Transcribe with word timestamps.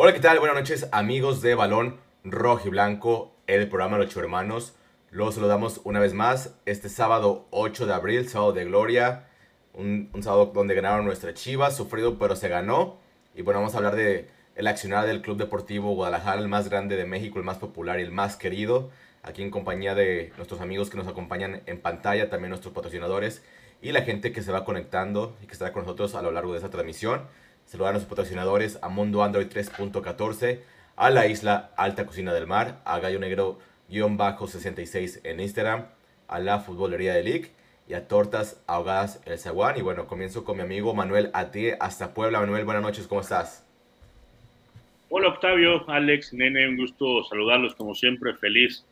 Hola, 0.00 0.12
¿qué 0.12 0.20
tal? 0.20 0.38
Buenas 0.38 0.56
noches, 0.56 0.88
amigos 0.92 1.42
de 1.42 1.56
Balón 1.56 1.96
Rojo 2.22 2.68
y 2.68 2.70
Blanco, 2.70 3.34
el 3.48 3.68
programa 3.68 3.98
Los 3.98 4.06
Ocho 4.06 4.20
Hermanos. 4.20 4.76
Los 5.10 5.34
saludamos 5.34 5.80
una 5.82 5.98
vez 5.98 6.14
más 6.14 6.54
este 6.66 6.88
sábado 6.88 7.48
8 7.50 7.84
de 7.84 7.94
abril, 7.94 8.28
sábado 8.28 8.52
de 8.52 8.64
gloria. 8.64 9.26
Un, 9.74 10.08
un 10.12 10.22
sábado 10.22 10.52
donde 10.54 10.76
ganaron 10.76 11.04
nuestra 11.04 11.34
Chivas, 11.34 11.76
sufrido 11.76 12.16
pero 12.16 12.36
se 12.36 12.46
ganó. 12.48 12.98
Y 13.34 13.42
bueno, 13.42 13.58
vamos 13.58 13.74
a 13.74 13.78
hablar 13.78 13.96
de 13.96 14.28
el 14.54 14.68
accionar 14.68 15.04
del 15.04 15.20
Club 15.20 15.36
Deportivo 15.36 15.92
Guadalajara, 15.96 16.40
el 16.40 16.46
más 16.46 16.68
grande 16.68 16.94
de 16.94 17.04
México, 17.04 17.40
el 17.40 17.44
más 17.44 17.58
popular 17.58 17.98
y 17.98 18.04
el 18.04 18.12
más 18.12 18.36
querido. 18.36 18.90
Aquí 19.24 19.42
en 19.42 19.50
compañía 19.50 19.96
de 19.96 20.32
nuestros 20.36 20.60
amigos 20.60 20.90
que 20.90 20.96
nos 20.96 21.08
acompañan 21.08 21.62
en 21.66 21.80
pantalla, 21.80 22.30
también 22.30 22.50
nuestros 22.50 22.72
patrocinadores 22.72 23.42
y 23.82 23.90
la 23.90 24.02
gente 24.02 24.30
que 24.30 24.42
se 24.42 24.52
va 24.52 24.64
conectando 24.64 25.36
y 25.42 25.46
que 25.46 25.54
estará 25.54 25.72
con 25.72 25.82
nosotros 25.82 26.14
a 26.14 26.22
lo 26.22 26.30
largo 26.30 26.52
de 26.52 26.58
esta 26.58 26.70
transmisión. 26.70 27.22
Saludar 27.68 27.90
a 27.90 27.92
nuestros 27.92 28.08
patrocinadores, 28.08 28.78
a 28.80 28.88
Mundo 28.88 29.22
Android 29.22 29.46
3.14, 29.46 30.60
a 30.96 31.10
la 31.10 31.26
Isla 31.26 31.70
Alta 31.76 32.06
Cocina 32.06 32.32
del 32.32 32.46
Mar, 32.46 32.80
a 32.86 32.98
Gallo 32.98 33.18
Negro-66 33.18 35.20
en 35.24 35.38
Instagram, 35.38 35.84
a 36.28 36.38
la 36.38 36.60
Futbolería 36.60 37.12
de 37.12 37.22
League 37.22 37.50
y 37.86 37.92
a 37.92 38.08
Tortas 38.08 38.64
Ahogadas 38.66 39.20
El 39.26 39.38
Zaguán. 39.38 39.76
Y 39.76 39.82
bueno, 39.82 40.06
comienzo 40.06 40.46
con 40.46 40.56
mi 40.56 40.62
amigo 40.62 40.94
Manuel 40.94 41.28
Ati 41.34 41.72
hasta 41.78 42.14
Puebla. 42.14 42.40
Manuel, 42.40 42.64
buenas 42.64 42.82
noches, 42.82 43.06
¿cómo 43.06 43.20
estás? 43.20 43.66
Hola 45.10 45.28
Octavio, 45.28 45.86
Alex, 45.90 46.32
Nene, 46.32 46.66
un 46.66 46.78
gusto 46.78 47.22
saludarlos 47.24 47.74
como 47.74 47.94
siempre, 47.94 48.32
feliz 48.32 48.86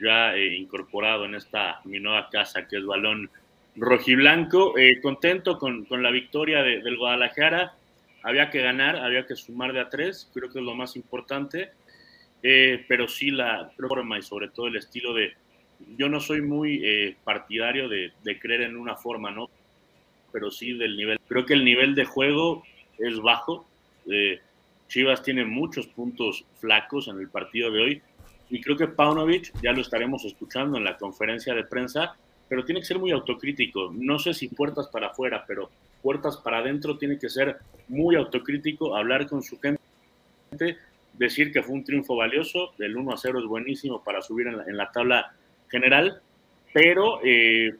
ya 0.00 0.34
eh, 0.34 0.56
incorporado 0.56 1.26
en 1.26 1.34
esta 1.34 1.82
mi 1.84 2.00
nueva 2.00 2.30
casa 2.30 2.66
que 2.66 2.78
es 2.78 2.86
Balón 2.86 3.28
Rojiblanco, 3.76 4.78
eh, 4.78 5.02
contento 5.02 5.58
con, 5.58 5.84
con, 5.84 6.02
la 6.02 6.10
victoria 6.10 6.62
de, 6.62 6.80
del 6.80 6.96
Guadalajara, 6.96 7.74
había 8.24 8.50
que 8.50 8.62
ganar, 8.62 8.96
había 8.96 9.26
que 9.26 9.36
sumar 9.36 9.72
de 9.72 9.80
a 9.80 9.88
tres, 9.90 10.30
creo 10.32 10.50
que 10.50 10.58
es 10.58 10.64
lo 10.64 10.74
más 10.74 10.96
importante, 10.96 11.72
eh, 12.42 12.84
pero 12.88 13.06
sí 13.06 13.30
la 13.30 13.70
forma 13.76 14.18
y 14.18 14.22
sobre 14.22 14.48
todo 14.48 14.66
el 14.66 14.76
estilo 14.76 15.12
de, 15.12 15.34
yo 15.96 16.08
no 16.08 16.20
soy 16.20 16.40
muy 16.40 16.80
eh, 16.82 17.16
partidario 17.22 17.88
de, 17.88 18.12
de, 18.22 18.38
creer 18.38 18.62
en 18.62 18.76
una 18.76 18.96
forma, 18.96 19.30
¿no? 19.30 19.50
Pero 20.32 20.50
sí 20.50 20.72
del 20.72 20.96
nivel, 20.96 21.20
creo 21.28 21.44
que 21.44 21.52
el 21.52 21.64
nivel 21.64 21.94
de 21.94 22.06
juego 22.06 22.64
es 22.98 23.20
bajo, 23.20 23.66
eh, 24.10 24.40
Chivas 24.88 25.22
tiene 25.22 25.44
muchos 25.44 25.86
puntos 25.86 26.44
flacos 26.56 27.08
en 27.08 27.18
el 27.18 27.28
partido 27.28 27.70
de 27.70 27.80
hoy, 27.80 28.02
y 28.48 28.60
creo 28.60 28.76
que 28.76 28.88
Paunovic, 28.88 29.52
ya 29.62 29.72
lo 29.72 29.82
estaremos 29.82 30.24
escuchando 30.24 30.78
en 30.78 30.84
la 30.84 30.96
conferencia 30.96 31.54
de 31.54 31.64
prensa, 31.64 32.16
pero 32.48 32.64
tiene 32.64 32.80
que 32.80 32.86
ser 32.86 32.98
muy 32.98 33.10
autocrítico. 33.10 33.90
No 33.92 34.18
sé 34.18 34.34
si 34.34 34.48
puertas 34.48 34.88
para 34.88 35.08
afuera, 35.08 35.44
pero 35.46 35.70
puertas 36.04 36.36
para 36.36 36.58
adentro 36.58 36.98
tiene 36.98 37.18
que 37.18 37.30
ser 37.30 37.56
muy 37.88 38.14
autocrítico, 38.14 38.94
hablar 38.94 39.26
con 39.26 39.42
su 39.42 39.58
gente, 39.58 40.76
decir 41.14 41.50
que 41.50 41.62
fue 41.62 41.74
un 41.74 41.82
triunfo 41.82 42.14
valioso, 42.14 42.74
el 42.78 42.94
1 42.94 43.10
a 43.10 43.16
0 43.16 43.38
es 43.38 43.46
buenísimo 43.46 44.04
para 44.04 44.20
subir 44.20 44.48
en 44.48 44.58
la, 44.58 44.64
en 44.64 44.76
la 44.76 44.92
tabla 44.92 45.34
general, 45.70 46.20
pero 46.74 47.20
eh, 47.24 47.74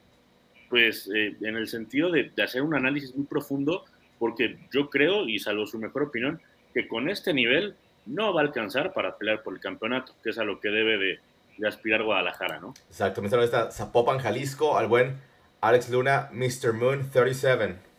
pues 0.71 1.11
eh, 1.15 1.37
en 1.43 1.57
el 1.57 1.69
sentido 1.69 2.11
de, 2.11 2.33
hacer 2.43 2.63
un 2.63 2.75
análisis 2.75 3.15
muy 3.15 3.27
profundo, 3.27 3.85
porque 4.19 4.57
yo 4.73 4.89
creo, 4.89 5.29
y 5.29 5.39
salvo 5.39 5.67
su 5.67 5.79
mejor 5.79 6.05
opinión, 6.05 6.41
que 6.73 6.89
con 6.89 7.11
este 7.11 7.35
nivel 7.35 7.77
no 8.07 8.33
va 8.33 8.41
a 8.41 8.45
alcanzar 8.45 8.95
para 8.95 9.19
pelear 9.19 9.43
por 9.43 9.53
el 9.53 9.61
campeonato, 9.61 10.15
que 10.23 10.31
es 10.31 10.39
a 10.39 10.45
lo 10.45 10.61
que 10.61 10.71
debe 10.71 10.97
de, 10.97 11.69
aspirar 11.69 12.03
Guadalajara, 12.03 12.59
¿no? 12.59 12.73
Exacto, 12.89 13.21
me 13.21 13.29
esta 13.29 13.71
Zapopan, 13.71 14.19
Jalisco, 14.19 14.79
al 14.79 14.89
buen 14.89 15.19
Alex 15.61 15.91
Luna, 15.91 16.31
Mr. 16.33 16.73
Moon 16.73 17.11
37. 17.11 17.94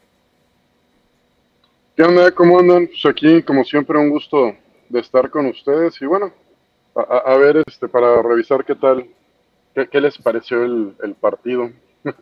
¿Qué 1.95 2.03
onda? 2.03 2.29
¿Cómo 2.31 2.59
andan? 2.59 2.87
Pues 2.87 3.05
aquí, 3.05 3.41
como 3.41 3.63
siempre, 3.63 3.97
un 3.97 4.09
gusto 4.09 4.53
de 4.89 4.99
estar 4.99 5.29
con 5.29 5.45
ustedes 5.45 6.01
y 6.01 6.05
bueno, 6.05 6.33
a, 6.93 7.31
a 7.31 7.37
ver, 7.37 7.63
este, 7.65 7.87
para 7.87 8.21
revisar 8.21 8.65
qué 8.65 8.75
tal, 8.75 9.07
qué, 9.73 9.87
qué 9.87 10.01
les 10.01 10.17
pareció 10.17 10.65
el, 10.65 10.93
el 11.01 11.15
partido. 11.15 11.71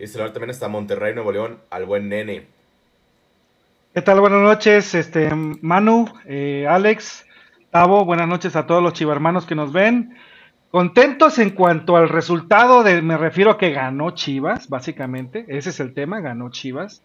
y 0.00 0.06
saludar 0.06 0.32
también 0.32 0.50
hasta 0.50 0.68
Monterrey, 0.68 1.12
Nuevo 1.12 1.30
León, 1.30 1.58
al 1.68 1.84
buen 1.84 2.08
Nene. 2.08 2.46
¿Qué 3.92 4.00
tal? 4.00 4.18
Buenas 4.18 4.40
noches, 4.40 4.94
este, 4.94 5.30
Manu, 5.34 6.06
eh, 6.24 6.66
Alex, 6.66 7.26
Tavo, 7.70 8.06
buenas 8.06 8.28
noches 8.28 8.56
a 8.56 8.66
todos 8.66 8.82
los 8.82 8.94
chivarmanos 8.94 9.44
que 9.44 9.54
nos 9.54 9.74
ven. 9.74 10.16
Contentos 10.70 11.38
en 11.38 11.50
cuanto 11.50 11.98
al 11.98 12.08
resultado 12.08 12.82
de, 12.82 13.02
me 13.02 13.18
refiero 13.18 13.50
a 13.50 13.58
que 13.58 13.72
ganó 13.72 14.12
Chivas, 14.12 14.70
básicamente, 14.70 15.44
ese 15.48 15.68
es 15.68 15.80
el 15.80 15.92
tema, 15.92 16.20
ganó 16.20 16.50
Chivas. 16.50 17.02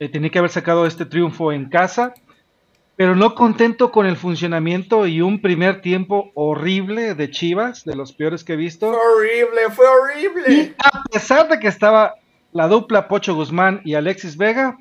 Eh, 0.00 0.08
tenía 0.08 0.30
que 0.30 0.38
haber 0.38 0.50
sacado 0.50 0.86
este 0.86 1.06
triunfo 1.06 1.52
en 1.52 1.68
casa, 1.68 2.14
pero 2.96 3.14
no 3.14 3.34
contento 3.34 3.90
con 3.90 4.06
el 4.06 4.16
funcionamiento 4.16 5.06
y 5.06 5.20
un 5.20 5.40
primer 5.40 5.80
tiempo 5.80 6.30
horrible 6.34 7.14
de 7.14 7.30
Chivas, 7.30 7.84
de 7.84 7.96
los 7.96 8.12
peores 8.12 8.44
que 8.44 8.54
he 8.54 8.56
visto. 8.56 8.92
Fue 8.92 8.98
horrible, 8.98 9.70
fue 9.70 9.86
horrible. 9.86 10.52
Y 10.52 10.74
a 10.78 11.02
pesar 11.10 11.48
de 11.48 11.58
que 11.58 11.68
estaba 11.68 12.14
la 12.52 12.68
dupla 12.68 13.08
Pocho 13.08 13.34
Guzmán 13.34 13.80
y 13.84 13.94
Alexis 13.94 14.36
Vega, 14.36 14.78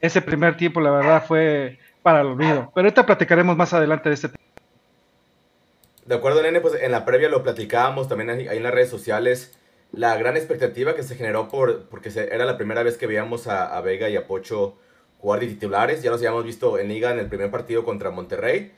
ese 0.00 0.22
primer 0.22 0.56
tiempo 0.56 0.80
la 0.80 0.90
verdad 0.90 1.24
fue 1.26 1.78
para 2.02 2.20
el 2.20 2.28
olvido. 2.28 2.70
Pero 2.74 2.86
ahorita 2.86 3.06
platicaremos 3.06 3.56
más 3.56 3.72
adelante 3.72 4.08
de 4.08 4.14
este 4.14 4.28
tema. 4.28 4.42
De 6.04 6.16
acuerdo, 6.16 6.42
nene, 6.42 6.60
pues 6.60 6.74
en 6.74 6.90
la 6.90 7.04
previa 7.04 7.28
lo 7.28 7.42
platicábamos 7.42 8.08
también 8.08 8.30
ahí 8.30 8.48
en 8.50 8.62
las 8.62 8.74
redes 8.74 8.90
sociales. 8.90 9.56
La 9.92 10.16
gran 10.16 10.38
expectativa 10.38 10.94
que 10.94 11.02
se 11.02 11.16
generó 11.16 11.48
por, 11.48 11.84
porque 11.90 12.10
se, 12.10 12.34
era 12.34 12.46
la 12.46 12.56
primera 12.56 12.82
vez 12.82 12.96
que 12.96 13.06
veíamos 13.06 13.46
a, 13.46 13.78
Vega 13.82 14.08
y 14.08 14.16
a 14.16 14.26
Pocho 14.26 14.76
jugar 15.18 15.40
de 15.40 15.48
titulares. 15.48 16.02
Ya 16.02 16.10
los 16.10 16.20
habíamos 16.20 16.44
visto 16.44 16.78
en 16.78 16.88
Liga 16.88 17.10
en 17.10 17.18
el 17.18 17.28
primer 17.28 17.50
partido 17.50 17.84
contra 17.84 18.10
Monterrey 18.10 18.72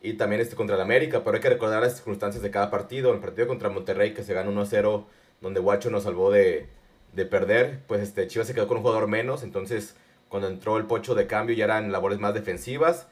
y 0.00 0.14
también 0.14 0.40
este 0.40 0.56
contra 0.56 0.76
el 0.76 0.82
América. 0.82 1.22
Pero 1.22 1.36
hay 1.36 1.42
que 1.42 1.50
recordar 1.50 1.82
las 1.82 1.96
circunstancias 1.96 2.42
de 2.42 2.50
cada 2.50 2.70
partido. 2.70 3.12
El 3.12 3.20
partido 3.20 3.46
contra 3.46 3.68
Monterrey 3.68 4.14
que 4.14 4.22
se 4.22 4.32
ganó 4.32 4.52
1-0, 4.52 5.04
donde 5.42 5.60
Guacho 5.60 5.90
nos 5.90 6.04
salvó 6.04 6.30
de, 6.30 6.66
de 7.12 7.26
perder, 7.26 7.80
pues 7.86 8.00
este, 8.00 8.26
Chivas 8.26 8.48
se 8.48 8.54
quedó 8.54 8.66
con 8.66 8.78
un 8.78 8.82
jugador 8.84 9.06
menos. 9.06 9.42
Entonces, 9.42 9.96
cuando 10.30 10.48
entró 10.48 10.78
el 10.78 10.86
Pocho 10.86 11.14
de 11.14 11.26
cambio, 11.26 11.54
ya 11.54 11.64
eran 11.64 11.92
labores 11.92 12.18
más 12.18 12.32
defensivas. 12.32 13.06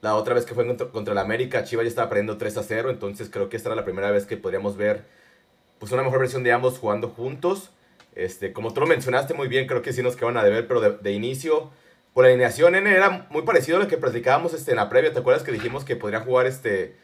La 0.00 0.16
otra 0.16 0.34
vez 0.34 0.46
que 0.46 0.54
fue 0.54 0.66
contra, 0.66 0.88
contra 0.88 1.12
el 1.12 1.18
América, 1.18 1.62
Chivas 1.62 1.84
ya 1.84 1.90
estaba 1.90 2.08
perdiendo 2.08 2.38
3 2.38 2.56
a 2.56 2.62
0, 2.64 2.90
entonces 2.90 3.30
creo 3.30 3.48
que 3.48 3.56
esta 3.56 3.68
era 3.68 3.76
la 3.76 3.84
primera 3.84 4.10
vez 4.10 4.26
que 4.26 4.36
podríamos 4.36 4.76
ver 4.76 5.04
pues 5.78 5.92
una 5.92 6.02
mejor 6.02 6.20
versión 6.20 6.42
de 6.42 6.52
ambos 6.52 6.78
jugando 6.78 7.08
juntos. 7.08 7.70
Este, 8.14 8.52
como 8.52 8.72
tú 8.72 8.80
lo 8.80 8.86
mencionaste 8.86 9.34
muy 9.34 9.48
bien, 9.48 9.66
creo 9.66 9.82
que 9.82 9.92
sí 9.92 10.02
nos 10.02 10.16
quedaban 10.16 10.36
a 10.36 10.44
deber, 10.44 10.66
pero 10.66 10.80
de, 10.80 11.12
inicio, 11.12 11.70
por 12.14 12.24
la 12.24 12.30
alineación, 12.30 12.74
N 12.74 12.90
era 12.90 13.26
muy 13.30 13.42
parecido 13.42 13.78
a 13.78 13.80
lo 13.80 13.88
que 13.88 13.96
platicábamos 13.96 14.54
este, 14.54 14.72
en 14.72 14.78
la 14.78 14.88
previa. 14.88 15.12
¿Te 15.12 15.20
acuerdas 15.20 15.42
que 15.42 15.52
dijimos 15.52 15.84
que 15.84 15.96
podría 15.96 16.20
jugar 16.20 16.46
este 16.46 16.96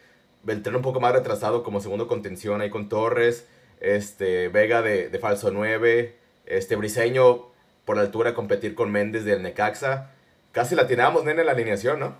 Beltrán 0.43 0.75
un 0.75 0.81
poco 0.81 0.99
más 0.99 1.13
retrasado 1.13 1.63
como 1.63 1.79
segundo 1.79 2.07
contención 2.07 2.61
ahí 2.61 2.69
con 2.69 2.89
Torres, 2.89 3.47
este, 3.79 4.49
Vega 4.49 4.81
de, 4.81 5.09
de 5.09 5.19
falso 5.19 5.51
9, 5.51 6.15
este 6.45 6.75
Briseño 6.75 7.47
por 7.85 7.97
la 7.97 8.03
altura 8.03 8.33
competir 8.33 8.75
con 8.75 8.91
Méndez 8.91 9.25
del 9.25 9.41
Necaxa? 9.41 10.11
Casi 10.51 10.75
la 10.75 10.87
tirábamos, 10.87 11.23
nene, 11.23 11.41
en 11.41 11.47
la 11.47 11.53
alineación, 11.53 11.99
¿no? 11.99 12.15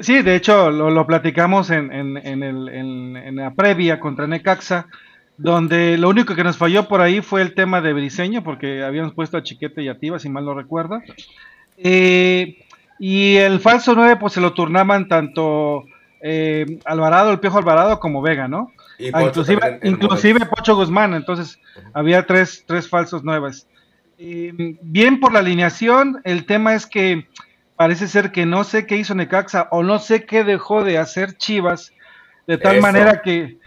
Sí, 0.00 0.22
de 0.22 0.34
hecho 0.34 0.70
lo, 0.70 0.90
lo 0.90 1.06
platicamos 1.06 1.70
en, 1.70 1.92
en, 1.92 2.16
en, 2.42 3.36
la 3.36 3.54
previa 3.54 4.00
contra 4.00 4.26
Necaxa, 4.26 4.88
donde 5.36 5.98
lo 5.98 6.08
único 6.08 6.34
que 6.34 6.44
nos 6.44 6.56
falló 6.56 6.86
por 6.86 7.00
ahí 7.00 7.20
fue 7.20 7.42
el 7.42 7.54
tema 7.54 7.80
de 7.80 7.92
Briseño, 7.92 8.42
porque 8.44 8.84
habíamos 8.84 9.14
puesto 9.14 9.36
a 9.36 9.42
Chiquete 9.42 9.82
y 9.82 9.88
a 9.88 9.98
Tiva, 9.98 10.18
si 10.18 10.28
mal 10.28 10.44
no 10.44 10.54
recuerdo. 10.54 11.02
Eh, 11.76 12.64
y 12.98 13.36
el 13.36 13.60
falso 13.60 13.94
9, 13.94 14.16
pues 14.16 14.32
se 14.32 14.40
lo 14.40 14.52
turnaban 14.52 15.08
tanto 15.08 15.84
eh, 16.20 16.78
Alvarado, 16.84 17.32
el 17.32 17.40
Piojo 17.40 17.58
Alvarado, 17.58 17.98
como 17.98 18.22
Vega, 18.22 18.48
¿no? 18.48 18.72
Ah, 19.12 19.24
inclusive, 19.24 19.80
inclusive 19.82 20.46
Pocho 20.46 20.76
Guzmán, 20.76 21.14
entonces 21.14 21.58
uh 21.76 21.80
-huh. 21.80 21.90
había 21.94 22.26
tres, 22.26 22.64
tres 22.66 22.88
falsos 22.88 23.24
nuevas. 23.24 23.66
Eh, 24.18 24.76
bien 24.82 25.18
por 25.18 25.32
la 25.32 25.40
alineación, 25.40 26.20
el 26.24 26.46
tema 26.46 26.74
es 26.74 26.86
que 26.86 27.26
parece 27.76 28.06
ser 28.06 28.30
que 28.30 28.46
no 28.46 28.62
sé 28.62 28.86
qué 28.86 28.96
hizo 28.96 29.14
Necaxa 29.14 29.68
o 29.72 29.82
no 29.82 29.98
sé 29.98 30.24
qué 30.24 30.44
dejó 30.44 30.84
de 30.84 30.98
hacer 30.98 31.36
Chivas, 31.36 31.92
de 32.46 32.56
tal 32.58 32.76
Eso. 32.76 32.82
manera 32.82 33.20
que, 33.22 33.58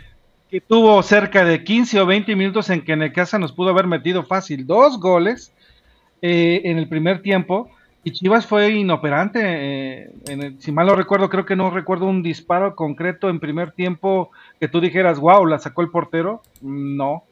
que, 0.50 0.62
tuvo 0.62 1.02
cerca 1.04 1.44
de 1.44 1.64
15 1.64 2.00
o 2.02 2.06
20 2.06 2.36
minutos 2.36 2.70
en 2.70 2.82
que 2.82 2.96
Necaxa 2.96 3.40
nos 3.40 3.52
pudo 3.52 3.70
haber 3.70 3.88
metido 3.88 4.24
fácil 4.24 4.66
dos 4.66 5.00
goles 5.00 5.54
eh, 6.22 6.62
en 6.66 6.78
el 6.78 6.88
primer 6.88 7.22
tiempo. 7.22 7.70
Y 8.04 8.12
Chivas 8.12 8.46
fue 8.46 8.70
inoperante, 8.70 9.42
eh, 9.44 10.12
en 10.28 10.44
el, 10.44 10.62
si 10.62 10.72
mal 10.72 10.88
no 10.88 10.96
recuerdo, 10.96 11.30
creo 11.30 11.46
que 11.46 11.58
no 11.58 11.70
recuerdo 11.72 12.06
un 12.06 12.24
disparo 12.24 12.76
concreto 12.76 13.30
en 13.30 13.40
primer 13.40 13.72
tiempo 13.72 14.32
que 14.60 14.70
tú 14.70 14.80
dijeras, 14.80 15.20
wow, 15.20 15.46
la 15.46 15.60
sacó 15.60 15.82
el 15.82 15.90
portero. 15.90 16.42
No, 16.62 17.24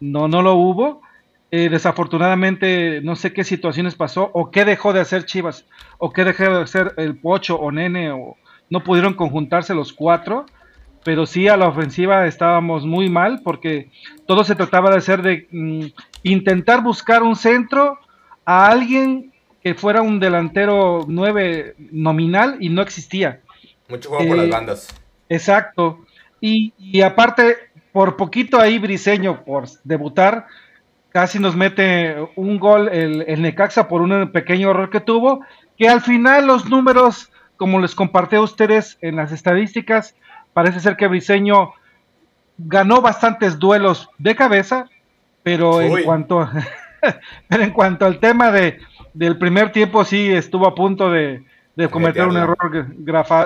no, 0.00 0.26
no 0.26 0.42
lo 0.42 0.54
hubo. 0.54 1.02
Eh, 1.50 1.70
desafortunadamente 1.70 3.00
no 3.02 3.16
sé 3.16 3.32
qué 3.32 3.42
situaciones 3.42 3.94
pasó 3.94 4.30
o 4.34 4.50
qué 4.50 4.66
dejó 4.66 4.92
de 4.92 5.00
hacer 5.00 5.24
Chivas 5.24 5.64
o 5.96 6.12
qué 6.12 6.24
dejó 6.24 6.44
de 6.44 6.62
hacer 6.62 6.92
el 6.98 7.16
Pocho 7.16 7.56
o 7.56 7.72
Nene 7.72 8.10
o 8.10 8.36
no 8.68 8.84
pudieron 8.84 9.14
conjuntarse 9.14 9.74
los 9.74 9.94
cuatro 9.94 10.44
pero 11.08 11.24
sí 11.24 11.48
a 11.48 11.56
la 11.56 11.68
ofensiva 11.68 12.26
estábamos 12.26 12.84
muy 12.84 13.08
mal 13.08 13.40
porque 13.42 13.88
todo 14.26 14.44
se 14.44 14.54
trataba 14.54 14.90
de 14.90 14.98
hacer 14.98 15.22
de 15.22 15.48
mm, 15.50 15.86
intentar 16.22 16.82
buscar 16.82 17.22
un 17.22 17.34
centro 17.34 17.98
a 18.44 18.68
alguien 18.68 19.32
que 19.62 19.72
fuera 19.72 20.02
un 20.02 20.20
delantero 20.20 21.06
nueve 21.08 21.76
nominal 21.78 22.58
y 22.60 22.68
no 22.68 22.82
existía 22.82 23.40
Mucho 23.88 24.10
juego 24.10 24.28
por 24.28 24.36
las 24.36 24.50
bandas. 24.50 25.00
Exacto. 25.30 26.04
Y, 26.42 26.74
y 26.76 27.00
aparte, 27.00 27.56
por 27.90 28.18
poquito 28.18 28.60
ahí 28.60 28.78
Briseño, 28.78 29.46
por 29.46 29.66
debutar, 29.84 30.44
casi 31.08 31.38
nos 31.38 31.56
mete 31.56 32.16
un 32.36 32.58
gol 32.58 32.90
el, 32.90 33.24
el, 33.26 33.40
Necaxa 33.40 33.88
por 33.88 34.02
un 34.02 34.30
pequeño 34.30 34.72
error 34.72 34.90
que 34.90 35.00
tuvo, 35.00 35.40
que 35.78 35.88
al 35.88 36.02
final 36.02 36.46
los 36.46 36.68
números, 36.68 37.32
como 37.56 37.80
les 37.80 37.94
compartí 37.94 38.36
a 38.36 38.42
ustedes 38.42 38.98
en 39.00 39.16
las 39.16 39.32
estadísticas, 39.32 40.14
parece 40.58 40.80
ser 40.80 40.96
que 40.96 41.06
Briseño 41.06 41.72
ganó 42.58 43.00
bastantes 43.00 43.60
duelos 43.60 44.10
de 44.18 44.34
cabeza, 44.34 44.90
pero 45.44 45.80
en 45.80 46.02
cuanto 46.02 46.50
pero 47.48 47.62
en 47.62 47.70
cuanto 47.70 48.04
al 48.04 48.18
tema 48.18 48.50
de 48.50 48.80
del 49.14 49.38
primer 49.38 49.70
tiempo 49.70 50.04
sí 50.04 50.32
estuvo 50.32 50.66
a 50.66 50.74
punto 50.74 51.12
de, 51.12 51.44
de 51.76 51.88
cometer 51.88 52.26
un 52.26 52.36
error 52.36 52.58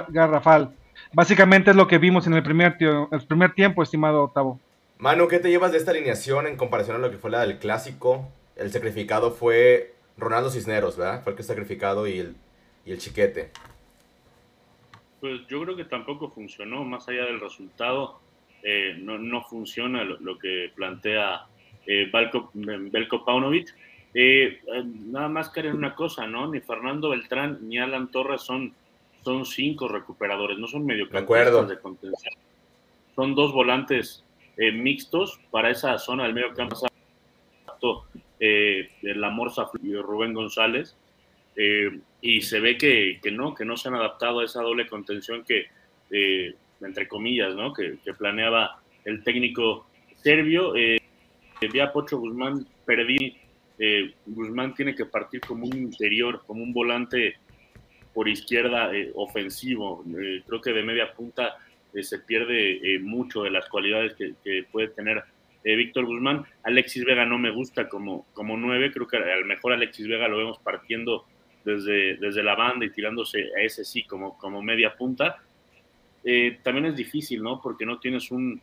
garrafal. 0.09 0.71
Básicamente 1.13 1.73
es 1.73 1.77
lo 1.77 1.87
que 1.87 1.99
vimos 1.99 2.27
en 2.27 2.33
el 2.33 2.43
primer, 2.43 2.79
el 2.81 3.27
primer 3.29 3.53
tiempo, 3.53 3.83
estimado 3.83 4.23
Octavo. 4.23 4.59
Manu, 4.97 5.29
¿qué 5.29 5.39
te 5.39 5.51
llevas 5.51 5.71
de 5.73 5.77
esta 5.77 5.91
alineación 5.91 6.47
en 6.47 6.57
comparación 6.57 6.97
a 6.97 6.99
lo 6.99 7.11
que 7.11 7.19
fue 7.19 7.31
la 7.31 7.41
del 7.41 7.59
clásico? 7.59 8.27
El 8.57 8.73
sacrificado 8.73 9.33
fue 9.33 9.93
Ronaldo 10.17 10.49
Cisneros, 10.49 10.97
¿verdad? 10.97 11.23
Fue 11.23 11.33
el 11.33 11.37
que 11.37 11.43
sacrificado 11.43 12.07
y 12.07 12.21
el, 12.21 12.37
y 12.87 12.93
el 12.93 12.99
chiquete. 12.99 13.51
Pues 15.23 15.47
yo 15.47 15.63
creo 15.63 15.77
que 15.77 15.85
tampoco 15.85 16.31
funcionó, 16.31 16.83
más 16.83 17.09
allá 17.09 17.27
del 17.27 17.39
resultado, 17.39 18.19
eh, 18.65 18.97
no, 18.99 19.19
no, 19.19 19.45
funciona 19.45 20.03
lo, 20.03 20.37
que 20.37 20.73
plantea 20.75 21.47
eh, 21.87 22.11
Belko, 22.13 23.25
Paunovic. 23.25 23.73
Eh, 24.15 24.61
nada 24.85 25.29
más 25.29 25.49
que 25.51 25.61
una 25.69 25.95
cosa, 25.95 26.27
¿no? 26.27 26.49
Ni 26.49 26.59
Fernando 26.59 27.11
Beltrán 27.11 27.61
ni 27.69 27.79
Alan 27.79 28.11
Torres 28.11 28.43
son, 28.43 28.75
son 29.25 29.47
cinco 29.47 29.87
recuperadores, 29.87 30.59
no 30.59 30.67
son 30.67 30.85
mediocampistas 30.85 31.69
de 31.69 31.79
contención. 31.79 32.35
Son 33.15 33.37
dos 33.37 33.53
volantes 33.53 34.25
eh, 34.57 34.73
mixtos 34.73 35.39
para 35.53 35.71
esa 35.71 36.01
zona 36.01 36.25
del 36.25 36.35
medio 36.35 36.53
campo. 36.53 36.75
Eh, 38.41 38.91
la 39.03 39.31
Morsa 39.31 39.71
y 39.81 39.95
Rubén 39.95 40.35
González. 40.35 40.97
Eh, 41.57 42.01
y 42.21 42.43
se 42.43 42.61
ve 42.61 42.77
que, 42.79 43.19
que, 43.23 43.31
no, 43.31 43.55
que 43.55 43.65
no 43.65 43.77
se 43.77 43.89
han 43.89 43.95
adaptado 43.95 44.41
a 44.41 44.45
esa 44.45 44.63
doble 44.63 44.87
contención 44.87 45.45
que, 45.45 45.67
eh, 46.11 46.55
entre 46.81 47.09
comillas, 47.09 47.55
¿no? 47.55 47.73
que, 47.73 47.99
que, 48.05 48.15
planeaba 48.15 48.81
el 49.05 49.23
técnico 49.23 49.87
serbio. 50.17 50.75
Eh, 50.77 50.99
Pocho 51.93 52.19
Guzmán 52.19 52.67
perdí. 52.85 53.39
Guzmán 54.27 54.75
tiene 54.75 54.95
que 54.95 55.07
partir 55.07 55.41
como 55.41 55.67
un 55.67 55.77
interior, 55.77 56.43
como 56.47 56.63
un 56.63 56.73
volante 56.73 57.37
por 58.13 58.29
izquierda 58.29 58.91
ofensivo. 59.15 60.05
creo 60.47 60.61
que 60.61 60.73
de 60.73 60.83
media 60.83 61.13
punta 61.13 61.57
eh, 61.95 62.03
se 62.03 62.19
pierde 62.21 62.95
eh, 62.95 62.99
mucho 62.99 63.43
de 63.43 63.51
las 63.51 63.69
cualidades 63.69 64.15
que, 64.15 64.65
puede 64.71 64.89
tener 64.89 65.23
eh, 65.65 65.77
Víctor 65.77 66.07
Guzmán. 66.07 66.45
Alexis 66.63 67.05
Vega 67.05 67.27
no 67.27 67.39
me 67.39 67.51
gusta 67.51 67.89
como, 67.89 68.27
como 68.33 68.57
nueve, 68.57 68.91
creo 68.93 69.07
que 69.07 69.19
a 69.19 69.37
lo 69.37 69.47
mejor 69.47 69.73
Alexis 69.73 70.09
Vega 70.09 70.29
lo 70.29 70.39
vemos 70.39 70.59
partiendo 70.59 71.27
desde, 71.65 72.17
desde 72.17 72.43
la 72.43 72.55
banda 72.55 72.85
y 72.85 72.91
tirándose 72.91 73.51
a 73.57 73.61
ese 73.61 73.85
sí 73.85 74.05
como, 74.05 74.37
como 74.39 74.63
media 74.63 74.95
punta. 74.95 75.43
también 76.63 76.87
es 76.87 76.97
difícil, 76.97 77.43
¿no? 77.43 77.61
Porque 77.61 77.87
no 77.87 77.99
tienes 77.99 78.31
un, 78.31 78.61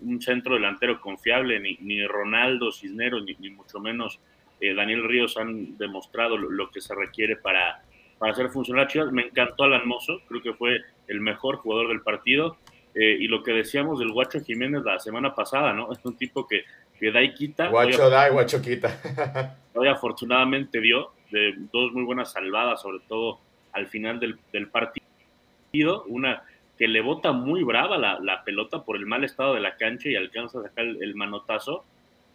un 0.00 0.20
centro 0.20 0.54
delantero 0.54 1.00
confiable, 1.00 1.60
ni, 1.60 1.76
ni 1.80 2.06
Ronaldo 2.06 2.72
Cisneros, 2.72 3.24
ni, 3.24 3.50
mucho 3.50 3.80
menos 3.80 4.18
Daniel 4.60 5.08
Ríos 5.08 5.36
han 5.36 5.76
demostrado 5.76 6.36
lo, 6.36 6.70
que 6.70 6.80
se 6.80 6.94
requiere 6.94 7.36
para, 7.36 7.82
para 8.18 8.32
hacer 8.32 8.48
funcionar 8.48 8.86
Chivas. 8.86 9.10
Me 9.10 9.22
encantó 9.22 9.64
Alan 9.64 9.86
Mozo, 9.88 10.20
creo 10.28 10.40
que 10.40 10.54
fue 10.54 10.80
el 11.08 11.20
mejor 11.20 11.56
jugador 11.56 11.88
del 11.88 12.00
partido. 12.00 12.56
Eh, 12.94 13.16
y 13.20 13.26
lo 13.26 13.42
que 13.42 13.52
decíamos 13.52 13.98
del 13.98 14.12
Guacho 14.12 14.40
Jiménez 14.40 14.82
la 14.84 14.98
semana 14.98 15.34
pasada, 15.34 15.72
¿no? 15.72 15.90
Es 15.92 15.98
un 16.04 16.16
tipo 16.16 16.46
que, 16.46 16.64
que 16.98 17.10
da 17.10 17.22
y 17.22 17.34
quita. 17.34 17.68
Guacho 17.68 18.10
da 18.10 18.28
y 18.28 18.32
Guacho 18.32 18.60
quita. 18.60 19.56
hoy 19.74 19.88
afortunadamente 19.88 20.80
dio 20.80 21.12
de 21.32 21.54
dos 21.72 21.92
muy 21.92 22.04
buenas 22.04 22.32
salvadas, 22.32 22.82
sobre 22.82 23.00
todo 23.08 23.40
al 23.72 23.88
final 23.88 24.20
del, 24.20 24.68
partido. 24.68 26.04
Una 26.06 26.42
que 26.78 26.86
le 26.86 27.00
bota 27.00 27.32
muy 27.32 27.64
brava 27.64 27.98
la, 27.98 28.44
pelota 28.44 28.84
por 28.84 28.96
el 28.96 29.06
mal 29.06 29.24
estado 29.24 29.54
de 29.54 29.60
la 29.60 29.76
cancha 29.76 30.08
y 30.08 30.14
alcanza 30.14 30.60
a 30.60 30.62
sacar 30.62 30.84
el, 30.84 31.02
el, 31.02 31.14
manotazo. 31.14 31.84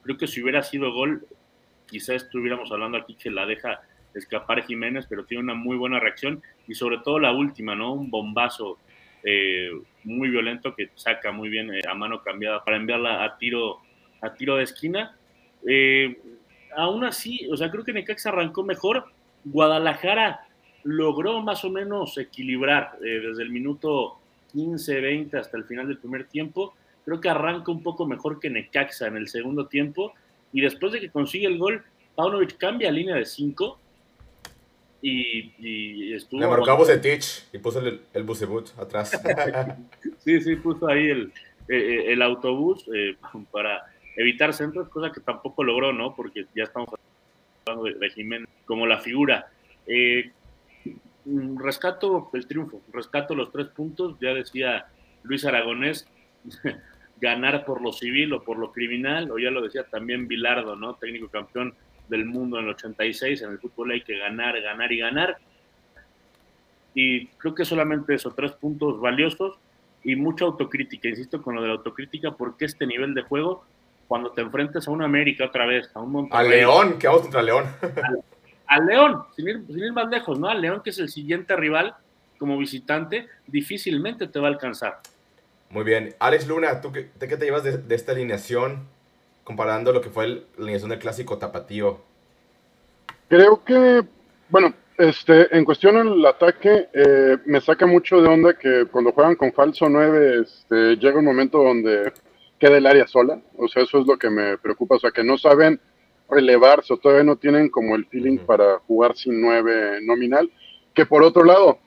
Creo 0.03 0.17
que 0.17 0.27
si 0.27 0.41
hubiera 0.41 0.63
sido 0.63 0.91
gol, 0.91 1.25
quizás 1.87 2.23
estuviéramos 2.23 2.71
hablando 2.71 2.97
aquí 2.97 3.15
que 3.15 3.31
la 3.31 3.45
deja 3.45 3.81
escapar 4.13 4.63
Jiménez, 4.63 5.05
pero 5.07 5.25
tiene 5.25 5.43
una 5.43 5.53
muy 5.53 5.77
buena 5.77 5.99
reacción 5.99 6.41
y 6.67 6.73
sobre 6.73 6.97
todo 6.99 7.19
la 7.19 7.31
última, 7.31 7.75
¿no? 7.75 7.93
Un 7.93 8.09
bombazo 8.09 8.77
eh, 9.23 9.69
muy 10.03 10.29
violento 10.29 10.75
que 10.75 10.89
saca 10.95 11.31
muy 11.31 11.49
bien 11.49 11.73
eh, 11.73 11.81
a 11.87 11.93
mano 11.93 12.21
cambiada 12.21 12.63
para 12.63 12.77
enviarla 12.77 13.23
a 13.23 13.37
tiro, 13.37 13.79
a 14.21 14.33
tiro 14.33 14.55
de 14.57 14.63
esquina. 14.63 15.15
Eh, 15.67 16.17
aún 16.77 17.03
así, 17.03 17.47
o 17.51 17.57
sea, 17.57 17.69
creo 17.71 17.83
que 17.83 17.91
Necaxa 17.91 18.29
arrancó 18.29 18.63
mejor. 18.63 19.05
Guadalajara 19.43 20.47
logró 20.83 21.41
más 21.41 21.65
o 21.65 21.69
menos 21.69 22.17
equilibrar 22.17 22.97
desde 22.99 23.43
el 23.43 23.49
minuto 23.49 24.19
15, 24.53 25.01
20 25.01 25.37
hasta 25.37 25.57
el 25.57 25.65
final 25.65 25.87
del 25.87 25.97
primer 25.97 26.25
tiempo. 26.27 26.75
Creo 27.03 27.19
que 27.19 27.29
arranca 27.29 27.71
un 27.71 27.81
poco 27.81 28.05
mejor 28.05 28.39
que 28.39 28.49
Necaxa 28.49 29.07
en 29.07 29.17
el 29.17 29.27
segundo 29.27 29.67
tiempo. 29.67 30.13
Y 30.53 30.61
después 30.61 30.93
de 30.93 30.99
que 30.99 31.09
consigue 31.09 31.47
el 31.47 31.57
gol, 31.57 31.83
Paunovic 32.15 32.57
cambia 32.57 32.91
línea 32.91 33.15
de 33.15 33.25
5 33.25 33.79
y, 35.01 35.53
y 35.57 36.13
estuvo. 36.13 36.39
Le 36.39 36.47
marcó 36.47 36.71
a 36.71 36.75
Bucetich 36.75 37.45
y 37.53 37.57
puso 37.57 37.79
el, 37.79 38.01
el 38.13 38.23
Bucebut 38.23 38.69
atrás. 38.77 39.11
sí, 40.19 40.41
sí, 40.41 40.55
puso 40.57 40.87
ahí 40.87 41.07
el, 41.07 41.33
eh, 41.67 41.75
eh, 41.75 42.13
el 42.13 42.21
autobús 42.21 42.85
eh, 42.93 43.15
para 43.51 43.85
evitar 44.17 44.53
centros, 44.53 44.89
cosa 44.89 45.11
que 45.11 45.21
tampoco 45.21 45.63
logró, 45.63 45.93
¿no? 45.93 46.13
Porque 46.15 46.45
ya 46.53 46.63
estamos 46.63 46.89
hablando 47.65 47.99
de, 47.99 48.09
Jiménez 48.09 48.49
como 48.65 48.85
la 48.85 48.99
figura. 48.99 49.47
Eh, 49.85 50.31
rescato 51.55 52.29
el 52.33 52.47
triunfo, 52.47 52.81
rescato 52.91 53.35
los 53.35 53.51
tres 53.51 53.67
puntos, 53.67 54.17
ya 54.19 54.33
decía 54.33 54.87
Luis 55.23 55.45
Aragonés, 55.45 56.07
ganar 57.21 57.63
por 57.65 57.81
lo 57.81 57.93
civil 57.93 58.33
o 58.33 58.43
por 58.43 58.57
lo 58.57 58.71
criminal, 58.71 59.31
o 59.31 59.37
ya 59.37 59.51
lo 59.51 59.61
decía 59.61 59.83
también 59.83 60.27
Bilardo, 60.27 60.75
¿no? 60.75 60.95
Técnico 60.95 61.29
campeón 61.29 61.73
del 62.09 62.25
mundo 62.25 62.57
en 62.57 62.65
el 62.65 62.71
86, 62.71 63.41
en 63.41 63.51
el 63.51 63.59
fútbol 63.59 63.91
hay 63.91 64.01
que 64.01 64.17
ganar, 64.17 64.59
ganar 64.61 64.91
y 64.91 64.97
ganar. 64.97 65.37
Y 66.93 67.27
creo 67.27 67.53
que 67.53 67.65
solamente 67.65 68.15
esos 68.15 68.35
tres 68.35 68.53
puntos 68.53 68.99
valiosos 68.99 69.59
y 70.03 70.15
mucha 70.15 70.45
autocrítica, 70.45 71.09
insisto 71.09 71.41
con 71.41 71.55
lo 71.55 71.61
de 71.61 71.67
la 71.67 71.73
autocrítica, 71.75 72.31
porque 72.31 72.65
este 72.65 72.87
nivel 72.87 73.13
de 73.13 73.23
juego, 73.23 73.65
cuando 74.07 74.31
te 74.31 74.41
enfrentas 74.41 74.87
a 74.87 74.91
una 74.91 75.05
América 75.05 75.45
otra 75.45 75.65
vez, 75.65 75.89
a 75.93 75.99
un 75.99 76.11
Monterrey. 76.11 76.45
A 76.45 76.49
León, 76.49 76.99
que 76.99 77.07
vamos 77.07 77.23
contra 77.23 77.41
León. 77.41 77.65
Al, 78.67 78.85
León, 78.85 79.23
sin 79.35 79.47
ir, 79.47 79.63
sin 79.67 79.79
ir, 79.79 79.93
más 79.93 80.09
lejos, 80.09 80.39
¿no? 80.39 80.49
Al 80.49 80.61
León, 80.61 80.81
que 80.83 80.89
es 80.89 80.99
el 80.99 81.09
siguiente 81.09 81.55
rival 81.55 81.95
como 82.37 82.57
visitante, 82.57 83.27
difícilmente 83.47 84.27
te 84.27 84.39
va 84.39 84.47
a 84.47 84.51
alcanzar. 84.51 84.99
Muy 85.69 85.83
bien. 85.83 86.15
Alex 86.19 86.47
Luna, 86.47 86.81
¿tú 86.81 86.91
qué, 86.91 87.09
de 87.17 87.27
qué 87.27 87.37
te 87.37 87.45
llevas 87.45 87.63
de, 87.63 87.77
de 87.77 87.95
esta 87.95 88.11
alineación? 88.11 88.87
comparando 89.47 89.93
lo 89.93 90.01
que 90.01 90.09
fue 90.09 90.27
la 90.27 90.41
alineación 90.57 90.89
del 90.89 90.99
clásico 90.99 91.37
tapatío? 91.37 92.01
Creo 93.29 93.63
que, 93.63 94.03
bueno, 94.49 94.73
este, 94.97 95.55
en 95.55 95.63
cuestión 95.63 95.95
del 95.95 96.25
ataque, 96.25 96.89
eh, 96.91 97.37
me 97.45 97.61
saca 97.61 97.85
mucho 97.85 98.21
de 98.21 98.27
onda 98.27 98.57
que 98.57 98.87
cuando 98.91 99.13
juegan 99.13 99.35
con 99.35 99.53
falso 99.53 99.87
9, 99.87 100.41
este, 100.41 100.97
llega 100.97 101.19
un 101.19 101.23
momento 101.23 101.63
donde 101.63 102.11
queda 102.59 102.77
el 102.77 102.87
área 102.87 103.07
sola. 103.07 103.39
O 103.57 103.67
sea, 103.67 103.83
eso 103.83 103.99
es 103.99 104.07
lo 104.07 104.17
que 104.17 104.29
me 104.29 104.57
preocupa. 104.57 104.95
O 104.95 104.99
sea, 104.99 105.11
que 105.11 105.23
no 105.23 105.37
saben 105.37 105.79
relevarse 106.29 106.93
o 106.93 106.97
todavía 106.97 107.23
no 107.23 107.37
tienen 107.37 107.69
como 107.69 107.95
el 107.95 108.05
feeling 108.05 108.37
para 108.39 108.79
jugar 108.79 109.15
sin 109.15 109.41
9 109.41 109.99
nominal. 110.03 110.49
Que 110.93 111.05
por 111.05 111.23
otro 111.23 111.43
lado, 111.43 111.79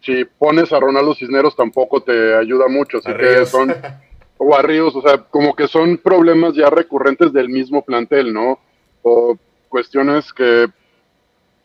si 0.00 0.24
pones 0.24 0.72
a 0.72 0.80
Ronaldo 0.80 1.14
Cisneros 1.14 1.56
tampoco 1.56 2.02
te 2.02 2.34
ayuda 2.34 2.68
mucho. 2.68 2.98
Así 2.98 3.12
que 3.14 3.46
son 3.46 3.74
o 4.38 4.54
a 4.54 4.62
Ríos, 4.62 4.94
o 4.94 5.02
sea, 5.02 5.18
como 5.18 5.54
que 5.54 5.66
son 5.68 5.98
problemas 5.98 6.54
ya 6.54 6.70
recurrentes 6.70 7.32
del 7.32 7.48
mismo 7.48 7.82
plantel, 7.82 8.32
¿no? 8.32 8.58
O 9.02 9.38
cuestiones 9.68 10.32
que, 10.32 10.66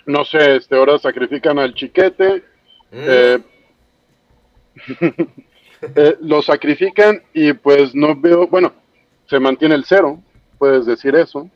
no 0.05 0.25
sé, 0.25 0.57
este, 0.57 0.75
ahora 0.75 0.97
sacrifican 0.97 1.59
al 1.59 1.73
chiquete, 1.73 2.43
mm. 2.91 3.05
eh, 3.07 3.39
eh, 5.81 6.17
lo 6.21 6.41
sacrifican 6.41 7.21
y 7.33 7.53
pues 7.53 7.95
no 7.95 8.15
veo, 8.15 8.47
bueno, 8.47 8.73
se 9.27 9.39
mantiene 9.39 9.75
el 9.75 9.85
cero, 9.85 10.19
puedes 10.57 10.85
decir 10.85 11.15
eso. 11.15 11.49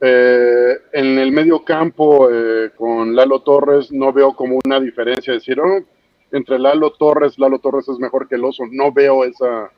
Eh, 0.00 0.74
en 0.92 1.18
el 1.18 1.32
medio 1.32 1.64
campo 1.64 2.28
con 2.76 3.16
Lalo 3.16 3.40
Torres 3.40 3.90
no 3.90 4.12
veo 4.12 4.34
como 4.34 4.58
una 4.64 4.78
diferencia, 4.78 5.32
decir, 5.32 5.58
oh, 5.58 5.82
entre 6.32 6.58
Lalo 6.58 6.90
Torres, 6.92 7.38
Lalo 7.38 7.58
Torres 7.58 7.88
es 7.88 7.98
mejor 7.98 8.28
que 8.28 8.34
el 8.34 8.44
oso, 8.44 8.64
no 8.70 8.92
veo 8.92 9.24
esa, 9.24 9.70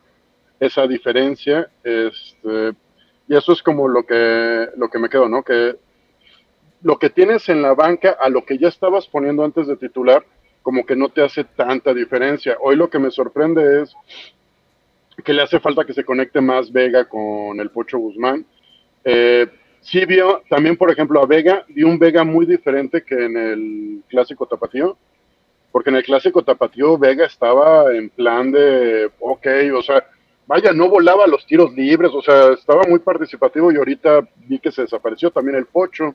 esa 0.59 0.87
diferencia. 0.87 1.71
Este, 1.85 2.73
y 3.29 3.37
eso 3.37 3.53
es 3.53 3.63
como 3.63 3.89
lo 3.89 4.05
que, 4.05 4.69
lo 4.77 4.89
que 4.89 4.99
me 4.99 5.09
quedo, 5.09 5.29
¿no? 5.29 5.43
Que 5.43 5.77
lo 6.83 6.99
que 6.99 7.11
tienes 7.11 7.49
en 7.49 7.63
la 7.63 7.75
banca 7.75 8.17
a 8.21 8.29
lo 8.29 8.45
que 8.45 8.59
ya 8.59 8.69
estabas 8.69 9.07
poniendo 9.07 9.45
antes 9.45 9.67
de 9.67 9.77
titular, 9.77 10.25
como 10.69 10.85
que 10.85 10.95
no 10.95 11.09
te 11.09 11.25
hace 11.25 11.45
tanta 11.45 11.95
diferencia. 11.95 12.59
Hoy 12.61 12.77
lo 12.77 12.91
que 12.91 12.99
me 12.99 13.11
sorprende 13.11 13.81
es 13.81 13.95
que 15.25 15.33
le 15.33 15.41
hace 15.41 15.61
falta 15.61 15.87
que 15.87 15.95
se 15.95 16.05
conecte 16.05 16.43
más 16.43 16.71
Vega 16.71 17.07
con 17.07 17.59
el 17.59 17.71
Pocho 17.71 17.97
Guzmán. 17.97 18.45
Eh, 19.03 19.47
sí 19.81 20.05
vio 20.05 20.43
también, 20.51 20.77
por 20.77 20.91
ejemplo, 20.91 21.23
a 21.23 21.27
Vega, 21.27 21.65
vi 21.69 21.85
un 21.85 21.99
Vega 21.99 22.23
muy 22.23 22.45
diferente 22.45 23.03
que 23.03 23.15
en 23.15 23.39
el 23.39 24.03
clásico 24.11 24.45
tapatío, 24.45 24.99
porque 25.73 25.89
en 25.89 25.97
el 25.97 26.05
clásico 26.05 26.43
tapatío 26.43 26.99
Vega 26.99 27.25
estaba 27.25 27.91
en 27.95 28.11
plan 28.11 28.53
de, 28.53 29.11
ok, 29.21 29.47
o 29.75 29.81
sea, 29.81 30.05
vaya, 30.47 30.75
no 30.75 30.91
volaba 30.91 31.27
los 31.27 31.47
tiros 31.47 31.73
libres, 31.73 32.11
o 32.13 32.21
sea, 32.21 32.53
estaba 32.53 32.83
muy 32.87 32.99
participativo 32.99 33.73
y 33.73 33.77
ahorita 33.77 34.21
vi 34.47 34.59
que 34.59 34.71
se 34.71 34.83
desapareció 34.83 35.31
también 35.31 35.57
el 35.57 35.65
Pocho, 35.65 36.15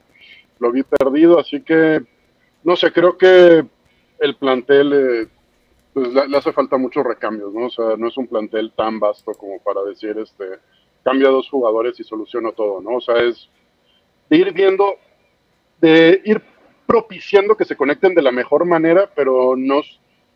lo 0.60 0.72
vi 0.72 0.84
perdido, 0.84 1.40
así 1.40 1.60
que, 1.62 2.04
no 2.64 2.76
sé, 2.76 2.92
creo 2.92 3.18
que 3.18 3.66
el 4.24 4.36
plantel 4.36 4.94
eh, 4.94 5.28
pues, 5.94 6.14
le, 6.14 6.38
hace 6.38 6.54
falta 6.54 6.78
muchos 6.78 7.04
recambios, 7.04 7.54
¿no? 7.54 7.68
O 7.68 7.70
sea, 7.70 7.96
no 7.98 8.08
es 8.08 8.18
un 8.18 8.28
plantel 8.28 8.72
tan 8.76 9.00
vasto 9.00 9.34
como 9.34 9.60
para 9.60 9.84
decir, 9.84 10.18
este, 10.18 10.46
cambia 11.04 11.30
dos 11.30 11.50
jugadores 11.50 12.00
y 12.00 12.04
soluciona 12.04 12.52
todo, 12.52 12.82
¿no? 12.82 12.98
O 12.98 13.02
sea, 13.02 13.18
es 13.18 13.50
de 14.30 14.38
ir 14.38 14.54
viendo, 14.54 14.96
de 15.82 16.22
ir 16.24 16.42
propiciando 16.88 17.56
que 17.56 17.66
se 17.66 17.76
conecten 17.76 18.16
de 18.16 18.22
la 18.22 18.32
mejor 18.32 18.66
manera, 18.66 19.10
pero 19.14 19.56
no, 19.58 19.82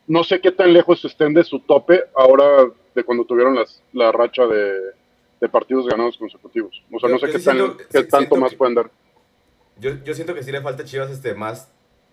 no 0.08 0.24
sé 0.24 0.42
qué 0.42 0.52
tan 0.52 0.74
lejos 0.74 1.04
estén 1.06 1.34
de 1.34 1.44
su 1.44 1.60
tope 1.60 2.04
ahora 2.16 2.70
de 2.94 3.04
cuando 3.04 3.26
tuvieron 3.26 3.56
las, 3.56 3.82
la 3.94 4.12
racha 4.12 4.46
de, 4.48 5.50
partidos 5.50 5.88
ganados 5.88 6.18
consecutivos. 6.18 6.84
O 6.92 7.00
sea, 7.00 7.10
no 7.10 7.20
sé 7.20 7.28
qué, 7.32 8.04
tanto 8.04 8.36
más 8.36 8.54
pueden 8.54 8.76
dar. 8.76 8.92
Yo, 9.80 9.92
yo 10.04 10.14
siento 10.14 10.34
que 10.34 10.44
sí 10.44 10.52
le 10.52 10.62
falta 10.62 10.84
a 10.84 10.86
Chivas 10.86 11.10
este, 11.12 11.34
más, 11.36 11.72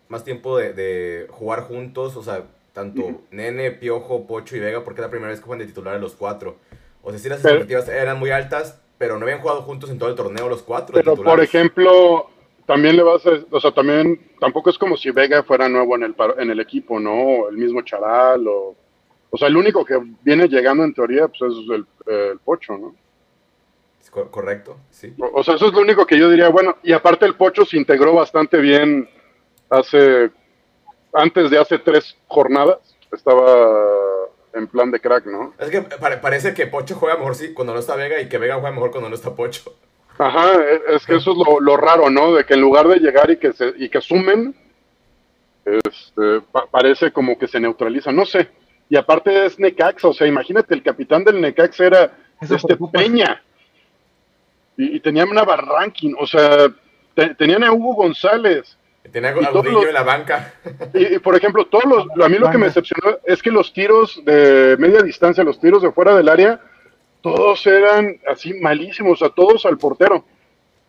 más 0.09 0.25
tiempo 0.25 0.57
de, 0.59 0.73
de 0.73 1.27
jugar 1.31 1.63
juntos, 1.63 2.17
o 2.17 2.23
sea, 2.23 2.45
tanto 2.73 3.23
Nene, 3.31 3.71
Piojo, 3.71 4.27
Pocho 4.27 4.57
y 4.57 4.61
Vega, 4.61 4.85
porque 4.85 5.01
es 5.01 5.07
la 5.07 5.11
primera 5.11 5.31
vez 5.31 5.41
que 5.41 5.47
juegan 5.47 5.61
de 5.61 5.67
titular 5.67 5.95
a 5.95 5.99
los 5.99 6.15
cuatro. 6.15 6.57
O 7.03 7.11
sea, 7.11 7.19
sí 7.19 7.29
las 7.29 7.45
expectativas 7.45 7.89
eran 7.89 8.19
muy 8.19 8.31
altas, 8.31 8.81
pero 8.99 9.19
no 9.19 9.25
habían 9.25 9.41
jugado 9.41 9.63
juntos 9.63 9.91
en 9.91 9.99
todo 9.99 10.09
el 10.09 10.15
torneo 10.15 10.49
los 10.49 10.63
cuatro. 10.63 10.95
Pero, 10.95 11.17
por 11.17 11.41
ejemplo, 11.41 12.29
también 12.67 12.97
le 12.97 13.03
vas 13.03 13.25
a, 13.27 13.31
o 13.51 13.61
sea, 13.61 13.73
también, 13.73 14.21
tampoco 14.41 14.71
es 14.71 14.79
como 14.79 14.97
si 14.97 15.11
Vega 15.11 15.43
fuera 15.43 15.69
nuevo 15.69 15.95
en 15.97 16.05
el, 16.05 16.15
en 16.39 16.51
el 16.51 16.61
equipo, 16.61 16.99
¿no? 16.99 17.49
El 17.49 17.57
mismo 17.57 17.83
Charal, 17.83 18.47
o, 18.49 18.75
o 19.31 19.37
sea, 19.37 19.49
el 19.49 19.57
único 19.57 19.85
que 19.85 20.01
viene 20.23 20.49
llegando 20.49 20.85
en 20.85 20.95
teoría, 20.95 21.29
pues 21.29 21.43
es 21.43 21.71
el, 21.71 21.87
el 22.07 22.39
Pocho, 22.39 22.77
¿no? 22.77 22.95
Correcto, 24.31 24.77
sí. 24.91 25.13
O, 25.19 25.43
sea, 25.43 25.57
eso 25.57 25.67
es 25.67 25.73
lo 25.73 25.81
único 25.81 26.07
que 26.07 26.17
yo 26.17 26.31
diría, 26.31 26.49
bueno, 26.49 26.77
y 26.85 26.93
aparte 26.93 27.27
el 27.27 27.35
Pocho 27.35 27.65
se 27.65 27.77
integró 27.77 28.15
bastante 28.15 28.59
bien 28.59 29.09
hace, 29.78 30.31
antes 31.12 31.50
de 31.50 31.59
hace 31.59 31.78
tres 31.78 32.16
jornadas, 32.26 32.78
estaba 33.12 33.75
en 34.54 34.66
plan 34.69 34.90
de 34.90 35.00
crack, 35.00 35.26
¿no? 35.26 35.52
Es 35.59 35.71
que 35.71 35.83
parece 35.83 36.54
que 36.54 36.66
Pocho 36.66 36.95
juega 36.95 37.16
mejor 37.16 37.35
sí, 37.35 37.52
cuando 37.52 37.75
no 37.75 37.81
está 37.81 37.97
Vega 37.97 38.21
y 38.21 38.28
que 38.28 38.38
Vega 38.38 38.54
juega 38.54 38.71
mejor 38.71 38.90
cuando 38.90 39.09
no 39.09 39.14
está 39.14 39.35
Pocho. 39.35 39.75
Ajá, 40.19 40.52
es 40.90 41.04
que 41.07 41.16
eso 41.16 41.33
es 41.33 41.38
lo, 41.61 41.76
raro, 41.76 42.09
¿no? 42.09 42.35
De 42.35 42.45
que 42.45 42.54
en 42.54 42.61
lugar 42.61 42.87
de 42.87 42.99
llegar 42.99 43.31
y 43.31 43.37
que 43.37 43.52
se, 43.52 43.73
y 43.76 43.88
que 43.88 44.00
sumen, 44.00 44.54
este, 45.64 46.40
parece 46.71 47.12
como 47.12 47.37
que 47.37 47.49
se 47.49 47.59
neutraliza, 47.59 48.12
no 48.12 48.25
sé. 48.25 48.49
Y 48.88 48.97
aparte 48.97 49.47
es 49.47 49.59
Necaxa, 49.59 50.09
o 50.09 50.12
sea, 50.12 50.26
imagínate, 50.26 50.75
el 50.75 50.83
capitán 50.83 51.25
del 51.25 51.40
Necaxa 51.40 51.87
era 51.87 52.16
este 52.40 52.76
Peña. 52.93 53.43
Y, 54.76 55.00
tenían 55.00 55.28
una 55.28 55.45
Barranquín, 55.45 56.16
o 56.19 56.26
sea, 56.26 56.73
tenían 57.38 57.64
a 57.64 57.73
Hugo 57.73 57.95
González, 57.95 58.76
Tenía 59.13 59.31
a 59.31 59.35
en 59.35 59.95
la 59.95 60.03
banca. 60.03 60.55
Y, 60.95 61.19
por 61.19 61.37
ejemplo, 61.37 61.67
todos 61.67 61.85
los, 61.85 62.25
a 62.25 62.29
mí 62.29 62.39
lo 62.39 62.51
que 62.51 62.59
me 62.59 62.67
decepcionó 62.67 63.19
es 63.25 63.43
que 63.43 63.51
los 63.51 63.73
tiros 63.73 64.21
de 64.25 64.77
media 64.79 65.03
distancia, 65.03 65.45
los 65.45 65.61
tiros 65.61 65.83
de 65.83 65.93
fuera 65.93 66.17
del 66.17 66.29
área, 66.29 66.61
todos 67.21 67.67
eran 67.67 68.19
así 68.29 68.55
malísimos, 68.55 69.23
a 69.23 69.29
todos 69.31 69.67
al 69.67 69.79
portero. 69.79 70.25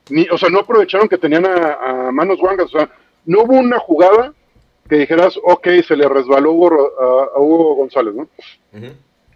Ni, 0.10 0.28
o 0.30 0.38
sea, 0.38 0.50
no 0.50 0.60
aprovecharon 0.60 1.10
que 1.10 1.18
tenían 1.18 1.46
a, 1.46 2.10
manos 2.12 2.40
guangas. 2.40 2.74
O 2.74 2.78
sea, 2.80 2.90
no 3.26 3.42
hubo 3.44 3.54
una 3.54 3.80
jugada 3.80 4.34
que 4.88 4.98
dijeras, 4.98 5.38
ok, 5.44 5.68
se 5.86 5.96
le 5.96 6.08
resbaló 6.08 6.52
a, 6.52 7.40
Hugo 7.40 7.76
González, 7.76 8.16
¿no? 8.16 8.30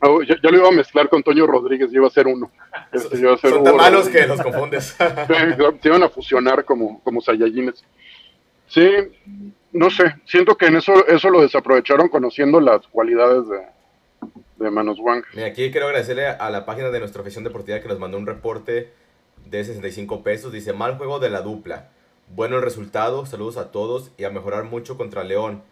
Ah, 0.02 0.08
yo, 0.26 0.36
lo 0.52 0.58
iba 0.58 0.70
a 0.70 0.72
mezclar 0.72 1.10
con 1.10 1.22
Toño 1.22 1.46
Rodríguez, 1.46 1.92
iba 1.92 2.08
a 2.08 2.12
ser 2.12 2.28
uno. 2.28 2.50
Este, 2.94 3.18
Son 3.18 3.64
tan 3.64 3.76
malos 3.76 4.08
que 4.08 4.26
los 4.26 4.42
confundes. 4.42 4.96
se 5.82 5.88
iban 5.88 6.04
a 6.04 6.10
fusionar 6.10 6.64
como, 6.64 7.02
como 7.04 7.20
Saiyajines. 7.20 7.84
Sí, 8.70 8.88
no 9.72 9.90
sé, 9.90 10.16
siento 10.26 10.56
que 10.56 10.68
en 10.68 10.78
eso, 10.78 11.06
eso 11.08 11.30
lo 11.30 11.42
desaprovecharon 11.42 12.08
conociendo 12.10 12.60
las 12.60 12.88
cualidades 12.88 13.48
de, 13.50 13.60
de 14.58 14.72
Manos 14.72 15.00
Wang. 15.00 15.24
aquí 15.46 15.72
quiero 15.72 15.88
agradecerle 15.88 16.28
a 16.28 16.50
la 16.50 16.66
página 16.66 16.90
de 16.90 17.00
nuestra 17.00 17.22
afición 17.22 17.44
deportiva 17.44 17.80
que 17.80 17.88
nos 17.88 18.00
mandó 18.00 18.18
un 18.18 18.28
reporte 18.28 18.92
de 19.46 19.64
65 19.64 20.24
pesos. 20.24 20.52
Dice, 20.52 20.74
mal 20.74 20.98
juego 20.98 21.20
de 21.20 21.30
la 21.30 21.42
dupla. 21.42 21.90
Bueno 22.36 22.58
el 22.58 22.62
resultado, 22.62 23.26
saludos 23.26 23.58
a 23.58 23.72
todos 23.72 24.12
y 24.18 24.24
a 24.24 24.30
mejorar 24.30 24.66
mucho 24.66 24.98
contra 24.98 25.24
León. 25.24 25.64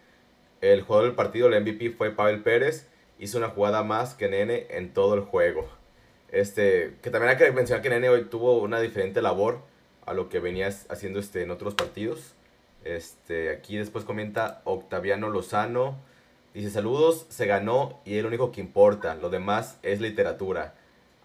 El 0.61 0.81
jugador 0.81 1.05
del 1.05 1.15
partido, 1.15 1.47
el 1.47 1.61
MVP, 1.61 1.91
fue 1.91 2.11
Pavel 2.11 2.41
Pérez. 2.41 2.87
Hizo 3.19 3.37
una 3.37 3.49
jugada 3.49 3.83
más 3.83 4.15
que 4.15 4.27
Nene 4.27 4.67
en 4.71 4.93
todo 4.93 5.13
el 5.13 5.21
juego. 5.21 5.69
Este, 6.31 6.95
que 7.01 7.09
también 7.09 7.31
hay 7.31 7.37
que 7.37 7.51
mencionar 7.51 7.83
que 7.83 7.89
Nene 7.89 8.09
hoy 8.09 8.25
tuvo 8.25 8.59
una 8.59 8.79
diferente 8.79 9.21
labor 9.21 9.61
a 10.05 10.13
lo 10.13 10.29
que 10.29 10.39
venía 10.39 10.67
haciendo 10.67 11.19
este, 11.19 11.43
en 11.43 11.51
otros 11.51 11.75
partidos. 11.75 12.36
Este, 12.87 13.49
aquí 13.49 13.77
después 13.77 14.05
comenta 14.05 14.61
Octaviano 14.63 15.29
Lozano. 15.29 15.97
Dice, 16.53 16.69
saludos, 16.69 17.25
se 17.27 17.45
ganó 17.45 17.99
y 18.05 18.15
es 18.15 18.21
lo 18.21 18.29
único 18.29 18.53
que 18.53 18.61
importa. 18.61 19.15
Lo 19.15 19.29
demás 19.29 19.77
es 19.83 19.99
literatura. 19.99 20.73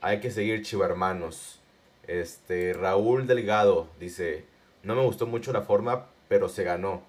Hay 0.01 0.19
que 0.19 0.33
seguir 0.33 0.63
chivo 0.63 0.85
hermanos. 0.85 1.61
Este, 2.09 2.73
Raúl 2.73 3.29
Delgado 3.29 3.87
dice, 4.01 4.45
no 4.83 4.97
me 4.97 5.03
gustó 5.03 5.27
mucho 5.27 5.53
la 5.53 5.63
forma, 5.63 6.07
pero 6.29 6.49
se 6.49 6.65
ganó. 6.65 7.03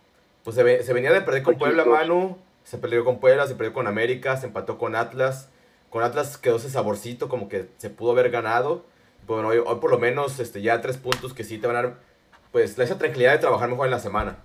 Pues 0.43 0.55
se, 0.55 0.93
venía 0.93 1.11
de 1.11 1.21
perder 1.21 1.41
con 1.41 1.57
Puebla, 1.57 1.83
Manu. 1.83 2.37
Se 2.63 2.77
perdió 2.77 3.03
con 3.03 3.19
Puebla, 3.19 3.47
se 3.47 3.55
perdió 3.55 3.73
con 3.73 3.87
América, 3.87 4.37
se 4.37 4.45
empató 4.45 4.77
con 4.77 4.95
Atlas. 4.95 5.49
Con 5.89 6.03
Atlas 6.03 6.37
quedó 6.37 6.57
ese 6.57 6.69
saborcito 6.69 7.27
como 7.27 7.49
que 7.49 7.69
se 7.77 7.89
pudo 7.89 8.11
haber 8.11 8.29
ganado. 8.29 8.85
Bueno, 9.25 9.47
hoy, 9.47 9.57
hoy 9.57 9.77
por 9.79 9.89
lo 9.89 9.97
menos 9.97 10.39
este, 10.39 10.61
ya 10.61 10.79
tres 10.81 10.97
puntos 10.97 11.33
que 11.33 11.43
sí 11.43 11.57
te 11.57 11.65
van 11.65 11.75
a 11.75 11.81
dar 11.81 12.12
pues 12.53 12.77
esa 12.77 12.97
tranquilidad 12.97 13.33
de 13.33 13.39
trabajar 13.39 13.67
mejor 13.67 13.87
en 13.87 13.91
la 13.91 13.99
semana. 13.99 14.37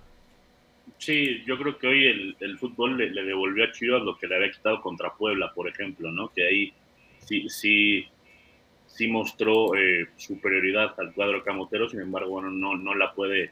Sí, 0.97 1.43
yo 1.45 1.57
creo 1.59 1.77
que 1.77 1.87
hoy 1.87 2.07
el, 2.07 2.35
el 2.39 2.57
fútbol 2.57 2.97
le, 2.97 3.23
devolvió 3.23 3.63
a 3.63 3.71
Chivas 3.71 4.01
lo 4.01 4.17
que 4.17 4.27
le 4.27 4.35
había 4.35 4.51
quitado 4.51 4.81
contra 4.81 5.13
Puebla, 5.13 5.53
por 5.53 5.69
ejemplo, 5.69 6.11
¿no? 6.11 6.29
Que 6.29 6.47
ahí 6.47 6.73
sí, 7.19 7.47
sí, 7.49 8.07
sí 8.87 9.07
mostró 9.07 9.75
eh, 9.75 10.09
superioridad 10.17 10.99
al 10.99 11.13
cuadro 11.13 11.43
camotero, 11.43 11.87
sin 11.87 12.01
embargo, 12.01 12.31
bueno, 12.31 12.49
no, 12.49 12.75
no 12.75 12.95
la 12.95 13.13
puede, 13.13 13.51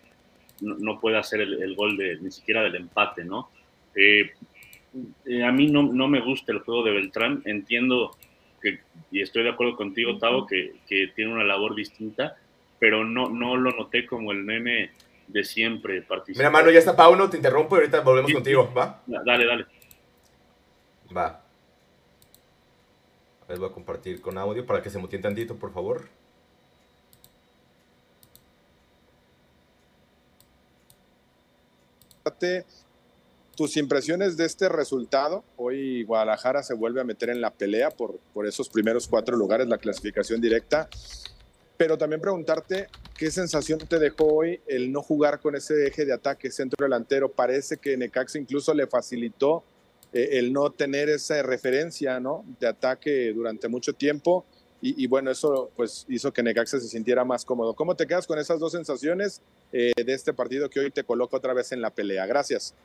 no, 0.59 0.99
puede 0.99 1.17
hacer 1.17 1.41
el, 1.41 1.75
gol 1.75 1.95
de, 1.95 2.17
ni 2.19 2.31
siquiera 2.31 2.63
del 2.63 2.75
empate, 2.75 3.23
¿no? 3.23 3.49
Eh, 3.95 4.31
eh, 5.27 5.43
a 5.43 5.51
mí 5.51 5.67
no, 5.67 5.83
no, 5.83 6.07
me 6.07 6.19
gusta 6.19 6.51
el 6.51 6.59
juego 6.59 6.83
de 6.83 6.93
Beltrán, 6.93 7.43
entiendo 7.45 8.17
que, 8.59 8.79
y 9.11 9.21
estoy 9.21 9.43
de 9.43 9.51
acuerdo 9.51 9.77
contigo, 9.77 10.17
Tavo, 10.17 10.47
que, 10.47 10.73
que 10.87 11.11
tiene 11.15 11.31
una 11.31 11.43
labor 11.43 11.75
distinta, 11.75 12.37
pero 12.79 13.03
no, 13.03 13.29
no 13.29 13.55
lo 13.55 13.71
noté 13.71 14.05
como 14.05 14.31
el 14.31 14.43
meme 14.43 14.91
de 15.27 15.43
siempre 15.43 16.05
Mira, 16.27 16.49
mano, 16.49 16.71
ya 16.71 16.79
está 16.79 16.95
Pauno, 16.95 17.29
te 17.29 17.37
interrumpo 17.37 17.75
y 17.75 17.79
ahorita 17.79 18.01
volvemos 18.01 18.31
contigo, 18.31 18.71
¿va? 18.75 19.01
Dale, 19.05 19.45
dale. 19.45 19.65
Va. 21.15 21.43
A 23.43 23.47
ver, 23.47 23.59
voy 23.59 23.69
a 23.69 23.73
compartir 23.73 24.21
con 24.21 24.37
audio 24.37 24.65
para 24.65 24.81
que 24.81 24.89
se 24.89 24.97
mutien 24.97 25.21
tantito, 25.21 25.55
por 25.55 25.73
favor. 25.73 26.09
tus 33.55 33.77
impresiones 33.77 34.37
de 34.37 34.45
este 34.45 34.69
resultado. 34.69 35.43
Hoy 35.55 36.03
Guadalajara 36.03 36.61
se 36.61 36.75
vuelve 36.75 37.01
a 37.01 37.03
meter 37.03 37.29
en 37.29 37.41
la 37.41 37.51
pelea 37.51 37.89
por, 37.89 38.19
por 38.33 38.45
esos 38.45 38.69
primeros 38.69 39.07
cuatro 39.07 39.35
lugares, 39.35 39.67
la 39.67 39.77
clasificación 39.77 40.39
directa 40.39 40.87
pero 41.77 41.97
también 41.97 42.19
preguntarte 42.19 42.87
qué 43.15 43.31
sensación 43.31 43.79
te 43.79 43.99
dejó 43.99 44.25
hoy 44.25 44.59
el 44.67 44.91
no 44.91 45.01
jugar 45.01 45.39
con 45.39 45.55
ese 45.55 45.87
eje 45.87 46.05
de 46.05 46.13
ataque 46.13 46.51
centro 46.51 46.83
delantero. 46.83 47.31
Parece 47.31 47.77
que 47.77 47.95
Necaxa 47.95 48.39
incluso 48.39 48.73
le 48.73 48.87
facilitó 48.87 49.63
eh, 50.11 50.29
el 50.33 50.51
no 50.51 50.71
tener 50.71 51.09
esa 51.09 51.41
referencia 51.43 52.19
¿no? 52.19 52.43
de 52.59 52.67
ataque 52.67 53.31
durante 53.33 53.67
mucho 53.67 53.93
tiempo 53.93 54.45
y, 54.79 55.07
bueno, 55.07 55.31
eso 55.31 55.71
pues 55.75 56.05
hizo 56.07 56.31
que 56.31 56.43
Necaxa 56.43 56.79
se 56.79 56.87
sintiera 56.87 57.25
más 57.25 57.43
cómodo. 57.43 57.73
¿Cómo 57.73 57.95
te 57.95 58.05
quedas 58.05 58.27
con 58.27 58.37
esas 58.37 58.59
dos 58.59 58.73
sensaciones 58.73 59.41
eh, 59.71 59.91
de 59.95 60.13
este 60.13 60.33
partido 60.33 60.69
que 60.69 60.79
hoy 60.79 60.91
te 60.91 61.03
coloca 61.03 61.35
otra 61.35 61.53
vez 61.53 61.71
en 61.71 61.81
la 61.81 61.89
pelea? 61.89 62.27
Gracias. 62.27 62.75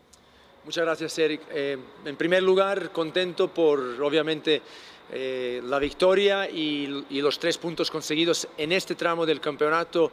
Muchas 0.65 0.85
gracias, 0.85 1.19
Eric. 1.19 1.43
Eh, 1.53 1.77
en 2.05 2.17
primer 2.17 2.43
lugar, 2.43 2.93
contento 2.93 3.53
por, 3.53 3.79
obviamente, 4.01 4.63
eh, 5.13 5.61
la 5.65 5.79
victoria 5.79 6.49
y, 6.49 7.05
los 7.11 7.39
tres 7.39 7.59
puntos 7.59 7.91
conseguidos 7.91 8.49
en 8.57 8.73
este 8.73 8.95
tramo 8.95 9.27
del 9.27 9.41
campeonato 9.41 10.11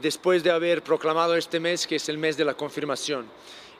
después 0.00 0.42
de 0.42 0.50
haber 0.50 0.82
proclamado 0.82 1.36
este 1.36 1.58
mes 1.60 1.86
que 1.86 1.96
es 1.96 2.08
el 2.08 2.18
mes 2.18 2.36
de 2.36 2.44
la 2.44 2.54
confirmación. 2.54 3.26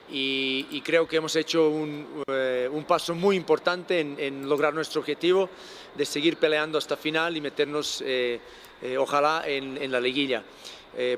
y, 0.09 0.81
creo 0.81 1.07
que 1.07 1.17
hemos 1.17 1.35
hecho 1.35 1.69
un, 1.69 2.23
eh, 2.27 2.67
un 2.71 2.83
paso 2.85 3.13
muy 3.13 3.35
importante 3.35 3.99
en, 3.99 4.15
en, 4.19 4.49
lograr 4.49 4.73
nuestro 4.73 4.99
objetivo 5.01 5.49
de 5.95 6.05
seguir 6.05 6.37
peleando 6.37 6.77
hasta 6.77 6.97
final 6.97 7.37
y 7.37 7.41
meternos, 7.41 8.03
eh, 8.05 8.39
eh, 8.81 8.97
ojalá, 8.97 9.43
en, 9.45 9.77
en, 9.81 9.91
la 9.91 9.99
liguilla. 9.99 10.43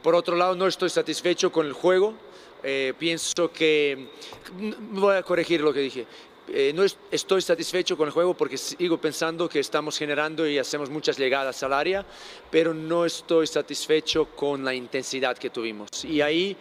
por 0.02 0.16
otro 0.16 0.36
lado, 0.36 0.56
no 0.56 0.68
estoy 0.68 0.90
satisfecho 0.90 1.52
con 1.52 1.66
el 1.66 1.74
juego. 1.74 2.14
pienso 2.98 3.52
que, 3.52 4.08
voy 4.92 5.16
a 5.16 5.24
corregir 5.24 5.62
lo 5.62 5.72
que 5.72 5.80
dije, 5.80 6.06
no 6.74 6.84
estoy 7.12 7.42
satisfecho 7.42 7.98
con 7.98 8.08
el 8.08 8.14
juego 8.14 8.34
porque 8.34 8.58
sigo 8.58 8.98
pensando 8.98 9.50
que 9.50 9.60
estamos 9.60 9.98
generando 9.98 10.48
y 10.48 10.58
hacemos 10.58 10.90
muchas 10.90 11.18
llegadas 11.18 11.62
al 11.64 11.74
área, 11.74 12.06
pero 12.50 12.74
no 12.74 13.06
estoy 13.06 13.48
satisfecho 13.48 14.26
con 14.36 14.64
la 14.64 14.74
intensidad 14.74 15.38
que 15.38 15.50
tuvimos. 15.50 16.06
Y 16.06 16.22
ahí 16.22 16.58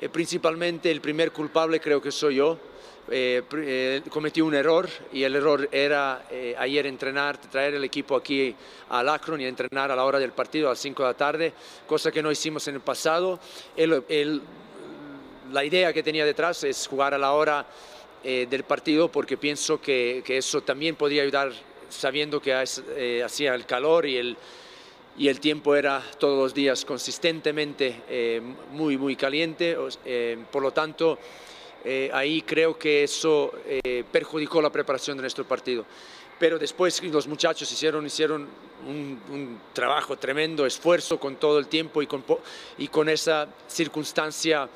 eh, 0.00 0.08
principalmente 0.08 0.90
el 0.90 1.02
primer 1.02 1.30
culpable 1.30 1.78
creo 1.78 2.00
que 2.00 2.10
soy 2.10 2.36
yo. 2.36 2.58
Eh, 3.12 3.42
eh, 3.52 4.02
cometí 4.08 4.40
un 4.40 4.54
error 4.54 4.88
y 5.12 5.24
el 5.24 5.34
error 5.34 5.68
era 5.72 6.26
ayer 6.58 6.86
entrenar, 6.86 7.38
traer 7.38 7.74
el 7.74 7.82
equipo 7.82 8.14
aquí 8.14 8.54
al 8.88 9.08
Akron 9.08 9.40
y 9.40 9.46
entrenar 9.46 9.90
a 9.90 9.96
la 9.96 10.04
hora 10.04 10.18
del 10.18 10.30
partido 10.30 10.68
a 10.68 10.70
las 10.70 10.78
5 10.78 11.02
de 11.02 11.08
la 11.08 11.16
tarde, 11.16 11.52
cosa 11.86 12.12
que 12.12 12.22
no 12.22 12.30
hicimos 12.30 12.66
en 12.68 12.76
el 12.76 12.80
pasado. 12.80 13.40
la 15.52 15.64
idea 15.64 15.92
que 15.92 16.02
tenía 16.02 16.24
detrás 16.24 16.62
es 16.62 16.86
jugar 16.86 17.12
a 17.12 17.18
la 17.18 17.32
hora 17.32 17.66
del 18.22 18.64
partido 18.64 19.10
porque 19.10 19.36
pienso 19.36 19.80
que, 19.80 20.22
eso 20.26 20.60
también 20.62 20.96
podría 20.96 21.22
ayudar 21.22 21.52
sabiendo 21.88 22.40
que 22.40 22.54
hacía 23.24 23.54
el 23.54 23.66
calor 23.66 24.06
y 24.06 24.16
el, 24.16 24.36
y 25.20 25.28
el 25.28 25.38
tiempo 25.38 25.76
era 25.76 26.02
todos 26.18 26.38
los 26.38 26.54
días 26.54 26.84
consistentemente 26.84 28.02
eh, 28.08 28.40
muy, 28.72 28.96
muy 28.96 29.16
caliente. 29.16 29.76
Eh, 30.04 30.38
por 30.50 30.62
lo 30.62 30.72
tanto, 30.72 31.18
eh, 31.84 32.10
ahí 32.12 32.40
creo 32.40 32.78
que 32.78 33.04
eso 33.04 33.52
perjudicó 34.10 34.62
la 34.62 34.70
preparación 34.70 35.18
de 35.18 35.22
nuestro 35.22 35.44
partido. 35.44 35.84
Pero 36.38 36.58
después 36.58 37.02
los 37.02 37.26
muchachos 37.26 37.70
hicieron, 37.70 38.06
hicieron 38.06 38.48
un, 38.86 39.60
trabajo 39.74 40.16
tremendo, 40.16 40.64
esfuerzo 40.64 41.20
con 41.20 41.36
todo 41.36 41.58
el 41.58 41.66
tiempo 41.66 42.00
y 42.00 42.06
con, 42.06 42.24
y 42.78 42.88
con 42.88 43.10
esa 43.10 43.46
circunstancia 43.68 44.66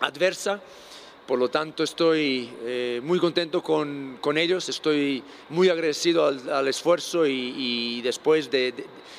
adversa. 0.00 0.60
Por 1.30 1.38
lo 1.38 1.48
tanto, 1.48 1.84
estoy 1.84 2.50
eh, 2.64 3.00
muy 3.04 3.20
contento 3.20 3.62
con, 3.62 4.18
con, 4.20 4.36
ellos, 4.36 4.68
estoy 4.68 5.22
muy 5.50 5.68
agradecido 5.68 6.26
al, 6.26 6.66
esfuerzo 6.66 7.24
y, 7.24 8.00
después 8.02 8.50
de, 8.50 8.74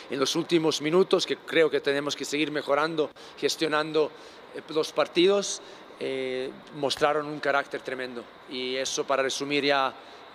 en 0.10 0.20
los 0.20 0.36
últimos 0.36 0.82
minutos, 0.82 1.26
que 1.26 1.38
creo 1.38 1.70
que 1.70 1.80
tenemos 1.80 2.18
que 2.18 2.26
seguir 2.26 2.52
mejorando, 2.52 3.10
gestionando 3.38 4.12
eh, 4.54 4.62
los 4.76 4.92
partidos, 4.92 5.62
eh, 6.02 6.52
mostraron 6.76 7.28
un 7.28 7.40
carácter 7.40 7.80
tremendo. 7.80 8.26
Y 8.50 8.76
eso 8.76 9.08
para 9.08 9.24
resumir 9.24 9.64
ya 9.64 9.94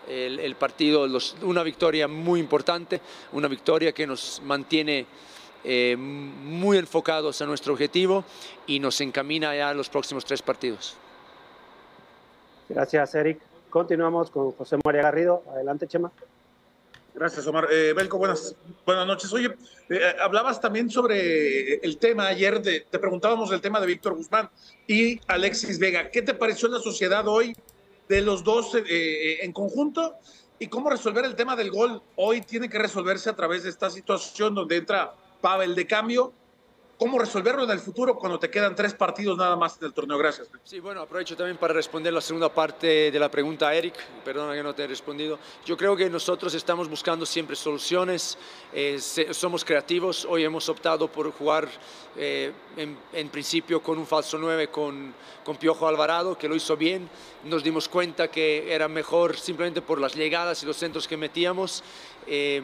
el, 0.09 0.55
partido, 0.55 1.07
una 1.43 1.63
victoria 1.63 2.09
muy 2.09 2.41
importante, 2.41 3.03
una 3.33 3.49
victoria 3.49 3.93
que 3.93 4.07
nos 4.07 4.41
mantiene 4.43 5.05
muy 5.99 6.79
enfocados 6.79 7.43
a 7.43 7.45
nuestro 7.45 7.75
objetivo 7.75 8.25
y 8.67 8.81
nos 8.81 8.99
encamina 9.03 9.55
ya 9.55 9.69
a 9.69 9.75
los 9.75 9.91
próximos 9.91 10.25
tres 10.25 10.41
partidos. 10.41 10.97
Gracias, 12.69 13.15
Eric. 13.15 13.41
Continuamos 13.71 14.31
con 14.31 14.53
José 14.53 14.77
María 14.85 15.03
Garrido. 15.03 15.43
Adelante, 15.53 15.87
Chema. 15.87 16.11
Gracias, 17.15 17.47
Omar. 17.47 17.69
Eh, 17.71 17.95
Belco, 17.95 18.19
buenas, 18.19 18.55
buenas 18.85 19.07
noches. 19.07 19.33
Oye, 19.33 19.55
eh, 19.89 20.17
hablabas 20.21 20.61
también 20.61 20.91
sobre 20.91 21.77
el 21.77 21.97
tema 21.97 22.27
ayer, 22.27 22.61
de, 22.61 22.81
te 22.91 22.99
preguntábamos 22.99 23.51
el 23.53 23.63
tema 23.63 23.81
de 23.81 23.87
Víctor 23.87 24.15
Guzmán 24.15 24.51
y 24.87 25.19
Alexis 25.27 25.79
Vega. 25.79 26.11
¿Qué 26.11 26.21
te 26.21 26.35
pareció 26.35 26.69
la 26.69 26.79
sociedad 26.79 27.27
hoy 27.27 27.57
de 28.09 28.21
los 28.21 28.45
dos 28.45 28.75
eh, 28.75 29.39
en 29.43 29.53
conjunto? 29.53 30.17
¿Y 30.59 30.67
cómo 30.69 30.91
resolver 30.91 31.25
el 31.25 31.37
tema 31.37 31.57
del 31.57 31.71
gol? 31.71 32.03
Hoy 32.17 32.43
tiene 32.43 32.69
que 32.69 32.79
resolverse 32.79 33.31
a 33.31 33.37
través 33.37 33.63
de 33.63 33.71
esta 33.71 33.89
situación 33.89 34.55
donde 34.55 34.77
entra 34.77 35.15
Pavel 35.41 35.75
de 35.75 35.87
cambio 35.87 36.35
cómo 36.99 37.19
resolverlo 37.19 37.65
en 37.65 37.71
el 37.71 37.79
futuro 37.79 38.17
cuando 38.17 38.39
te 38.39 38.51
quedan 38.51 38.75
tres 38.75 38.95
partidos 38.95 39.37
nada 39.37 39.57
más 39.57 39.79
del 39.79 39.93
torneo. 39.93 40.19
Gracias. 40.19 40.49
Sí, 40.65 40.81
bueno, 40.81 41.03
aprovecho 41.03 41.37
también 41.37 41.57
para 41.57 41.75
responder 41.75 42.13
la 42.13 42.21
segunda 42.21 42.53
parte 42.53 43.11
de 43.11 43.19
la 43.19 43.31
pregunta 43.31 43.75
Eric. 43.75 43.95
Perdona 44.25 44.55
que 44.55 44.63
no 44.63 44.75
te 44.75 44.85
he 44.85 44.87
respondido. 44.87 45.39
Yo 45.65 45.77
creo 45.77 45.97
que 45.97 46.09
nosotros 46.09 46.55
estamos 46.55 46.89
buscando 46.89 47.27
siempre 47.27 47.57
soluciones, 47.57 48.39
eh, 48.73 48.99
somos 48.99 49.65
creativos. 49.65 50.27
Hoy 50.29 50.45
hemos 50.45 50.69
optado 50.69 51.11
por 51.11 51.31
jugar 51.33 51.69
eh, 52.17 52.53
en, 52.77 53.29
principio 53.29 53.83
con 53.83 53.99
un 53.99 54.07
falso 54.07 54.39
9 54.39 54.69
con, 54.69 55.15
con 55.45 55.57
Piojo 55.57 55.87
Alvarado, 55.87 56.39
que 56.39 56.49
lo 56.49 56.55
hizo 56.55 56.77
bien. 56.77 57.09
Nos 57.45 57.63
dimos 57.63 57.89
cuenta 57.89 58.29
que 58.29 58.73
era 58.73 58.89
mejor 58.89 59.37
simplemente 59.37 59.83
por 59.83 60.01
las 60.01 60.15
llegadas 60.15 60.63
y 60.63 60.67
los 60.67 60.77
centros 60.77 61.07
que 61.07 61.17
metíamos. 61.17 61.83
Eh, 62.27 62.63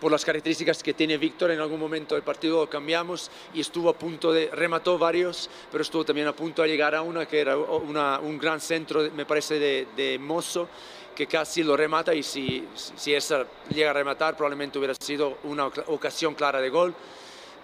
por 0.00 0.10
las 0.10 0.24
características 0.24 0.82
que 0.82 0.94
tiene 0.94 1.18
Víctor, 1.18 1.50
en 1.50 1.60
algún 1.60 1.78
momento 1.78 2.14
del 2.14 2.24
partido 2.24 2.60
lo 2.60 2.70
cambiamos 2.70 3.30
y 3.52 3.60
estuvo 3.60 3.90
a 3.90 3.92
punto 3.92 4.32
de, 4.32 4.48
remató 4.50 4.96
varios, 4.96 5.50
pero 5.70 5.82
estuvo 5.82 6.04
también 6.04 6.26
a 6.26 6.32
punto 6.32 6.62
de 6.62 6.68
llegar 6.68 6.94
a 6.94 7.02
una 7.02 7.26
que 7.26 7.40
era 7.40 7.56
una, 7.56 8.18
un 8.18 8.38
gran 8.38 8.60
centro, 8.60 9.10
me 9.14 9.26
parece, 9.26 9.58
de, 9.58 9.88
de 9.96 10.18
Mozo, 10.18 10.68
que 11.14 11.26
casi 11.26 11.62
lo 11.62 11.76
remata 11.76 12.14
y 12.14 12.22
si, 12.22 12.66
si 12.74 13.12
esa 13.12 13.44
llega 13.68 13.90
a 13.90 13.92
rematar 13.92 14.36
probablemente 14.36 14.78
hubiera 14.78 14.94
sido 14.94 15.36
una 15.44 15.66
ocasión 15.66 16.34
clara 16.34 16.62
de 16.62 16.70
gol. 16.70 16.94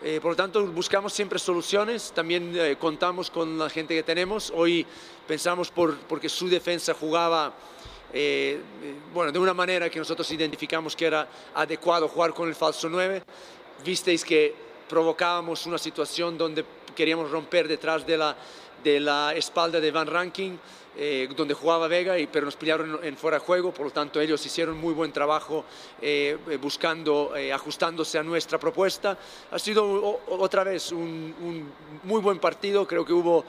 Eh, 0.02 0.20
por 0.20 0.32
lo 0.32 0.36
tanto, 0.36 0.66
buscamos 0.66 1.14
siempre 1.14 1.38
soluciones, 1.38 2.12
también 2.14 2.52
eh, 2.54 2.76
contamos 2.78 3.30
con 3.30 3.58
la 3.58 3.70
gente 3.70 3.94
que 3.94 4.02
tenemos. 4.02 4.52
Hoy 4.54 4.86
pensamos 5.26 5.70
por, 5.70 5.96
porque 6.00 6.28
su 6.28 6.50
defensa 6.50 6.92
jugaba 6.92 7.54
eh, 8.12 8.60
bueno, 9.12 9.32
de 9.32 9.38
una 9.38 9.54
manera 9.54 9.90
que 9.90 9.98
nosotros 9.98 10.30
identificamos 10.30 10.94
que 10.94 11.06
era 11.06 11.28
adecuado 11.54 12.08
jugar 12.08 12.32
con 12.32 12.48
el 12.48 12.54
falso 12.54 12.88
9. 12.88 13.22
Visteis 13.84 14.24
que 14.24 14.54
provocábamos 14.88 15.66
una 15.66 15.78
situación 15.78 16.38
donde 16.38 16.64
queríamos 16.94 17.30
romper 17.30 17.68
detrás 17.68 18.06
de 18.06 18.16
la, 18.16 18.36
de 18.82 19.00
la 19.00 19.34
espalda 19.34 19.80
de 19.80 19.90
Van 19.90 20.06
Ranking 20.06 20.56
eh, 20.98 21.28
donde 21.36 21.52
jugaba 21.52 21.88
Vega, 21.88 22.18
y, 22.18 22.26
pero 22.26 22.46
nos 22.46 22.56
pillaron 22.56 23.00
en, 23.02 23.18
fuera 23.18 23.38
de 23.38 23.44
juego, 23.44 23.70
por 23.70 23.84
lo 23.84 23.92
tanto 23.92 24.18
ellos 24.18 24.44
hicieron 24.46 24.78
muy 24.80 24.94
buen 24.94 25.12
trabajo 25.12 25.66
eh, 26.00 26.38
eh, 26.48 26.56
buscando, 26.56 27.34
ajustándose 27.52 28.18
a 28.18 28.22
nuestra 28.22 28.58
propuesta. 28.58 29.18
Ha 29.50 29.58
sido 29.58 30.20
otra 30.28 30.64
vez 30.64 30.92
un, 30.92 31.70
muy 32.04 32.22
buen 32.22 32.38
partido, 32.38 32.86
creo 32.86 33.04
que 33.04 33.12
hubo 33.12 33.44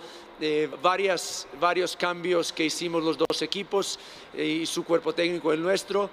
varias, 0.84 1.48
varios 1.60 1.96
cambios 1.96 2.52
que 2.52 2.66
hicimos 2.66 3.02
los 3.02 3.18
dos 3.18 3.42
equipos 3.42 3.98
y 4.38 4.66
su 4.66 4.84
cuerpo 4.84 5.14
técnico 5.14 5.52
el 5.52 5.62
nuestro. 5.64 6.12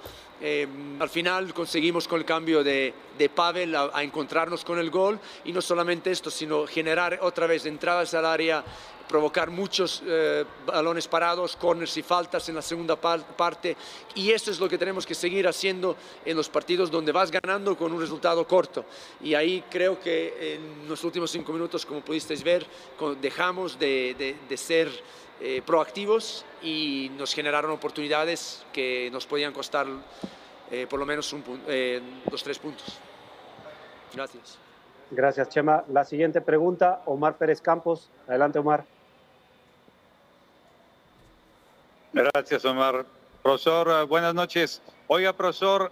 al 0.98 1.10
final 1.10 1.52
conseguimos 1.52 2.08
con 2.08 2.20
el 2.20 2.24
cambio 2.24 2.64
de, 2.64 2.94
de 3.18 3.28
Pavel 3.28 3.74
a, 3.74 3.90
a, 3.92 4.02
encontrarnos 4.02 4.64
con 4.64 4.78
el 4.78 4.88
gol 4.88 5.20
y 5.44 5.52
no 5.52 5.60
solamente 5.60 6.10
esto, 6.10 6.30
sino 6.30 6.66
generar 6.66 7.18
otra 7.20 7.46
vez 7.46 7.66
entradas 7.66 8.14
al 8.14 8.24
área 8.24 8.64
provocar 9.08 9.50
muchos 9.50 10.02
eh, 10.06 10.44
balones 10.66 11.06
parados, 11.08 11.23
corners 11.58 11.96
y 11.96 12.02
faltas 12.02 12.48
en 12.48 12.54
la 12.54 12.62
segunda 12.62 12.96
parte. 12.96 13.76
Y 14.14 14.30
eso 14.30 14.50
es 14.50 14.60
lo 14.60 14.68
que 14.68 14.78
tenemos 14.78 15.06
que 15.06 15.14
seguir 15.14 15.46
haciendo 15.46 15.96
en 16.24 16.36
los 16.36 16.48
partidos 16.48 16.90
donde 16.90 17.12
vas 17.12 17.30
ganando 17.30 17.76
con 17.76 17.92
un 17.92 18.00
resultado 18.00 18.46
corto. 18.46 18.84
Y 19.22 19.34
ahí 19.34 19.64
creo 19.70 20.00
que 20.00 20.54
en 20.54 20.88
los 20.88 21.02
últimos 21.04 21.30
cinco 21.30 21.52
minutos, 21.52 21.86
como 21.86 22.00
pudisteis 22.00 22.42
ver, 22.42 22.66
dejamos 23.20 23.78
de, 23.78 24.36
ser 24.56 24.88
eh, 25.40 25.62
proactivos 25.64 26.44
y 26.62 27.10
nos 27.18 27.34
generaron 27.34 27.70
oportunidades 27.70 28.64
que 28.72 29.10
nos 29.12 29.26
podían 29.26 29.52
costar 29.52 29.86
eh, 30.70 30.86
por 30.88 30.98
lo 30.98 31.06
menos 31.06 31.32
un, 31.32 31.42
los 32.30 32.42
tres 32.42 32.58
puntos. 32.58 32.98
Gracias. 34.14 34.58
Gracias, 35.10 35.48
Chema. 35.48 35.84
La 35.88 36.04
siguiente 36.04 36.40
pregunta, 36.40 37.02
Omar 37.06 37.36
Pérez 37.36 37.60
Campos. 37.60 38.10
Adelante, 38.26 38.58
Omar. 38.58 38.93
Gracias, 42.14 42.64
Omar. 42.64 43.04
Profesor, 43.42 43.88
eh, 43.90 44.04
buenas 44.04 44.36
noches. 44.36 44.80
Oiga, 45.08 45.32
profesor, 45.32 45.90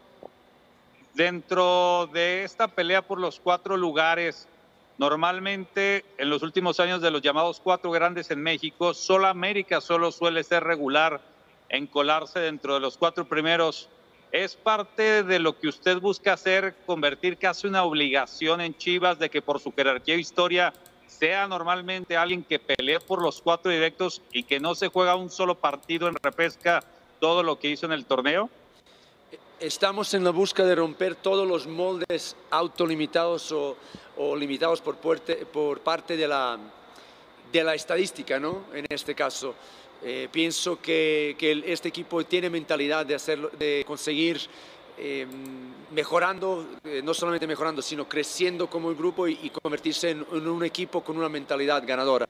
dentro 1.15 2.09
de 2.13 2.45
esta 2.45 2.69
pelea 2.69 3.03
por 3.03 3.19
los 3.19 3.41
cuatro 3.41 3.77
lugares, 3.77 4.47
normalmente 4.99 6.05
en 6.19 6.31
los 6.31 6.45
últimos 6.45 6.79
años 6.79 7.03
de 7.03 7.11
los 7.11 7.23
llamados 7.23 7.59
cuatro 7.59 7.91
grandes 7.91 8.31
en 8.31 8.41
México, 8.41 8.95
solo 8.95 9.27
América 9.27 9.81
solo 9.81 10.13
suele 10.13 10.45
ser 10.45 10.63
regular 10.63 11.21
en 11.69 11.89
colarse 11.89 12.39
dentro 12.39 12.75
de 12.75 12.81
los 12.81 12.97
cuatro 12.97 13.25
primeros. 13.25 13.89
¿Es 14.31 14.55
parte 14.55 15.25
de 15.25 15.41
lo 15.41 15.59
que 15.59 15.67
usted 15.67 15.99
busca 15.99 16.35
hacer, 16.35 16.77
convertir 16.87 17.37
casi 17.37 17.67
una 17.67 17.83
obligación 17.83 18.61
en 18.61 18.77
Chivas 18.77 19.19
de 19.19 19.29
que 19.29 19.43
por 19.43 19.59
su 19.59 19.73
jerarquía 19.73 20.15
e 20.15 20.21
historia 20.21 20.73
sea 21.19 21.47
normalmente 21.47 22.17
alguien 22.17 22.43
que 22.43 22.59
pelee 22.59 23.01
por 23.01 23.23
los 23.23 23.41
cuatro 23.41 23.71
directos 23.71 24.23
y 24.33 24.43
que 24.43 24.59
no 24.61 24.75
se 24.75 24.89
juega 24.89 25.15
un 25.15 25.31
solo 25.31 25.55
partido 25.55 26.09
en 26.09 26.15
repesca 26.15 26.83
todo 27.21 27.43
lo 27.43 27.59
que 27.59 27.69
hizo 27.69 27.87
en 27.87 27.93
el 27.93 28.05
torneo? 28.05 28.51
Estamos 29.61 30.13
en 30.15 30.25
la 30.25 30.31
busca 30.31 30.65
de 30.65 30.75
romper 30.75 31.15
todos 31.15 31.47
los 31.47 31.67
moldes 31.67 32.37
autolimitados 32.51 33.53
o, 33.53 33.77
o 34.17 34.35
limitados 34.35 34.81
por, 34.81 34.97
por 34.97 35.81
parte 35.81 36.17
de 36.17 36.27
la, 36.27 36.59
de 37.53 37.65
la 37.65 37.75
estadística, 37.75 38.41
¿no? 38.41 38.65
En 38.75 38.87
este 38.89 39.15
caso. 39.15 39.55
Eh, 40.05 40.29
pienso 40.33 40.81
que, 40.81 41.37
que, 41.39 41.63
este 41.67 41.89
equipo 41.89 42.25
tiene 42.25 42.51
mentalidad 42.51 43.07
de, 43.07 43.15
hacerlo, 43.15 43.51
de 43.57 43.85
conseguir 43.87 44.41
eh, 44.99 45.27
mejorando, 45.91 46.67
eh, 46.85 47.01
no 47.03 47.15
solamente 47.15 47.47
mejorando, 47.47 47.83
sino 47.83 48.09
creciendo 48.09 48.69
como 48.69 48.91
el 48.91 48.97
grupo 48.97 49.29
y, 49.29 49.39
y 49.43 49.51
convertirse 49.51 50.11
en, 50.11 50.27
en, 50.33 50.49
un 50.49 50.65
equipo 50.65 51.03
con 51.03 51.17
una 51.17 51.29
mentalidad 51.29 51.83
ganadora. 51.87 52.27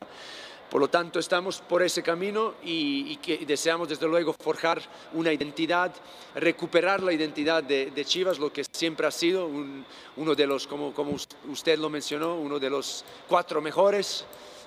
Por 0.70 0.81
lo 0.81 0.88
tanto, 0.88 1.18
estamos 1.18 1.61
por 1.61 1.83
ese 1.83 2.03
camino 2.03 2.55
y, 2.64 3.12
y 3.12 3.16
que 3.16 3.44
deseamos 3.44 3.90
desde 3.90 4.09
luego 4.09 4.33
forjar 4.33 4.81
una 5.12 5.31
identidad, 5.31 5.92
recuperar 6.35 7.03
la 7.03 7.12
identidad 7.12 7.62
de, 7.62 7.90
de 7.90 8.05
Chivas, 8.07 8.38
lo 8.38 8.51
que 8.51 8.64
siempre 8.64 9.07
ha 9.07 9.11
sido 9.11 9.44
un, 9.44 9.85
uno 10.16 10.35
de 10.35 10.46
los, 10.46 10.66
como, 10.66 10.94
como 10.94 11.14
usted 11.48 11.79
lo 11.79 11.90
mencionó, 11.90 12.37
uno 12.37 12.59
de 12.59 12.70
los 12.70 13.05
cuatro 13.29 13.61
mejores 13.61 14.25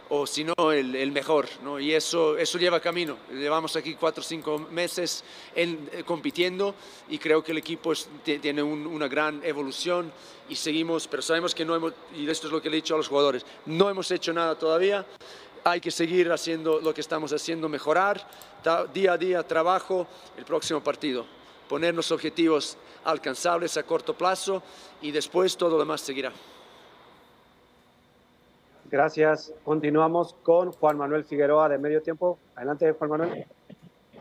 o 0.10 0.28
si 0.28 0.44
no 0.44 0.72
el, 0.72 1.12
mejor, 1.12 1.48
¿no? 1.64 1.80
y 1.80 1.94
eso, 1.94 2.38
eso 2.38 2.58
lleva 2.58 2.80
camino. 2.80 3.18
Llevamos 3.32 3.76
aquí 3.76 3.96
cuatro 3.96 4.22
o 4.22 4.24
cinco 4.24 4.60
meses 4.60 5.24
en, 5.56 5.90
eh, 5.92 6.04
compitiendo 6.04 6.76
y 7.10 7.18
creo 7.18 7.44
que 7.44 7.52
el 7.52 7.58
equipo 7.58 7.92
es, 7.92 8.08
tiene 8.24 8.62
un, 8.62 8.86
una 8.86 9.08
gran 9.08 9.44
evolución 9.44 10.12
y 10.48 10.56
seguimos, 10.56 11.08
pero 11.08 11.22
sabemos 11.22 11.56
que 11.56 11.66
no 11.66 11.76
hemos, 11.76 11.94
y 12.16 12.30
esto 12.30 12.48
es 12.48 12.54
lo 12.54 12.62
que 12.62 12.70
le 12.70 12.78
he 12.78 12.82
dicho 12.82 12.94
a 12.94 12.98
los 12.98 13.08
jugadores, 13.08 13.46
no 13.66 13.90
hemos 13.90 14.12
hecho 14.12 14.32
nada 14.32 14.56
todavía, 14.56 15.06
hay 15.64 15.82
que 15.82 15.90
seguir 15.90 16.32
haciendo 16.32 16.80
lo 16.80 16.94
que 16.94 17.02
estamos 17.02 17.34
haciendo, 17.34 17.68
mejorar 17.68 18.28
día 18.94 19.14
a 19.14 19.18
día, 19.18 19.44
trabajo, 19.44 20.08
el 20.38 20.46
próximo 20.46 20.82
partido, 20.82 21.26
ponernos 21.68 22.12
objetivos 22.12 22.78
alcanzables 23.04 23.76
a 23.78 23.84
corto 23.84 24.16
plazo 24.16 24.62
y 25.02 25.12
después 25.12 25.58
todo 25.58 25.72
lo 25.72 25.80
demás 25.80 26.02
seguirá. 26.02 26.32
Gracias. 28.92 29.54
Continuamos 29.64 30.36
con 30.44 30.72
Juan 30.72 30.98
Manuel 30.98 31.24
Figueroa 31.26 31.70
de 31.70 31.78
Medio 31.78 32.02
Tiempo. 32.02 32.38
Adelante, 32.56 32.92
Juan 32.92 33.10
Manuel. 33.10 33.46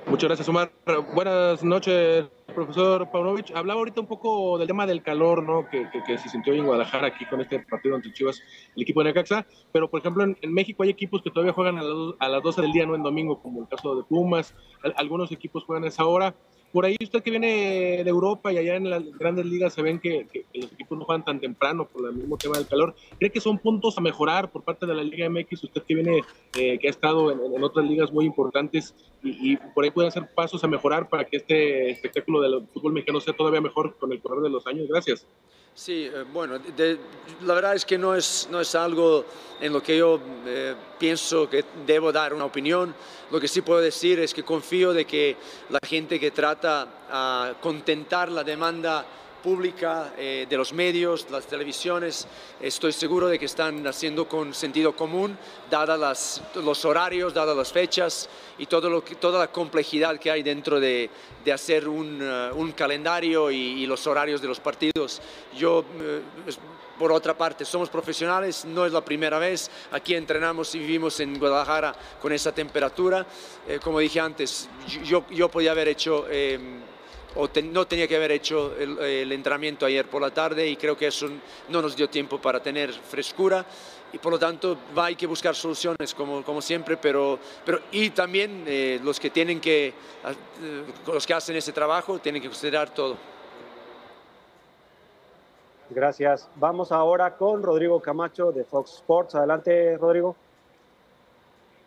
Muchas 0.07 0.29
gracias, 0.29 0.49
Omar. 0.49 0.71
Buenas 1.15 1.65
noches, 1.65 2.27
profesor 2.55 3.11
Paunovic. 3.11 3.51
Hablaba 3.55 3.79
ahorita 3.81 4.03
un 4.03 4.07
poco 4.07 4.59
del 4.59 4.69
tema 4.69 4.87
del 4.87 5.03
calor, 5.03 5.43
¿no? 5.43 5.69
Que, 5.69 5.89
que, 6.07 6.19
se 6.19 6.29
sintió 6.29 6.53
en 6.53 6.67
Guadalajara 6.67 7.09
aquí 7.09 7.25
con 7.25 7.41
este 7.41 7.59
partido 7.61 7.97
ante 7.97 8.13
Chivas, 8.13 8.41
el 8.77 8.83
equipo 8.83 9.01
de 9.01 9.11
Necaxa. 9.11 9.47
Pero, 9.73 9.89
por 9.89 10.01
ejemplo, 10.01 10.25
en, 10.25 10.53
México 10.53 10.83
hay 10.83 10.91
equipos 10.91 11.23
que 11.23 11.31
todavía 11.31 11.55
juegan 11.55 11.79
a, 11.79 11.83
la, 11.83 12.15
a, 12.19 12.29
las 12.29 12.43
12 12.43 12.63
del 12.63 12.73
día, 12.73 12.87
no 12.87 12.95
en 12.95 13.03
domingo, 13.03 13.41
como 13.41 13.63
el 13.63 13.69
caso 13.69 13.97
de 13.97 14.05
Pumas. 14.05 14.55
Algunos 14.97 15.33
equipos 15.33 15.65
juegan 15.65 15.85
a 15.85 15.89
esa 15.89 16.05
hora. 16.05 16.35
Por 16.75 16.85
ahí 16.85 16.97
usted 17.01 17.23
que 17.23 17.31
viene 17.31 18.03
de 18.03 18.11
Europa 18.11 18.53
y 18.53 18.59
allá 18.59 18.75
en 18.75 18.91
las 18.91 19.05
grandes 19.17 19.47
ligas 19.47 19.75
se 19.75 19.81
ven 19.81 20.01
que, 20.01 20.27
los 20.53 20.73
equipos 20.73 20.99
no 20.99 21.05
juegan 21.05 21.25
tan 21.25 21.39
temprano 21.39 21.87
por 21.87 22.05
el 22.05 22.17
mismo 22.17 22.37
tema 22.37 22.59
del 22.59 22.67
calor. 22.67 22.97
¿Cree 23.17 23.31
que 23.31 23.41
son 23.41 23.61
puntos 23.61 23.97
a 23.97 24.01
mejorar 24.01 24.51
por 24.51 24.65
parte 24.65 24.85
de 24.85 24.93
la 24.93 25.05
Liga 25.05 25.31
MX? 25.31 25.63
Usted 25.63 25.83
que 25.85 25.95
viene, 25.95 26.25
eh, 26.59 26.77
que 26.81 26.89
ha 26.89 26.91
estado 26.91 27.31
en, 27.31 27.63
otras 27.63 27.87
ligas 27.87 28.11
muy 28.11 28.25
importantes 28.25 28.93
y, 29.23 29.53
y, 29.53 29.57
por 29.73 29.85
ahí 29.85 29.93
puede 29.93 30.09
hacer 30.09 30.29
pasos 30.35 30.65
a 30.65 30.67
mejorar 30.67 31.09
para 31.09 31.27
que 31.27 31.37
este 31.37 31.91
espectáculo 31.91 32.41
del 32.41 32.67
fútbol 32.67 32.93
mexicano 32.93 33.21
sea 33.21 33.37
todavía 33.37 33.61
mejor 33.61 33.97
con 33.97 34.11
el 34.11 34.21
correr 34.21 34.41
de 34.41 34.51
los 34.51 34.67
años. 34.67 34.89
Gracias. 34.89 35.29
Sí, 35.77 36.05
eh, 36.05 36.25
bueno, 36.33 36.61
la 37.41 37.55
verdad 37.55 37.75
es 37.75 37.85
que 37.85 37.99
no 37.99 38.15
es, 38.15 38.47
no 38.49 38.61
es 38.61 38.77
algo 38.77 39.25
en 39.61 39.73
lo 39.73 39.83
que 39.83 39.99
yo 39.99 40.21
eh, 40.47 40.73
pienso 41.01 41.51
que 41.51 41.65
debo 41.85 42.13
dar 42.13 42.33
una 42.33 42.45
opinión. 42.45 42.95
Lo 43.33 43.41
que 43.41 43.49
sí 43.49 43.61
puedo 43.61 43.81
decir 43.81 44.21
es 44.21 44.33
que 44.33 44.45
confío 44.45 44.93
de 44.93 45.05
que 45.05 45.37
la 45.71 45.81
gente 45.85 46.21
que 46.21 46.31
trata 46.31 46.87
a 47.11 47.55
contentar 47.61 48.31
la 48.31 48.45
demanda 48.45 49.05
pública, 49.45 50.15
eh, 50.17 50.47
de 50.49 50.57
los 50.57 50.73
medios, 50.73 51.27
las 51.31 51.47
televisiones, 51.47 52.27
estoy 52.63 52.93
seguro 52.93 53.29
de 53.29 53.39
que 53.39 53.45
están 53.45 53.87
haciendo 53.87 54.27
con 54.27 54.55
sentido 54.55 54.97
común, 54.97 55.37
dadas 55.71 56.41
los 56.55 56.83
horarios, 56.87 57.35
dadas 57.35 57.55
las 57.55 57.71
fechas 57.71 58.31
y 58.57 58.65
todo 58.65 58.89
lo 58.89 59.05
que, 59.05 59.17
toda 59.17 59.39
la 59.39 59.53
complejidad 59.53 60.19
que 60.19 60.31
hay 60.31 60.43
dentro 60.43 60.81
de, 60.81 61.11
de 61.45 61.53
hacer 61.53 61.87
un, 61.89 62.23
uh, 62.23 62.57
un 62.57 62.73
calendario 62.73 63.51
y, 63.51 63.83
y, 63.83 63.87
los 63.87 64.07
horarios 64.07 64.41
de 64.41 64.49
los 64.49 64.61
partidos. 64.61 65.21
Yo, 65.55 65.81
uh, 65.81 66.99
por 66.99 67.13
otra 67.13 67.37
parte, 67.37 67.67
somos 67.67 67.91
profesionales, 67.91 68.65
no 68.65 68.87
es 68.87 68.93
la 68.93 69.05
primera 69.05 69.39
vez, 69.39 69.71
aquí 69.91 70.15
entrenamos 70.15 70.75
y 70.75 70.79
vivimos 70.79 71.21
en 71.21 71.39
Guadalajara 71.39 71.95
con 72.23 72.33
esa 72.33 72.53
temperatura. 72.53 73.27
Eh, 73.69 73.79
como 73.83 73.99
dije 73.99 74.21
antes, 74.21 74.71
yo, 75.05 75.27
yo 75.29 75.51
podía 75.51 75.73
haber 75.73 75.89
hecho... 75.89 76.25
Eh, 76.31 76.84
o 77.37 77.49
ten, 77.49 77.73
no 77.73 77.87
tenía 77.87 78.07
que 78.07 78.17
haber 78.17 78.33
hecho 78.33 78.75
el, 78.79 78.99
el, 78.99 79.33
entrenamiento 79.33 79.87
ayer 79.87 80.07
por 80.07 80.23
la 80.23 80.31
tarde 80.31 80.69
y 80.69 80.77
creo 80.77 80.97
que 80.97 81.07
eso 81.07 81.29
no 81.69 81.83
nos 81.83 81.97
dio 81.97 82.09
tiempo 82.09 82.39
para 82.39 82.63
tener 82.63 82.93
frescura 82.93 83.65
y 84.15 84.19
por 84.19 84.31
lo 84.31 84.39
tanto 84.39 84.79
va, 84.97 85.07
hay 85.07 85.17
que 85.17 85.27
buscar 85.27 85.57
soluciones 85.57 86.15
como, 86.15 86.45
como 86.45 86.63
siempre, 86.63 86.97
pero, 86.97 87.37
pero 87.65 87.81
y 87.91 88.11
también 88.11 88.63
eh, 88.65 89.01
los 89.03 89.19
que 89.19 89.29
tienen 89.29 89.61
que, 89.61 89.89
eh, 89.89 90.85
los 91.05 91.27
que 91.27 91.35
hacen 91.35 91.57
ese 91.57 91.73
trabajo 91.73 92.21
tienen 92.21 92.41
que 92.41 92.47
considerar 92.47 92.91
todo. 92.91 93.17
Gracias. 95.91 96.49
Vamos 96.55 96.93
ahora 96.93 97.37
con 97.37 97.63
Rodrigo 97.63 98.01
Camacho 98.01 98.53
de 98.53 98.65
Fox 98.65 98.95
Sports. 98.95 99.35
Adelante, 99.35 99.99
Rodrigo. 99.99 100.37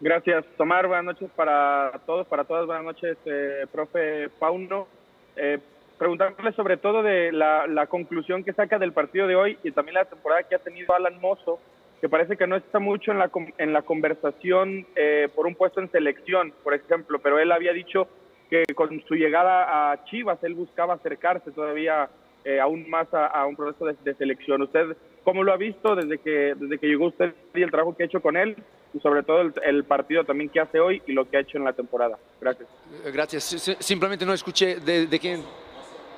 Gracias, 0.01 0.45
Tomar. 0.57 0.85
Buenas 0.85 1.05
noches 1.05 1.29
para 1.33 1.93
todos, 2.05 2.27
para 2.27 2.43
todas. 2.43 2.65
Buenas 2.65 2.83
noches, 2.83 3.17
eh, 3.25 3.65
profe 3.71 4.29
Pauno. 4.37 4.96
Eh, 5.37 5.59
preguntarle 5.97 6.51
sobre 6.53 6.77
todo 6.77 7.01
de 7.01 7.31
la, 7.31 7.67
la, 7.67 7.87
conclusión 7.87 8.43
que 8.43 8.53
saca 8.53 8.77
del 8.77 8.93
partido 8.93 9.27
de 9.27 9.35
hoy 9.35 9.57
y 9.63 9.71
también 9.71 9.95
la 9.95 10.05
temporada 10.05 10.43
que 10.43 10.55
ha 10.55 10.59
tenido 10.59 10.93
Alan 10.93 11.19
Mozo, 11.19 11.59
que 12.01 12.09
parece 12.09 12.37
que 12.37 12.45
no 12.45 12.55
está 12.55 12.79
mucho 12.79 13.11
en 13.11 13.19
la, 13.19 13.31
en 13.57 13.73
la 13.73 13.81
conversación 13.81 14.85
eh, 14.95 15.29
por 15.35 15.47
un 15.47 15.55
puesto 15.55 15.79
en 15.79 15.91
selección, 15.91 16.53
por 16.63 16.73
ejemplo, 16.73 17.19
pero 17.19 17.39
él 17.39 17.51
había 17.51 17.73
dicho 17.73 18.07
que 18.49 18.63
con 18.75 19.01
su 19.07 19.15
llegada 19.15 19.91
a 19.91 20.05
Chivas 20.05 20.41
él 20.43 20.53
buscaba 20.53 20.93
acercarse 20.93 21.51
todavía 21.51 22.09
eh, 22.47 22.61
aún 22.61 22.89
más 22.89 23.13
a, 23.13 23.27
a 23.27 23.45
un 23.45 23.57
proceso 23.57 23.85
de, 23.85 23.95
de, 24.05 24.15
selección. 24.15 24.61
¿Usted 24.61 24.95
cómo 25.25 25.43
lo 25.43 25.51
ha 25.51 25.57
visto 25.57 25.95
desde 25.95 26.17
que, 26.17 26.55
desde 26.55 26.77
que 26.77 26.87
llegó 26.87 27.07
usted 27.07 27.33
y 27.53 27.61
el 27.61 27.69
trabajo 27.69 27.95
que 27.95 28.03
ha 28.03 28.05
hecho 28.05 28.21
con 28.21 28.37
él? 28.37 28.55
y 28.93 29.01
sobre 29.01 29.21
todo 29.21 29.41
el, 29.41 29.53
el, 29.63 29.83
partido 29.83 30.23
también 30.23 30.49
que 30.49 30.61
hace 30.61 30.79
hoy 30.79 31.01
y 31.05 31.11
lo 31.11 31.29
que 31.29 31.35
ha 31.35 31.41
hecho 31.41 31.57
en 31.57 31.65
la 31.65 31.73
temporada. 31.73 32.17
Gracias. 32.39 32.69
Gracias. 33.13 33.75
Simplemente 33.79 34.25
no 34.25 34.31
escuché 34.31 34.77
de, 34.77 35.07
de 35.07 35.19
quién. 35.19 35.43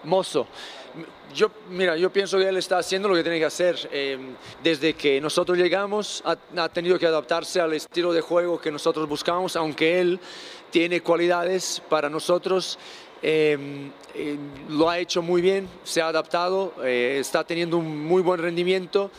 Mozo. 0.03 0.47
Yo, 1.33 1.51
mira, 1.69 1.97
yo 1.97 2.11
pienso 2.11 2.37
que 2.37 2.47
él 2.47 2.57
está 2.57 2.77
haciendo 2.77 3.09
lo 3.09 3.15
que 3.15 3.23
tiene 3.23 3.39
que 3.39 3.45
hacer. 3.45 3.75
Eh, 3.91 4.17
desde 4.63 4.93
que 4.93 5.19
nosotros 5.19 5.57
llegamos, 5.57 6.23
ha, 6.25 6.37
ha, 6.61 6.69
tenido 6.69 6.97
que 6.97 7.05
adaptarse 7.05 7.59
al 7.59 7.73
estilo 7.73 8.13
de 8.13 8.21
juego 8.21 8.61
que 8.61 8.71
nosotros 8.71 9.09
buscamos, 9.09 9.55
aunque 9.55 9.99
él 9.99 10.19
tiene 10.69 11.01
cualidades 11.01 11.81
para 11.89 12.09
nosotros. 12.09 12.79
Eh, 13.21 13.91
eh, 14.15 14.37
lo 14.69 14.89
ha 14.89 14.99
hecho 14.99 15.21
muy 15.21 15.41
bien, 15.41 15.67
se 15.83 16.01
ha 16.01 16.07
adaptado, 16.07 16.73
eh, 16.83 17.17
está 17.19 17.43
teniendo 17.43 17.77
un 17.77 18.05
muy 18.05 18.21
buen 18.21 18.41
rendimiento 18.41 19.11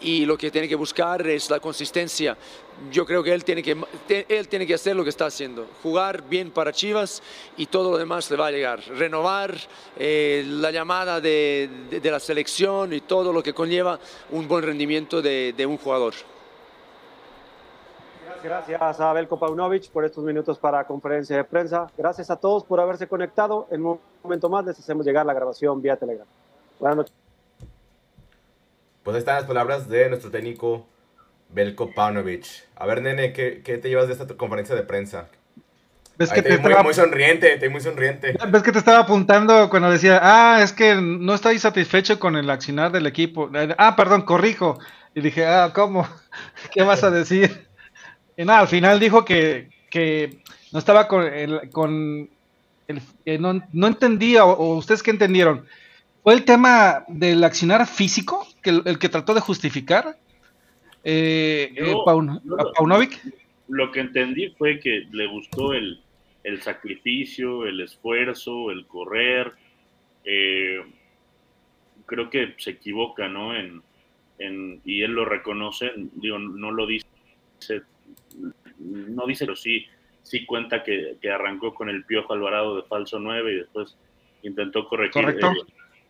y 0.00 0.26
lo 0.26 0.36
que 0.36 0.50
tiene 0.50 0.68
que 0.68 0.74
buscar 0.74 1.26
es 1.26 1.50
la 1.50 1.60
consistencia. 1.60 2.36
Yo 2.90 3.06
creo 3.06 3.22
que 3.22 3.32
él 3.32 3.44
tiene 3.44 3.62
que, 3.62 3.76
él 4.28 4.48
tiene 4.48 4.66
que 4.66 4.74
hacer 4.74 4.94
lo 4.96 5.02
que 5.02 5.10
está 5.10 5.26
haciendo, 5.26 5.66
jugar 5.82 6.28
bien 6.28 6.50
para 6.50 6.72
Chivas 6.72 7.22
y 7.56 7.66
todo 7.66 7.92
lo 7.92 7.98
demás 7.98 8.30
le 8.30 8.36
va 8.36 8.48
a 8.48 8.50
llegar. 8.50 8.80
Renovar 8.80 9.56
eh, 9.98 10.44
la 10.46 10.70
llamada 10.70 11.20
de, 11.20 11.70
de, 11.88 12.00
de, 12.00 12.10
la 12.10 12.20
selección 12.20 12.92
y 12.92 13.00
todo 13.00 13.32
lo 13.32 13.42
que 13.42 13.54
conlleva 13.54 13.98
un 14.30 14.46
buen 14.46 14.64
rendimiento 14.64 15.22
de, 15.22 15.54
de 15.56 15.66
un 15.66 15.78
jugador. 15.78 16.14
Gracias 18.44 19.00
a 19.00 19.10
Belko 19.14 19.38
Paunovic 19.38 19.88
por 19.88 20.04
estos 20.04 20.22
minutos 20.22 20.58
para 20.58 20.84
conferencia 20.84 21.34
de 21.34 21.44
prensa. 21.44 21.86
Gracias 21.96 22.30
a 22.30 22.36
todos 22.36 22.62
por 22.62 22.78
haberse 22.78 23.06
conectado. 23.06 23.66
En 23.70 23.86
un 23.86 23.98
momento 24.22 24.50
más 24.50 24.66
les 24.66 24.78
hacemos 24.78 25.06
llegar 25.06 25.24
la 25.24 25.32
grabación 25.32 25.80
vía 25.80 25.96
Telegram. 25.96 26.26
Buenas 26.78 26.96
noches. 26.98 27.14
Pues 29.02 29.16
están 29.16 29.36
las 29.36 29.44
palabras 29.44 29.88
de 29.88 30.10
nuestro 30.10 30.30
técnico 30.30 30.84
Belko 31.48 31.94
Paunovic. 31.94 32.44
A 32.76 32.84
ver, 32.84 33.00
nene, 33.00 33.32
¿qué, 33.32 33.62
¿qué, 33.64 33.78
te 33.78 33.88
llevas 33.88 34.08
de 34.08 34.12
esta 34.12 34.26
conferencia 34.36 34.74
de 34.74 34.82
prensa? 34.82 35.28
¿Ves 36.18 36.30
que 36.30 36.42
te, 36.42 36.50
te 36.50 36.58
muy, 36.58 36.66
estaba... 36.66 36.82
muy, 36.82 36.92
sonriente, 36.92 37.56
te 37.56 37.70
muy 37.70 37.80
sonriente. 37.80 38.36
¿Ves 38.46 38.62
que 38.62 38.72
te 38.72 38.78
estaba 38.78 38.98
apuntando 38.98 39.70
cuando 39.70 39.90
decía, 39.90 40.20
ah, 40.22 40.60
es 40.62 40.74
que 40.74 40.96
no 40.96 41.32
estoy 41.32 41.58
satisfecho 41.58 42.20
con 42.20 42.36
el 42.36 42.50
accionar 42.50 42.92
del 42.92 43.06
equipo? 43.06 43.50
Ah, 43.78 43.96
perdón, 43.96 44.20
corrijo. 44.20 44.78
Y 45.14 45.22
dije, 45.22 45.46
ah, 45.46 45.72
¿cómo? 45.74 46.06
¿Qué 46.74 46.82
vas 46.82 47.02
a 47.04 47.10
decir? 47.10 47.72
Y 48.36 48.44
nada, 48.44 48.60
al 48.60 48.68
final 48.68 48.98
dijo 48.98 49.24
que, 49.24 49.70
que 49.90 50.38
no 50.72 50.78
estaba 50.78 51.06
con 51.06 51.24
el, 51.24 51.70
con 51.70 52.28
el, 52.88 53.00
eh, 53.24 53.38
no, 53.38 53.62
no, 53.72 53.86
entendía, 53.86 54.44
o, 54.44 54.52
o, 54.52 54.76
ustedes 54.76 55.02
qué 55.02 55.10
entendieron, 55.10 55.66
fue 56.22 56.34
el 56.34 56.44
tema 56.44 57.04
del 57.08 57.44
accionar 57.44 57.86
físico, 57.86 58.46
que 58.62 58.70
el, 58.70 58.82
el 58.86 58.98
que 58.98 59.08
trató 59.08 59.34
de 59.34 59.40
justificar 59.40 60.16
eh, 61.04 61.70
Yo, 61.76 61.84
eh, 61.84 61.94
Paun, 62.04 62.40
yo, 62.44 62.56
Paunovic. 62.76 63.20
Lo 63.68 63.92
que 63.92 64.00
entendí 64.00 64.48
fue 64.56 64.80
que 64.80 65.06
le 65.12 65.26
gustó 65.26 65.74
el, 65.74 66.00
el 66.42 66.62
sacrificio, 66.62 67.66
el 67.66 67.80
esfuerzo, 67.80 68.70
el 68.70 68.86
correr. 68.86 69.52
Eh, 70.24 70.80
creo 72.06 72.30
que 72.30 72.54
se 72.58 72.70
equivoca, 72.70 73.28
¿no? 73.28 73.54
En, 73.54 73.82
en, 74.38 74.80
y 74.84 75.02
él 75.02 75.12
lo 75.12 75.24
reconoce, 75.24 75.92
digo, 76.14 76.38
no 76.38 76.70
lo 76.70 76.86
dice 76.86 77.06
no 78.78 79.26
dice, 79.26 79.44
pero 79.44 79.56
sí, 79.56 79.86
sí 80.22 80.44
cuenta 80.44 80.82
que, 80.82 81.18
arrancó 81.30 81.74
con 81.74 81.88
el 81.88 82.04
Piojo 82.04 82.32
Alvarado 82.32 82.76
de 82.76 82.82
falso 82.82 83.18
9 83.18 83.52
y 83.52 83.56
después 83.56 83.96
intentó 84.42 84.88
corregir 84.88 85.28
eh, 85.28 85.40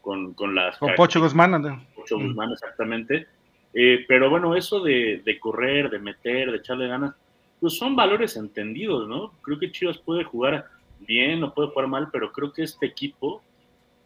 con, 0.01 0.35
con, 0.35 0.55
las... 0.55 0.79
Con 0.79 0.95
Pocho 0.95 1.21
Guzmán. 1.21 1.87
Pocho 1.95 2.19
Guzmán, 2.19 2.53
exactamente. 2.53 3.27
Eh, 3.73 4.05
pero 4.07 4.31
bueno, 4.31 4.55
eso 4.55 4.81
de, 4.81 5.23
de, 5.25 5.39
correr, 5.39 5.91
de 5.91 5.99
meter, 5.99 6.51
de 6.51 6.59
echarle 6.59 6.87
ganas, 6.89 7.15
pues 7.61 7.77
son 7.77 7.97
valores 7.97 8.37
entendidos, 8.37 9.09
¿no? 9.09 9.33
Creo 9.43 9.59
que 9.59 9.73
Chivas 9.73 9.99
puede 9.99 10.25
jugar 10.25 10.67
bien 11.01 11.43
o 11.43 11.55
puede 11.55 11.71
jugar 11.71 11.89
mal, 11.89 12.09
pero 12.13 12.33
creo 12.33 12.53
que 12.53 12.63
este 12.63 12.87
equipo, 12.87 13.43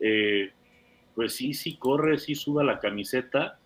eh, 0.01 0.53
pues 1.15 1.35
sí, 1.35 1.55
sí 1.55 1.77
corre, 1.77 2.19
sí 2.19 2.35
suda 2.35 2.65
la 2.65 2.79
camiseta. 2.79 3.59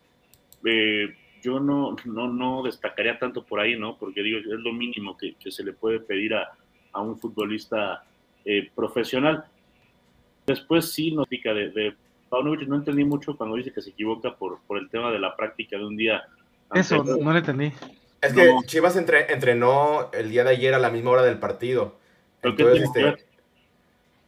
Eh, 0.64 1.14
yo 1.42 1.58
no, 1.60 1.96
no, 2.04 2.28
no 2.28 2.62
destacaría 2.62 3.18
tanto 3.18 3.44
por 3.44 3.60
ahí, 3.60 3.78
¿no? 3.78 3.98
Porque 3.98 4.22
digo, 4.22 4.38
es 4.38 4.46
lo 4.46 4.72
mínimo 4.72 5.16
que, 5.16 5.34
se 5.50 5.64
le 5.64 5.72
puede 5.72 6.00
pedir 6.00 6.34
a, 6.34 6.56
un 6.94 7.18
futbolista 7.18 8.04
eh, 8.44 8.70
profesional. 8.74 9.44
Después 10.46 10.92
sí 10.92 11.12
nos 11.12 11.26
pica 11.26 11.52
de, 11.52 11.70
de 11.70 11.94
Paunovic, 12.28 12.68
no 12.68 12.76
entendí 12.76 13.04
mucho 13.04 13.36
cuando 13.36 13.56
dice 13.56 13.72
que 13.72 13.82
se 13.82 13.90
equivoca 13.90 14.34
por, 14.36 14.60
por 14.66 14.78
el 14.78 14.88
tema 14.88 15.10
de 15.10 15.18
la 15.18 15.34
práctica 15.36 15.76
de 15.76 15.84
un 15.84 15.96
día. 15.96 16.22
Eso, 16.74 17.02
no, 17.02 17.32
lo 17.32 17.38
entendí. 17.38 17.72
Es 18.20 18.32
que 18.32 18.50
Chivas 18.66 18.96
entrenó 18.96 20.10
el 20.12 20.30
día 20.30 20.44
de 20.44 20.50
ayer 20.50 20.74
a 20.74 20.78
la 20.78 20.90
misma 20.90 21.10
hora 21.10 21.22
del 21.22 21.38
partido. 21.38 21.98
Entonces, 22.40 22.84
este, 22.84 23.24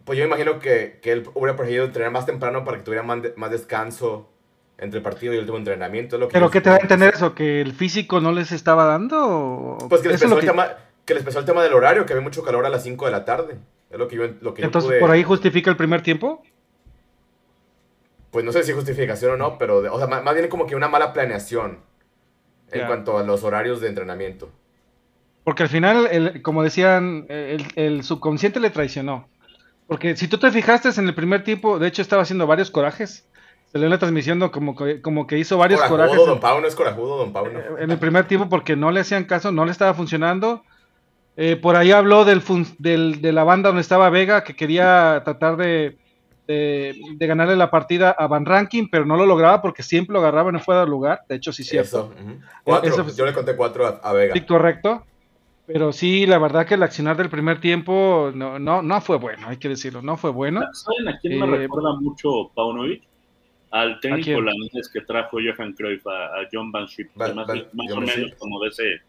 pues 0.05 0.19
yo 0.19 0.25
imagino 0.25 0.59
que, 0.59 0.99
que, 1.01 1.13
él 1.13 1.25
hubiera 1.35 1.57
preferido 1.57 1.85
entrenar 1.85 2.13
más 2.13 2.27
temprano 2.27 2.65
para 2.65 2.79
que 2.79 2.85
tuviera 2.85 3.03
más, 3.03 3.21
más 3.37 3.51
descanso 3.51 4.34
entre 4.79 4.99
el 4.99 5.03
partido 5.03 5.33
y 5.33 5.37
el 5.37 5.43
último 5.43 5.59
entrenamiento. 5.59 6.19
Lo 6.19 6.29
que 6.29 6.33
¿Pero 6.33 6.51
qué 6.51 6.61
te 6.61 6.71
va 6.71 6.77
a 6.77 6.81
entender 6.81 7.15
eso? 7.15 7.35
¿Que 7.35 7.61
el 7.61 7.73
físico 7.73 8.21
no 8.21 8.33
les 8.33 8.53
estaba 8.53 8.85
dando? 8.85 9.79
Pues 9.89 10.03
que 10.03 10.09
les, 10.09 10.21
pesó 10.21 10.39
el 10.39 10.45
tema, 10.45 10.69
que 11.05 11.15
les 11.15 11.37
el 11.37 11.45
tema 11.45 11.63
del 11.63 11.75
horario, 11.75 12.07
que 12.07 12.13
había 12.13 12.23
mucho 12.23 12.43
calor 12.43 12.67
a 12.67 12.69
las 12.69 12.83
5 12.83 13.05
de 13.07 13.11
la 13.11 13.25
tarde. 13.25 13.59
Es 13.91 13.99
lo 13.99 14.09
que 14.09 14.17
yo, 14.17 14.25
lo 14.41 14.55
que 14.55 14.63
Entonces, 14.63 14.99
¿por 15.01 15.11
ahí 15.11 15.23
justifica 15.23 15.71
el 15.71 15.77
primer 15.77 16.03
tiempo? 16.03 16.43
Pues 18.31 18.45
no 18.45 18.51
sé 18.51 18.65
si 18.65 18.73
justificación 18.73 19.33
o 19.33 19.37
no, 19.37 19.59
pero 19.59 19.79
o 19.93 19.99
sea, 19.99 20.09
más, 20.09 20.35
bien 20.35 20.49
como 20.49 20.67
que 20.67 20.75
una 20.75 20.89
mala 20.89 21.13
planeación 21.13 21.79
en 22.73 22.87
cuanto 22.89 23.19
a 23.19 23.23
los 23.23 23.45
horarios 23.45 23.81
de 23.81 23.89
entrenamiento. 23.89 24.51
Porque 25.45 25.63
al 25.63 25.69
final, 25.69 26.09
el, 26.11 26.43
como 26.43 26.65
decían, 26.65 27.27
el, 27.29 27.65
el 27.77 28.03
subconsciente 28.03 28.59
le 28.59 28.71
traicionó. 28.71 29.29
Porque 29.87 30.17
si 30.17 30.27
tú 30.27 30.39
te 30.39 30.51
fijaste 30.51 30.89
en 30.99 31.07
el 31.07 31.15
primer 31.15 31.45
tiempo, 31.45 31.79
de 31.79 31.87
hecho 31.87 32.03
estaba 32.03 32.23
haciendo 32.23 32.47
varios 32.47 32.71
corajes. 32.71 33.29
Se 33.75 33.81
le 33.81 33.89
la 33.89 33.99
transmisión 33.99 34.39
como 34.51 34.77
que, 34.77 35.03
como 35.03 35.27
que 35.27 35.37
hizo 35.37 35.59
varios 35.59 35.81
corajes. 35.83 36.15
Don 36.15 36.39
Pauno 36.39 36.65
es 36.69 36.77
corajudo, 36.77 37.17
Don 37.17 37.33
Pauno. 37.33 37.59
Eh, 37.59 37.65
en 37.81 37.91
el 37.91 37.99
primer 37.99 38.29
tiempo 38.29 38.49
porque 38.49 38.77
no 38.77 38.93
le 38.93 39.01
hacían 39.01 39.25
caso, 39.25 39.51
no 39.51 39.65
le 39.65 39.73
estaba 39.73 39.95
funcionando. 39.95 40.63
Eh, 41.37 41.57
por 41.57 41.75
ahí 41.75 41.91
habló 41.91 42.25
del, 42.25 42.41
del, 42.79 43.21
de 43.21 43.33
la 43.33 43.43
banda 43.43 43.71
donde 43.71 43.83
estaba 43.83 44.11
Vega, 44.11 44.45
que 44.45 44.55
quería 44.55 45.23
tratar 45.25 45.57
de, 45.57 45.99
de, 46.47 47.27
ganarle 47.27 47.57
la 47.57 47.73
partida 47.73 48.13
a 48.13 48.29
Van 48.29 48.47
Ranking, 48.47 48.87
pero 48.93 49.07
no 49.07 49.17
lo 49.17 49.27
lograba 49.27 49.61
porque 49.61 49.83
siempre 49.83 50.13
lo 50.13 50.21
agarraba 50.21 50.51
en 50.51 50.61
fuera 50.61 50.83
de 50.83 50.87
lugar. 50.87 51.23
De 51.29 51.35
hecho, 51.35 51.53
sí, 51.53 51.65
cierto. 51.65 52.15
Eso, 52.85 53.05
Yo 53.17 53.27
le 53.27 53.33
conté 53.33 53.57
cuatro 53.57 53.89
a, 53.89 54.09
a 54.09 54.13
Vega. 54.13 54.35
Sí, 54.35 54.43
correcto. 54.43 55.05
Pero 55.67 55.93
sí, 55.93 56.27
la 56.27 56.39
verdad 56.39 56.65
que 56.65 56.75
el 56.75 56.83
accionar 56.85 57.17
del 57.17 57.29
primer 57.29 57.61
tiempo 57.61 58.31
no, 58.33 58.61
no, 58.61 58.83
no 58.83 59.01
fue 59.01 59.17
bueno, 59.19 59.49
hay 59.49 59.57
que 59.57 59.69
decirlo, 59.69 60.01
no 60.01 60.17
fue 60.17 60.31
bueno. 60.31 60.61
¿Saben 60.75 61.09
a 61.09 61.19
quién 61.19 61.41
me 61.41 61.57
eh, 61.57 61.59
recuerda 61.59 61.97
mucho 61.99 62.53
Paunovic? 62.55 63.03
Al 63.75 63.99
técnico 64.01 64.39
holandés 64.39 64.89
que 64.93 65.01
trajo 65.01 65.39
Johan 65.41 65.73
Cruyff 65.73 66.07
a, 66.07 66.47
John 66.53 66.71
Van 66.71 66.87
Schip, 66.87 67.15
más, 67.17 67.49
o 67.49 68.01
menos 68.01 68.35
como 68.39 68.63
de 68.63 68.69
ese, 68.69 69.01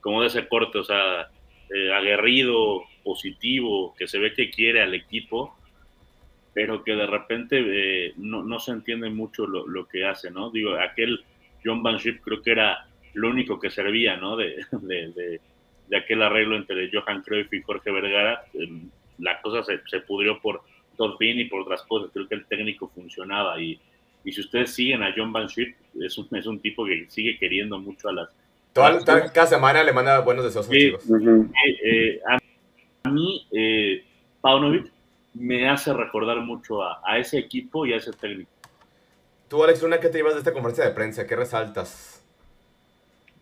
como 0.00 0.22
de 0.22 0.28
ese 0.28 0.48
corte, 0.48 0.78
o 0.78 0.84
sea, 0.84 1.28
eh, 1.74 1.92
aguerrido, 1.92 2.84
positivo, 3.04 3.94
que 3.98 4.08
se 4.08 4.18
ve 4.18 4.32
que 4.32 4.50
quiere 4.50 4.82
al 4.82 4.94
equipo, 4.94 5.56
pero 6.54 6.82
que 6.82 6.92
de 6.92 7.06
repente 7.06 7.58
eh, 7.60 8.14
no, 8.16 8.42
no, 8.42 8.58
se 8.58 8.72
entiende 8.72 9.10
mucho 9.10 9.46
lo, 9.46 9.66
lo, 9.66 9.86
que 9.86 10.06
hace, 10.06 10.30
¿no? 10.30 10.50
Digo, 10.50 10.74
aquel 10.76 11.24
John 11.62 11.82
Van 11.82 11.98
Schip 11.98 12.22
creo 12.22 12.42
que 12.42 12.52
era 12.52 12.88
lo 13.12 13.28
único 13.28 13.60
que 13.60 13.70
servía, 13.70 14.16
¿no? 14.16 14.36
de, 14.36 14.64
de 14.70 15.40
de 15.88 15.96
aquel 15.96 16.22
arreglo 16.22 16.56
entre 16.56 16.90
Johan 16.92 17.22
Cruyff 17.22 17.52
y 17.52 17.62
Jorge 17.62 17.90
Vergara, 17.90 18.44
em, 18.54 18.90
la 19.18 19.40
cosa 19.40 19.62
se, 19.62 19.80
se 19.86 20.00
pudrió 20.00 20.40
por 20.40 20.62
Todd 20.96 21.16
Bean 21.18 21.38
y 21.38 21.46
por 21.46 21.62
otras 21.62 21.82
cosas. 21.82 22.10
Creo 22.12 22.28
que 22.28 22.34
el 22.34 22.46
técnico 22.46 22.88
funcionaba 22.88 23.60
y, 23.60 23.80
y 24.24 24.32
si 24.32 24.40
ustedes 24.40 24.74
siguen 24.74 25.02
a 25.02 25.12
John 25.16 25.32
Van 25.32 25.48
Schip, 25.48 25.76
es 26.00 26.18
un, 26.18 26.28
es 26.36 26.46
un 26.46 26.60
tipo 26.60 26.84
que 26.84 27.06
sigue 27.08 27.38
queriendo 27.38 27.78
mucho 27.78 28.08
a 28.08 28.12
las... 28.12 28.28
Toda, 28.72 29.32
cada 29.32 29.46
semana 29.46 29.82
le 29.82 29.92
manda 29.92 30.20
buenos 30.20 30.44
deseos 30.44 30.68
a 30.68 30.70
chicos. 30.70 31.04
Eh, 31.10 31.78
eh, 31.84 32.20
a 33.04 33.10
mí, 33.10 33.46
eh, 33.50 34.04
Paunovic 34.40 34.90
me 35.34 35.68
hace 35.68 35.92
recordar 35.92 36.38
mucho 36.40 36.82
a, 36.82 37.00
a, 37.04 37.18
ese 37.18 37.38
equipo 37.38 37.86
y 37.86 37.92
a 37.92 37.96
ese 37.96 38.12
técnico. 38.12 38.50
Tú, 39.48 39.64
Alex 39.64 39.82
Luna, 39.82 39.98
¿qué 39.98 40.08
te 40.08 40.18
llevas 40.18 40.34
de 40.34 40.40
esta 40.40 40.52
conferencia 40.52 40.84
de 40.84 40.90
prensa? 40.90 41.26
¿Qué 41.26 41.34
resaltas? 41.34 42.22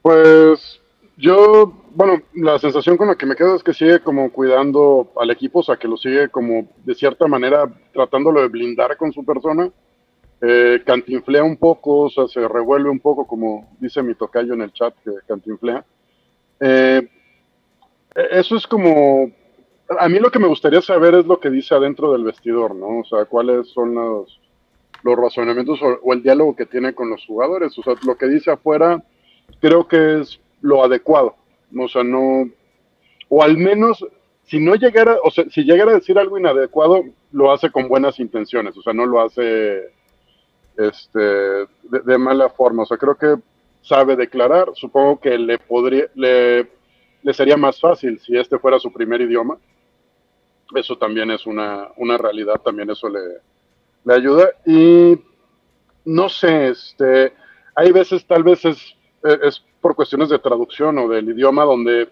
Pues 0.03 0.81
yo, 1.17 1.73
bueno, 1.95 2.23
la 2.35 2.59
sensación 2.59 2.97
con 2.97 3.09
la 3.09 3.17
que 3.17 3.27
me 3.27 3.35
quedo 3.35 3.57
es 3.57 3.63
que 3.63 3.73
sigue 3.73 4.01
como 4.01 4.31
cuidando 4.31 5.11
al 5.19 5.31
equipo, 5.31 5.61
o 5.61 5.63
sea, 5.63 5.77
que 5.77 5.89
lo 5.89 5.97
sigue 5.97 6.29
como 6.29 6.69
de 6.85 6.95
cierta 6.95 7.27
manera 7.27 7.69
tratándolo 7.93 8.43
de 8.43 8.49
blindar 8.49 8.97
con 8.97 9.13
su 9.13 9.25
persona. 9.25 9.71
Eh, 10.41 10.83
cantinflea 10.85 11.43
un 11.43 11.57
poco, 11.57 12.01
o 12.01 12.11
sea, 12.11 12.29
se 12.29 12.47
revuelve 12.47 12.91
un 12.91 13.01
poco, 13.01 13.27
como 13.27 13.75
dice 13.81 14.03
mi 14.03 14.15
tocayo 14.15 14.55
en 14.55 14.63
el 14.63 14.73
chat, 14.73 14.95
que 15.03 15.11
cantinflea. 15.27 15.85
Eh, 16.61 17.09
eso 18.15 18.57
es 18.57 18.67
como, 18.67 19.31
a 19.99 20.09
mí 20.09 20.19
lo 20.19 20.31
que 20.31 20.39
me 20.39 20.49
gustaría 20.49 20.83
saber 20.83 21.15
es 21.15 21.27
lo 21.27 21.41
que 21.41 21.51
dice 21.51 21.75
adentro 21.75 22.13
del 22.13 22.25
vestidor, 22.25 22.75
¿no? 22.75 23.01
O 23.01 23.05
sea, 23.05 23.25
cuáles 23.25 23.69
son 23.69 23.95
los, 23.95 24.41
los 25.03 25.17
razonamientos 25.17 25.81
o, 25.83 25.99
o 26.03 26.13
el 26.13 26.23
diálogo 26.23 26.55
que 26.55 26.67
tiene 26.67 26.95
con 26.95 27.11
los 27.11 27.25
jugadores. 27.27 27.79
O 27.79 27.83
sea, 27.83 27.95
lo 28.05 28.17
que 28.17 28.27
dice 28.27 28.51
afuera 28.51 29.03
creo 29.61 29.89
que 29.89 30.21
es 30.21 30.41
lo 30.61 30.85
adecuado. 30.85 31.35
O 31.79 31.89
sea, 31.89 32.05
no, 32.05 32.49
o 33.29 33.43
al 33.43 33.57
menos, 33.57 34.05
si 34.45 34.61
no 34.61 34.75
llegara, 34.75 35.17
o 35.23 35.31
sea, 35.31 35.45
si 35.51 35.65
llegara 35.65 35.93
a 35.93 35.97
decir 35.97 36.19
algo 36.19 36.39
inadecuado, 36.39 37.05
lo 37.33 37.53
hace 37.53 37.71
con 37.71 37.89
buenas 37.89 38.21
intenciones, 38.21 38.77
o 38.77 38.83
sea, 38.83 38.93
no 38.93 39.07
lo 39.07 39.21
hace 39.21 39.96
este, 40.77 41.19
de, 41.21 42.19
mala 42.19 42.49
forma. 42.51 42.83
O 42.83 42.87
sea, 42.87 42.97
creo 42.97 43.17
que 43.17 43.37
sabe 43.83 44.17
declarar, 44.17 44.71
supongo 44.75 45.21
que 45.21 45.39
le 45.39 45.59
podría, 45.59 46.07
le, 46.15 46.69
le 47.23 47.35
sería 47.35 47.57
más 47.57 47.81
fácil 47.81 48.19
si 48.21 48.37
este 48.37 48.59
fuera 48.59 48.79
su 48.79 48.93
primer 48.93 49.21
idioma. 49.21 49.59
Eso 50.75 50.97
también 50.99 51.31
es 51.31 51.47
una, 51.47 51.89
una 51.97 52.19
realidad, 52.19 52.61
también 52.65 52.91
eso 52.91 53.09
le, 53.09 53.21
le 54.05 54.15
ayuda. 54.15 54.51
Y 54.65 55.19
no 56.05 56.29
sé, 56.29 56.69
este, 56.69 57.33
hay 57.75 57.93
veces 57.93 58.27
tal 58.27 58.43
vez 58.43 58.65
es, 58.65 58.97
es 59.23 59.63
por 59.81 59.95
cuestiones 59.95 60.29
de 60.29 60.39
traducción 60.39 60.99
o 60.99 61.09
del 61.09 61.29
idioma 61.29 61.65
donde 61.65 62.09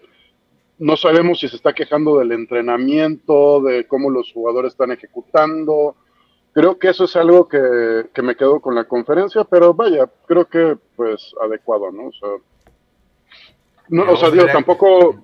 no 0.77 0.97
sabemos 0.97 1.39
si 1.39 1.47
se 1.47 1.55
está 1.55 1.73
quejando 1.73 2.19
del 2.19 2.31
entrenamiento, 2.31 3.61
de 3.61 3.87
cómo 3.87 4.09
los 4.09 4.31
jugadores 4.31 4.73
están 4.73 4.91
ejecutando. 4.91 5.95
Creo 6.55 6.79
que 6.79 6.87
eso 6.87 7.03
es 7.03 7.15
algo 7.17 7.49
que, 7.49 8.21
me 8.23 8.37
quedo 8.37 8.61
con 8.61 8.75
la 8.75 8.85
conferencia, 8.85 9.43
pero 9.43 9.73
vaya, 9.73 10.09
creo 10.25 10.47
que 10.47 10.77
pues 10.95 11.33
adecuado, 11.43 11.91
¿no? 11.91 12.07
O 12.07 12.13
sea, 12.13 12.29
no, 13.89 14.13
o 14.13 14.15
sea 14.15 14.31
digo, 14.31 14.45
tampoco 14.47 15.21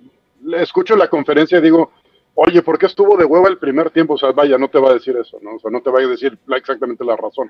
escucho 0.57 0.97
la 0.97 1.07
conferencia 1.07 1.59
y 1.59 1.61
digo, 1.61 1.93
oye, 2.35 2.61
¿por 2.61 2.77
qué 2.77 2.87
estuvo 2.87 3.15
de 3.15 3.23
hueva 3.23 3.47
el 3.47 3.57
primer 3.57 3.91
tiempo? 3.91 4.15
O 4.15 4.17
sea, 4.17 4.33
vaya, 4.33 4.57
no 4.57 4.67
te 4.67 4.77
va 4.77 4.89
a 4.89 4.95
decir 4.95 5.15
eso, 5.15 5.39
¿no? 5.41 5.55
O 5.55 5.59
sea, 5.59 5.71
no 5.71 5.81
te 5.81 5.89
va 5.89 5.99
a 5.99 6.05
decir 6.05 6.37
exactamente 6.49 7.05
la 7.05 7.15
razón. 7.15 7.49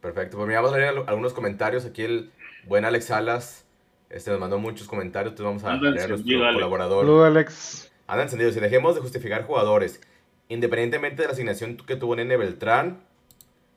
Perfecto, 0.00 0.36
pues 0.36 0.48
mira, 0.48 0.62
vamos 0.62 0.74
a 0.74 0.78
leer 0.78 1.04
algunos 1.06 1.32
comentarios. 1.32 1.84
Aquí 1.84 2.02
el, 2.02 2.32
Buen 2.66 2.84
Alex 2.84 3.04
Salas 3.06 3.66
este, 4.08 4.32
nos 4.32 4.40
mandó 4.40 4.58
muchos 4.58 4.88
comentarios, 4.88 5.32
entonces 5.32 5.62
vamos 5.62 5.64
a 5.64 5.80
leer 5.80 6.04
a 6.04 6.08
nuestro 6.08 6.54
colaborador. 6.54 7.04
Saludos, 7.04 7.26
Alex. 7.26 7.92
Anda 8.08 8.24
encendido. 8.24 8.50
Si 8.50 8.58
dejemos 8.58 8.96
de 8.96 9.00
justificar 9.00 9.46
jugadores, 9.46 10.00
independientemente 10.50 11.22
de 11.22 11.28
la 11.28 11.32
asignación 11.32 11.76
que 11.76 11.96
tuvo 11.96 12.16
Nene 12.16 12.36
Beltrán, 12.36 13.04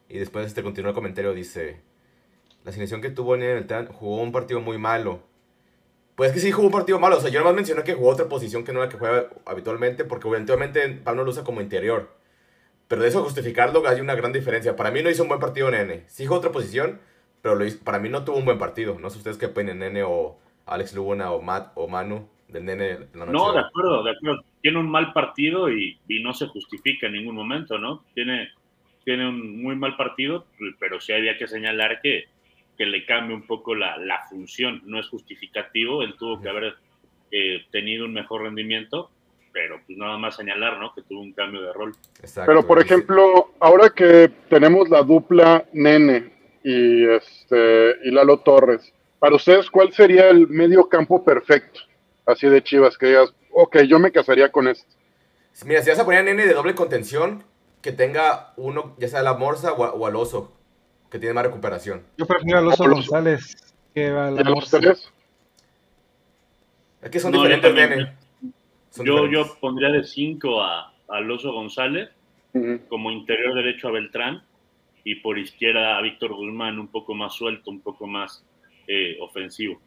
y 0.10 0.18
después 0.18 0.48
este 0.48 0.64
continúa 0.64 0.90
el 0.90 0.96
comentario, 0.96 1.34
dice, 1.34 1.80
la 2.64 2.72
asignación 2.72 3.00
que 3.00 3.12
tuvo 3.12 3.38
Nene 3.38 3.54
Beltrán 3.54 3.88
jugó 3.88 4.22
un 4.22 4.32
partido 4.32 4.60
muy 4.60 4.78
malo. 4.78 5.22
Pues 6.16 6.30
es 6.30 6.34
que 6.34 6.42
sí 6.42 6.52
jugó 6.52 6.68
un 6.68 6.74
partido 6.74 7.00
malo, 7.00 7.18
o 7.18 7.22
sea, 7.22 7.30
yo 7.30 7.40
nomás 7.40 7.56
mencioné 7.56 7.84
que 7.84 7.94
jugó 7.94 8.10
otra 8.10 8.28
posición 8.28 8.64
que 8.64 8.74
no 8.74 8.80
la 8.82 8.90
que 8.90 8.98
juega 8.98 9.30
habitualmente, 9.46 10.04
porque 10.04 10.28
eventualmente 10.28 10.88
Pablo 10.90 11.24
lo 11.24 11.32
usa 11.32 11.44
como 11.44 11.62
interior. 11.62 12.10
Pero 12.88 13.04
de 13.04 13.08
eso 13.08 13.24
justificarlo 13.24 13.88
hay 13.88 14.02
una 14.02 14.16
gran 14.16 14.34
diferencia. 14.34 14.76
Para 14.76 14.92
mí 14.92 15.02
no 15.02 15.10
hizo 15.10 15.24
un 15.24 15.30
buen 15.30 15.40
partido 15.40 15.70
Nene. 15.72 16.04
Sí 16.08 16.26
jugó 16.26 16.40
otra 16.40 16.52
posición, 16.52 17.00
pero 17.42 17.58
para 17.84 18.00
mí 18.00 18.10
no 18.10 18.26
tuvo 18.26 18.38
un 18.38 18.46
buen 18.46 18.58
partido. 18.58 18.98
No 19.00 19.10
sé 19.12 19.18
ustedes 19.18 19.38
qué 19.38 19.48
opinan, 19.48 19.80
Nene 19.80 20.04
o 20.04 20.38
Alex 20.66 20.94
Luguna 20.94 21.32
o 21.32 21.42
Matt 21.42 21.72
o 21.76 21.88
Manu 21.88 22.28
del 22.54 22.66
Nene. 22.66 23.00
no, 23.14 23.52
de 23.52 23.60
acuerdo, 23.60 24.04
de 24.04 24.12
acuerdo. 24.12 24.46
Tiene 24.62 24.80
un 24.80 24.90
mal 24.90 25.12
partido 25.12 25.70
y, 25.70 26.00
y, 26.08 26.24
no 26.24 26.34
se 26.34 26.48
justifica 26.48 27.08
en 27.08 27.14
ningún 27.14 27.36
momento, 27.36 27.78
¿no? 27.78 28.06
Tiene, 28.14 28.50
tiene 29.04 29.28
un 29.28 29.62
muy 29.62 29.76
mal 29.76 29.98
partido, 29.98 30.46
pero 30.80 31.02
sí 31.02 31.12
había 31.12 31.38
que 31.38 31.48
señalar 31.48 32.00
que, 32.02 32.26
que 32.78 32.86
le 32.86 33.06
cambie 33.06 33.36
un 33.36 33.46
poco 33.46 33.76
la, 33.76 33.98
la 33.98 34.22
función. 34.30 34.82
No 34.86 35.00
es 35.00 35.10
justificativo, 35.10 36.04
él 36.04 36.16
tuvo 36.18 36.40
que 36.40 36.50
haber 36.50 36.76
eh, 37.32 37.66
tenido 37.72 38.06
un 38.06 38.14
mejor 38.14 38.44
rendimiento, 38.44 39.10
pero 39.52 39.82
pues 39.86 39.98
nada 39.98 40.18
más 40.18 40.36
señalar, 40.36 40.80
¿no? 40.80 40.94
Que 40.94 41.02
tuvo 41.02 41.22
un 41.22 41.34
cambio 41.34 41.62
de 41.62 41.74
rol. 41.74 41.94
pero 42.46 42.66
por 42.66 42.80
ejemplo, 42.80 43.52
ahora 43.60 43.90
que 43.90 44.32
tenemos 44.50 44.90
la 44.90 45.02
dupla 45.02 45.66
Nene 45.74 46.32
y 46.64 47.06
este 47.06 47.96
y 48.04 48.12
Lalo 48.12 48.38
Torres, 48.40 48.94
para 49.20 49.36
ustedes, 49.36 49.70
¿cuál 49.70 49.92
sería 49.94 50.30
el 50.30 50.48
medio 50.48 50.88
campo 50.88 51.24
perfecto? 51.24 51.80
Así 52.26 52.48
de 52.48 52.64
Chivas, 52.64 52.98
que 52.98 53.08
digas, 53.08 53.34
ok, 53.52 53.82
yo 53.82 54.00
me 54.00 54.12
casaría 54.12 54.52
con 54.52 54.68
esto. 54.68 54.86
Mira, 55.66 55.82
si 55.82 55.90
vas 55.90 56.00
a 56.00 56.06
poner 56.06 56.22
a 56.22 56.24
Nene 56.24 56.48
de 56.48 56.54
doble 56.54 56.74
contención, 56.74 57.44
que 57.82 57.92
tenga 57.92 58.54
uno, 58.56 58.96
ya 58.98 59.08
sea 59.08 59.22
la 59.22 59.34
Morsa 59.34 59.74
o, 59.74 60.06
al 60.06 60.16
Oso, 60.16 60.54
que 61.12 61.20
tiene 61.20 61.34
más 61.34 61.46
recuperación. 61.46 62.04
Yo 62.18 62.26
prefiero 62.26 62.60
al 62.60 62.68
Oso 62.68 62.90
González 62.90 63.56
que 63.94 64.08
a 64.08 64.32
la 64.32 64.44
Morsa. 64.44 64.80
Es 67.02 67.10
que 67.12 67.20
son 67.20 67.34
diferentes, 67.34 67.74
Nene. 67.74 68.14
yo, 69.04 69.28
yo 69.28 69.58
pondría 69.60 69.90
de 69.90 70.04
5 70.06 70.62
a, 70.62 70.94
al 71.10 71.30
Oso 71.30 71.52
González, 71.52 72.10
como 72.88 73.12
interior 73.12 73.54
derecho 73.54 73.90
a 73.90 73.92
Beltrán, 73.92 74.44
y 75.04 75.16
por 75.16 75.38
izquierda 75.38 75.98
a 75.98 76.02
Víctor 76.02 76.34
Guzmán, 76.34 76.80
un 76.80 76.88
poco 76.88 77.14
más 77.14 77.34
suelto, 77.34 77.70
un 77.70 77.82
poco 77.82 78.08
más 78.08 78.46
eh, 78.88 79.18
ofensivo. 79.20 79.82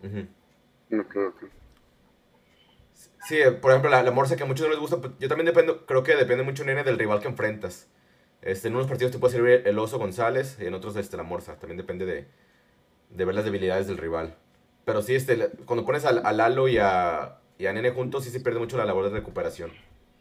Sí, 3.26 3.38
por 3.60 3.72
ejemplo, 3.72 3.90
la, 3.90 4.08
morsa 4.12 4.36
que 4.36 4.44
a 4.44 4.46
muchos 4.46 4.66
no 4.66 4.72
les 4.72 4.80
gusta, 4.80 4.98
pues, 4.98 5.12
yo 5.18 5.28
también 5.28 5.46
dependo, 5.46 5.84
creo 5.84 6.04
que 6.04 6.14
depende 6.14 6.44
mucho, 6.44 6.64
nene, 6.64 6.84
del 6.84 6.96
rival 6.96 7.20
que 7.20 7.26
enfrentas. 7.26 7.88
Este, 8.40 8.68
en 8.68 8.76
unos 8.76 8.86
partidos 8.86 9.10
te 9.10 9.18
puede 9.18 9.34
servir 9.34 9.62
el 9.64 9.76
oso 9.80 9.98
González 9.98 10.56
y 10.60 10.66
en 10.66 10.74
otros 10.74 10.94
este, 10.94 11.16
la 11.16 11.24
morsa. 11.24 11.58
También 11.58 11.76
depende 11.76 12.06
de, 12.06 13.24
ver 13.24 13.34
las 13.34 13.44
debilidades 13.44 13.88
del 13.88 13.98
rival. 13.98 14.36
Pero 14.84 15.02
sí, 15.02 15.16
este, 15.16 15.48
cuando 15.64 15.84
pones 15.84 16.04
a, 16.04 16.32
Lalo 16.32 16.68
y 16.68 16.78
a, 16.78 17.38
y 17.58 17.66
a 17.66 17.72
Nene 17.72 17.90
juntos, 17.90 18.22
sí 18.22 18.30
se 18.30 18.38
pierde 18.38 18.60
mucho 18.60 18.76
la 18.76 18.84
labor 18.84 19.10
de 19.10 19.18
recuperación. 19.18 19.72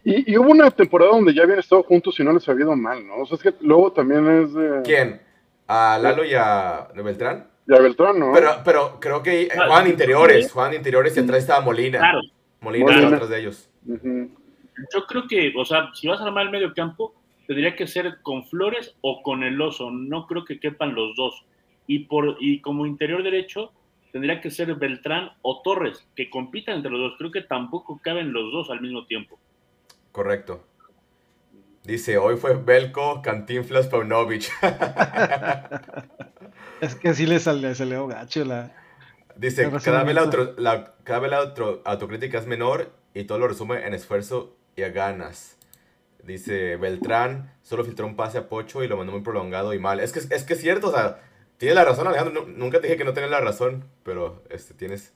Y, 0.04 0.36
hubo 0.38 0.50
una 0.50 0.72
temporada 0.72 1.12
donde 1.12 1.34
ya 1.34 1.44
habían 1.44 1.60
estado 1.60 1.84
juntos 1.84 2.20
y 2.20 2.24
no 2.24 2.34
les 2.34 2.48
había 2.50 2.65
ido 2.65 2.76
mal, 2.76 3.06
¿no? 3.06 3.18
O 3.18 3.26
sea, 3.28 3.38
es 3.38 3.44
que 3.44 3.54
luego 3.62 3.91
también 3.91 4.28
es 4.41 4.54
de... 4.54 4.82
¿Quién? 4.84 5.22
¿A 5.68 6.00
Lalo 6.02 6.26
y 6.26 6.34
a 6.34 6.88
Beltrán? 6.96 7.48
Y 7.68 7.76
a 7.76 7.80
Beltrán, 7.80 8.20
¿no? 8.20 8.32
Pero, 8.34 8.62
pero 8.63 9.00
creo 9.00 9.22
que 9.22 9.50
juegan 9.56 9.88
interiores, 9.88 10.52
juegan 10.52 10.74
interiores 10.74 11.15
y 11.18 11.20
atrás 11.20 11.39
estaba 11.39 11.62
Molina. 11.62 12.00
Claro. 12.00 12.20
Molina, 12.65 13.08
atrás 13.08 13.30
de 13.30 13.39
ellos. 13.39 13.69
Yo 13.86 15.06
creo 15.08 15.28
que, 15.28 15.54
o 15.56 15.63
sea, 15.63 15.91
si 15.93 16.08
vas 16.08 16.19
a 16.19 16.25
armar 16.25 16.45
el 16.45 16.51
medio 16.51 16.73
campo, 16.73 17.13
tendría 17.47 17.75
que 17.75 17.88
ser 17.88 18.21
con 18.23 18.45
Flores 18.45 18.95
o 19.01 19.21
con 19.21 19.43
el 19.43 19.62
oso. 19.62 19.91
No 19.91 20.28
creo 20.28 20.43
que 20.43 20.60
quepan 20.60 20.95
los 20.95 21.15
dos. 21.15 21.45
Y, 21.88 22.06
por, 22.06 22.38
y 22.39 22.62
como 22.62 22.86
interior 22.86 23.23
derecho, 23.23 23.71
tendría 24.12 24.41
que 24.41 24.49
ser 24.49 24.73
Beltrán 24.75 25.32
o 25.43 25.62
Torres, 25.62 26.06
que 26.15 26.30
compitan 26.30 26.78
entre 26.78 26.91
los 26.91 26.99
dos. 26.99 27.13
Creo 27.17 27.32
que 27.32 27.41
tampoco 27.41 27.99
caben 28.04 28.34
los 28.34 28.51
dos 28.51 28.69
al 28.71 28.82
mismo 28.82 29.06
tiempo. 29.06 29.39
Correcto. 30.12 30.65
Dice, 31.84 32.17
hoy 32.17 32.38
fue 32.38 32.56
Belko, 32.56 33.21
Cantinflas, 33.21 33.88
Paunovic. 33.88 34.49
es 36.82 36.95
que 36.95 37.13
sí 37.13 37.28
le 37.28 37.39
salió 37.39 38.08
gacho 38.08 38.43
la... 38.43 38.85
Dice, 39.38 39.69
cada 39.84 40.04
vez 40.04 40.15
la, 40.58 40.93
cada 41.04 41.19
vez 41.19 41.32
la 41.32 41.54
autocrítica 41.86 42.38
es 42.38 42.48
menor 42.48 42.91
y 43.13 43.26
todo 43.26 43.39
lo 43.39 43.48
resume 43.48 43.86
en 43.86 43.93
esfuerzo 43.93 44.56
y 44.76 44.84
a 44.84 44.89
ganas. 44.89 45.58
Dice 46.24 46.78
Beltrán, 46.78 47.54
solo 47.62 47.84
filtró 47.84 48.08
un 48.08 48.15
pase 48.15 48.38
a 48.38 48.48
Pocho 48.50 48.84
y 48.84 48.88
lo 48.88 48.98
mandó 48.98 49.12
muy 49.12 49.21
prolongado 49.21 49.74
y 49.74 49.80
mal. 49.80 50.00
Es 50.00 50.12
que 50.12 50.19
es, 50.19 50.43
que 50.43 50.54
es 50.54 50.62
cierto, 50.62 50.88
o 50.88 50.91
sea, 50.91 51.21
tienes 51.58 51.76
la 51.76 51.84
razón, 51.84 52.08
Alejandro. 52.08 52.45
nunca 52.48 52.80
te 52.80 52.88
dije 52.88 52.98
que 52.98 53.04
no 53.04 53.13
tienes 53.13 53.30
la 53.30 53.41
razón, 53.41 53.86
pero 54.04 54.41
este, 54.50 54.74
tienes, 54.74 55.13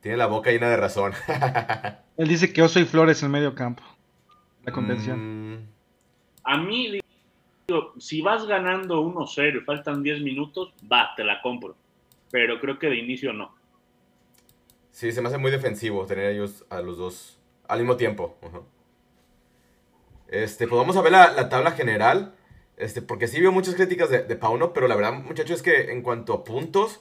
tienes 0.00 0.18
la 0.18 0.26
boca 0.26 0.50
llena 0.50 0.68
de 0.68 0.76
razón. 0.76 1.12
Él 2.16 2.28
dice 2.28 2.52
que 2.52 2.60
yo 2.60 2.68
soy 2.68 2.84
Flores 2.84 3.22
en 3.22 3.30
medio 3.30 3.54
campo. 3.54 3.82
La 4.64 4.72
convención. 4.72 5.54
Mm. 5.54 5.68
A 6.44 6.56
mí, 6.58 7.00
digo, 7.68 7.94
si 7.98 8.20
vas 8.20 8.46
ganando 8.46 9.02
1-0 9.02 9.62
y 9.62 9.64
faltan 9.64 10.02
10 10.02 10.22
minutos, 10.22 10.74
va, 10.90 11.14
te 11.16 11.24
la 11.24 11.40
compro 11.40 11.76
pero 12.32 12.58
creo 12.58 12.80
que 12.80 12.88
de 12.88 12.96
inicio 12.96 13.32
no. 13.32 13.54
Sí, 14.90 15.12
se 15.12 15.20
me 15.22 15.28
hace 15.28 15.38
muy 15.38 15.52
defensivo 15.52 16.04
tener 16.06 16.32
ellos 16.32 16.64
a 16.70 16.80
los 16.80 16.98
dos 16.98 17.38
al 17.68 17.78
mismo 17.78 17.96
tiempo. 17.96 18.36
Este, 20.28 20.66
pues 20.66 20.78
vamos 20.78 20.96
a 20.96 21.02
ver 21.02 21.12
la, 21.12 21.48
tabla 21.48 21.72
general. 21.72 22.34
Este, 22.76 23.02
porque 23.02 23.28
sí 23.28 23.40
veo 23.40 23.52
muchas 23.52 23.74
críticas 23.74 24.10
de, 24.10 24.22
de, 24.24 24.34
Pauno, 24.34 24.72
pero 24.72 24.88
la 24.88 24.96
verdad, 24.96 25.12
muchachos, 25.12 25.58
es 25.58 25.62
que 25.62 25.92
en 25.92 26.02
cuanto 26.02 26.32
a 26.32 26.42
puntos, 26.42 27.00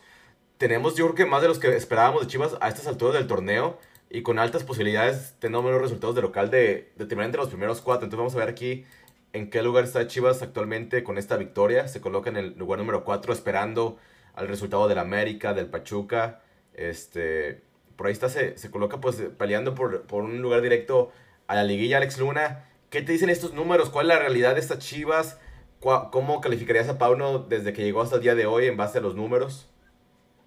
tenemos 0.58 0.96
yo 0.96 1.06
creo 1.06 1.15
que 1.15 1.26
más 1.26 1.41
de 1.41 1.48
los 1.48 1.58
que 1.58 1.76
esperábamos 1.76 2.22
de 2.22 2.28
Chivas 2.28 2.56
a 2.62 2.67
estas 2.67 2.88
alturas 2.88 3.15
del 3.15 3.28
torneo 3.28 3.80
y 4.10 4.22
con 4.22 4.38
altas 4.38 4.63
posibilidades, 4.63 5.36
teniendo 5.39 5.63
menos 5.63 5.82
resultados 5.82 6.15
de 6.15 6.22
local, 6.22 6.52
de, 6.52 6.91
de 6.98 7.06
terminar 7.06 7.26
entre 7.28 7.39
los 7.39 7.50
primeros 7.50 7.82
cuatro. 7.82 8.06
Entonces 8.06 8.20
vamos 8.20 8.36
a 8.36 8.39
ver 8.39 8.50
aquí 8.50 8.86
en 9.34 9.50
qué 9.50 9.63
lugar 9.63 9.86
está 9.86 10.06
Chivas 10.08 10.41
actualmente 10.41 11.04
con 11.04 11.17
esta 11.17 11.38
victoria. 11.38 11.88
Se 11.88 12.02
coloca 12.02 12.30
en 12.30 12.38
el 12.38 12.58
lugar 12.58 12.80
número 12.80 13.06
4 13.06 13.32
esperando 13.34 13.98
al 14.36 14.48
resultado 14.48 14.88
del 14.88 15.00
América, 15.00 15.54
del 15.54 15.67
Pachuca. 15.67 16.41
Este, 16.74 17.62
por 17.96 18.08
ahí 18.08 18.13
está, 18.13 18.30
se, 18.30 18.58
se 18.58 18.72
coloca 18.72 19.00
pues 19.00 19.22
peleando 19.38 19.76
por, 19.76 20.04
por, 20.04 20.24
un 20.24 20.41
lugar 20.41 20.62
directo 20.62 21.12
a 21.48 21.56
la 21.56 21.63
liguilla. 21.63 21.98
Alex 21.98 22.17
Luna, 22.20 22.65
¿qué 22.89 23.02
te 23.02 23.12
dicen 23.12 23.30
estos 23.30 23.54
números? 23.54 23.89
¿Cuál 23.89 24.08
es 24.08 24.15
la 24.15 24.20
realidad 24.20 24.56
de 24.56 24.60
estas 24.60 24.80
chivas? 24.80 25.39
¿Cómo 25.80 26.41
calificarías 26.41 26.89
a 26.89 27.00
Pauno 27.00 27.39
desde 27.39 27.74
que 27.74 27.84
llegó 27.84 28.02
hasta 28.02 28.17
el 28.17 28.22
día 28.22 28.36
de 28.36 28.46
hoy 28.46 28.67
en 28.67 28.78
base 28.78 29.00
a 29.00 29.02
los 29.02 29.15
números? 29.15 29.67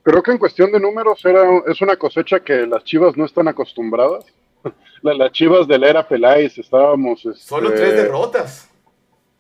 Creo 0.05 0.23
que 0.23 0.31
en 0.31 0.39
cuestión 0.39 0.71
de 0.71 0.79
números 0.79 1.25
era, 1.25 1.43
es 1.67 1.81
una 1.81 1.97
cosecha 1.97 2.41
que 2.41 2.67
las 2.67 2.85
chivas 2.85 3.17
no 3.17 3.25
están 3.25 3.49
acostumbradas. 3.49 4.25
las 5.03 5.33
chivas 5.33 5.67
de 5.67 5.79
la 5.79 5.89
era 5.89 6.07
Peláez 6.07 6.57
estábamos... 6.59 7.25
Este, 7.25 7.43
Solo 7.43 7.73
tres 7.73 7.95
derrotas. 7.95 8.71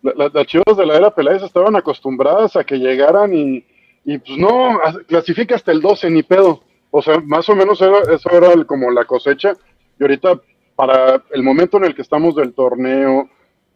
las 0.02 0.46
chivas 0.46 0.76
de 0.76 0.86
la 0.86 0.96
era 0.96 1.14
Peláez 1.14 1.42
estaban 1.42 1.76
acostumbradas 1.76 2.56
a 2.56 2.64
que 2.64 2.78
llegaran 2.78 3.32
y, 3.34 3.64
y 4.04 4.18
pues 4.18 4.38
no, 4.38 4.78
clasifica 5.06 5.54
hasta 5.54 5.72
el 5.72 5.80
12, 5.80 6.10
ni 6.10 6.22
pedo. 6.22 6.62
O 6.90 7.02
sea, 7.02 7.18
más 7.20 7.48
o 7.48 7.56
menos 7.56 7.80
era, 7.80 8.00
eso 8.14 8.30
era 8.30 8.64
como 8.64 8.90
la 8.90 9.04
cosecha. 9.04 9.54
Y 9.98 10.04
ahorita, 10.04 10.40
para 10.76 11.22
el 11.32 11.42
momento 11.42 11.78
en 11.78 11.84
el 11.84 11.94
que 11.94 12.02
estamos 12.02 12.36
del 12.36 12.52
torneo, 12.52 13.28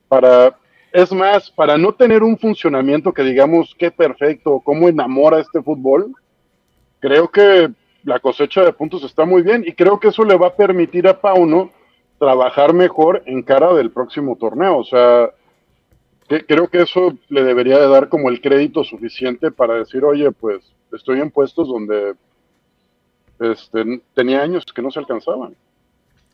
para, 0.09 0.57
es 0.93 1.13
más, 1.13 1.51
para 1.51 1.79
no 1.79 1.93
tener 1.95 2.23
un 2.23 2.39
funcionamiento 2.39 3.13
que 3.13 3.23
digamos 3.23 3.75
qué 3.79 3.91
perfecto, 3.91 4.61
cómo 4.65 4.89
enamora 4.89 5.41
este 5.41 5.63
fútbol, 5.63 6.13
creo 7.01 7.29
que 7.29 7.71
la 8.05 8.21
cosecha 8.21 8.63
de 8.63 8.73
puntos 8.73 9.03
está 9.05 9.25
muy 9.25 9.43
bien 9.43 9.65
y 9.67 9.73
creo 9.73 9.99
que 9.99 10.09
eso 10.09 10.25
le 10.25 10.37
va 10.37 10.49
a 10.49 10.57
permitir 10.57 11.09
a 11.09 11.21
Pauno 11.21 11.71
trabajar 12.19 12.73
mejor 12.73 13.23
en 13.27 13.43
cara 13.43 13.73
del 13.75 13.91
próximo 13.91 14.37
torneo. 14.37 14.79
O 14.79 14.85
sea, 14.85 15.31
creo 16.47 16.69
que 16.69 16.83
eso 16.83 17.17
le 17.29 17.43
debería 17.43 17.79
de 17.79 17.89
dar 17.89 18.09
como 18.09 18.29
el 18.29 18.41
crédito 18.41 18.85
suficiente 18.85 19.51
para 19.51 19.75
decir, 19.75 20.05
oye, 20.05 20.31
pues 20.31 20.63
estoy 20.93 21.21
en 21.21 21.31
puestos 21.31 21.69
donde 21.69 22.15
este, 23.41 24.03
tenía 24.15 24.43
años 24.43 24.65
que 24.75 24.83
no 24.83 24.91
se 24.91 24.99
alcanzaban. 24.99 25.55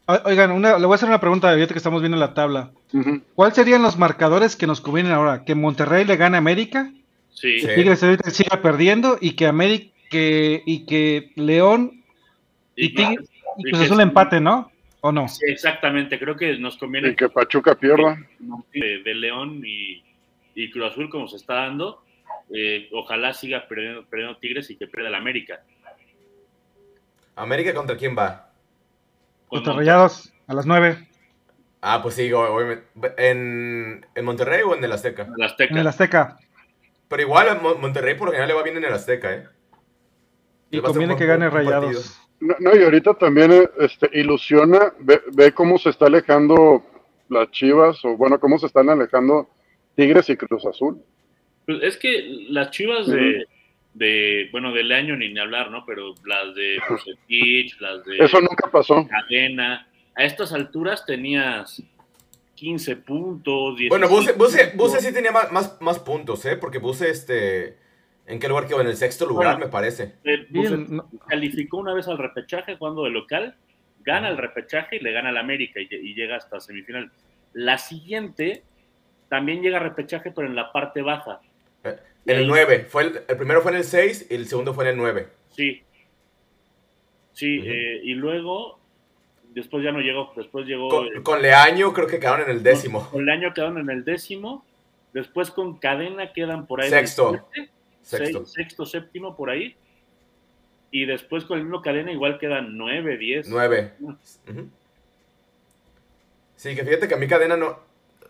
Oigan, 0.07 0.51
una, 0.51 0.79
le 0.79 0.85
voy 0.85 0.93
a 0.93 0.97
hacer 0.97 1.09
una 1.09 1.21
pregunta 1.21 1.51
ahorita 1.51 1.73
que 1.73 1.79
estamos 1.79 2.03
viendo 2.03 2.19
la 2.19 2.35
tabla. 2.35 2.73
¿Cuáles 3.35 3.55
serían 3.55 3.83
los 3.83 3.97
marcadores 3.97 4.55
que 4.55 4.67
nos 4.67 4.83
convienen 4.83 5.13
ahora? 5.13 5.45
¿Que 5.45 5.55
Monterrey 5.55 6.05
le 6.05 6.17
gane 6.17 6.37
a 6.37 6.39
América? 6.39 6.93
Sí. 7.31 7.57
Que 7.61 7.75
Tigres 7.75 8.03
ahorita 8.03 8.31
siga 8.31 8.61
perdiendo 8.61 9.17
y 9.21 9.33
que 9.33 9.47
América 9.47 9.93
y 10.13 10.85
que 10.85 11.33
León 11.37 12.05
y, 12.77 12.95
Tigres 12.95 13.29
y, 13.57 13.71
pues 13.71 13.83
es 13.83 13.91
un 13.91 14.01
empate, 14.01 14.41
¿no? 14.41 14.71
¿O 15.07 15.13
no? 15.13 15.29
Sí, 15.29 15.45
exactamente, 15.49 16.19
creo 16.19 16.35
que 16.35 16.57
nos 16.59 16.79
conviene. 16.79 17.11
Y 17.11 17.15
que 17.15 17.29
Pachuca 17.29 17.75
pierda. 17.75 18.17
De, 18.73 19.15
León 19.15 19.61
y, 19.63 20.03
y, 20.55 20.71
Cruz 20.71 20.93
Azul, 20.93 21.11
como 21.11 21.29
se 21.29 21.37
está 21.37 21.57
dando, 21.57 22.03
eh, 22.49 22.89
ojalá 22.91 23.35
siga 23.35 23.69
perdiendo, 23.69 24.07
perdiendo, 24.07 24.39
Tigres 24.39 24.71
y 24.71 24.77
que 24.77 24.87
pierda 24.87 25.11
el 25.11 25.15
América. 25.15 25.63
¿América 27.37 27.75
contra 27.75 27.99
quién 27.99 28.17
va? 28.17 28.51
Contra 29.49 29.75
Rayados, 29.75 30.33
a 30.47 30.55
las 30.55 30.65
9. 30.65 31.07
Ah, 31.83 32.01
pues 32.03 32.15
sí, 32.15 32.33
obviamente. 32.33 32.87
¿En, 33.19 34.07
¿En, 34.15 34.25
Monterrey 34.25 34.63
o 34.63 34.75
en 34.75 34.83
el 34.83 34.93
Azteca? 34.93 35.25
En 35.25 35.35
el 35.37 35.43
Azteca. 35.43 35.75
En 35.75 35.81
el 35.81 35.87
Azteca. 35.87 36.39
Pero 37.09 37.21
igual 37.21 37.61
Monterrey 37.61 38.15
por 38.15 38.29
lo 38.29 38.33
general 38.33 38.49
le 38.49 38.55
va 38.55 38.63
bien 38.63 38.79
en 38.79 38.85
el 38.85 38.95
Azteca, 38.95 39.35
¿eh? 39.35 39.49
Y 40.71 40.81
conviene 40.81 41.15
que 41.15 41.27
gane 41.27 41.51
Rayados. 41.51 42.24
No, 42.45 42.77
y 42.77 42.83
ahorita 42.83 43.15
también 43.15 43.69
este, 43.79 44.11
ilusiona, 44.13 44.93
ve, 44.99 45.53
cómo 45.53 45.79
se 45.79 45.91
está 45.91 46.07
alejando 46.07 46.85
las 47.31 47.51
Chivas, 47.51 48.05
o 48.05 48.17
bueno, 48.19 48.39
cómo 48.39 48.59
se 48.59 48.67
están 48.67 48.91
alejando 48.91 49.49
Tigres 49.97 50.29
y 50.29 50.37
Cruz 50.37 50.67
Azul. 50.67 51.03
Pues 51.65 51.83
es 51.83 51.97
que 51.97 52.47
las 52.51 52.71
Chivas 52.71 53.07
de, 53.07 53.47
de, 53.95 54.49
bueno, 54.53 54.73
del 54.73 54.93
año 54.93 55.17
ni 55.17 55.39
hablar, 55.39 55.71
¿no? 55.71 55.87
Pero 55.87 56.15
las 56.27 56.55
de 56.55 56.79
Bucetich, 56.87 57.81
las 57.81 58.05
de... 58.05 58.19
Eso 58.19 58.41
nunca 58.41 58.71
pasó. 58.71 59.07
Cadena, 59.09 59.89
a 60.15 60.25
estas 60.25 60.53
alturas 60.53 61.07
tenías 61.07 61.83
15 62.57 62.97
puntos, 62.97 63.77
Bueno, 63.89 64.09
Buse, 64.09 64.35
Buse, 64.75 65.01
sí 65.01 65.13
tenía 65.13 65.33
más, 65.33 65.81
más, 65.81 65.99
puntos, 65.99 66.45
¿eh? 66.45 66.57
Porque 66.57 66.79
Buse, 66.79 67.09
este 67.09 67.79
¿En 68.27 68.39
qué 68.39 68.49
lugar 68.49 68.67
quedó? 68.67 68.81
En 68.81 68.87
el 68.87 68.97
sexto 68.97 69.27
lugar, 69.27 69.59
me 69.59 69.69
parece. 69.69 70.15
Eh, 70.25 70.47
pues, 70.53 70.73
calificó 71.29 71.79
una 71.79 71.95
vez 71.95 72.09
al 72.09 72.19
repechaje 72.19 72.77
jugando 72.77 73.05
de 73.05 73.11
local, 73.11 73.57
gana 74.03 74.29
el 74.29 74.39
repechaje 74.39 74.97
y 74.97 75.01
le 75.01 75.13
gana 75.13 75.29
al 75.29 75.37
América 75.37 75.81
y, 75.81 75.89
y 75.91 76.15
llega 76.15 76.37
hasta 76.37 76.61
semifinal. 76.61 77.11
La 77.53 77.79
siguiente 77.79 78.65
también 79.29 79.63
llega 79.63 79.79
a 79.79 79.81
repechaje, 79.81 80.31
pero 80.31 80.47
en 80.47 80.57
la 80.57 80.73
parte 80.73 81.03
baja. 81.03 81.41
En 82.27 82.39
el 82.39 82.47
9. 82.49 82.87
Fue 82.89 83.03
el, 83.03 83.37
primero 83.37 83.63
fue 83.63 83.73
en 83.73 83.79
el 83.79 83.85
6 83.85 84.29
y 84.31 84.35
el 84.35 84.47
segundo 84.47 84.75
fue 84.75 84.85
en 84.85 84.91
el 84.91 84.97
9. 84.97 85.29
Sí. 85.51 85.83
Sí, 87.33 87.61
eh, 87.65 88.01
y 88.05 88.15
luego, 88.15 88.79
después 89.51 89.85
ya 89.85 89.93
no 89.93 90.01
llegó. 90.01 90.33
Después 90.37 90.67
llegó. 90.67 90.89
Con, 91.23 91.43
Leaño 91.43 91.93
creo 91.93 92.07
que 92.07 92.21
quedaron 92.21 92.43
en 92.43 92.57
el 92.57 92.63
décimo. 92.63 93.11
Con, 93.11 93.27
Leaño 93.27 93.53
quedaron 93.53 93.79
en 93.79 93.91
el 93.91 94.05
décimo. 94.05 94.65
Después 95.13 95.51
con 95.51 95.79
Cadena 95.79 96.33
quedan 96.33 96.67
por 96.67 96.81
ahí. 96.81 96.91
Sexto. 96.91 97.49
Sexto. 98.05 98.47
sexto, 98.47 98.87
séptimo 98.87 99.37
por 99.37 99.51
ahí. 99.51 99.75
Y 100.91 101.07
después 101.07 101.45
con 101.45 101.59
el 101.59 101.65
mismo 101.65 101.83
Cadena 101.83 102.13
igual 102.13 102.39
quedan 102.39 102.77
9, 102.79 103.19
10. 103.19 103.49
9. 103.49 103.93
Sí, 106.57 106.75
que 106.77 106.85
fíjate 106.85 107.09
que 107.09 107.15
a 107.15 107.19
mí 107.19 107.27
Cadena 107.27 107.57
no 107.57 107.81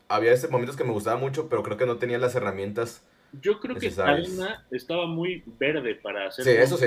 había 0.08 0.32
ese 0.32 0.48
momentos 0.48 0.76
que 0.76 0.84
me 0.84 0.92
gustaba 0.92 1.18
mucho, 1.18 1.48
pero 1.48 1.62
creo 1.62 1.76
que 1.76 1.86
no 1.86 1.98
tenía 1.98 2.18
las 2.18 2.34
herramientas. 2.34 3.06
Yo 3.42 3.60
creo 3.60 3.76
que 3.76 3.90
Cadena 3.90 4.64
estaba 4.70 5.06
muy 5.06 5.42
verde 5.58 5.94
para 5.96 6.28
hacer 6.28 6.44
sí, 6.44 6.50
eso 6.50 6.76
sí. 6.76 6.86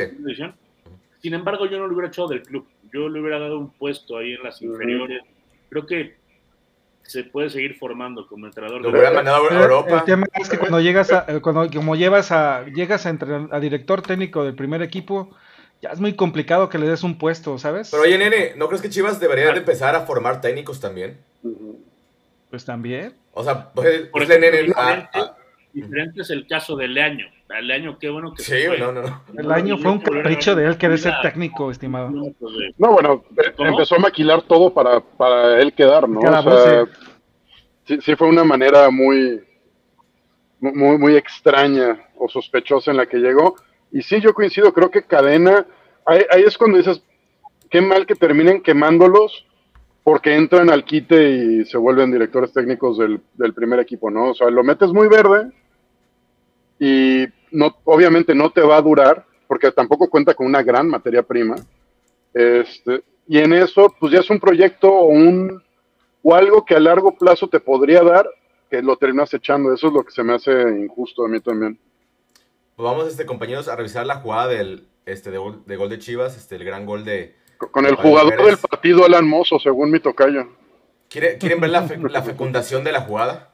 Sin 1.21 1.33
embargo, 1.33 1.65
yo 1.65 1.77
no 1.77 1.87
lo 1.87 1.93
hubiera 1.93 2.07
echado 2.07 2.29
del 2.29 2.41
club. 2.41 2.67
Yo 2.91 3.09
le 3.09 3.19
hubiera 3.19 3.39
dado 3.39 3.59
un 3.59 3.69
puesto 3.69 4.17
ahí 4.17 4.33
en 4.33 4.43
las 4.43 4.61
inferiores. 4.61 5.21
Creo 5.69 5.85
que 5.85 6.15
se 7.07 7.23
puede 7.23 7.49
seguir 7.49 7.75
formando 7.77 8.27
como 8.27 8.45
entrenador. 8.45 8.81
Lo 8.81 8.89
hubiera 8.89 9.11
mandado 9.11 9.49
a 9.49 9.61
Europa. 9.61 9.95
El 9.95 10.03
tema 10.03 10.27
es 10.33 10.49
que 10.49 10.57
cuando 10.57 10.79
llegas 10.81 11.11
a, 11.11 11.25
eh, 11.27 11.39
cuando 11.41 11.69
como 11.71 11.95
llevas 11.95 12.31
a, 12.31 12.65
llegas 12.65 13.05
a, 13.05 13.17
a 13.51 13.59
director 13.59 14.01
técnico 14.01 14.43
del 14.43 14.55
primer 14.55 14.81
equipo, 14.81 15.31
ya 15.81 15.89
es 15.91 15.99
muy 15.99 16.15
complicado 16.15 16.69
que 16.69 16.77
le 16.77 16.87
des 16.87 17.03
un 17.03 17.17
puesto, 17.17 17.57
¿sabes? 17.57 17.89
Pero 17.91 18.03
oye, 18.03 18.17
nene, 18.17 18.53
¿no 18.57 18.67
crees 18.67 18.81
que 18.81 18.89
Chivas 18.89 19.19
debería 19.19 19.51
de 19.51 19.59
empezar 19.59 19.95
a 19.95 20.01
formar 20.01 20.41
técnicos 20.41 20.79
también? 20.79 21.17
Pues 22.49 22.65
también. 22.65 23.13
O 23.33 23.43
sea, 23.43 23.71
pues, 23.71 24.07
por 24.07 24.23
ejemplo, 24.23 24.47
diferente, 24.47 24.73
ah, 24.75 25.09
ah. 25.13 25.37
diferente, 25.71 26.21
es 26.21 26.29
el 26.29 26.47
caso 26.47 26.75
del 26.75 26.93
Leaño. 26.93 27.27
El 27.49 27.67
Leaño, 27.67 27.97
qué 27.97 28.09
bueno 28.09 28.33
que 28.33 28.43
sí, 28.43 28.55
fue. 28.67 28.77
No, 28.77 28.91
no, 28.91 29.23
El 29.37 29.51
año 29.51 29.77
fue 29.77 29.91
un 29.91 29.99
capricho 29.99 30.55
de 30.55 30.65
él 30.65 30.77
querer 30.77 30.99
ser 30.99 31.13
técnico, 31.21 31.71
estimado. 31.71 32.09
No, 32.09 32.91
bueno, 32.91 33.23
eh, 33.37 33.53
empezó 33.57 33.95
a 33.95 33.99
maquilar 33.99 34.41
todo 34.41 34.73
para, 34.73 34.99
para 34.99 35.61
él 35.61 35.73
quedar, 35.73 36.09
¿no? 36.09 36.19
o 36.19 36.43
sea, 36.43 36.85
sí. 37.85 37.99
sí. 38.01 38.15
fue 38.15 38.27
una 38.27 38.43
manera 38.43 38.89
muy, 38.89 39.41
muy, 40.59 40.97
muy 40.97 41.15
extraña 41.15 41.97
o 42.17 42.27
sospechosa 42.27 42.91
en 42.91 42.97
la 42.97 43.05
que 43.05 43.17
llegó. 43.17 43.55
Y 43.91 44.01
sí, 44.01 44.19
yo 44.19 44.33
coincido, 44.33 44.73
creo 44.73 44.91
que 44.91 45.03
Cadena, 45.03 45.65
ahí, 46.05 46.23
ahí 46.29 46.43
es 46.43 46.57
cuando 46.57 46.77
dices, 46.77 47.01
qué 47.69 47.81
mal 47.81 48.05
que 48.05 48.15
terminen 48.15 48.61
quemándolos 48.61 49.45
porque 50.07 50.35
entran 50.35 50.69
al 50.69 50.85
quite 50.85 51.31
y 51.31 51.65
se 51.65 51.77
vuelven 51.77 52.13
directores 52.13 52.53
técnicos 52.53 52.97
del, 52.97 53.53
primer 53.53 53.81
equipo, 53.81 54.09
¿no? 54.09 54.29
O 54.29 54.33
sea, 54.33 54.49
lo 54.49 54.63
metes 54.63 54.93
muy 54.93 55.09
verde 55.09 55.51
y 56.79 57.27
no, 57.51 57.75
obviamente 57.83 58.35
no 58.35 58.51
te 58.51 58.61
va 58.61 58.77
a 58.77 58.81
durar, 58.81 59.25
porque 59.47 59.71
tampoco 59.71 60.09
cuenta 60.09 60.33
con 60.33 60.47
una 60.47 60.63
gran 60.63 60.87
materia 60.87 61.23
prima. 61.23 61.55
Este, 62.33 63.03
y 63.27 63.39
en 63.39 63.53
eso, 63.53 63.93
pues 63.99 64.11
ya 64.11 64.19
es 64.19 64.29
un 64.29 64.39
proyecto 64.39 64.91
o, 64.91 65.05
un, 65.05 65.63
o 66.21 66.35
algo 66.35 66.65
que 66.65 66.75
a 66.75 66.79
largo 66.79 67.15
plazo 67.15 67.47
te 67.47 67.59
podría 67.59 68.03
dar, 68.03 68.27
que 68.69 68.81
lo 68.81 68.97
terminas 68.97 69.33
echando. 69.33 69.73
Eso 69.73 69.87
es 69.87 69.93
lo 69.93 70.03
que 70.03 70.11
se 70.11 70.23
me 70.23 70.33
hace 70.33 70.51
injusto 70.51 71.25
a 71.25 71.29
mí 71.29 71.39
también. 71.39 71.79
Pues 72.75 72.83
vamos, 72.83 73.07
este, 73.07 73.25
compañeros, 73.25 73.67
a 73.67 73.75
revisar 73.75 74.05
la 74.05 74.17
jugada 74.17 74.47
del, 74.47 74.87
este, 75.05 75.31
de, 75.31 75.39
de 75.65 75.75
gol 75.75 75.89
de 75.89 75.99
Chivas, 75.99 76.37
este, 76.37 76.55
el 76.55 76.63
gran 76.63 76.85
gol 76.85 77.03
de, 77.03 77.35
con 77.57 77.85
el 77.85 77.95
jugador 77.95 78.45
del 78.45 78.57
partido, 78.57 79.05
Alan 79.05 79.27
Mozo, 79.27 79.59
según 79.59 79.91
mi 79.91 79.99
tocayo. 79.99 80.47
¿Quieren 81.09 81.59
ver 81.59 81.69
la, 81.69 81.83
fecundación 82.21 82.83
de 82.83 82.91
la 82.91 83.01
jugada? 83.01 83.53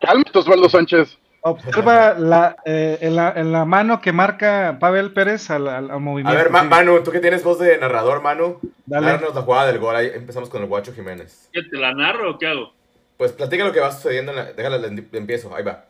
Cálmate, 0.00 0.38
Osvaldo 0.38 0.68
Sánchez. 0.68 1.18
Observa 1.46 2.14
la, 2.14 2.56
eh, 2.64 2.98
en, 3.02 3.52
la, 3.52 3.64
mano 3.66 4.00
que 4.00 4.12
marca 4.12 4.78
Pavel 4.80 5.12
Pérez 5.12 5.50
al, 5.50 6.00
movimiento. 6.00 6.38
A 6.38 6.42
ver, 6.42 6.50
Manu, 6.50 7.02
tú 7.02 7.10
que 7.10 7.20
tienes 7.20 7.44
voz 7.44 7.58
de 7.58 7.76
narrador, 7.76 8.22
Manu, 8.22 8.58
Dale. 8.86 9.18
la 9.18 9.42
jugada 9.42 9.66
del 9.66 9.78
gol. 9.78 9.94
Ahí 9.94 10.10
empezamos 10.14 10.48
con 10.48 10.62
el 10.62 10.68
Guacho 10.68 10.94
Jiménez. 10.94 11.50
¿Qué, 11.52 11.62
¿Te 11.62 11.76
la 11.76 11.92
narro 11.92 12.30
o 12.30 12.38
qué 12.38 12.46
hago? 12.46 12.72
Pues 13.18 13.32
platica 13.32 13.64
lo 13.64 13.72
que 13.72 13.80
va 13.80 13.92
sucediendo. 13.92 14.32
En 14.32 14.36
la, 14.36 14.52
déjala, 14.52 14.86
empiezo. 14.86 15.54
Ahí 15.54 15.62
va. 15.62 15.84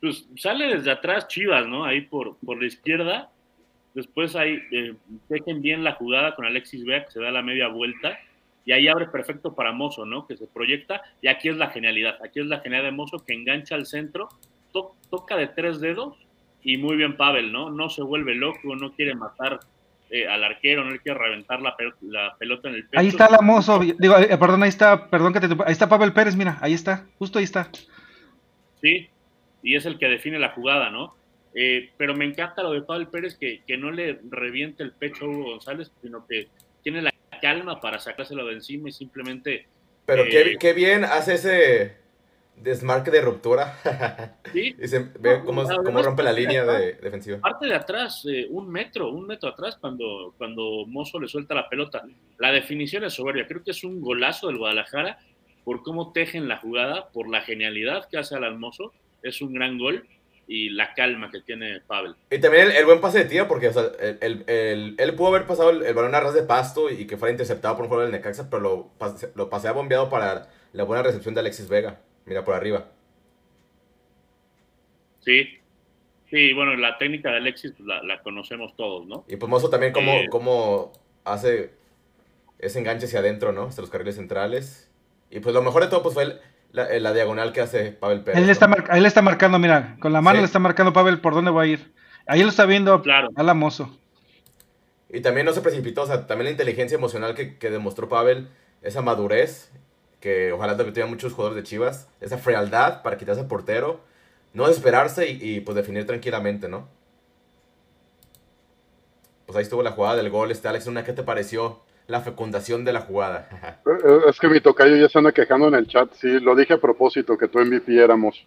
Pues 0.00 0.26
sale 0.36 0.76
desde 0.76 0.90
atrás 0.90 1.28
Chivas, 1.28 1.66
¿no? 1.66 1.84
Ahí 1.84 2.00
por, 2.00 2.36
por 2.38 2.58
la 2.58 2.66
izquierda 2.66 3.30
Después 3.96 4.36
ahí 4.36 4.58
eh, 4.72 4.94
dejen 5.30 5.62
bien 5.62 5.82
la 5.82 5.94
jugada 5.94 6.34
con 6.34 6.44
Alexis 6.44 6.84
Vega, 6.84 7.06
que 7.06 7.12
se 7.12 7.20
da 7.20 7.30
la 7.30 7.40
media 7.40 7.68
vuelta. 7.68 8.18
Y 8.66 8.72
ahí 8.72 8.88
abre 8.88 9.06
perfecto 9.06 9.54
para 9.54 9.72
Mozo, 9.72 10.04
¿no? 10.04 10.26
Que 10.26 10.36
se 10.36 10.48
proyecta. 10.48 11.00
Y 11.22 11.28
aquí 11.28 11.48
es 11.48 11.56
la 11.56 11.70
genialidad. 11.70 12.18
Aquí 12.22 12.40
es 12.40 12.46
la 12.46 12.58
genialidad 12.58 12.90
de 12.90 12.96
Mozo 12.96 13.24
que 13.24 13.32
engancha 13.32 13.76
al 13.76 13.86
centro, 13.86 14.28
toca 15.08 15.36
de 15.36 15.46
tres 15.46 15.80
dedos. 15.80 16.18
Y 16.62 16.76
muy 16.76 16.96
bien 16.96 17.16
Pavel, 17.16 17.52
¿no? 17.52 17.70
No 17.70 17.88
se 17.88 18.02
vuelve 18.02 18.34
loco, 18.34 18.74
no 18.74 18.92
quiere 18.92 19.14
matar 19.14 19.60
eh, 20.10 20.26
al 20.26 20.42
arquero, 20.42 20.84
no 20.84 20.90
le 20.90 20.98
quiere 20.98 21.18
reventar 21.18 21.60
la, 21.62 21.76
pelota 22.38 22.68
en 22.68 22.74
el 22.74 22.88
pecho. 22.88 23.00
Ahí 23.00 23.08
está 23.08 23.28
la 23.28 23.40
Mozo, 23.40 23.80
digo, 23.80 24.16
eh, 24.16 24.36
perdón, 24.38 24.64
ahí 24.64 24.68
está, 24.68 25.10
perdón 25.10 25.32
que 25.32 25.40
te, 25.40 25.46
ahí 25.64 25.72
está 25.72 25.88
Pavel 25.88 26.12
Pérez, 26.12 26.36
mira, 26.36 26.58
ahí 26.60 26.74
está, 26.74 27.06
justo 27.18 27.38
ahí 27.38 27.44
está. 27.44 27.70
Sí, 28.80 29.08
y 29.64 29.74
es 29.74 29.84
el 29.84 29.98
que 29.98 30.08
define 30.08 30.38
la 30.38 30.50
jugada, 30.50 30.90
¿no? 30.90 31.14
Eh, 31.54 31.90
pero 31.96 32.14
me 32.14 32.24
encanta 32.24 32.62
lo 32.62 32.72
de 32.72 32.82
Pablo 32.82 33.10
Pérez, 33.10 33.36
que, 33.36 33.62
que, 33.66 33.76
no 33.76 33.90
le 33.90 34.20
reviente 34.30 34.84
el 34.84 34.92
pecho 34.92 35.24
a 35.24 35.28
Hugo 35.28 35.50
González, 35.52 35.90
sino 36.02 36.24
que 36.24 36.48
tiene 36.84 37.02
la 37.02 37.12
calma 37.40 37.80
para 37.80 37.98
sacárselo 37.98 38.46
de 38.46 38.54
encima 38.54 38.88
y 38.88 38.92
simplemente... 38.92 39.66
Pero 40.04 40.24
qué, 40.24 40.40
eh, 40.40 40.56
qué, 40.58 40.72
bien 40.72 41.04
hace 41.04 41.34
ese 41.34 41.96
desmarque 42.56 43.10
de 43.10 43.20
ruptura. 43.20 43.78
¿Sí? 44.52 44.74
y 44.80 44.88
se 44.88 45.00
ve 45.18 45.42
cómo, 45.44 45.64
cómo 45.84 46.02
rompe 46.02 46.22
la 46.22 46.32
línea 46.32 46.64
de, 46.64 46.94
defensiva. 46.94 47.38
Parte 47.40 47.66
de 47.66 47.74
atrás, 47.74 48.24
eh, 48.30 48.46
un 48.50 48.70
metro, 48.70 49.10
un 49.10 49.26
metro 49.26 49.50
atrás 49.50 49.76
cuando, 49.80 50.34
cuando 50.38 50.84
Mozo 50.86 51.18
le 51.20 51.28
suelta 51.28 51.54
la 51.54 51.68
pelota. 51.68 52.02
La 52.38 52.52
definición 52.52 53.04
es 53.04 53.14
soberbia. 53.14 53.46
Creo 53.46 53.62
que 53.62 53.72
es 53.72 53.84
un 53.84 54.00
golazo 54.00 54.46
del 54.46 54.58
Guadalajara 54.58 55.18
por 55.64 55.82
cómo 55.82 56.12
tejen 56.12 56.48
la 56.48 56.58
jugada, 56.58 57.08
por 57.10 57.28
la 57.28 57.42
genialidad 57.42 58.08
que 58.08 58.18
hace 58.18 58.36
al 58.36 58.58
Mozo. 58.58 58.92
Es 59.22 59.42
un 59.42 59.52
gran 59.52 59.78
gol 59.78 60.06
y 60.46 60.70
la 60.70 60.94
calma 60.94 61.30
que 61.30 61.40
tiene 61.40 61.80
Pavel. 61.80 62.14
Y 62.30 62.38
también 62.38 62.70
el, 62.70 62.84
buen 62.84 63.00
pase 63.00 63.18
de 63.18 63.24
tía, 63.24 63.48
porque 63.48 63.70
el, 64.20 64.44
el, 64.46 64.94
él 64.96 65.14
pudo 65.14 65.28
haber 65.28 65.46
pasado 65.46 65.70
el, 65.70 65.94
balón 65.94 66.14
a 66.14 66.20
ras 66.20 66.34
de 66.34 66.42
pasto 66.42 66.90
y 66.90 67.06
que 67.06 67.16
fuera 67.16 67.32
interceptado 67.32 67.74
por 67.74 67.84
un 67.84 67.88
jugador 67.88 68.10
del 68.10 68.20
Necaxa, 68.20 68.48
pero 68.48 68.62
lo, 68.62 68.90
lo 69.34 69.50
pasea 69.50 69.72
bombeado 69.72 70.08
para 70.08 70.48
la 70.72 70.84
buena 70.84 71.02
recepción 71.02 71.34
de 71.34 71.40
Alexis 71.40 71.68
Vega. 71.68 72.00
Mira 72.24 72.44
por 72.44 72.54
arriba. 72.54 72.88
Sí. 75.20 75.58
Sí, 76.30 76.52
bueno, 76.52 76.74
la 76.76 76.98
técnica 76.98 77.30
de 77.30 77.36
Alexis 77.36 77.72
pues, 77.76 77.88
la, 78.04 78.22
conocemos 78.22 78.74
todos, 78.76 79.06
¿no? 79.06 79.24
Y 79.28 79.36
pues 79.36 79.48
Mozo 79.48 79.70
también 79.70 79.92
cómo, 79.92 80.12
eh, 80.12 80.26
cómo 80.30 80.92
hace 81.24 81.70
ese 82.58 82.78
enganche 82.78 83.06
hacia 83.06 83.20
adentro, 83.20 83.52
¿no? 83.52 83.64
Hasta 83.64 83.80
los 83.80 83.90
carriles 83.90 84.16
centrales. 84.16 84.90
Y 85.30 85.40
pues 85.40 85.54
lo 85.54 85.62
mejor 85.62 85.84
de 85.84 85.88
todo 85.88 86.02
pues 86.02 86.14
fue 86.14 86.24
el, 86.24 86.40
eh, 86.76 87.00
la, 87.00 87.12
diagonal 87.12 87.52
que 87.52 87.60
hace 87.60 87.92
Pavel 87.92 88.22
Pérez. 88.22 88.42
Él, 88.42 88.50
está 88.50 88.68
ahí 88.88 89.00
le 89.00 89.08
está 89.08 89.22
marcando, 89.22 89.58
mira, 89.58 89.96
con 90.00 90.12
la 90.12 90.20
mano 90.20 90.40
le 90.40 90.44
está 90.44 90.58
marcando 90.58 90.92
Pavel 90.92 91.20
por 91.20 91.34
dónde 91.34 91.50
va 91.50 91.62
a 91.62 91.66
ir. 91.66 91.92
Ahí 92.26 92.42
lo 92.42 92.48
está 92.48 92.66
viendo 92.66 93.00
claro. 93.02 93.28
Alamoso. 93.36 93.96
Y 95.08 95.20
también 95.20 95.46
no 95.46 95.52
se 95.52 95.60
precipitó, 95.60 96.02
o 96.02 96.06
sea, 96.06 96.26
también 96.26 96.46
la 96.46 96.50
inteligencia 96.50 96.96
emocional 96.96 97.34
que, 97.34 97.70
demostró 97.70 98.08
Pavel, 98.08 98.48
esa 98.82 99.02
madurez, 99.02 99.70
que 100.20 100.52
ojalá 100.52 100.76
también 100.76 100.92
tuviera 100.92 101.08
muchos 101.08 101.32
jugadores 101.32 101.62
de 101.62 101.68
Chivas, 101.68 102.08
esa 102.20 102.38
frialdad 102.38 103.02
para 103.02 103.16
quitarse 103.16 103.40
al 103.40 103.46
portero, 103.46 104.00
no 104.52 104.66
desesperarse 104.66 105.30
y, 105.30 105.38
y, 105.40 105.60
pues 105.60 105.76
definir 105.76 106.06
tranquilamente, 106.06 106.68
¿no? 106.68 106.88
Pues 109.46 109.56
ahí 109.56 109.62
estuvo 109.62 109.82
la 109.82 109.92
jugada 109.92 110.16
del 110.16 110.28
gol, 110.28 110.50
este 110.50 110.66
Alex, 110.66 110.88
¿una 110.88 111.04
qué 111.04 111.12
te 111.12 111.22
pareció? 111.22 111.85
La 112.06 112.20
fecundación 112.20 112.84
de 112.84 112.92
la 112.92 113.00
jugada. 113.00 113.48
Eh, 113.84 113.90
eh, 114.04 114.18
es 114.28 114.38
que 114.38 114.48
mi 114.48 114.60
tocayo 114.60 114.96
ya 114.96 115.08
se 115.08 115.18
anda 115.18 115.32
quejando 115.32 115.68
en 115.68 115.74
el 115.74 115.86
chat. 115.86 116.12
Sí, 116.14 116.40
lo 116.40 116.54
dije 116.54 116.74
a 116.74 116.80
propósito 116.80 117.36
que 117.36 117.48
tú 117.48 117.58
MVP 117.58 117.96
éramos. 117.96 118.44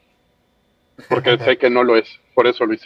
Porque 1.07 1.38
sé 1.38 1.57
que 1.57 1.70
no 1.70 1.84
lo 1.84 1.95
es. 1.95 2.20
Por 2.34 2.47
eso 2.47 2.66
lo. 2.66 2.78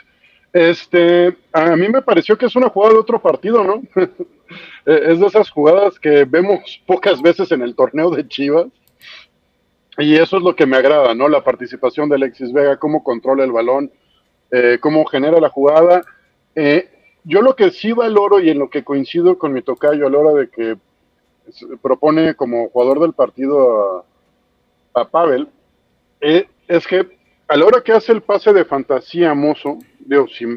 Este, 0.51 1.35
a 1.51 1.75
mí 1.75 1.89
me 1.89 2.01
pareció 2.01 2.37
que 2.37 2.45
es 2.45 2.55
una 2.55 2.69
jugada 2.69 2.93
de 2.93 2.99
otro 2.99 3.21
partido, 3.21 3.63
¿no? 3.63 3.81
Eh, 4.85 5.13
es 5.13 5.19
de 5.19 5.27
esas 5.27 5.49
jugadas 5.49 5.97
que 5.97 6.25
vemos 6.25 6.79
pocas 6.85 7.21
veces 7.21 7.51
en 7.53 7.63
el 7.63 7.73
torneo 7.73 8.11
de 8.11 8.27
Chivas. 8.27 8.67
Y 9.97 10.15
eso 10.15 10.37
es 10.37 10.43
lo 10.43 10.55
que 10.55 10.67
me 10.67 10.77
agrada, 10.77 11.15
¿no? 11.15 11.27
La 11.27 11.43
participación 11.43 12.07
de 12.09 12.15
Alexis 12.15 12.51
Vega, 12.51 12.77
cómo 12.77 13.03
controla 13.03 13.45
el 13.45 13.51
balón, 13.53 13.91
cómo 14.81 15.05
genera 15.05 15.39
la 15.39 15.49
jugada. 15.49 16.03
Eh, 16.55 16.92
yo 17.23 17.41
lo 17.41 17.55
que 17.55 17.71
sí 17.71 17.91
valoro 17.91 18.39
y 18.39 18.49
en 18.49 18.59
lo 18.59 18.69
que 18.69 18.83
coincido 18.83 19.37
con 19.37 19.53
mi 19.53 19.61
tocayo 19.61 20.07
a 20.07 20.09
la 20.09 20.17
hora 20.17 20.33
de 20.33 20.49
que 20.49 20.77
propone 21.81 22.35
como 22.35 22.69
jugador 22.69 22.99
del 22.99 23.13
partido 23.13 24.05
a, 24.93 25.05
Pavel, 25.05 25.47
eh, 26.21 26.47
es 26.67 26.87
que 26.87 27.17
a 27.47 27.57
la 27.57 27.65
hora 27.65 27.81
que 27.81 27.91
hace 27.91 28.11
el 28.11 28.21
pase 28.21 28.53
de 28.53 28.65
fantasía 28.65 29.33
Mozo, 29.33 29.79
digo, 29.99 30.27
sin 30.27 30.55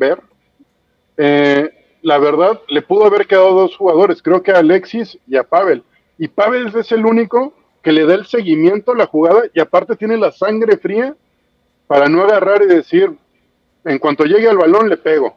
eh, 1.16 1.70
la 2.02 2.18
verdad, 2.18 2.60
le 2.68 2.82
pudo 2.82 3.06
haber 3.06 3.26
quedado 3.26 3.52
dos 3.52 3.76
jugadores, 3.76 4.22
creo 4.22 4.42
que 4.42 4.52
a 4.52 4.58
Alexis 4.58 5.18
y 5.26 5.36
a 5.36 5.42
Pavel. 5.42 5.82
Y 6.18 6.28
Pavel 6.28 6.72
es 6.74 6.92
el 6.92 7.04
único 7.04 7.54
que 7.82 7.92
le 7.92 8.06
da 8.06 8.14
el 8.14 8.26
seguimiento 8.26 8.92
a 8.92 8.96
la 8.96 9.06
jugada 9.06 9.42
y 9.54 9.60
aparte 9.60 9.96
tiene 9.96 10.16
la 10.16 10.32
sangre 10.32 10.76
fría 10.76 11.14
para 11.86 12.08
no 12.08 12.22
agarrar 12.22 12.62
y 12.62 12.66
decir, 12.66 13.16
en 13.84 13.98
cuanto 13.98 14.24
llegue 14.24 14.48
al 14.48 14.58
balón 14.58 14.88
le 14.88 14.96
pego, 14.96 15.36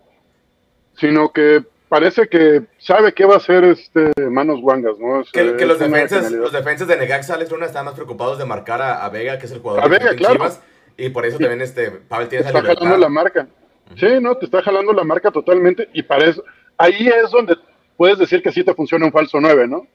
sino 1.00 1.32
que 1.32 1.64
parece 1.90 2.28
que 2.30 2.64
sabe 2.78 3.14
qué 3.14 3.26
va 3.26 3.34
a 3.34 3.38
hacer 3.38 3.64
este 3.64 4.12
Manos 4.30 4.60
Wangas, 4.62 4.98
¿no? 5.00 5.24
que, 5.34 5.66
los, 5.66 5.80
defensas, 5.80 6.32
los 6.32 6.54
defensas 6.54 6.88
de 6.88 6.98
Necaxa, 6.98 7.34
Alex 7.34 7.52
Luna, 7.52 7.66
están 7.66 7.86
más 7.86 7.96
preocupados 7.96 8.38
de 8.38 8.46
marcar 8.46 8.82
a, 8.82 9.10
Vega, 9.10 9.40
que 9.40 9.48
es 9.48 9.52
el 9.52 9.60
jugador 9.60 9.90
de 9.90 10.16
Chivas, 10.16 10.62
y 10.96 11.10
por 11.10 11.26
eso 11.26 11.40
también 11.40 11.62
este, 11.62 11.92
Pavel 11.92 12.30
tiene 12.30 12.48
esa 12.48 12.58
está 12.58 12.76
jalando 12.76 12.98
la 12.98 13.10
marca. 13.10 13.48
Sí, 13.98 14.08
no, 14.22 14.36
te 14.36 14.46
está 14.46 14.62
jalando 14.62 14.94
la 14.94 15.04
marca 15.04 15.32
totalmente, 15.32 15.90
y 15.94 16.04
para 16.04 16.26
eso, 16.26 16.44
ahí 16.78 17.08
es 17.08 17.32
donde 17.32 17.58
puedes 17.98 18.20
decir 18.20 18.44
que 18.44 18.52
sí 18.52 18.64
te 18.64 18.74
funciona 18.74 19.06
un 19.06 19.12
falso 19.12 19.40
9, 19.42 19.68
¿no? 19.68 19.88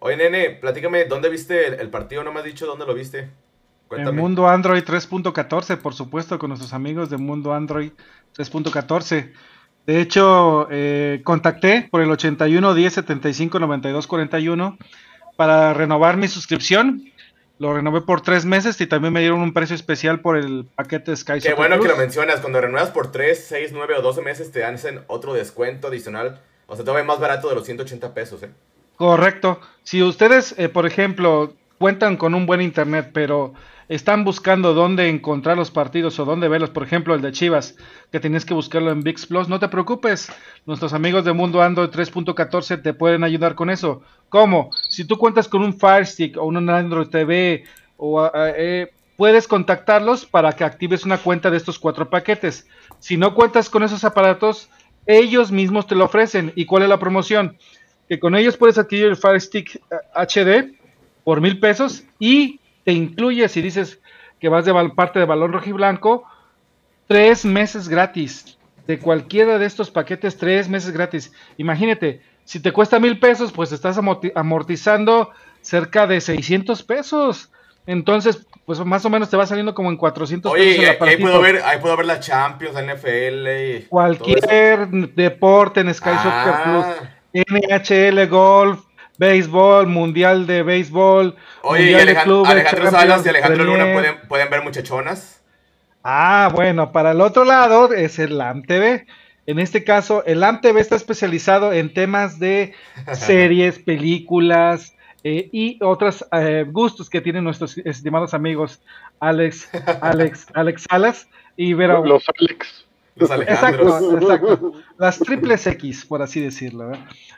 Oye, 0.00 0.18
nene, 0.18 0.50
platícame, 0.50 1.06
¿dónde 1.06 1.30
viste 1.30 1.66
el, 1.80 1.88
partido? 1.88 2.22
No 2.22 2.30
me 2.30 2.40
has 2.40 2.44
dicho 2.44 2.66
dónde 2.66 2.84
lo 2.84 2.92
viste. 2.92 3.30
Cuéntame. 3.88 4.10
En 4.10 4.16
Mundo 4.22 4.46
Android 4.46 4.84
3.14, 4.84 5.78
por 5.78 5.94
supuesto, 5.94 6.38
con 6.38 6.50
nuestros 6.50 6.74
amigos 6.74 7.08
de 7.08 7.16
Mundo 7.16 7.54
Android 7.54 7.92
3.14. 8.36 9.32
De 9.86 10.00
hecho, 10.00 10.66
eh, 10.70 11.20
contacté 11.24 11.88
por 11.90 12.00
el 12.00 12.10
81 12.10 12.74
10 12.74 12.92
75 12.94 13.58
92 13.58 14.06
41 14.06 14.78
para 15.36 15.74
renovar 15.74 16.16
mi 16.16 16.28
suscripción. 16.28 17.10
Lo 17.58 17.72
renové 17.72 18.00
por 18.00 18.20
tres 18.20 18.44
meses 18.44 18.80
y 18.80 18.86
también 18.86 19.12
me 19.12 19.20
dieron 19.20 19.40
un 19.40 19.52
precio 19.52 19.76
especial 19.76 20.20
por 20.20 20.36
el 20.36 20.66
paquete 20.74 21.14
Sky 21.14 21.40
Qué 21.40 21.54
bueno 21.54 21.78
que 21.78 21.88
lo 21.88 21.96
mencionas. 21.96 22.40
Cuando 22.40 22.60
renuevas 22.60 22.90
por 22.90 23.12
3, 23.12 23.44
6, 23.48 23.70
9 23.72 23.94
o 23.98 24.02
12 24.02 24.22
meses 24.22 24.50
te 24.50 24.64
hacen 24.64 25.02
otro 25.06 25.34
descuento 25.34 25.88
adicional. 25.88 26.40
O 26.66 26.74
sea, 26.74 26.84
todavía 26.84 27.04
más 27.04 27.20
barato 27.20 27.48
de 27.48 27.54
los 27.54 27.64
180 27.64 28.12
pesos, 28.12 28.42
¿eh? 28.42 28.50
Correcto. 28.96 29.60
Si 29.82 30.02
ustedes, 30.02 30.54
eh, 30.58 30.68
por 30.68 30.86
ejemplo, 30.86 31.54
cuentan 31.78 32.16
con 32.16 32.34
un 32.34 32.46
buen 32.46 32.60
internet, 32.60 33.10
pero 33.12 33.54
están 33.88 34.24
buscando 34.24 34.74
dónde 34.74 35.08
encontrar 35.08 35.56
los 35.56 35.70
partidos 35.70 36.18
o 36.18 36.24
dónde 36.24 36.48
verlos, 36.48 36.70
por 36.70 36.82
ejemplo, 36.82 37.14
el 37.14 37.22
de 37.22 37.32
Chivas, 37.32 37.76
que 38.10 38.20
tienes 38.20 38.44
que 38.44 38.54
buscarlo 38.54 38.90
en 38.90 39.02
VIX 39.02 39.26
Plus, 39.26 39.48
no 39.48 39.58
te 39.58 39.68
preocupes. 39.68 40.30
Nuestros 40.66 40.92
amigos 40.92 41.24
de 41.24 41.32
Mundo 41.32 41.62
Android 41.62 41.90
3.14 41.90 42.82
te 42.82 42.94
pueden 42.94 43.24
ayudar 43.24 43.54
con 43.54 43.70
eso. 43.70 44.02
¿Cómo? 44.28 44.70
Si 44.88 45.04
tú 45.04 45.18
cuentas 45.18 45.48
con 45.48 45.62
un 45.62 45.78
Fire 45.78 46.06
Stick 46.06 46.36
o 46.36 46.44
un 46.44 46.68
Android 46.68 47.08
TV, 47.08 47.64
o, 47.96 48.30
eh, 48.34 48.92
puedes 49.16 49.46
contactarlos 49.46 50.26
para 50.26 50.52
que 50.52 50.64
actives 50.64 51.04
una 51.04 51.18
cuenta 51.18 51.50
de 51.50 51.56
estos 51.56 51.78
cuatro 51.78 52.10
paquetes. 52.10 52.66
Si 52.98 53.16
no 53.16 53.34
cuentas 53.34 53.70
con 53.70 53.82
esos 53.82 54.04
aparatos, 54.04 54.68
ellos 55.06 55.52
mismos 55.52 55.86
te 55.86 55.94
lo 55.94 56.06
ofrecen. 56.06 56.52
¿Y 56.56 56.66
cuál 56.66 56.82
es 56.82 56.88
la 56.88 56.98
promoción? 56.98 57.56
que 58.08 58.18
con 58.18 58.34
ellos 58.34 58.56
puedes 58.56 58.78
adquirir 58.78 59.06
el 59.06 59.16
Fire 59.16 59.40
Stick 59.40 59.80
HD 60.14 60.48
eh, 60.48 60.74
por 61.22 61.40
mil 61.40 61.58
pesos 61.58 62.04
y 62.18 62.60
te 62.84 62.92
incluye, 62.92 63.48
si 63.48 63.62
dices 63.62 64.00
que 64.40 64.48
vas 64.48 64.64
de 64.64 64.74
parte 64.94 65.18
de 65.18 65.24
balón 65.24 65.52
rojo 65.52 65.70
y 65.70 65.72
blanco, 65.72 66.24
tres 67.06 67.44
meses 67.44 67.88
gratis. 67.88 68.58
De 68.86 68.98
cualquiera 68.98 69.58
de 69.58 69.64
estos 69.64 69.90
paquetes, 69.90 70.36
tres 70.36 70.68
meses 70.68 70.92
gratis. 70.92 71.32
Imagínate, 71.56 72.20
si 72.44 72.60
te 72.60 72.72
cuesta 72.72 73.00
mil 73.00 73.18
pesos, 73.18 73.50
pues 73.52 73.72
estás 73.72 73.98
amortizando 74.34 75.30
cerca 75.62 76.06
de 76.06 76.20
600 76.20 76.82
pesos. 76.82 77.50
Entonces, 77.86 78.46
pues 78.66 78.78
más 78.84 79.04
o 79.04 79.10
menos 79.10 79.30
te 79.30 79.36
va 79.36 79.46
saliendo 79.46 79.74
como 79.74 79.90
en 79.90 79.96
400 79.96 80.52
pesos. 80.52 80.78
Oye, 80.78 80.98
ahí 81.00 81.16
puedo, 81.16 81.40
ver, 81.40 81.62
ahí 81.64 81.78
puedo 81.78 81.96
ver 81.96 82.06
la 82.06 82.20
Champions, 82.20 82.74
la 82.74 82.94
NFL. 82.94 83.88
Cualquier 83.88 84.88
deporte 84.88 85.80
en 85.80 85.94
Sky 85.94 86.10
Soccer 86.22 86.54
Plus. 86.64 86.84
Ah. 86.84 87.10
NHL, 87.34 88.26
golf, 88.28 88.84
béisbol, 89.18 89.86
mundial 89.86 90.46
de 90.46 90.62
béisbol. 90.62 91.36
Oye, 91.62 91.90
y 91.90 91.94
Alejandro, 91.94 92.44
Salas 92.90 93.24
y 93.24 93.28
Alejandro 93.28 93.64
Luna 93.64 93.92
pueden, 93.92 94.14
pueden, 94.28 94.50
ver 94.50 94.62
muchachonas. 94.62 95.42
Ah, 96.02 96.50
bueno, 96.52 96.92
para 96.92 97.12
el 97.12 97.20
otro 97.20 97.44
lado 97.44 97.92
es 97.92 98.18
el 98.18 98.38
LAM 98.38 98.62
TV. 98.62 99.06
En 99.46 99.58
este 99.58 99.84
caso, 99.84 100.24
el 100.26 100.40
LAM 100.40 100.60
TV 100.60 100.80
está 100.80 100.96
especializado 100.96 101.72
en 101.72 101.92
temas 101.92 102.38
de 102.38 102.74
series, 103.12 103.78
películas 103.78 104.94
eh, 105.22 105.48
y 105.52 105.78
otros 105.82 106.24
eh, 106.32 106.66
gustos 106.68 107.08
que 107.08 107.20
tienen 107.20 107.44
nuestros 107.44 107.78
estimados 107.78 108.34
amigos 108.34 108.82
Alex, 109.20 109.68
Alex, 110.02 110.46
Alex 110.54 110.84
Salas 110.88 111.28
y 111.56 111.72
Vero. 111.72 112.04
Los 112.04 112.24
Alex. 112.38 112.84
Exacto, 113.16 114.16
exacto. 114.18 114.72
Las 114.98 115.18
triples 115.20 115.66
X, 115.66 116.04
por 116.04 116.20
así 116.20 116.40
decirlo. 116.40 116.92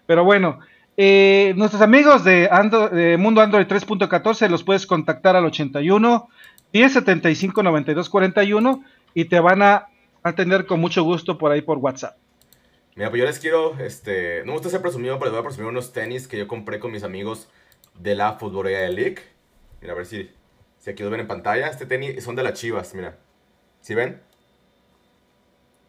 Pero 0.07 0.25
bueno, 0.25 0.61
eh, 0.97 1.53
nuestros 1.57 1.83
amigos 1.83 2.25
de, 2.25 3.17
Mundo 3.19 3.41
Android 3.41 3.67
3.14 3.67 4.49
los 4.49 4.65
puedes 4.65 4.87
contactar 4.87 5.37
al 5.37 5.45
81 5.45 6.29
1075 6.73 7.63
92 7.63 8.09
41 8.09 8.85
y 9.15 9.25
te 9.27 9.41
van 9.41 9.63
a 9.63 9.87
atender 10.23 10.67
con 10.67 10.81
mucho 10.81 11.03
gusto 11.03 11.39
por 11.39 11.53
ahí 11.53 11.63
por 11.63 11.79
WhatsApp. 11.79 12.17
Mira, 12.95 13.11
pues 13.11 13.21
yo 13.21 13.27
les 13.27 13.39
quiero, 13.39 13.79
este, 13.79 14.41
no 14.41 14.47
me 14.47 14.53
gusta 14.53 14.71
ser 14.71 14.81
presumido, 14.81 15.19
pero 15.19 15.27
les 15.27 15.33
voy 15.33 15.41
a 15.41 15.45
presumir 15.45 15.71
unos 15.71 15.93
tenis 15.93 16.27
que 16.27 16.39
yo 16.39 16.49
compré 16.49 16.81
con 16.81 16.91
mis 16.91 17.03
amigos 17.03 17.49
de 17.99 18.15
la 18.15 18.33
Futbolera 18.35 18.89
League. 18.89 19.19
Mira, 19.83 19.93
a 19.93 19.97
ver 19.97 20.07
si, 20.07 20.31
si 20.79 20.91
aquí 20.91 21.03
los 21.03 21.13
ven 21.13 21.21
en 21.21 21.27
pantalla. 21.27 21.69
Este 21.69 21.85
tenis 21.85 22.25
son 22.25 22.37
de 22.37 22.43
las 22.43 22.55
chivas, 22.55 22.95
mira. 22.95 23.19
¿Sí 23.83 23.95
ven? 23.95 24.21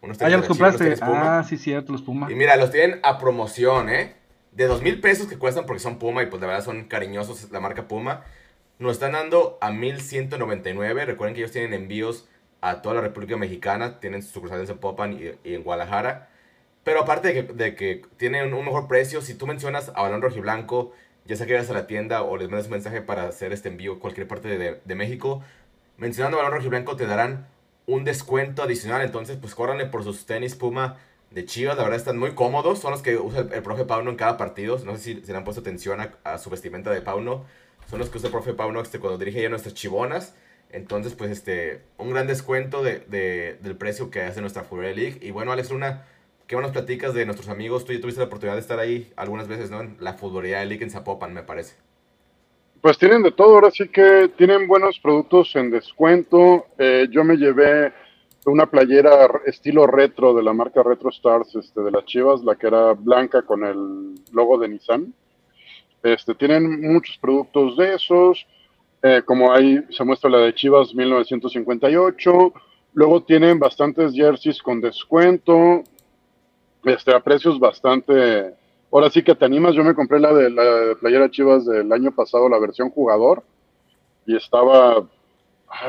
ah, 0.02 0.28
ya 0.28 0.36
los 0.36 0.46
compraste. 0.46 0.96
ah, 1.00 1.44
sí, 1.48 1.56
cierto, 1.56 1.92
los 1.92 2.02
Puma. 2.02 2.30
Y 2.30 2.34
mira, 2.34 2.56
los 2.56 2.70
tienen 2.70 3.00
a 3.02 3.18
promoción, 3.18 3.88
¿eh? 3.88 4.14
De 4.52 4.66
dos 4.66 4.82
mil 4.82 5.00
pesos 5.00 5.28
que 5.28 5.38
cuestan 5.38 5.66
porque 5.66 5.80
son 5.80 5.98
Puma 5.98 6.22
y 6.22 6.26
pues 6.26 6.40
de 6.40 6.46
verdad 6.46 6.64
son 6.64 6.84
cariñosos 6.84 7.50
la 7.50 7.60
marca 7.60 7.88
Puma. 7.88 8.24
Nos 8.78 8.92
están 8.92 9.12
dando 9.12 9.58
a 9.60 9.70
1199. 9.70 11.04
Recuerden 11.04 11.34
que 11.34 11.40
ellos 11.40 11.52
tienen 11.52 11.74
envíos 11.74 12.28
a 12.60 12.82
toda 12.82 12.96
la 12.96 13.00
República 13.00 13.36
Mexicana. 13.36 14.00
Tienen 14.00 14.22
sus 14.22 14.32
sucursales 14.32 14.70
en 14.70 14.78
Popan 14.78 15.14
y, 15.14 15.54
en 15.54 15.62
Guadalajara. 15.62 16.28
Pero 16.84 17.00
aparte 17.00 17.28
de 17.28 17.34
que, 17.34 17.52
de 17.52 17.74
que, 17.74 18.02
tienen 18.16 18.54
un 18.54 18.64
mejor 18.64 18.88
precio, 18.88 19.20
si 19.20 19.34
tú 19.34 19.46
mencionas 19.46 19.90
a 19.94 20.02
Balón 20.02 20.22
Rojiblanco, 20.22 20.92
ya 21.26 21.36
sea 21.36 21.46
que 21.46 21.52
vayas 21.52 21.70
a 21.70 21.74
la 21.74 21.86
tienda 21.86 22.22
o 22.22 22.36
les 22.36 22.48
mandas 22.48 22.66
un 22.66 22.72
mensaje 22.72 23.02
para 23.02 23.24
hacer 23.24 23.52
este 23.52 23.68
envío 23.68 23.94
a 23.94 23.98
cualquier 23.98 24.26
parte 24.26 24.56
de, 24.56 24.80
de 24.82 24.94
México, 24.94 25.42
mencionando 25.98 26.38
a 26.38 26.42
Balón 26.42 26.58
Rojiblanco 26.58 26.96
te 26.96 27.06
darán 27.06 27.46
un 27.86 28.04
descuento 28.04 28.62
adicional. 28.62 29.02
Entonces, 29.02 29.36
pues 29.36 29.54
córranle 29.54 29.86
por 29.86 30.04
sus 30.04 30.24
tenis 30.24 30.54
Puma 30.54 30.98
de 31.30 31.44
Chivas. 31.44 31.76
La 31.76 31.82
verdad 31.82 31.98
están 31.98 32.18
muy 32.18 32.32
cómodos. 32.32 32.78
Son 32.80 32.90
los 32.90 33.02
que 33.02 33.16
usa 33.16 33.40
el, 33.40 33.62
profe 33.62 33.84
Pauno 33.84 34.10
en 34.10 34.16
cada 34.16 34.36
partido. 34.36 34.78
No 34.84 34.96
sé 34.96 35.02
si 35.02 35.20
se 35.22 35.32
le 35.32 35.38
han 35.38 35.44
puesto 35.44 35.60
atención 35.60 36.00
a, 36.24 36.38
su 36.38 36.50
vestimenta 36.50 36.90
de 36.90 37.00
Pauno. 37.00 37.44
Son 37.88 37.98
los 37.98 38.10
que 38.10 38.18
usa 38.18 38.28
el 38.28 38.32
profe 38.32 38.54
Pauno 38.54 38.80
este, 38.80 38.98
cuando 38.98 39.18
dirige 39.18 39.42
ya 39.42 39.48
nuestras 39.48 39.74
chivonas. 39.74 40.34
Entonces, 40.70 41.14
pues 41.14 41.30
este, 41.30 41.82
un 41.96 42.10
gran 42.10 42.26
descuento 42.26 42.82
de, 42.82 43.00
del 43.60 43.76
precio 43.76 44.10
que 44.10 44.22
hace 44.22 44.40
nuestra 44.40 44.64
Fury 44.64 44.94
League. 44.94 45.18
Y 45.22 45.30
bueno, 45.30 45.52
Alex 45.52 45.70
Luna, 45.70 46.06
¿qué 46.46 46.56
buenas 46.56 46.72
platicas 46.72 47.14
de 47.14 47.24
nuestros 47.24 47.48
amigos? 47.48 47.84
Tú 47.84 47.92
ya 47.92 48.00
tuviste 48.00 48.20
la 48.20 48.26
oportunidad 48.26 48.56
de 48.56 48.60
estar 48.60 48.78
ahí 48.78 49.10
algunas 49.16 49.48
veces, 49.48 49.70
¿no? 49.70 49.80
En 49.80 49.96
la 50.00 50.14
Futbolía 50.14 50.64
League 50.64 50.84
en 50.84 50.90
Zapopan, 50.90 51.32
me 51.32 51.42
parece. 51.42 51.74
Pues 52.80 52.96
tienen 52.96 53.22
de 53.22 53.32
todo, 53.32 53.54
ahora 53.54 53.70
sí 53.72 53.88
que 53.88 54.30
tienen 54.36 54.68
buenos 54.68 55.00
productos 55.00 55.56
en 55.56 55.70
descuento. 55.70 56.66
Eh, 56.78 57.08
yo 57.10 57.24
me 57.24 57.36
llevé 57.36 57.92
una 58.50 58.66
playera 58.66 59.28
estilo 59.46 59.86
retro 59.86 60.34
de 60.34 60.42
la 60.42 60.52
marca 60.52 60.82
Retro 60.82 61.10
Stars 61.10 61.54
este, 61.56 61.80
de 61.80 61.90
las 61.90 62.04
Chivas, 62.04 62.42
la 62.42 62.56
que 62.56 62.66
era 62.66 62.92
blanca 62.92 63.42
con 63.42 63.64
el 63.64 64.14
logo 64.32 64.58
de 64.58 64.68
Nissan. 64.68 65.12
Este, 66.02 66.34
tienen 66.34 66.80
muchos 66.92 67.18
productos 67.18 67.76
de 67.76 67.94
esos, 67.94 68.46
eh, 69.02 69.22
como 69.24 69.52
ahí 69.52 69.80
se 69.90 70.04
muestra 70.04 70.30
la 70.30 70.38
de 70.38 70.54
Chivas 70.54 70.94
1958. 70.94 72.52
Luego 72.94 73.22
tienen 73.22 73.58
bastantes 73.58 74.14
jerseys 74.14 74.62
con 74.62 74.80
descuento, 74.80 75.82
este, 76.84 77.14
a 77.14 77.20
precios 77.20 77.58
bastante 77.58 78.54
ahora 78.92 79.10
sí 79.10 79.22
que 79.22 79.34
te 79.34 79.44
animas. 79.44 79.74
Yo 79.74 79.84
me 79.84 79.94
compré 79.94 80.20
la 80.20 80.32
de 80.32 80.50
la 80.50 80.94
playera 81.00 81.30
Chivas 81.30 81.66
del 81.66 81.92
año 81.92 82.12
pasado, 82.12 82.48
la 82.48 82.58
versión 82.58 82.90
jugador, 82.90 83.42
y 84.26 84.36
estaba. 84.36 85.06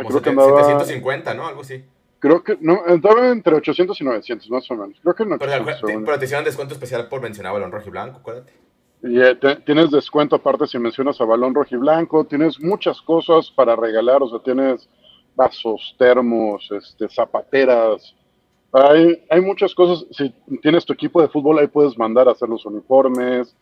creo 0.08 0.22
que 0.22 0.30
andaba, 0.30 0.64
750, 0.64 1.34
¿no? 1.34 1.48
Algo 1.48 1.62
así. 1.62 1.84
Creo 2.20 2.44
que 2.44 2.58
no, 2.60 2.86
estaba 2.86 3.30
entre 3.30 3.56
800 3.56 4.00
y 4.02 4.04
900, 4.04 4.50
más 4.50 4.70
o 4.70 4.76
menos. 4.76 4.98
Creo 5.02 5.16
que 5.16 5.26
no. 5.26 5.38
Pero, 5.40 6.20
te 6.20 6.26
hicieron 6.26 6.44
descuento 6.44 6.74
especial 6.74 7.08
por 7.08 7.22
mencionar 7.22 7.54
balón 7.54 7.72
rojo 7.72 7.88
y 7.88 7.92
blanco, 7.92 8.20
acuérdate. 8.20 8.54
Y 9.02 9.22
eh, 9.22 9.36
tienes 9.66 9.92
descuento 9.92 10.36
aparte 10.36 10.68
si 10.68 10.78
mencionas 10.78 11.20
a 11.22 11.26
balón 11.26 11.56
rojo 11.56 11.74
y 11.76 11.78
blanco. 11.78 12.26
Tienes 12.26 12.60
muchas 12.60 13.02
cosas 13.02 13.50
para 13.52 13.76
regalar, 13.76 14.22
o 14.22 14.30
sea, 14.30 14.40
tienes 14.40 14.90
vasos, 15.36 15.96
termos, 15.98 16.70
este, 16.72 17.08
zapateras, 17.08 18.14
hay, 18.72 19.24
hay 19.30 19.42
muchas 19.42 19.74
cosas. 19.74 20.06
Si 20.12 20.34
tienes 20.62 20.86
tu 20.86 20.94
equipo 20.94 21.22
de 21.22 21.28
fútbol, 21.28 21.60
ahí 21.60 21.68
puedes 21.68 21.98
mandar 21.98 22.28
a 22.28 22.32
hacer 22.32 22.50
los 22.50 22.66
uniformes. 22.66 23.56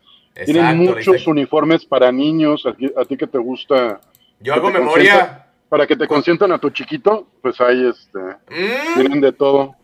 Tienen 0.46 0.78
muchos 0.78 1.26
uniformes 1.28 1.86
para 1.86 2.12
niños. 2.12 2.66
A, 2.66 3.06
ti 3.06 3.18
que 3.18 3.28
te 3.28 3.38
gusta. 3.38 4.02
Yo 4.40 4.54
hago 4.54 4.70
memoria. 4.70 5.47
Para 5.70 5.86
que 5.86 5.96
te 5.96 6.08
consientan 6.08 6.52
a 6.52 6.60
tu 6.60 6.70
chiquito, 6.70 7.28
pues 7.42 7.60
ahí 7.60 7.88
este, 7.88 8.20
mm. 8.20 8.96
tienen 8.96 9.22
de 9.22 9.32
todo. 9.34 9.76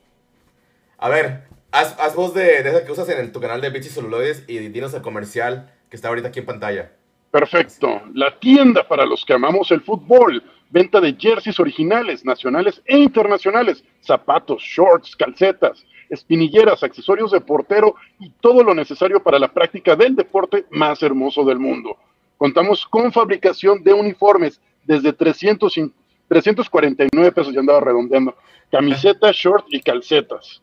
A 0.98 1.10
ver, 1.10 1.44
haz, 1.72 2.00
haz 2.00 2.16
voz 2.16 2.34
de, 2.34 2.64
de 2.64 2.70
esa 2.70 2.86
que 2.86 2.92
usas 2.92 3.10
en 3.10 3.20
el- 3.20 3.32
tu 3.32 3.42
canal 3.42 3.60
de 3.60 3.70
Bits 3.70 3.88
y 3.88 3.90
Celuloides 3.90 4.46
y 4.48 4.58
dinos 4.60 4.94
el 4.94 5.02
comercial 5.02 5.72
que 5.90 5.96
está 5.98 6.08
ahorita 6.08 6.30
aquí 6.30 6.40
en 6.40 6.46
pantalla. 6.46 6.92
Perfecto. 7.32 8.02
La 8.14 8.40
tienda 8.40 8.88
para 8.88 9.06
los 9.06 9.26
que 9.26 9.34
amamos 9.34 9.72
el 9.72 9.82
fútbol. 9.82 10.44
Venta 10.70 11.02
de 11.02 11.16
jerseys 11.20 11.60
originales, 11.60 12.24
nacionales 12.24 12.82
e 12.86 12.98
internacionales. 12.98 13.84
Zapatos, 14.02 14.62
shorts, 14.64 15.16
calcetas, 15.16 15.86
espinilleras, 16.10 16.84
accesorios 16.84 17.32
de 17.32 17.42
portero 17.42 17.96
y 18.20 18.30
todo 18.40 18.64
lo 18.64 18.74
necesario 18.74 19.22
para 19.22 19.40
la 19.40 19.52
práctica 19.52 19.96
del 19.96 20.16
deporte 20.16 20.66
más 20.72 21.04
hermoso 21.04 21.44
del 21.44 21.60
mundo. 21.60 21.98
Contamos 22.38 22.86
con 22.86 23.12
fabricación 23.12 23.84
de 23.84 23.94
uniformes 23.94 24.62
desde 24.86 25.14
300, 25.14 25.78
y- 25.78 25.92
349 26.28 27.32
pesos, 27.32 27.54
ya 27.54 27.60
andaba 27.60 27.80
redondeando. 27.82 28.36
Camisetas, 28.72 29.36
short 29.36 29.66
y 29.70 29.80
calcetas. 29.82 30.62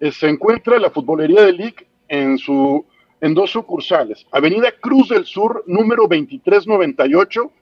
Eh, 0.00 0.12
Se 0.12 0.28
encuentra 0.28 0.78
la 0.78 0.90
futbolería 0.90 1.42
de 1.42 1.52
League 1.52 1.86
en 2.08 2.38
su 2.38 2.84
en 3.20 3.34
dos 3.34 3.50
sucursales. 3.52 4.26
Avenida 4.32 4.72
Cruz 4.80 5.08
del 5.10 5.24
Sur, 5.26 5.62
número 5.68 6.08
2398. 6.08 7.52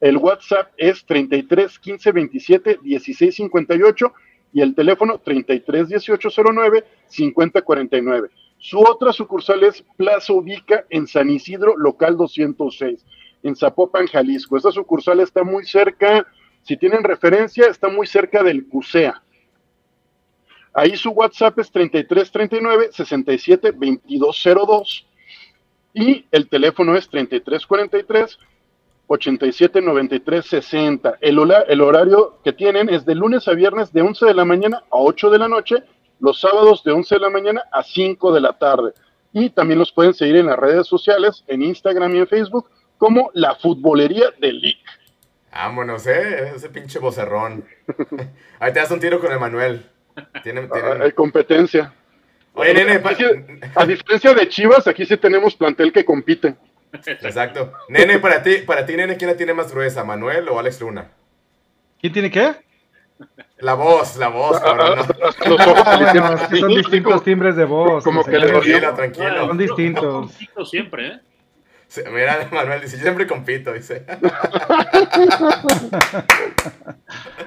El 0.00 0.18
WhatsApp 0.18 0.70
es 0.76 1.04
33 1.06 1.78
15 1.78 2.12
27 2.12 2.78
16 2.82 3.34
58 3.34 4.12
y 4.52 4.60
el 4.60 4.74
teléfono 4.74 5.18
33 5.18 5.88
18 5.88 6.28
09 6.52 6.84
50 7.08 7.62
49. 7.62 8.28
Su 8.58 8.80
otra 8.80 9.12
sucursal 9.12 9.64
es 9.64 9.82
Plaza 9.96 10.32
Ubica 10.32 10.84
en 10.90 11.06
San 11.06 11.30
Isidro, 11.30 11.76
local 11.76 12.16
206, 12.16 13.04
en 13.48 13.56
Zapopan, 13.56 14.06
Jalisco. 14.06 14.56
Esta 14.56 14.70
sucursal 14.70 15.20
está 15.20 15.42
muy 15.42 15.64
cerca, 15.64 16.26
si 16.62 16.76
tienen 16.76 17.02
referencia, 17.02 17.66
está 17.66 17.88
muy 17.88 18.06
cerca 18.06 18.42
del 18.42 18.66
CUSEA. 18.68 19.22
Ahí 20.74 20.96
su 20.96 21.10
WhatsApp 21.10 21.58
es 21.58 21.70
3339 21.72 22.90
67 22.92 23.72
2202 23.72 25.06
y 25.94 26.26
el 26.30 26.48
teléfono 26.48 26.94
es 26.94 27.08
3343 27.08 28.38
87 29.08 29.80
93 29.80 30.46
60. 30.46 31.18
El, 31.20 31.38
hola- 31.38 31.64
el 31.66 31.80
horario 31.80 32.38
que 32.44 32.52
tienen 32.52 32.88
es 32.90 33.04
de 33.06 33.14
lunes 33.14 33.48
a 33.48 33.54
viernes 33.54 33.92
de 33.92 34.02
11 34.02 34.26
de 34.26 34.34
la 34.34 34.44
mañana 34.44 34.78
a 34.90 34.98
8 34.98 35.30
de 35.30 35.38
la 35.38 35.48
noche, 35.48 35.76
los 36.20 36.38
sábados 36.40 36.84
de 36.84 36.92
11 36.92 37.14
de 37.14 37.20
la 37.22 37.30
mañana 37.30 37.62
a 37.72 37.82
5 37.82 38.32
de 38.32 38.40
la 38.40 38.52
tarde. 38.52 38.92
Y 39.32 39.50
también 39.50 39.78
los 39.78 39.90
pueden 39.92 40.14
seguir 40.14 40.36
en 40.36 40.46
las 40.46 40.58
redes 40.58 40.86
sociales, 40.86 41.42
en 41.48 41.62
Instagram 41.62 42.14
y 42.14 42.18
en 42.18 42.26
Facebook, 42.28 42.68
como 42.98 43.30
la 43.34 43.54
futbolería 43.56 44.26
del 44.40 44.60
League. 44.60 44.82
Vámonos, 45.52 46.06
eh, 46.06 46.52
ese 46.54 46.68
pinche 46.68 46.98
vocerrón. 46.98 47.64
Ahí 48.60 48.72
te 48.72 48.80
das 48.80 48.90
un 48.90 49.00
tiro 49.00 49.18
con 49.20 49.32
Emanuel. 49.32 49.86
Tienen, 50.42 50.68
tienen- 50.68 51.00
Ah, 51.02 51.04
Hay 51.04 51.12
competencia. 51.12 51.92
Oye, 52.54 52.74
nene, 52.74 52.98
pa- 52.98 53.12
a 53.76 53.86
diferencia 53.86 54.34
de 54.34 54.48
Chivas, 54.48 54.86
aquí 54.88 55.06
sí 55.06 55.16
tenemos 55.16 55.54
plantel 55.54 55.92
que 55.92 56.04
compite. 56.04 56.56
Exacto. 57.06 57.72
Nene, 57.88 58.18
para 58.18 58.42
ti, 58.42 58.56
para 58.66 58.84
ti, 58.84 58.96
nene, 58.96 59.16
¿quién 59.16 59.30
la 59.30 59.36
tiene 59.36 59.54
más 59.54 59.70
gruesa, 59.72 60.02
Manuel 60.04 60.48
o 60.48 60.58
Alex 60.58 60.80
Luna? 60.80 61.08
¿Quién 62.00 62.12
tiene 62.12 62.30
qué? 62.30 62.54
La 63.58 63.74
voz, 63.74 64.16
la 64.16 64.28
voz, 64.28 64.58
cabrón. 64.60 64.96
¿no? 64.96 65.02
Hasta 65.02 65.48
los 65.48 65.60
ojos 65.60 65.84
Bueno, 65.84 66.24
así, 66.26 66.60
son 66.60 66.68
distintos 66.74 67.24
timbres 67.24 67.56
de 67.56 67.64
voz. 67.64 68.02
como 68.04 68.24
que 68.24 68.38
le. 68.38 68.46
Tranquilo, 68.48 68.94
tranquilo. 68.94 69.46
Son 69.46 69.58
distintos. 69.58 70.32
siempre, 70.70 71.06
¿eh? 71.08 71.20
Mira, 72.12 72.48
Manuel 72.52 72.82
dice, 72.82 72.96
yo 72.96 73.02
siempre 73.02 73.26
compito, 73.26 73.72
dice. 73.72 74.04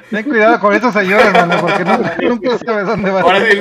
Ten 0.10 0.24
cuidado 0.24 0.60
con 0.60 0.74
estos 0.74 0.94
señores, 0.94 1.32
mano, 1.32 1.58
porque 1.62 1.86
nunca, 1.86 2.18
nunca 2.22 2.58
sabes 2.58 2.86
dónde 2.88 3.12
van. 3.12 3.24
Ahora 3.24 3.40
sí, 3.46 3.58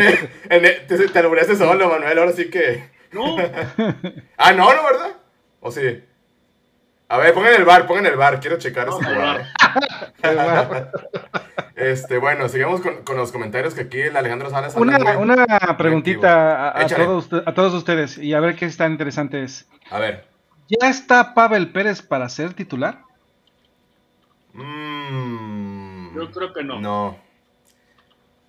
en- 0.48 0.86
te, 0.86 0.96
te 0.96 1.56
solo, 1.56 1.88
Manuel, 1.88 2.18
ahora 2.18 2.32
sí 2.32 2.50
que... 2.50 2.88
No, 3.12 3.36
Ah, 4.36 4.52
no, 4.52 4.72
¿no, 4.74 4.84
verdad? 4.84 5.16
¿O 5.60 5.70
sí? 5.70 6.02
A 7.08 7.18
ver, 7.18 7.34
pongan 7.34 7.54
el 7.54 7.64
bar, 7.64 7.86
pongan 7.86 8.06
el 8.06 8.16
bar, 8.16 8.38
quiero 8.40 8.56
checar 8.56 8.88
esa 8.88 8.96
jugada. 8.98 9.52
Este, 11.74 12.18
bueno, 12.18 12.48
sigamos 12.48 12.80
con, 12.80 13.02
con 13.02 13.16
los 13.16 13.32
comentarios 13.32 13.74
que 13.74 13.82
aquí 13.82 14.00
el 14.00 14.16
Alejandro 14.16 14.48
Salas 14.48 14.76
Una, 14.76 15.18
una 15.18 15.44
preguntita 15.76 16.70
a, 16.78 16.86
todos, 16.86 17.28
a 17.44 17.52
todos 17.52 17.74
ustedes 17.74 18.16
y 18.16 18.32
a 18.34 18.40
ver 18.40 18.54
qué 18.54 18.68
tan 18.70 18.92
interesante 18.92 19.42
es. 19.42 19.66
A 19.90 19.98
ver. 19.98 20.29
¿Ya 20.70 20.88
está 20.88 21.34
Pavel 21.34 21.70
Pérez 21.70 22.00
para 22.00 22.28
ser 22.30 22.54
titular? 22.54 23.04
Mm, 24.54 26.14
yo 26.16 26.30
creo 26.32 26.52
que 26.52 26.62
no. 26.64 26.80
No. 26.80 27.18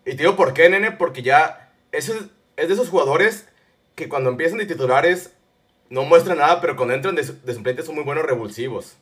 Y 0.05 0.11
te 0.11 0.17
digo 0.17 0.35
por 0.35 0.53
qué, 0.53 0.69
nene, 0.69 0.91
porque 0.91 1.21
ya 1.21 1.71
eso 1.91 2.13
es, 2.13 2.25
es 2.57 2.67
de 2.67 2.73
esos 2.73 2.89
jugadores 2.89 3.47
que 3.95 4.09
cuando 4.09 4.29
empiezan 4.29 4.57
de 4.57 4.65
titulares 4.65 5.35
no 5.89 6.03
muestran 6.03 6.39
nada, 6.39 6.61
pero 6.61 6.75
cuando 6.75 6.93
entran 6.95 7.15
de, 7.15 7.23
su- 7.23 7.39
de 7.41 7.53
suplentes 7.53 7.85
son 7.85 7.95
muy 7.95 8.03
buenos 8.03 8.25
revulsivos. 8.25 8.97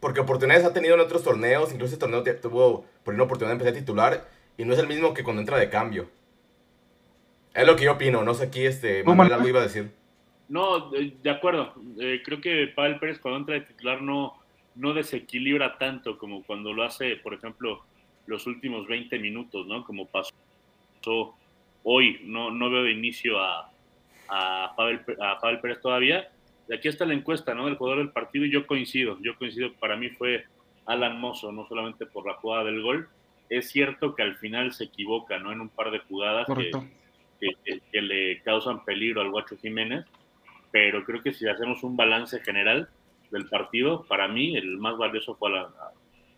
Porque 0.00 0.20
oportunidades 0.20 0.66
ha 0.66 0.74
tenido 0.74 0.94
en 0.94 1.00
otros 1.00 1.24
torneos, 1.24 1.72
incluso 1.72 1.94
este 1.94 2.06
torneo 2.06 2.24
tuvo 2.40 2.86
por 3.04 3.14
una 3.14 3.24
oportunidad 3.24 3.56
de 3.56 3.60
empezar 3.64 3.74
titular 3.80 4.28
y 4.58 4.64
no 4.64 4.74
es 4.74 4.80
el 4.80 4.88
mismo 4.88 5.14
que 5.14 5.24
cuando 5.24 5.40
entra 5.42 5.58
de 5.58 5.70
cambio. 5.70 6.08
Es 7.54 7.66
lo 7.66 7.76
que 7.76 7.84
yo 7.84 7.92
opino, 7.92 8.22
no 8.24 8.34
sé 8.34 8.44
aquí 8.44 8.66
este 8.66 9.04
¿Tú, 9.04 9.14
Manuel 9.14 9.32
Manuel? 9.32 9.32
algo 9.32 9.48
iba 9.48 9.60
a 9.60 9.64
decir. 9.64 9.92
No, 10.52 10.90
de, 10.90 11.30
acuerdo. 11.30 11.72
Eh, 11.98 12.20
creo 12.22 12.38
que 12.42 12.66
Pavel 12.68 12.98
Pérez 12.98 13.18
cuando 13.18 13.38
entra 13.40 13.54
de 13.54 13.62
titular 13.62 14.02
no, 14.02 14.34
no 14.74 14.92
desequilibra 14.92 15.78
tanto 15.78 16.18
como 16.18 16.42
cuando 16.42 16.74
lo 16.74 16.82
hace, 16.82 17.16
por 17.16 17.32
ejemplo, 17.32 17.82
los 18.26 18.46
últimos 18.46 18.86
20 18.86 19.18
minutos, 19.18 19.66
¿no? 19.66 19.82
Como 19.82 20.06
pasó 20.08 20.30
hoy. 21.84 22.20
No, 22.24 22.50
no 22.50 22.68
veo 22.70 22.82
de 22.82 22.92
inicio 22.92 23.40
a, 23.40 23.70
a, 24.28 24.74
Pavel, 24.76 25.00
a 25.22 25.38
Pavel 25.40 25.60
Pérez 25.60 25.80
todavía. 25.80 26.28
Y 26.68 26.74
aquí 26.74 26.88
está 26.88 27.06
la 27.06 27.14
encuesta, 27.14 27.54
¿no? 27.54 27.64
Del 27.64 27.76
jugador 27.76 28.00
del 28.00 28.12
partido 28.12 28.44
y 28.44 28.50
yo 28.50 28.66
coincido. 28.66 29.16
Yo 29.22 29.36
coincido, 29.36 29.72
para 29.72 29.96
mí 29.96 30.10
fue 30.10 30.44
Alan 30.84 31.18
Mozo, 31.18 31.50
no 31.50 31.66
solamente 31.66 32.04
por 32.04 32.26
la 32.26 32.34
jugada 32.34 32.64
del 32.64 32.82
gol. 32.82 33.08
Es 33.48 33.70
cierto 33.70 34.14
que 34.14 34.22
al 34.22 34.36
final 34.36 34.74
se 34.74 34.84
equivoca, 34.84 35.38
¿no? 35.38 35.50
En 35.50 35.62
un 35.62 35.70
par 35.70 35.90
de 35.90 36.00
jugadas 36.00 36.46
que- 37.40 37.80
que 37.90 38.02
le 38.02 38.40
causan 38.42 38.84
peligro 38.84 39.22
al 39.22 39.30
Guacho 39.30 39.56
Jiménez, 39.56 40.04
pero 40.72 41.04
creo 41.04 41.22
que 41.22 41.32
si 41.32 41.46
hacemos 41.46 41.84
un 41.84 41.96
balance 41.96 42.40
general 42.40 42.88
del 43.30 43.48
partido, 43.48 44.04
para 44.08 44.26
mí 44.26 44.56
el 44.56 44.78
más 44.78 44.96
valioso 44.96 45.36
fue 45.36 45.50
Alan, 45.50 45.66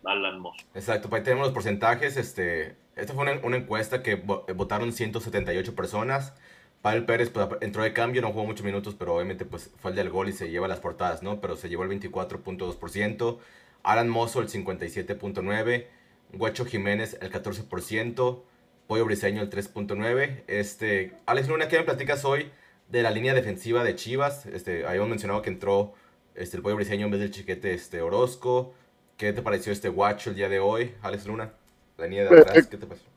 Alan 0.03 0.39
Moss. 0.39 0.57
Exacto, 0.75 1.09
pues 1.09 1.21
ahí 1.21 1.23
tenemos 1.23 1.47
los 1.47 1.53
porcentajes. 1.53 2.17
Este, 2.17 2.75
esta 2.95 3.13
fue 3.13 3.23
una, 3.23 3.57
encuesta 3.57 4.03
que 4.03 4.11
eh, 4.11 4.53
votaron 4.53 4.91
178 4.91 5.75
personas. 5.75 6.35
Pavel 6.81 7.05
Pérez 7.05 7.29
pues, 7.29 7.47
entró 7.61 7.81
de 7.81 7.93
cambio, 7.93 8.21
no 8.21 8.31
jugó 8.31 8.45
muchos 8.45 8.65
minutos, 8.65 8.95
pero 8.95 9.15
obviamente 9.15 9.45
pues, 9.45 9.73
fue 9.79 9.91
el 9.91 9.97
del 9.97 10.09
gol 10.09 10.29
y 10.29 10.33
se 10.33 10.49
lleva 10.49 10.67
las 10.67 10.81
portadas, 10.81 11.23
¿no? 11.23 11.41
Pero 11.41 11.55
se 11.55 11.69
llevó 11.69 11.83
el 11.83 11.89
24.2%. 11.89 13.39
Alan 13.83 14.09
Mozo 14.09 14.41
el 14.41 14.49
57.9%. 14.49 15.85
Guacho 16.33 16.65
Jiménez 16.65 17.17
el 17.21 17.31
14%. 17.31 18.43
Pollo 18.87 19.05
Briseño 19.05 19.41
el 19.41 19.49
3.9%. 19.49 20.43
Este, 20.47 21.13
Alex 21.25 21.47
Luna, 21.47 21.67
¿qué 21.69 21.77
me 21.77 21.83
platicas 21.83 22.25
hoy 22.25 22.51
de 22.89 23.03
la 23.03 23.11
línea 23.11 23.33
defensiva 23.33 23.83
de 23.83 23.95
Chivas? 23.95 24.45
Este, 24.45 24.85
habíamos 24.85 25.09
mencionado 25.09 25.41
que 25.41 25.49
entró 25.49 25.93
este, 26.35 26.57
el 26.57 26.63
Pollo 26.63 26.75
Briseño 26.75 27.05
en 27.05 27.11
vez 27.11 27.21
del 27.21 27.31
chiquete 27.31 27.73
este, 27.73 28.01
Orozco. 28.01 28.73
¿Qué 29.17 29.33
te 29.33 29.41
pareció 29.41 29.71
este 29.71 29.89
Guacho 29.89 30.29
el 30.29 30.35
día 30.35 30.49
de 30.49 30.59
hoy, 30.59 30.93
Alex 31.01 31.25
Luna? 31.25 31.53
La 31.97 32.05
línea 32.05 32.25
de 32.25 32.35
Eh, 32.35 32.41
atrás, 32.41 32.57
eh, 32.57 32.67
¿qué 32.69 32.77
te 32.77 32.85
pareció? 32.85 33.09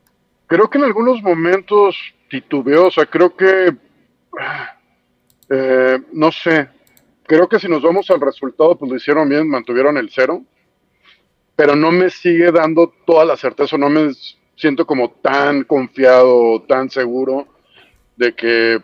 Creo 0.46 0.70
que 0.70 0.78
en 0.78 0.84
algunos 0.84 1.22
momentos 1.22 1.96
titubeó, 2.30 2.86
o 2.86 2.90
sea, 2.90 3.06
creo 3.06 3.36
que, 3.36 3.74
eh, 5.50 5.98
no 6.12 6.32
sé, 6.32 6.68
creo 7.24 7.48
que 7.48 7.58
si 7.58 7.68
nos 7.68 7.82
vamos 7.82 8.08
al 8.10 8.20
resultado, 8.20 8.76
pues 8.78 8.90
lo 8.90 8.96
hicieron 8.96 9.28
bien, 9.28 9.48
mantuvieron 9.48 9.98
el 9.98 10.10
cero, 10.10 10.42
pero 11.54 11.74
no 11.74 11.90
me 11.90 12.08
sigue 12.08 12.50
dando 12.52 12.94
toda 13.04 13.24
la 13.24 13.36
certeza, 13.36 13.76
no 13.76 13.90
me 13.90 14.12
siento 14.56 14.86
como 14.86 15.10
tan 15.10 15.64
confiado, 15.64 16.62
tan 16.62 16.88
seguro 16.88 17.46
de 18.16 18.34
que 18.34 18.82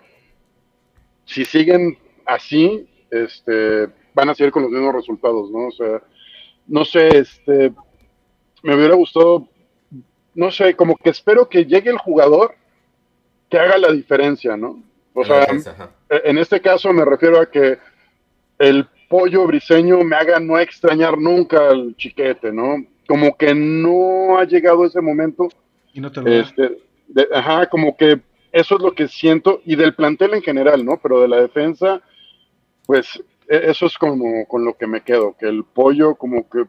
si 1.25 1.45
siguen 1.45 1.99
así, 2.27 2.89
este, 3.11 3.89
van 4.15 4.29
a 4.29 4.35
seguir 4.35 4.53
con 4.53 4.63
los 4.63 4.73
mismos 4.73 4.95
resultados, 4.95 5.51
¿no? 5.51 5.69
O 5.69 5.73
sea, 5.73 6.03
no 6.67 6.85
sé, 6.85 7.09
este, 7.19 7.73
me 8.63 8.75
hubiera 8.75 8.95
gustado 8.95 9.49
no 10.35 10.51
sé, 10.51 10.75
como 10.75 10.97
que 10.97 11.11
espero 11.11 11.49
que 11.49 11.65
llegue 11.65 11.91
el 11.91 11.99
jugador 11.99 12.55
que 13.49 13.59
haga 13.59 13.79
la 13.79 13.93
diferencia, 13.93 14.57
¿no? 14.57 14.83
O 15.13 15.25
sea, 15.25 15.43
ajá. 15.43 15.91
en 16.09 16.39
este 16.39 16.61
caso 16.61 16.93
me 16.93 17.05
refiero 17.05 17.41
a 17.41 17.47
que 17.49 17.79
el 18.59 18.87
pollo 19.09 19.47
briseño 19.47 20.03
me 20.03 20.17
haga 20.17 20.41
no 20.41 20.59
extrañar 20.59 21.17
nunca 21.19 21.69
al 21.69 21.95
chiquete, 21.97 22.53
¿no? 22.53 22.85
Como 23.07 23.37
que 23.37 23.55
no 23.55 24.39
ha 24.39 24.45
llegado 24.45 24.85
ese 24.85 25.01
momento, 25.01 25.49
Y 25.93 26.01
no 26.01 26.11
te 26.11 26.21
lo 26.21 26.29
este, 26.33 26.79
de- 27.07 27.29
ajá, 27.33 27.67
como 27.69 27.97
que 27.97 28.21
eso 28.55 28.77
es 28.77 28.83
lo 28.83 28.93
que 28.93 29.09
siento, 29.09 29.61
y 29.65 29.77
del 29.77 29.95
plantel 29.95 30.35
en 30.35 30.43
general, 30.43 30.85
¿no? 30.85 30.99
Pero 31.03 31.21
de 31.21 31.29
la 31.29 31.41
defensa, 31.41 32.01
pues 32.87 33.23
e- 33.49 33.71
eso 33.71 33.87
es 33.87 33.99
como 33.99 34.47
con 34.47 34.65
lo 34.65 34.75
que 34.77 34.87
me 34.87 35.03
quedo, 35.03 35.37
que 35.39 35.47
el 35.47 35.65
pollo 35.65 36.15
como 36.15 36.49
que 36.49 36.65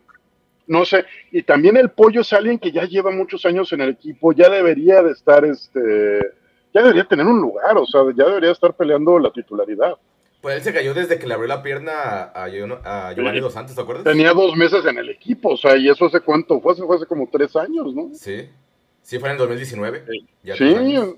no 0.67 0.83
sé, 0.83 1.05
y 1.31 1.43
también 1.43 1.77
el 1.77 1.91
pollo 1.91 2.21
es 2.21 2.33
alguien 2.33 2.57
que 2.57 2.71
ya 2.71 2.85
lleva 2.85 3.11
muchos 3.11 3.45
años 3.45 3.71
en 3.71 3.81
el 3.81 3.89
equipo, 3.91 4.33
ya 4.33 4.49
debería 4.49 5.03
de 5.03 5.11
estar, 5.11 5.45
este, 5.45 6.19
ya 6.73 6.81
debería 6.81 7.05
tener 7.05 7.27
un 7.27 7.39
lugar, 7.39 7.77
o 7.77 7.85
sea, 7.85 8.01
ya 8.15 8.25
debería 8.25 8.49
estar 8.51 8.73
peleando 8.73 9.19
la 9.19 9.31
titularidad. 9.31 9.93
Pues 10.41 10.55
él 10.57 10.61
se 10.63 10.73
cayó 10.73 10.95
desde 10.95 11.19
que 11.19 11.27
le 11.27 11.35
abrió 11.35 11.47
la 11.47 11.61
pierna 11.61 12.31
a, 12.33 12.47
Gio- 12.49 12.79
a 12.83 13.13
Giovanni 13.13 13.39
Dos 13.41 13.53
Santos, 13.53 13.75
¿te 13.75 13.81
acuerdas? 13.81 14.05
Tenía 14.05 14.33
dos 14.33 14.55
meses 14.55 14.83
en 14.85 14.97
el 14.97 15.09
equipo, 15.09 15.49
o 15.53 15.57
sea, 15.57 15.77
y 15.77 15.87
eso 15.87 16.05
hace 16.05 16.19
cuánto 16.21 16.59
fue, 16.59 16.73
Eso 16.73 16.87
fue 16.87 16.95
hace 16.95 17.05
como 17.05 17.29
tres 17.31 17.55
años, 17.55 17.93
¿no? 17.93 18.09
Sí. 18.13 18.49
Sí, 19.03 19.19
fue 19.19 19.29
en 19.29 19.33
el 19.33 19.37
2019. 19.37 20.03
Ya 20.43 20.55
Sí, 20.55 20.63
años. 20.73 21.13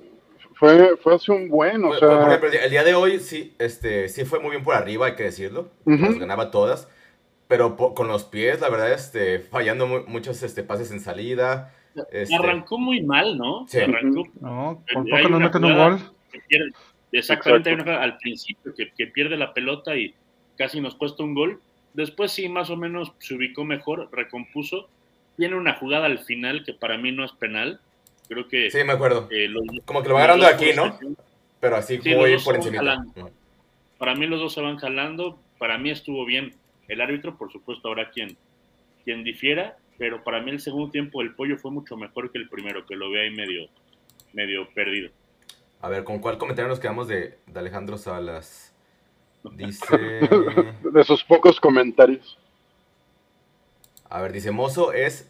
Fue, 0.58 0.98
fue 0.98 1.16
hace 1.16 1.32
un 1.32 1.50
buen, 1.50 1.84
o 1.84 1.90
por 1.90 2.00
sea, 2.00 2.28
ejemplo, 2.28 2.50
el 2.52 2.70
día- 2.70 2.84
de 2.84 2.94
hoy 2.96 3.20
sí, 3.20 3.54
este, 3.60 4.10
sí 4.10 4.26
fue 4.26 4.40
muy 4.40 4.52
bien 4.52 4.64
por 4.64 4.76
arriba, 4.76 5.08
hay 5.08 5.16
que 5.16 5.24
decirlo. 5.24 5.70
Ujú. 5.86 6.04
Las 6.06 6.20
ganaba 6.20 6.52
todas. 6.52 6.90
Pero 7.48 7.78
po- 7.78 7.94
con 7.96 8.08
los 8.10 8.26
pies, 8.26 8.60
la 8.60 8.70
verdad, 8.70 8.92
este, 8.92 9.40
fallando 9.40 9.88
mu- 9.88 10.04
muchos 10.08 10.44
este, 10.44 10.64
pases 10.64 10.92
en 10.92 11.00
salida. 11.00 11.74
Este, 12.12 12.36
Arrancó 12.36 12.78
muy 12.78 13.02
mal, 13.02 13.38
¿no? 13.38 13.66
Sí. 13.70 13.80
Arrancó. 13.80 14.24
No, 14.42 14.84
por 14.94 15.04
poco 15.06 15.18
nos 15.30 15.32
una 15.32 15.40
meten 15.46 15.64
un 15.64 15.76
gol. 15.78 16.00
pierde- 16.50 16.74
exactamente, 17.14 17.70
hay 17.70 17.76
una 17.76 18.02
al 18.04 18.18
principio 18.18 18.74
que, 18.76 18.92
que 18.92 19.08
pierde 19.08 19.38
la 19.38 19.54
pelota 19.54 19.96
y 19.96 20.14
casi 20.58 20.82
nos 20.82 20.96
cuesta 20.96 21.24
un 21.24 21.34
gol. 21.36 21.62
Después 21.94 22.32
sí, 22.32 22.50
más 22.50 22.70
o 22.70 22.76
menos 22.76 23.14
se 23.20 23.34
ubicó 23.36 23.64
mejor, 23.64 24.10
recompuso. 24.12 24.90
Tiene 25.38 25.56
una 25.56 25.74
jugada 25.76 26.06
al 26.08 26.20
final 26.20 26.64
que 26.66 26.74
para 26.74 26.98
mí 26.98 27.12
no 27.12 27.24
es 27.24 27.32
penal. 27.32 27.80
Creo 28.28 28.48
que... 28.48 28.70
Sí, 28.72 28.84
me 28.84 28.94
acuerdo. 28.94 29.28
eh, 29.32 29.48
los- 29.48 29.64
Como 29.86 30.02
que 30.04 30.10
lo 30.10 30.16
va 30.16 30.24
agarrando 30.24 30.46
de 30.46 30.54
aquí, 30.54 30.72
¿no? 30.76 30.98
Pero 31.60 31.76
así 31.78 32.00
Sí, 32.02 32.14
muy 32.14 32.38
por 32.40 32.56
encima. 32.56 33.06
Para 33.98 34.16
mí 34.16 34.28
los 34.28 34.40
dos 34.40 34.54
se 34.54 34.62
van 34.62 34.78
jalando. 34.78 35.40
Para 35.58 35.78
mí 35.78 35.90
estuvo 35.90 36.26
bien. 36.26 36.56
El 36.88 37.02
árbitro, 37.02 37.38
por 37.38 37.52
supuesto, 37.52 37.88
habrá 37.88 38.12
quien, 38.12 38.38
quien 39.04 39.24
difiera, 39.24 39.78
pero 39.98 40.24
para 40.24 40.42
mí 40.42 40.52
el 40.52 40.60
segundo 40.60 40.92
tiempo 40.92 41.22
del 41.22 41.34
pollo 41.36 41.58
fue 41.58 41.72
mucho 41.72 41.98
mejor 41.98 42.32
que 42.32 42.38
el 42.38 42.48
primero, 42.48 42.86
que 42.86 42.96
lo 42.96 43.10
ve 43.10 43.22
ahí 43.24 43.32
medio, 43.32 43.68
medio 44.34 44.70
perdido. 44.74 45.10
A 45.82 45.90
ver, 45.90 46.04
¿con 46.04 46.20
cuál 46.20 46.38
comentario 46.38 46.70
nos 46.70 46.80
quedamos 46.80 47.08
de, 47.08 47.40
de 47.46 47.60
Alejandro 47.60 47.98
Salas? 47.98 48.74
Dice... 49.54 49.86
de 50.94 51.04
sus 51.04 51.24
pocos 51.24 51.60
comentarios. 51.60 52.38
A 54.10 54.22
ver, 54.22 54.32
dice, 54.32 54.52
Mozo 54.52 54.94
es 54.94 55.30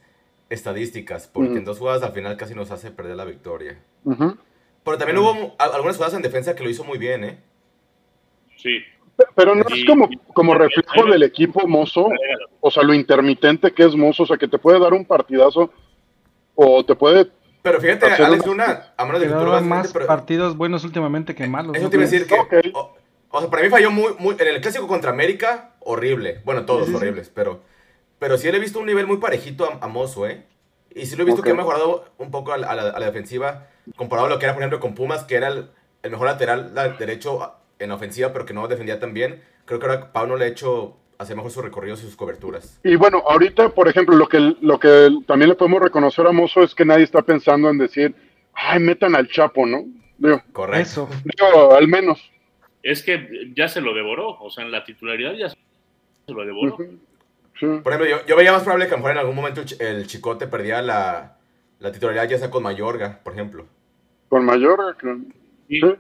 estadísticas, 0.49 1.27
porque 1.27 1.57
en 1.57 1.65
dos 1.65 1.79
jugadas 1.79 2.03
al 2.03 2.13
final 2.13 2.37
casi 2.37 2.53
nos 2.55 2.71
hace 2.71 2.91
perder 2.91 3.15
la 3.15 3.25
victoria. 3.25 3.77
Pero 4.05 4.97
también 4.97 5.17
hubo 5.17 5.55
algunas 5.59 5.97
jugadas 5.97 6.13
en 6.15 6.21
defensa 6.21 6.55
que 6.55 6.63
lo 6.63 6.69
hizo 6.69 6.83
muy 6.83 6.97
bien, 6.97 7.23
¿eh? 7.25 7.37
Sí, 8.57 8.79
Pero 9.35 9.53
no 9.55 9.63
es 9.69 9.85
como, 9.85 10.09
como 10.33 10.53
reflejo 10.55 11.05
del 11.11 11.23
equipo 11.23 11.67
mozo, 11.67 12.09
o 12.61 12.71
sea, 12.71 12.83
lo 12.83 12.93
intermitente 12.93 13.71
que 13.71 13.83
es 13.83 13.95
mozo, 13.95 14.23
o 14.23 14.25
sea, 14.25 14.37
que 14.37 14.47
te 14.47 14.57
puede 14.57 14.79
dar 14.79 14.93
un 14.93 15.05
partidazo 15.05 15.71
o 16.55 16.83
te 16.85 16.95
puede... 16.95 17.29
Pero 17.61 17.81
fíjate, 17.81 18.05
Alex 18.05 18.45
una- 18.45 18.65
Luna, 18.67 18.93
a 18.95 19.05
menos 19.05 19.19
de 19.21 19.27
que 19.27 19.33
tú 19.33 19.39
lo 19.45 19.61
más 19.61 19.91
pero 19.91 20.07
partidos 20.07 20.55
buenos 20.55 20.83
últimamente 20.85 21.35
que 21.35 21.45
malos. 21.47 21.75
eso 21.75 21.83
¿no? 21.85 21.89
te 21.89 21.97
iba 21.97 22.05
a 22.05 22.09
decir 22.09 22.25
que... 22.27 22.71
O, 22.73 22.95
o 23.29 23.41
sea, 23.41 23.49
para 23.49 23.61
mí 23.63 23.69
falló 23.69 23.91
muy, 23.91 24.13
muy... 24.19 24.35
En 24.39 24.47
el 24.47 24.61
clásico 24.61 24.87
contra 24.87 25.11
América, 25.11 25.73
horrible. 25.81 26.39
Bueno, 26.45 26.65
todos 26.65 26.85
Sí, 26.85 26.85
sí, 26.85 26.91
sí. 26.91 26.95
horribles, 26.97 27.31
pero... 27.33 27.61
Pero 28.19 28.37
sí 28.37 28.49
le 28.51 28.57
he 28.57 28.59
visto 28.61 28.79
un 28.79 28.85
nivel 28.87 29.07
muy 29.07 29.17
parejito 29.17 29.65
a, 29.65 29.85
a 29.85 29.87
Mozo, 29.87 30.27
¿eh? 30.27 30.43
Y 30.95 31.05
sí 31.05 31.15
lo 31.15 31.23
he 31.23 31.25
visto 31.25 31.41
que 31.43 31.51
ha 31.51 31.53
mejorado 31.53 32.05
un 32.17 32.31
poco 32.31 32.51
a 32.53 32.57
la, 32.57 32.67
a 32.71 32.75
la- 32.75 32.89
a 32.89 32.99
la 32.99 33.05
defensiva, 33.05 33.67
comparado 33.95 34.27
a 34.27 34.29
lo 34.31 34.39
que 34.39 34.45
era, 34.45 34.53
por 34.53 34.63
ejemplo, 34.63 34.79
con 34.79 34.95
Pumas, 34.95 35.23
que 35.25 35.35
era 35.35 35.49
el, 35.49 35.69
el 36.01 36.11
mejor 36.11 36.27
lateral 36.27 36.71
la- 36.73 36.89
derecho 36.89 37.53
en 37.79 37.91
ofensiva, 37.91 38.33
pero 38.33 38.45
que 38.45 38.53
no 38.53 38.67
defendía 38.67 38.99
tan 38.99 39.13
bien. 39.13 39.43
Creo 39.65 39.79
que 39.79 39.85
ahora 39.85 40.11
Pablo 40.11 40.37
le 40.37 40.45
ha 40.45 40.47
hecho 40.47 40.97
hacer 41.19 41.35
mejor 41.35 41.51
sus 41.51 41.63
recorridos 41.63 41.99
y 42.01 42.05
sus 42.05 42.15
coberturas. 42.15 42.79
Y 42.83 42.95
bueno, 42.95 43.21
ahorita, 43.27 43.69
por 43.69 43.87
ejemplo, 43.87 44.15
lo 44.15 44.27
que, 44.27 44.55
lo 44.61 44.79
que 44.79 45.09
también 45.27 45.49
le 45.49 45.55
podemos 45.55 45.81
reconocer 45.81 46.25
a 46.25 46.31
Mozo 46.31 46.63
es 46.63 46.73
que 46.73 46.85
nadie 46.85 47.03
está 47.03 47.21
pensando 47.21 47.69
en 47.69 47.77
decir, 47.77 48.15
ay, 48.53 48.79
metan 48.79 49.15
al 49.15 49.27
Chapo, 49.27 49.65
¿no? 49.67 49.83
Digo, 50.17 50.41
Correcto. 50.53 50.81
Eso. 50.81 51.09
digo, 51.23 51.73
al 51.75 51.87
menos. 51.87 52.19
es 52.81 53.03
que 53.03 53.51
ya 53.55 53.67
se 53.67 53.81
lo 53.81 53.93
devoró, 53.93 54.39
o 54.39 54.49
sea, 54.49 54.63
en 54.63 54.71
la 54.71 54.83
titularidad 54.83 55.33
ya 55.33 55.49
se 55.49 55.57
lo 56.33 56.43
devoró. 56.45 56.77
Sí. 57.59 57.65
Por 57.83 57.93
ejemplo, 57.93 58.05
yo, 58.09 58.25
yo 58.25 58.35
veía 58.35 58.51
más 58.51 58.63
probable 58.63 58.87
que 58.87 58.93
a 58.93 58.97
lo 58.97 58.99
mejor 58.99 59.11
en 59.11 59.17
algún 59.19 59.35
momento 59.35 59.61
el, 59.61 59.67
Ch- 59.67 59.81
el 59.81 60.07
Chicote 60.07 60.47
perdía 60.47 60.81
la, 60.81 61.37
la 61.79 61.91
titularidad 61.91 62.27
ya 62.29 62.37
sea 62.37 62.51
con 62.51 62.63
Mayorga, 62.63 63.19
por 63.23 63.33
ejemplo. 63.33 63.65
Con 64.29 64.45
mayor... 64.45 64.95
creo. 64.97 65.19
Y 65.67 65.81
Sí. 65.81 65.95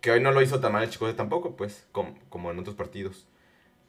Que 0.00 0.12
hoy 0.12 0.20
no 0.20 0.30
lo 0.30 0.42
hizo 0.42 0.60
tan 0.60 0.72
mal 0.72 0.84
el 0.84 0.90
Chicote 0.90 1.14
tampoco, 1.14 1.56
pues, 1.56 1.88
com- 1.92 2.14
como, 2.28 2.50
en 2.52 2.58
otros 2.60 2.76
partidos. 2.76 3.26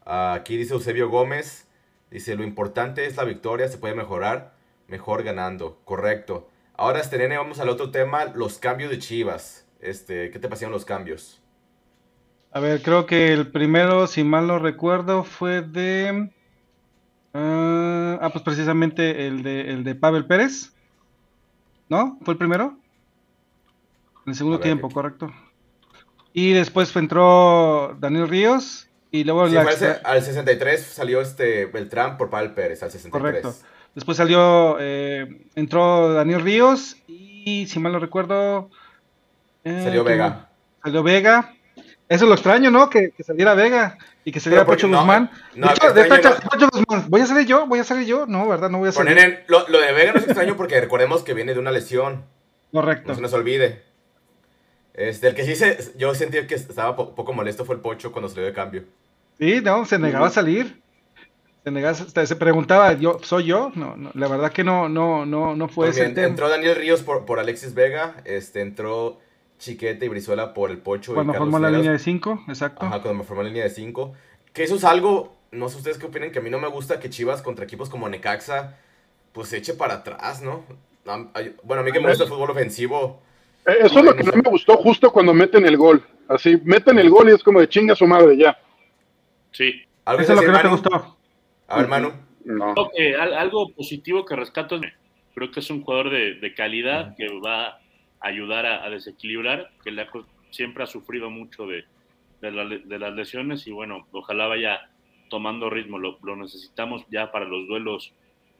Aquí 0.05 0.57
dice 0.57 0.73
Eusebio 0.73 1.09
Gómez, 1.09 1.67
dice, 2.09 2.35
lo 2.35 2.43
importante 2.43 3.05
es 3.05 3.15
la 3.17 3.25
victoria, 3.25 3.67
se 3.67 3.77
puede 3.77 3.93
mejorar, 3.93 4.53
mejor 4.87 5.21
ganando. 5.23 5.79
Correcto. 5.85 6.49
Ahora, 6.75 6.99
este 6.99 7.17
nene, 7.19 7.37
vamos 7.37 7.59
al 7.59 7.69
otro 7.69 7.91
tema, 7.91 8.25
los 8.25 8.57
cambios 8.57 8.89
de 8.89 8.97
Chivas. 8.97 9.67
Este, 9.81 10.31
¿Qué 10.31 10.39
te 10.39 10.47
parecieron 10.47 10.71
los 10.73 10.85
cambios? 10.85 11.41
A 12.51 12.59
ver, 12.59 12.81
creo 12.81 13.05
que 13.05 13.31
el 13.31 13.51
primero, 13.51 14.07
si 14.07 14.23
mal 14.23 14.47
no 14.47 14.57
recuerdo, 14.57 15.23
fue 15.23 15.61
de. 15.61 16.31
Ah, 17.33 18.19
ah, 18.21 18.29
pues 18.31 18.43
precisamente 18.43 19.27
el 19.27 19.43
de, 19.43 19.71
el 19.71 19.83
de 19.83 19.95
Pavel 19.95 20.25
Pérez. 20.25 20.73
¿No? 21.89 22.17
¿Fue 22.23 22.33
el 22.33 22.37
primero? 22.37 22.77
En 24.25 24.31
el 24.31 24.35
segundo 24.35 24.59
tiempo, 24.59 24.89
correcto. 24.89 25.31
Y 26.33 26.53
después 26.53 26.95
entró 26.95 27.95
Daniel 27.99 28.27
Ríos. 28.29 28.87
Y 29.11 29.23
luego 29.23 29.47
Sí, 29.47 29.55
la 29.55 29.61
al, 29.61 29.67
extra- 29.69 29.95
se- 29.95 30.01
al 30.05 30.21
63 30.21 30.81
salió 30.85 31.19
este 31.21 31.65
Beltrán 31.65 32.15
por 32.17 32.29
Pavel 32.29 32.51
Pérez, 32.53 32.83
al 32.83 32.91
63. 32.91 33.11
Correcto. 33.41 33.55
Después 33.95 34.17
salió, 34.17 34.77
eh, 34.79 35.47
entró 35.55 36.13
Daniel 36.13 36.41
Ríos 36.41 36.95
y 37.07 37.65
si 37.67 37.79
mal 37.79 37.91
no 37.91 37.97
recuerdo... 37.97 38.69
eh, 39.63 39.81
Salió 39.83 40.03
¿quién 40.05 40.17
Vega. 40.19 40.49
Salió 40.83 41.01
Vega. 41.01 41.55
Eso 42.09 42.25
es 42.25 42.29
lo 42.29 42.33
extraño, 42.33 42.71
¿no? 42.71 42.89
Que, 42.89 43.11
que 43.11 43.23
saliera 43.23 43.53
Vega 43.53 43.97
y 44.25 44.31
que 44.31 44.39
saliera 44.39 44.65
Pocho 44.65 44.87
no, 44.87 44.97
Guzmán. 44.97 45.29
no, 45.55 45.67
de 45.67 45.73
hecho, 45.73 45.93
de 45.93 46.07
no. 46.09 46.49
Pocho 46.49 46.69
Guzmán, 46.73 47.05
¿voy 47.07 47.21
a 47.21 47.25
salir 47.27 47.45
yo? 47.45 47.67
¿Voy 47.67 47.79
a 47.79 47.83
salir 47.83 48.07
yo? 48.07 48.25
No, 48.25 48.47
¿verdad? 48.47 48.69
No 48.71 48.79
voy 48.79 48.89
a 48.89 48.91
salir. 48.91 49.15
nene, 49.15 49.43
lo, 49.47 49.67
lo 49.69 49.79
de 49.79 49.93
Vega 49.93 50.13
no 50.13 50.17
es 50.19 50.25
extraño 50.25 50.57
porque 50.57 50.81
recordemos 50.81 51.21
que 51.23 51.35
viene 51.35 51.53
de 51.53 51.59
una 51.59 51.71
lesión. 51.71 52.25
Correcto. 52.73 53.09
No 53.09 53.15
se 53.15 53.21
nos 53.21 53.33
olvide. 53.33 53.83
Este, 54.95 55.27
el 55.27 55.35
que 55.35 55.45
sí 55.45 55.55
se, 55.55 55.77
yo 55.97 56.13
sentí 56.15 56.45
que 56.47 56.55
estaba 56.55 56.89
un 56.99 57.15
poco 57.15 57.31
molesto 57.31 57.63
fue 57.63 57.75
el 57.75 57.81
Pocho 57.81 58.11
cuando 58.11 58.27
salió 58.27 58.45
de 58.45 58.53
cambio. 58.53 58.83
Sí, 59.37 59.61
no, 59.61 59.85
se 59.85 59.99
negaba 59.99 60.27
a 60.27 60.31
salir. 60.31 60.81
Se 61.63 61.71
negaba, 61.71 61.93
se 61.93 62.35
preguntaba, 62.35 62.93
yo, 62.93 63.19
¿soy 63.21 63.45
yo? 63.45 63.71
No, 63.75 63.95
no, 63.95 64.11
la 64.15 64.27
verdad 64.27 64.51
que 64.51 64.63
no, 64.63 64.89
no, 64.89 65.25
no, 65.25 65.55
no 65.55 65.67
fue 65.67 65.89
ese 65.89 65.99
También 65.99 66.15
tema. 66.15 66.27
entró 66.27 66.49
Daniel 66.49 66.75
Ríos 66.75 67.03
por, 67.03 67.25
por 67.25 67.39
Alexis 67.39 67.73
Vega, 67.73 68.15
este, 68.25 68.61
entró 68.61 69.19
Chiquete 69.59 70.05
y 70.05 70.09
Brizuela 70.09 70.53
por 70.53 70.71
el 70.71 70.77
Pocho 70.79 71.13
Cuando 71.13 71.33
y 71.33 71.35
Carlos 71.35 71.51
formó 71.51 71.59
la 71.67 71.69
línea 71.77 71.91
de 71.91 71.99
5, 71.99 72.45
exacto. 72.47 72.85
Ajá, 72.85 73.01
cuando 73.01 73.19
me 73.19 73.23
formó 73.23 73.43
la 73.43 73.49
línea 73.49 73.63
de 73.65 73.69
5. 73.69 74.13
Que 74.53 74.63
eso 74.63 74.75
es 74.77 74.83
algo, 74.83 75.35
no 75.51 75.69
sé 75.69 75.77
ustedes 75.77 75.97
qué 75.97 76.05
opinen, 76.07 76.31
que 76.31 76.39
a 76.39 76.41
mí 76.41 76.49
no 76.49 76.59
me 76.59 76.67
gusta 76.69 76.99
que 76.99 77.09
Chivas 77.09 77.41
contra 77.41 77.65
equipos 77.65 77.89
como 77.89 78.09
Necaxa, 78.09 78.77
pues 79.33 79.49
se 79.49 79.57
eche 79.57 79.73
para 79.75 79.95
atrás, 79.95 80.41
¿no? 80.41 80.63
Bueno, 81.63 81.81
a 81.81 81.85
mí 81.85 81.91
que 81.91 81.99
me 81.99 82.09
gusta 82.09 82.23
el 82.23 82.29
fútbol 82.29 82.51
ofensivo, 82.51 83.21
Eh, 83.65 83.77
Eso 83.81 83.99
es 83.99 84.05
lo 84.05 84.15
que 84.15 84.23
no 84.23 84.31
me 84.33 84.49
gustó 84.49 84.77
justo 84.77 85.11
cuando 85.11 85.33
meten 85.33 85.65
el 85.65 85.75
gol. 85.77 86.03
Así, 86.27 86.57
meten 86.63 86.97
el 86.99 87.09
gol 87.09 87.29
y 87.29 87.33
es 87.33 87.43
como 87.43 87.59
de 87.59 87.67
chinga 87.67 87.95
su 87.95 88.07
madre 88.07 88.37
ya. 88.37 88.57
sí. 89.51 89.83
¿Algo 90.05 90.23
Eso 90.23 90.33
es 90.33 90.39
lo 90.39 90.45
que 90.45 90.51
no 90.51 90.61
te 90.61 90.67
gustó. 90.69 91.17
A 91.67 91.77
ver, 91.77 91.87
Manu. 91.87 92.11
No. 92.45 92.73
Creo 92.73 92.89
que 92.95 93.15
al- 93.15 93.33
algo 93.35 93.69
positivo 93.73 94.25
que 94.25 94.35
rescato 94.35 94.77
es 94.77 94.81
creo 95.35 95.51
que 95.51 95.59
es 95.59 95.69
un 95.69 95.83
jugador 95.83 96.09
de, 96.09 96.35
de 96.35 96.53
calidad 96.55 97.15
que 97.15 97.27
va 97.39 97.79
ayudar 98.21 98.65
a, 98.65 98.83
a 98.85 98.89
desequilibrar, 98.89 99.71
que 99.83 99.95
co- 100.07 100.25
siempre 100.51 100.83
ha 100.83 100.87
sufrido 100.87 101.29
mucho 101.29 101.65
de, 101.67 101.85
de, 102.41 102.51
la- 102.51 102.65
de 102.65 102.99
las 102.99 103.13
lesiones 103.13 103.65
y 103.67 103.71
bueno, 103.71 104.07
ojalá 104.11 104.47
vaya 104.47 104.89
tomando 105.29 105.69
ritmo, 105.69 105.99
lo, 105.99 106.17
lo 106.23 106.35
necesitamos 106.35 107.05
ya 107.11 107.31
para 107.31 107.45
los 107.45 107.67
duelos 107.67 108.13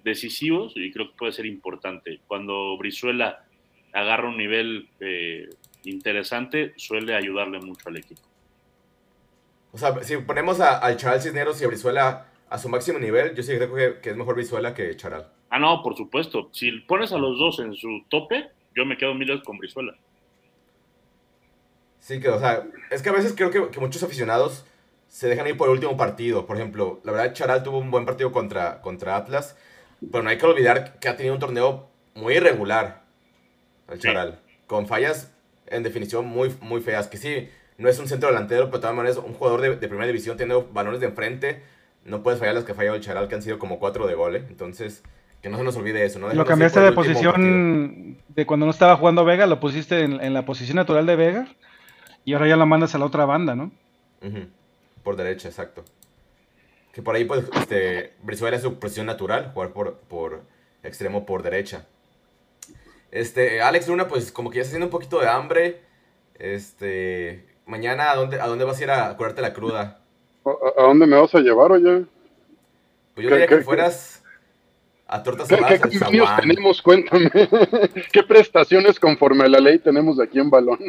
decisivos 0.03 0.74
y 0.76 0.91
creo 0.91 1.10
que 1.10 1.18
puede 1.18 1.32
ser 1.32 1.45
importante. 1.45 2.20
Cuando 2.28 2.78
Brizuela 2.78 3.43
agarra 3.91 4.30
un 4.30 4.38
nivel 4.38 4.88
eh, 4.99 5.49
interesante, 5.84 6.74
suele 6.78 7.16
ayudarle 7.16 7.60
mucho 7.60 7.89
al 7.89 7.97
equipo. 7.97 8.22
O 9.72 9.78
sea, 9.78 10.01
si 10.03 10.18
ponemos 10.18 10.60
a- 10.62 10.78
al 10.80 10.97
Charal 10.97 11.22
Cisneros 11.22 11.62
y 11.62 11.66
a 11.66 11.68
Brizuela 11.68 12.26
a 12.49 12.57
su 12.57 12.70
máximo 12.70 12.97
nivel, 12.99 13.36
yo 13.36 13.43
sí 13.43 13.53
creo 13.55 13.74
que, 13.76 13.99
que 14.01 14.10
es 14.12 14.16
mejor 14.18 14.36
Brizuela 14.36 14.74
que 14.74 14.95
Charal. 14.95 15.28
Ah, 15.51 15.60
no, 15.60 15.82
por 15.84 15.95
supuesto. 15.95 16.49
Si 16.51 16.72
pones 16.82 17.12
a 17.14 17.18
los 17.18 17.38
dos 17.38 17.60
en 17.60 17.76
su 17.76 18.03
tope, 18.10 18.49
yo 18.76 18.86
me 18.86 18.97
quedo 18.97 19.13
mil 19.13 19.28
veces 19.28 19.43
con 19.43 19.57
Brizuela. 19.57 19.95
Sí, 21.99 22.20
que, 22.20 22.30
o 22.30 22.39
sea, 22.39 22.65
es 22.91 23.01
que 23.01 23.09
a 23.09 23.13
veces 23.13 23.34
creo 23.36 23.51
que, 23.51 23.70
que 23.70 23.80
muchos 23.80 24.01
aficionados 24.03 24.65
se 25.07 25.28
dejan 25.28 25.47
ir 25.47 25.57
por 25.57 25.67
el 25.67 25.74
último 25.74 25.97
partido. 25.97 26.45
Por 26.45 26.55
ejemplo, 26.55 27.01
la 27.03 27.11
verdad, 27.11 27.34
Charal 27.34 27.63
tuvo 27.63 27.80
un 27.80 27.91
buen 27.91 28.05
partido 28.05 28.32
contra, 28.32 28.82
contra 28.82 29.15
Atlas, 29.15 29.57
pero 30.11 30.24
no 30.24 30.30
hay 30.30 30.38
que 30.38 30.45
olvidar 30.45 30.99
que 30.99 31.09
ha 31.09 31.17
tenido 31.17 31.34
un 31.34 31.39
torneo 31.39 31.89
muy 32.15 32.36
irregular, 32.36 33.03
el 33.89 33.95
Sí. 33.95 34.07
Charal, 34.07 34.39
con 34.67 34.88
fallas 34.88 35.34
en 35.67 35.84
definición 35.84 36.26
muy, 36.26 36.55
muy 36.61 36.82
feas. 36.82 37.07
Que 37.07 37.17
sí, 37.17 37.49
no 37.78 37.89
es 37.89 37.99
un 37.99 38.07
centro 38.07 38.30
delantero, 38.30 38.65
pero 38.65 38.78
de 38.78 38.82
todas 38.82 38.95
maneras, 38.95 39.17
un 39.17 39.34
jugador 39.34 39.61
de, 39.61 39.70
de 39.76 39.88
primera 39.88 40.07
división 40.07 40.38
tiene 40.38 40.55
balones 40.72 40.99
de 40.99 41.07
enfrente. 41.07 41.63
No 42.05 42.24
puedes 42.24 42.39
fallar 42.39 42.55
las 42.55 42.63
que 42.63 42.72
ha 42.72 42.76
fallado 42.76 42.95
el 42.95 43.01
Charal, 43.01 43.28
que 43.28 43.36
han 43.36 43.41
sido 43.41 43.59
como 43.59 43.80
cuatro 43.80 44.07
de 44.07 44.15
gol, 44.15 44.36
¿eh? 44.36 44.45
Entonces, 44.49 45.03
Que 45.42 45.50
no 45.50 45.58
se 45.58 45.64
nos 45.64 45.76
olvide 45.78 46.04
eso, 46.04 46.20
¿no? 46.20 46.34
Lo 46.34 46.46
cambiaste 46.46 46.82
de 46.82 46.92
posición 46.92 48.18
de 48.28 48.46
cuando 48.46 48.66
no 48.66 48.72
estaba 48.72 48.98
jugando 48.98 49.24
Vega, 49.24 49.46
lo 49.48 49.60
pusiste 49.60 50.04
en, 50.04 50.34
la 50.34 50.46
posición 50.46 50.76
natural 50.76 51.06
de 51.06 51.16
Vega 51.16 51.48
y 52.26 52.34
ahora 52.34 52.48
ya 52.48 52.58
lo 52.58 52.66
mandas 52.66 52.94
a 52.96 52.98
la 52.98 53.06
otra 53.06 53.26
banda, 53.26 53.56
¿no? 53.56 53.72
Por 55.04 55.16
derecha, 55.16 55.48
exacto. 55.48 55.86
Que 56.92 57.02
por 57.02 57.16
ahí, 57.16 57.24
pues, 57.24 57.46
este, 57.56 58.14
Brizuela 58.22 58.58
es 58.58 58.64
su 58.64 58.80
posición 58.80 59.06
natural, 59.06 59.52
jugar 59.54 59.72
por, 59.72 59.96
por 60.00 60.42
extremo 60.84 61.26
por 61.26 61.44
derecha. 61.44 61.86
Este, 63.12 63.62
Alex 63.62 63.88
Luna, 63.88 64.08
pues, 64.08 64.32
como 64.32 64.50
que 64.50 64.58
ya 64.58 64.62
está 64.62 64.72
haciendo 64.72 64.88
un 64.88 64.92
poquito 64.92 65.20
de 65.20 65.30
hambre. 65.30 65.82
Este, 66.36 67.46
mañana, 67.66 68.12
¿a 68.12 68.16
dónde, 68.16 68.42
a 68.42 68.48
dónde 68.48 68.66
vas 68.66 68.80
a 68.80 68.84
ir 68.84 68.92
a 68.92 69.16
curarte 69.16 69.42
la 69.42 69.54
cruda? 69.54 70.02
¿A, 70.46 70.82
dónde 70.82 71.06
me 71.06 71.18
vas 71.18 71.34
a 71.34 71.40
llevar, 71.40 71.72
oye? 71.72 72.06
Pues 73.14 73.28
yo 73.28 73.32
diría 73.32 73.48
que 73.48 73.62
fueras 73.62 74.18
a 75.10 75.24
tortas 75.24 75.47
¿Qué, 75.47 75.57
¿qué 75.89 75.99
tenemos? 76.39 76.82
Cuéntame. 76.82 77.32
¿Qué 78.14 78.24
prestaciones 78.24 78.99
conforme 78.99 79.43
a 79.43 79.47
la 79.47 79.60
ley 79.60 79.80
tenemos 79.80 80.20
aquí 80.20 80.39
en 80.39 80.49
Balón? 80.49 80.80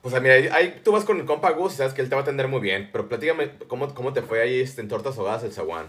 Pues 0.00 0.20
mira, 0.22 0.34
ahí, 0.54 0.80
tú 0.84 0.92
vas 0.92 1.04
con 1.04 1.18
el 1.18 1.24
compa 1.24 1.50
Gus 1.50 1.74
y 1.74 1.76
sabes 1.76 1.94
que 1.94 2.00
él 2.00 2.08
te 2.08 2.14
va 2.14 2.20
a 2.20 2.22
atender 2.22 2.46
muy 2.46 2.60
bien. 2.60 2.88
Pero 2.92 3.08
platícame 3.08 3.50
cómo, 3.66 3.92
cómo 3.92 4.12
te 4.12 4.22
fue 4.22 4.40
ahí 4.40 4.60
este, 4.60 4.80
en 4.80 4.88
Tortas 4.88 5.18
Ahogadas 5.18 5.42
el 5.42 5.52
Zaguán. 5.52 5.86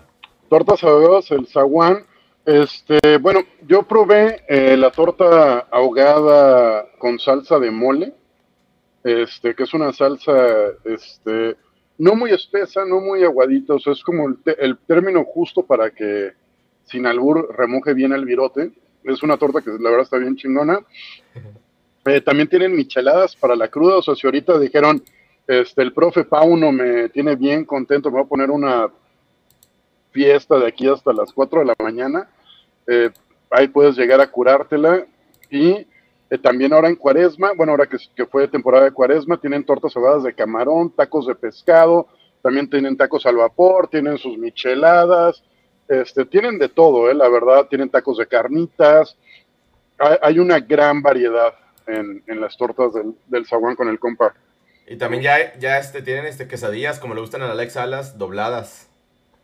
Tortas 0.50 0.84
Ahogadas 0.84 1.30
el 1.32 1.48
Zaguán. 1.48 2.06
Este, 2.46 3.18
bueno, 3.20 3.42
yo 3.68 3.84
probé 3.84 4.44
eh, 4.50 4.76
la 4.76 4.92
torta 4.92 5.68
ahogada 5.72 6.88
con 6.98 7.20
salsa 7.20 7.60
de 7.60 7.72
mole. 7.72 8.14
Este, 9.04 9.54
que 9.54 9.64
es 9.64 9.74
una 9.74 9.94
salsa, 9.94 10.32
este, 10.84 11.58
no 12.04 12.16
muy 12.16 12.32
espesa, 12.32 12.84
no 12.84 13.00
muy 13.00 13.24
aguadita, 13.24 13.76
o 13.76 13.80
sea, 13.80 13.94
es 13.94 14.04
como 14.04 14.28
el, 14.28 14.38
el 14.60 14.78
término 14.80 15.24
justo 15.24 15.64
para 15.64 15.90
que 15.90 16.34
sin 16.84 17.06
albur 17.06 17.56
remoje 17.56 17.94
bien 17.94 18.12
el 18.12 18.26
virote. 18.26 18.74
Es 19.06 19.24
una 19.24 19.38
torta 19.38 19.62
que 19.62 19.72
la 19.72 19.90
verdad 19.90 20.02
está 20.02 20.18
bien 20.18 20.36
chingona. 20.36 20.82
Eh, 22.06 22.20
también 22.20 22.50
tienen 22.50 22.76
micheladas 22.76 23.38
para 23.38 23.56
la 23.56 23.70
cruda, 23.70 23.96
o 23.96 24.02
sea, 24.02 24.16
si 24.16 24.28
ahorita 24.28 24.60
dijeron, 24.60 25.02
este, 25.48 25.82
el 25.82 25.94
profe 25.94 26.26
Pauno 26.26 26.74
me 26.74 27.08
tiene 27.08 27.38
bien 27.38 27.64
contento, 27.64 28.12
me 28.12 28.18
va 28.18 28.24
a 28.24 28.28
poner 28.28 28.52
una 28.52 28.90
fiesta 30.12 30.60
de 30.60 30.68
aquí 30.68 30.86
hasta 30.90 31.14
las 31.14 31.32
4 31.32 31.62
de 31.62 31.66
la 31.66 31.76
mañana, 31.80 32.30
eh, 32.86 33.12
ahí 33.50 33.70
puedes 33.70 33.96
llegar 33.96 34.20
a 34.20 34.30
curártela 34.30 35.06
y 35.50 35.88
eh, 36.30 36.38
también 36.38 36.74
ahora 36.74 36.90
en 36.90 36.96
cuaresma, 36.96 37.52
bueno, 37.56 37.72
ahora 37.72 37.86
que, 37.86 37.98
que, 38.16 38.26
fue 38.26 38.48
temporada 38.48 38.86
de 38.86 38.92
cuaresma, 38.92 39.38
tienen 39.38 39.66
tortas 39.66 39.96
ahogadas 39.96 40.24
de 40.24 40.34
camarón, 40.34 40.92
tacos 40.92 41.28
de 41.28 41.36
pescado, 41.36 42.08
también 42.42 42.70
tienen 42.70 42.98
tacos 42.98 43.26
al 43.26 43.38
vapor, 43.38 43.88
tienen 43.88 44.18
sus 44.18 44.38
micheladas, 44.38 45.44
este, 45.88 46.26
tienen 46.26 46.58
de 46.60 46.70
todo, 46.70 47.10
eh, 47.10 47.14
la 47.14 47.30
verdad, 47.30 47.68
tienen 47.68 47.90
tacos 47.90 48.18
de 48.18 48.28
carnitas, 48.28 49.18
hay 50.22 50.40
una 50.40 50.60
gran 50.60 51.02
variedad 51.02 51.54
en, 51.88 52.24
las 52.28 52.58
tortas 52.58 52.94
del, 52.94 53.16
del 53.28 53.46
zaguán 53.46 53.76
con 53.76 53.88
el 53.88 54.00
compa. 54.00 54.34
Y 54.88 54.98
también 54.98 55.24
ya, 55.24 55.58
ya 55.60 55.78
este, 55.78 56.02
tienen 56.02 56.26
este, 56.26 56.48
quesadillas, 56.48 57.00
como 57.00 57.14
le 57.14 57.22
gustan 57.22 57.42
a 57.42 57.52
Alex 57.52 57.78
Alas, 57.78 58.18
dobladas. 58.18 58.90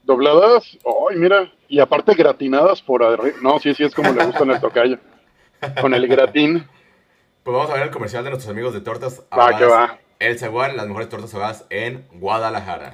¿Dobladas? 0.04 0.78
Ay, 1.10 1.18
mira. 1.18 1.52
Y 1.68 1.80
aparte 1.80 2.14
gratinadas 2.14 2.82
por 2.82 3.04
arriba. 3.04 3.38
No, 3.42 3.60
sí, 3.60 3.74
sí, 3.74 3.84
es 3.84 3.94
como 3.94 4.12
le 4.12 4.26
gustan 4.26 4.50
el 4.50 4.60
tocayo. 4.60 4.98
Con 5.82 5.93
el 5.93 6.07
gratín. 6.07 6.68
Pues 7.43 7.55
vamos 7.55 7.72
a 7.72 7.74
ver 7.76 7.84
el 7.84 7.91
comercial 7.91 8.24
de 8.24 8.30
nuestros 8.32 8.51
amigos 8.51 8.74
de 8.74 8.82
Tortas 8.82 9.24
Va, 9.38 9.57
que 9.57 9.66
va. 9.66 9.99
El 10.20 10.38
Zaguán, 10.38 10.76
las 10.76 10.88
mejores 10.88 11.10
tortas 11.10 11.34
ahogadas 11.34 11.66
en 11.70 12.05
Guadalajara. 12.12 12.93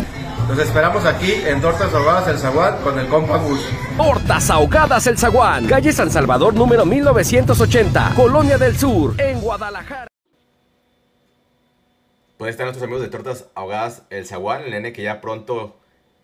Nos 0.51 0.59
esperamos 0.59 1.05
aquí 1.05 1.31
en 1.31 1.61
Tortas 1.61 1.93
Ahogadas 1.93 2.27
El 2.27 2.37
Zaguán 2.37 2.81
con 2.81 2.99
el 2.99 3.07
compa 3.07 3.37
Gus. 3.37 3.65
Tortas 3.95 4.49
Ahogadas 4.49 5.07
El 5.07 5.17
Zaguán, 5.17 5.65
calle 5.65 5.93
San 5.93 6.11
Salvador 6.11 6.53
número 6.53 6.85
1980, 6.85 8.11
Colonia 8.17 8.57
del 8.57 8.77
Sur, 8.77 9.13
en 9.17 9.39
Guadalajara. 9.39 10.07
Pueden 12.37 12.51
estar 12.51 12.65
nuestros 12.65 12.83
amigos 12.83 13.01
de 13.01 13.07
Tortas 13.07 13.45
Ahogadas 13.55 14.03
El 14.09 14.25
Zaguán, 14.25 14.63
el 14.63 14.71
nene 14.71 14.91
que 14.91 15.03
ya 15.03 15.21
pronto 15.21 15.77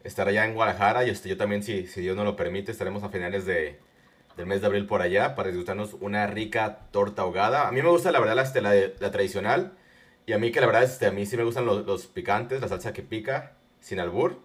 estará 0.03 0.32
allá 0.32 0.43
en 0.43 0.55
Guadalajara 0.55 1.05
y 1.05 1.09
este, 1.09 1.30
yo 1.30 1.38
también, 1.38 1.63
si, 1.63 1.88
si 1.88 2.01
Dios 2.01 2.17
nos 2.17 2.25
lo 2.25 2.36
permite, 2.36 2.73
estaremos 2.73 3.03
a 3.03 3.09
finales 3.09 3.45
de, 3.45 3.80
del 4.36 4.45
mes 4.45 4.59
de 4.59 4.67
abril 4.67 4.88
por 4.88 5.01
allá 5.01 5.36
para 5.36 5.47
disfrutarnos 5.47 5.93
una 6.01 6.28
rica 6.28 6.80
torta 6.91 7.21
ahogada. 7.21 7.69
A 7.69 7.71
mí 7.71 7.82
me 7.82 7.88
gusta 7.88 8.11
la 8.11 8.19
verdad 8.19 8.36
la, 8.36 8.41
este, 8.41 8.59
la, 8.59 8.73
la 8.75 9.09
tradicional 9.09 9.71
y 10.25 10.34
a 10.34 10.38
mí 10.38 10.51
que 10.51 10.59
la 10.59 10.65
verdad 10.67 10.84
este, 10.84 11.05
a 11.05 11.11
mí 11.11 11.25
sí 11.25 11.38
me 11.38 11.43
gustan 11.43 11.65
los, 11.65 11.86
los 11.86 12.07
picantes, 12.07 12.59
la 12.59 12.67
salsa 12.67 12.91
que 12.91 13.03
pica 13.03 13.53
sin 13.80 13.99
albur, 13.99 14.39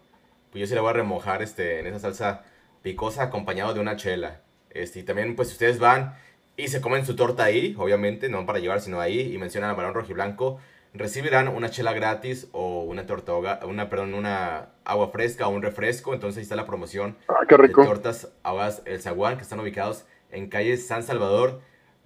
pues 0.50 0.60
yo 0.60 0.66
sí 0.66 0.74
le 0.74 0.80
voy 0.80 0.90
a 0.90 0.94
remojar 0.94 1.42
este, 1.42 1.80
en 1.80 1.86
esa 1.86 1.98
salsa 1.98 2.44
picosa 2.82 3.24
acompañado 3.24 3.74
de 3.74 3.80
una 3.80 3.96
chela. 3.96 4.40
Este, 4.70 5.00
y 5.00 5.02
también, 5.02 5.36
pues, 5.36 5.48
si 5.48 5.54
ustedes 5.54 5.78
van 5.78 6.14
y 6.56 6.68
se 6.68 6.80
comen 6.80 7.06
su 7.06 7.16
torta 7.16 7.44
ahí, 7.44 7.74
obviamente, 7.78 8.28
no 8.28 8.44
para 8.44 8.58
llevar, 8.58 8.80
sino 8.80 9.00
ahí, 9.00 9.32
y 9.32 9.38
mencionan 9.38 9.70
al 9.70 9.76
balón 9.76 9.94
rojiblanco, 9.94 10.60
recibirán 10.94 11.48
una 11.48 11.70
chela 11.70 11.92
gratis 11.92 12.48
o 12.52 12.82
una 12.82 13.06
torta, 13.06 13.32
una, 13.64 13.88
perdón, 13.88 14.14
una 14.14 14.70
agua 14.84 15.08
fresca 15.08 15.48
o 15.48 15.50
un 15.50 15.62
refresco. 15.62 16.12
Entonces 16.12 16.38
ahí 16.38 16.42
está 16.42 16.56
la 16.56 16.66
promoción 16.66 17.16
ah, 17.28 17.46
qué 17.48 17.56
rico. 17.56 17.80
de 17.80 17.86
tortas 17.88 18.28
ahogadas 18.42 18.82
El 18.84 19.00
Zaguán, 19.00 19.36
que 19.36 19.42
están 19.42 19.60
ubicados 19.60 20.04
en 20.30 20.48
calle 20.48 20.76
San 20.76 21.02
Salvador 21.02 21.60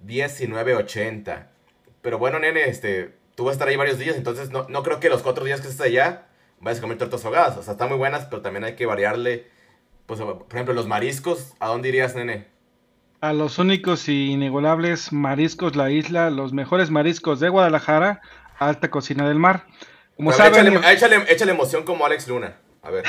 1980. 0.04 1.50
Pero 2.02 2.18
bueno, 2.18 2.38
nene, 2.38 2.68
este, 2.68 3.14
tú 3.34 3.44
vas 3.44 3.52
a 3.52 3.54
estar 3.54 3.68
ahí 3.68 3.76
varios 3.76 3.98
días, 3.98 4.16
entonces 4.16 4.50
no, 4.50 4.66
no 4.68 4.82
creo 4.84 5.00
que 5.00 5.08
los 5.08 5.22
cuatro 5.22 5.44
días 5.44 5.60
que 5.60 5.66
estés 5.66 5.84
allá 5.84 6.25
vayas 6.60 6.78
a 6.78 6.82
comer 6.82 6.98
tortas 6.98 7.24
ahogadas. 7.24 7.56
O 7.56 7.62
sea, 7.62 7.72
están 7.72 7.88
muy 7.88 7.98
buenas, 7.98 8.26
pero 8.26 8.42
también 8.42 8.64
hay 8.64 8.74
que 8.74 8.86
variarle. 8.86 9.46
Pues, 10.06 10.20
por 10.20 10.46
ejemplo, 10.50 10.74
los 10.74 10.86
mariscos, 10.86 11.54
¿a 11.58 11.68
dónde 11.68 11.88
irías, 11.88 12.14
nene? 12.14 12.46
A 13.20 13.32
los 13.32 13.58
únicos 13.58 14.08
y 14.08 14.30
inigualables 14.30 15.12
mariscos 15.12 15.74
La 15.74 15.90
Isla, 15.90 16.30
los 16.30 16.52
mejores 16.52 16.90
mariscos 16.90 17.40
de 17.40 17.48
Guadalajara, 17.48 18.20
alta 18.58 18.90
cocina 18.90 19.26
del 19.26 19.38
mar. 19.38 19.64
Como 20.16 20.32
saben, 20.32 20.78
échale, 20.84 21.24
échale, 21.28 21.52
emoción 21.52 21.84
como 21.84 22.06
Alex 22.06 22.28
Luna. 22.28 22.56
A 22.82 22.90
ver. 22.90 23.04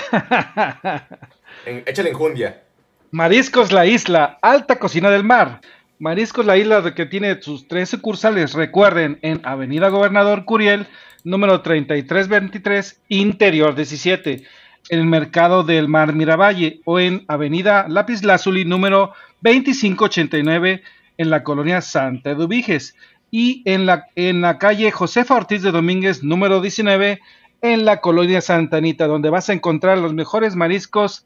échale 1.85 2.09
enjundia. 2.09 2.63
Mariscos 3.11 3.71
La 3.71 3.85
Isla, 3.85 4.37
alta 4.41 4.79
cocina 4.79 5.09
del 5.09 5.23
mar. 5.23 5.61
Mariscos 5.99 6.45
La 6.45 6.57
Isla, 6.57 6.93
que 6.93 7.05
tiene 7.05 7.41
sus 7.41 7.67
tres 7.67 7.89
sucursales, 7.89 8.53
recuerden, 8.53 9.19
en 9.21 9.41
Avenida 9.43 9.89
Gobernador 9.89 10.45
Curiel, 10.45 10.87
número 11.27 11.61
3323, 11.61 13.01
Interior 13.09 13.75
17, 13.75 14.43
el 14.89 15.05
Mercado 15.05 15.63
del 15.63 15.89
Mar 15.89 16.13
Miravalle, 16.13 16.79
o 16.85 16.99
en 16.99 17.25
Avenida 17.27 17.85
Lápiz 17.89 18.23
Lazuli, 18.23 18.63
número 18.63 19.11
2589, 19.41 20.83
en 21.17 21.29
la 21.29 21.43
colonia 21.43 21.81
Santa 21.81 22.31
Eduviges, 22.31 22.95
y 23.29 23.61
en 23.65 23.85
la, 23.85 24.07
en 24.15 24.39
la 24.39 24.57
calle 24.57 24.89
Josefa 24.89 25.35
Ortiz 25.35 25.61
de 25.63 25.71
Domínguez, 25.71 26.23
número 26.23 26.61
19, 26.61 27.19
en 27.61 27.83
la 27.83 27.99
colonia 27.99 28.39
Santa 28.39 28.77
Anita, 28.77 29.07
donde 29.07 29.29
vas 29.29 29.49
a 29.49 29.53
encontrar 29.53 29.97
los 29.97 30.13
mejores 30.13 30.55
mariscos 30.55 31.25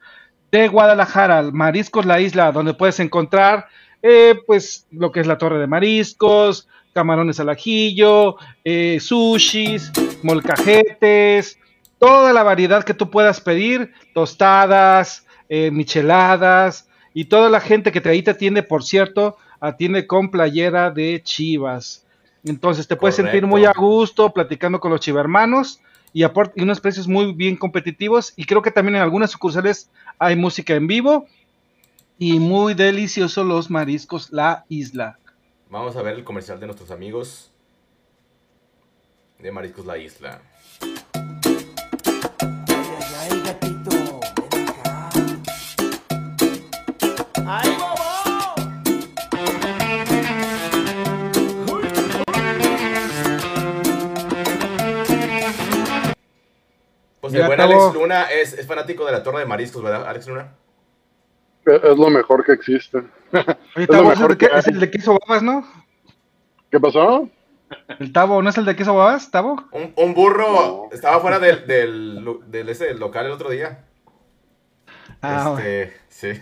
de 0.52 0.68
Guadalajara, 0.68 1.44
Mariscos 1.54 2.08
La 2.08 2.20
Isla, 2.20 2.52
donde 2.52 2.74
puedes 2.74 3.00
encontrar 3.00 3.68
eh, 4.02 4.34
pues 4.48 4.88
lo 4.90 5.12
que 5.12 5.20
es 5.20 5.28
la 5.28 5.38
torre 5.38 5.60
de 5.60 5.68
mariscos, 5.68 6.68
camarones 6.94 7.40
al 7.40 7.50
ajillo, 7.50 8.36
eh, 8.64 9.00
sushis, 9.00 9.92
molcajetes, 10.24 11.58
toda 12.00 12.34
la 12.34 12.44
variedad 12.44 12.84
que 12.84 12.94
tú 12.94 13.10
puedas 13.10 13.42
pedir, 13.42 13.94
tostadas, 14.14 15.26
eh, 15.50 15.72
micheladas 15.72 16.88
y 17.14 17.26
toda 17.26 17.50
la 17.50 17.60
gente 17.60 17.92
que 17.92 18.02
te 18.02 18.10
ahí 18.10 18.24
te 18.24 18.32
atiende, 18.32 18.64
por 18.64 18.84
cierto, 18.84 19.38
atiende 19.60 20.08
con 20.08 20.32
playera 20.32 20.92
de 20.92 21.22
chivas. 21.24 22.06
Entonces 22.44 22.88
te 22.88 22.96
puedes 22.96 23.16
sentir 23.16 23.46
muy 23.46 23.66
a 23.66 23.74
gusto 23.74 24.34
platicando 24.34 24.80
con 24.80 24.92
los 24.92 25.00
chivermanos 25.00 25.80
y, 26.12 26.24
y 26.24 26.62
unos 26.64 26.80
precios 26.80 27.08
muy 27.08 27.34
bien 27.34 27.56
competitivos. 27.56 28.34
Y 28.36 28.46
creo 28.46 28.62
que 28.62 28.72
también 28.72 28.96
en 28.96 29.02
algunas 29.02 29.32
sucursales 29.32 29.92
hay 30.18 30.36
música 30.36 30.74
en 30.74 30.88
vivo 30.88 31.28
y 32.18 32.40
muy 32.40 32.74
deliciosos 32.74 33.46
los 33.46 33.70
mariscos 33.70 34.32
La 34.32 34.66
Isla. 34.70 35.20
Vamos 35.72 35.96
a 35.96 36.02
ver 36.02 36.16
el 36.16 36.26
comercial 36.26 36.60
de 36.60 36.66
nuestros 36.66 36.92
amigos 36.92 37.50
de 39.40 39.54
Mariscos 39.54 39.86
La 39.86 39.98
Isla. 39.98 40.42
Pues 57.22 57.34
el 57.34 57.46
buen 57.46 57.62
Alex 57.62 57.94
Luna 57.94 58.24
es, 58.26 58.52
es, 58.52 58.68
fanático 58.68 59.06
de 59.06 59.14
la 59.14 59.24
torre 59.24 59.40
de 59.40 59.46
mariscos, 59.46 59.82
¿verdad, 59.82 60.06
Alex 60.06 60.28
Luna? 60.28 60.52
Es 61.66 61.98
lo 61.98 62.10
mejor 62.10 62.44
que 62.44 62.54
existe. 62.54 63.04
Oye, 63.76 63.88
Tavo, 63.88 64.12
es, 64.12 64.20
el 64.20 64.38
de, 64.38 64.50
es 64.56 64.68
el 64.68 64.80
de 64.80 64.92
queso 64.92 65.18
babas, 65.28 65.44
¿no? 65.44 65.66
¿Qué 66.72 66.80
pasó? 66.80 67.30
¿El 68.00 68.12
Tavo 68.12 68.42
no 68.42 68.50
es 68.50 68.58
el 68.58 68.66
de 68.66 68.76
queso 68.76 68.96
babas, 68.96 69.30
Tavo? 69.30 69.64
Un, 69.72 69.94
un 69.96 70.14
burro 70.14 70.90
estaba 70.92 71.20
fuera 71.20 71.40
del, 71.40 71.68
del, 71.68 72.40
del, 72.48 72.70
ese 72.70 72.94
local 72.96 73.28
el 73.28 73.32
otro 73.32 73.50
día. 73.50 73.86
Ah, 75.22 75.56
este, 75.58 75.94
sí. 76.10 76.42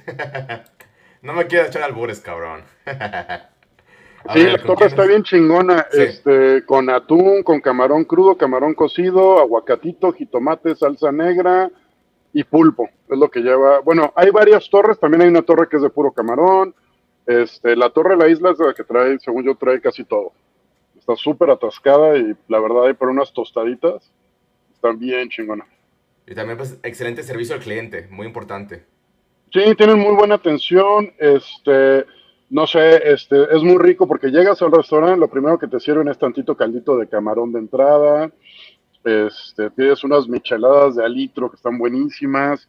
no 1.22 1.34
me 1.34 1.48
quieras 1.48 1.70
echar 1.70 1.84
albures, 1.84 2.22
cabrón. 2.22 2.64
sí, 4.34 4.44
la 4.44 4.58
torta 4.60 4.86
está 4.86 5.04
bien 5.04 5.24
chingona, 5.24 5.86
este, 5.92 6.66
con 6.66 6.90
atún, 6.90 7.44
con 7.44 7.60
camarón 7.60 8.06
crudo, 8.06 8.38
camarón 8.38 8.74
cocido, 8.74 9.40
aguacatito, 9.40 10.14
jitomate, 10.14 10.76
salsa 10.76 11.12
negra 11.12 11.70
y 12.34 12.44
pulpo, 12.44 12.90
es 13.10 13.18
lo 13.18 13.30
que 13.30 13.42
lleva. 13.42 13.80
Bueno, 13.80 14.14
hay 14.16 14.30
varias 14.30 14.70
torres, 14.70 15.00
también 15.00 15.22
hay 15.22 15.30
una 15.30 15.42
torre 15.42 15.68
que 15.68 15.78
es 15.78 15.82
de 15.82 15.90
puro 15.90 16.12
camarón. 16.12 16.76
Este, 17.26 17.76
la 17.76 17.90
torre 17.90 18.12
de 18.12 18.18
la 18.18 18.28
isla 18.28 18.52
es 18.52 18.60
la 18.60 18.74
que 18.74 18.84
trae, 18.84 19.20
según 19.20 19.44
yo, 19.44 19.56
trae 19.56 19.82
casi 19.82 20.04
todo. 20.04 20.32
Está 20.98 21.16
súper 21.16 21.50
atascada 21.50 22.18
y 22.18 22.36
la 22.48 22.60
verdad 22.60 22.86
hay 22.88 22.94
por 22.94 23.10
unas 23.10 23.34
tostaditas, 23.34 24.12
están 24.74 25.00
bien 25.00 25.30
chingonas. 25.30 25.68
Y 26.28 26.36
también, 26.36 26.58
pues, 26.58 26.80
excelente 26.84 27.24
servicio 27.24 27.56
al 27.56 27.62
cliente, 27.62 28.08
muy 28.12 28.28
importante. 28.28 28.86
Sí, 29.52 29.74
tienen 29.76 29.98
muy 29.98 30.14
buena 30.14 30.36
atención, 30.36 31.12
este, 31.18 32.06
no 32.52 32.68
sé, 32.68 33.12
este, 33.12 33.44
es 33.56 33.64
muy 33.64 33.80
rico 33.80 34.08
porque 34.08 34.28
llegas 34.28 34.62
al 34.62 34.72
restaurante, 34.72 35.20
lo 35.20 35.28
primero 35.28 35.58
que 35.58 35.68
te 35.68 35.80
sirven 35.80 36.08
es 36.08 36.20
tantito 36.20 36.56
caldito 36.56 36.98
de 36.98 37.08
camarón 37.08 37.52
de 37.52 37.60
entrada, 37.60 38.32
este, 39.04 39.70
tienes 39.72 40.04
unas 40.04 40.28
micheladas 40.28 40.96
de 40.96 41.06
alitro 41.06 41.50
que 41.50 41.56
están 41.56 41.78
buenísimas, 41.78 42.68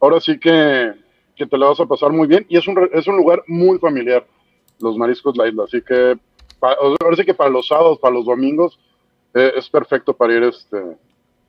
ahora 0.00 0.20
sí 0.20 0.38
que, 0.38 0.92
que 1.36 1.46
te 1.46 1.58
la 1.58 1.66
vas 1.66 1.80
a 1.80 1.86
pasar 1.86 2.10
muy 2.12 2.26
bien. 2.26 2.46
Y 2.48 2.56
es 2.56 2.66
un, 2.66 2.88
es 2.92 3.06
un 3.06 3.16
lugar 3.16 3.42
muy 3.46 3.78
familiar, 3.78 4.26
los 4.80 4.96
mariscos 4.96 5.36
la 5.36 5.48
isla, 5.48 5.64
así 5.64 5.82
que, 5.82 6.18
ahora 6.60 7.16
sí 7.16 7.24
que 7.24 7.34
para 7.34 7.50
los 7.50 7.66
sábados, 7.66 7.98
para 7.98 8.14
los 8.14 8.26
domingos, 8.26 8.78
eh, 9.34 9.52
es 9.56 9.68
perfecto 9.68 10.16
para 10.16 10.34
ir 10.34 10.42
este, 10.42 10.96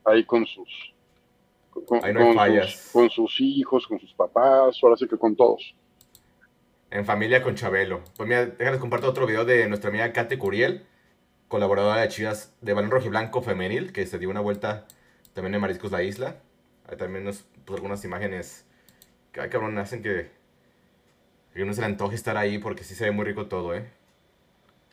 ahí 0.06 0.24
con 0.24 0.46
sus, 0.46 0.94
con, 1.72 2.02
sus, 2.02 2.92
con, 2.92 3.10
sus, 3.10 3.42
hijos, 3.42 3.88
con 3.88 4.00
sus 4.00 4.14
papás, 4.14 4.78
ahora 4.82 4.98
sí 4.98 5.08
que 5.08 5.18
con 5.18 5.36
todos. 5.36 5.74
En 6.92 7.06
familia 7.06 7.42
con 7.42 7.56
Chabelo. 7.56 8.02
Pues 8.18 8.28
mira, 8.28 8.46
déjales 8.46 8.80
comparto 8.80 9.10
otro 9.10 9.26
video 9.26 9.46
de 9.46 9.68
nuestra 9.68 9.90
amiga 9.90 10.12
Kate 10.12 10.38
Curiel, 10.38 10.86
colaboradora 11.52 12.00
de 12.00 12.08
Chivas 12.08 12.54
de 12.62 12.74
Balón 12.74 12.92
Rojiblanco 12.92 13.42
Femenil, 13.42 13.92
que 13.92 14.08
se 14.08 14.18
dio 14.18 14.30
una 14.30 14.40
vuelta 14.40 14.88
también 15.34 15.54
en 15.54 15.60
Mariscos 15.60 15.92
La 15.92 16.02
Isla. 16.02 16.38
Hay 16.88 16.96
también 16.96 17.26
pues, 17.26 17.46
algunas 17.76 18.06
imágenes 18.06 18.66
que, 19.34 19.42
ay 19.42 19.50
cabrón, 19.50 19.78
hacen 19.78 20.02
que, 20.02 20.32
que 21.54 21.62
uno 21.62 21.74
se 21.74 21.82
le 21.82 21.88
antoje 21.88 22.16
estar 22.16 22.38
ahí 22.38 22.58
porque 22.58 22.86
sí 22.86 22.96
se 22.96 23.04
ve 23.04 23.12
muy 23.12 23.26
rico 23.26 23.48
todo, 23.48 23.76
¿eh? 23.76 23.86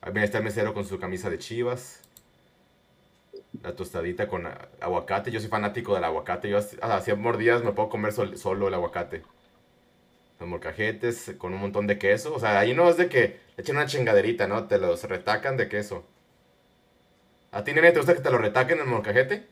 Ahí 0.00 0.12
está 0.16 0.38
el 0.38 0.44
mesero 0.44 0.74
con 0.74 0.84
su 0.84 0.98
camisa 0.98 1.30
de 1.30 1.38
Chivas. 1.38 2.00
La 3.62 3.76
tostadita 3.76 4.26
con 4.26 4.48
aguacate. 4.80 5.30
Yo 5.30 5.38
soy 5.38 5.48
fanático 5.48 5.94
del 5.94 6.02
aguacate. 6.02 6.50
Yo 6.50 6.58
hacía 6.58 7.14
mordidas 7.14 7.62
me 7.62 7.70
puedo 7.70 7.88
comer 7.88 8.12
solo 8.12 8.66
el 8.66 8.74
aguacate. 8.74 9.22
Los 10.40 10.48
molcajetes 10.48 11.34
con 11.38 11.54
un 11.54 11.60
montón 11.60 11.86
de 11.86 11.98
queso. 11.98 12.34
O 12.34 12.40
sea, 12.40 12.58
ahí 12.58 12.74
no 12.74 12.88
es 12.90 12.96
de 12.96 13.08
que 13.08 13.38
le 13.56 13.62
echen 13.62 13.76
una 13.76 13.86
chingaderita, 13.86 14.48
¿no? 14.48 14.66
Te 14.66 14.78
los 14.78 15.04
retacan 15.04 15.56
de 15.56 15.68
queso. 15.68 16.04
¿A 17.58 17.64
ti, 17.64 17.72
nene, 17.72 17.90
te 17.90 17.98
gusta 17.98 18.14
que 18.14 18.20
te 18.20 18.30
lo 18.30 18.38
retaquen 18.38 18.78
en 18.78 18.84
el 18.84 18.88
molcajete? 18.88 19.48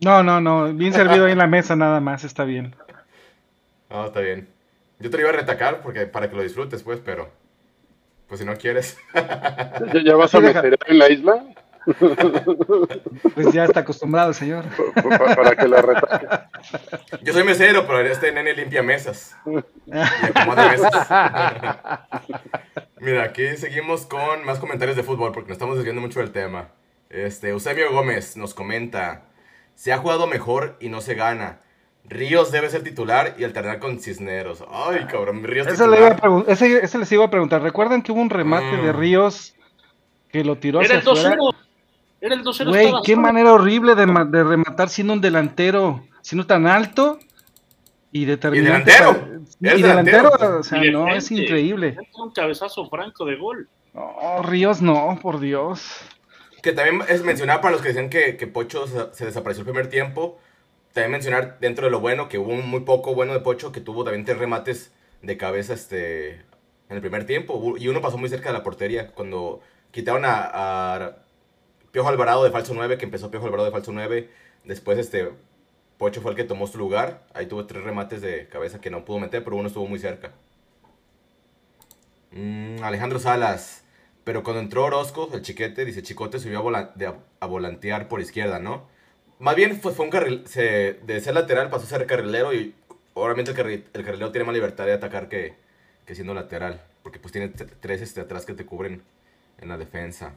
No, 0.00 0.24
no, 0.24 0.40
no. 0.40 0.72
Bien 0.74 0.92
servido 0.92 1.26
ahí 1.26 1.32
en 1.32 1.38
la 1.38 1.46
mesa 1.46 1.76
nada 1.76 2.00
más. 2.00 2.24
Está 2.24 2.42
bien. 2.42 2.74
No, 3.88 4.06
está 4.06 4.18
bien. 4.18 4.48
Yo 4.98 5.10
te 5.10 5.16
lo 5.16 5.20
iba 5.22 5.30
a 5.30 5.34
retacar 5.34 5.80
porque 5.80 6.06
para 6.06 6.28
que 6.28 6.34
lo 6.34 6.42
disfrutes, 6.42 6.82
pues, 6.82 6.98
pero... 6.98 7.30
Pues 8.26 8.40
si 8.40 8.44
no 8.44 8.56
quieres. 8.56 8.98
¿Ya, 10.04 10.16
vas 10.16 10.34
a 10.34 10.40
meter 10.40 10.76
en 10.88 10.98
la 10.98 11.08
isla? 11.08 11.44
Pues 13.34 13.52
ya 13.52 13.64
está 13.64 13.80
acostumbrado, 13.80 14.32
señor. 14.32 14.64
Para 15.36 15.54
que 15.54 15.68
la 15.68 15.82
retaque. 15.82 16.26
Yo 17.22 17.32
soy 17.32 17.44
mesero, 17.44 17.86
pero 17.86 18.00
este 18.00 18.32
nene 18.32 18.54
limpia 18.54 18.82
mesas. 18.82 19.36
Y 19.86 19.92
acomoda 19.96 20.68
mesas. 20.68 21.08
Mira, 23.00 23.24
aquí 23.24 23.56
seguimos 23.56 24.04
con 24.04 24.44
más 24.44 24.58
comentarios 24.58 24.96
de 24.96 25.02
fútbol 25.02 25.32
porque 25.32 25.48
nos 25.48 25.56
estamos 25.56 25.76
desviando 25.76 26.02
mucho 26.02 26.20
del 26.20 26.32
tema. 26.32 26.68
Este, 27.08 27.48
Eusebio 27.48 27.90
Gómez 27.92 28.36
nos 28.36 28.52
comenta: 28.52 29.24
Se 29.74 29.92
ha 29.92 29.98
jugado 29.98 30.26
mejor 30.26 30.76
y 30.80 30.90
no 30.90 31.00
se 31.00 31.14
gana. 31.14 31.60
Ríos 32.04 32.52
debe 32.52 32.68
ser 32.68 32.82
titular 32.82 33.36
y 33.38 33.44
alternar 33.44 33.78
con 33.78 34.00
Cisneros. 34.00 34.62
Ay, 34.70 35.06
cabrón, 35.06 35.42
Ríos 35.44 35.66
ese, 35.66 35.88
le 35.88 35.96
iba 35.98 36.08
a 36.08 36.44
ese, 36.46 36.84
ese, 36.84 36.98
les 36.98 37.10
iba 37.12 37.24
a 37.24 37.30
preguntar. 37.30 37.62
¿Recuerdan 37.62 38.02
que 38.02 38.12
hubo 38.12 38.20
un 38.20 38.30
remate 38.30 38.76
de 38.76 38.92
mm. 38.92 38.96
Ríos 38.96 39.54
que 40.30 40.44
lo 40.44 40.58
tiró 40.58 40.80
hacia 40.80 40.98
afuera? 40.98 41.36
Era 42.20 42.34
el 42.34 42.44
2-0. 42.44 42.68
Güey, 42.68 42.92
qué 43.02 43.16
manera 43.16 43.54
horrible 43.54 43.94
de, 43.94 44.04
de, 44.04 44.44
rematar 44.44 44.90
siendo 44.90 45.14
un 45.14 45.22
delantero, 45.22 46.04
siendo 46.20 46.46
tan 46.46 46.66
alto 46.66 47.18
y 48.12 48.24
determinante. 48.24 48.90
¿Y 48.90 48.94
delantero? 48.94 49.42
y 49.60 49.82
delantero, 49.82 50.58
o 50.58 50.62
sea, 50.62 50.82
no, 50.84 51.08
es 51.08 51.30
increíble. 51.30 51.96
Un 52.14 52.32
cabezazo 52.32 52.88
franco 52.88 53.24
de 53.24 53.36
gol. 53.36 53.68
No, 53.94 54.42
Ríos 54.42 54.82
no, 54.82 55.18
por 55.20 55.40
Dios. 55.40 56.00
Que 56.62 56.72
también 56.72 57.02
es 57.08 57.22
mencionar 57.22 57.60
para 57.60 57.72
los 57.72 57.82
que 57.82 57.88
decían 57.88 58.10
que, 58.10 58.36
que 58.36 58.46
Pocho 58.46 58.86
se, 59.12 59.24
desapareció 59.24 59.62
el 59.62 59.66
primer 59.66 59.88
tiempo. 59.88 60.38
También 60.92 61.12
mencionar 61.12 61.58
dentro 61.60 61.86
de 61.86 61.90
lo 61.90 62.00
bueno 62.00 62.28
que 62.28 62.38
hubo 62.38 62.52
un 62.52 62.68
muy 62.68 62.80
poco 62.80 63.14
bueno 63.14 63.32
de 63.32 63.40
Pocho 63.40 63.72
que 63.72 63.80
tuvo 63.80 64.04
también 64.04 64.24
tres 64.24 64.38
remates 64.38 64.92
de 65.22 65.36
cabeza 65.36 65.74
este 65.74 66.30
en 66.88 66.96
el 66.96 67.00
primer 67.00 67.24
tiempo. 67.24 67.76
Y 67.78 67.88
uno 67.88 68.00
pasó 68.00 68.18
muy 68.18 68.28
cerca 68.28 68.50
de 68.50 68.58
la 68.58 68.64
portería 68.64 69.08
cuando 69.08 69.60
quitaron 69.92 70.24
a 70.24 71.16
Piojo 71.92 72.08
Alvarado 72.08 72.44
de 72.44 72.50
falso 72.50 72.72
9, 72.74 72.98
que 72.98 73.04
empezó 73.04 73.30
Piojo 73.30 73.46
Alvarado 73.46 73.66
de 73.66 73.72
falso 73.72 73.92
9. 73.92 74.28
Después 74.64 74.98
este 74.98 75.30
Pocho 76.00 76.22
fue 76.22 76.30
el 76.30 76.36
que 76.38 76.44
tomó 76.44 76.66
su 76.66 76.78
lugar. 76.78 77.26
Ahí 77.34 77.44
tuvo 77.44 77.66
tres 77.66 77.84
remates 77.84 78.22
de 78.22 78.48
cabeza 78.48 78.80
que 78.80 78.88
no 78.88 79.04
pudo 79.04 79.18
meter, 79.18 79.44
pero 79.44 79.56
uno 79.56 79.68
estuvo 79.68 79.86
muy 79.86 79.98
cerca. 79.98 80.32
Mm, 82.30 82.82
Alejandro 82.82 83.18
Salas. 83.18 83.84
Pero 84.24 84.42
cuando 84.42 84.62
entró 84.62 84.86
Orozco, 84.86 85.28
el 85.34 85.42
chiquete, 85.42 85.84
dice 85.84 86.02
Chicote 86.02 86.38
subió 86.38 86.60
a, 86.74 87.46
volantear 87.46 88.08
por 88.08 88.22
izquierda, 88.22 88.58
¿no? 88.58 88.88
Más 89.38 89.54
bien 89.56 89.78
fue, 89.78 89.92
fue 89.92 90.06
un 90.06 90.10
carril, 90.10 90.42
se, 90.46 90.94
de 91.04 91.20
ser 91.20 91.34
lateral 91.34 91.68
pasó 91.68 91.84
a 91.84 91.88
ser 91.88 92.06
carrilero 92.06 92.54
y 92.54 92.74
obviamente 93.12 93.50
el, 93.50 93.58
el 93.92 94.04
carrilero 94.04 94.32
tiene 94.32 94.46
más 94.46 94.54
libertad 94.54 94.86
de 94.86 94.94
atacar 94.94 95.28
que, 95.28 95.54
que 96.06 96.14
siendo 96.14 96.32
lateral. 96.32 96.80
Porque 97.02 97.18
pues 97.18 97.32
tiene 97.32 97.48
tres 97.48 98.00
este, 98.00 98.22
atrás 98.22 98.46
que 98.46 98.54
te 98.54 98.64
cubren 98.64 99.02
en 99.58 99.68
la 99.68 99.76
defensa. 99.76 100.32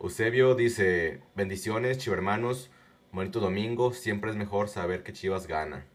Eusebio 0.00 0.54
dice, 0.54 1.20
bendiciones, 1.34 1.98
chivermanos, 1.98 2.70
bonito 3.12 3.40
domingo, 3.40 3.92
siempre 3.92 4.30
es 4.30 4.36
mejor 4.36 4.68
saber 4.68 5.02
que 5.02 5.12
Chivas 5.12 5.46
gana. 5.46 5.86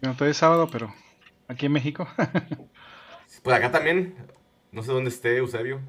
No, 0.00 0.14
todavía 0.14 0.32
es 0.32 0.38
sábado, 0.38 0.68
pero 0.72 0.92
aquí 1.46 1.66
en 1.66 1.72
México. 1.72 2.08
pues 3.42 3.56
acá 3.56 3.70
también, 3.70 4.16
no 4.72 4.82
sé 4.82 4.90
dónde 4.90 5.10
esté 5.10 5.36
Eusebio. 5.36 5.80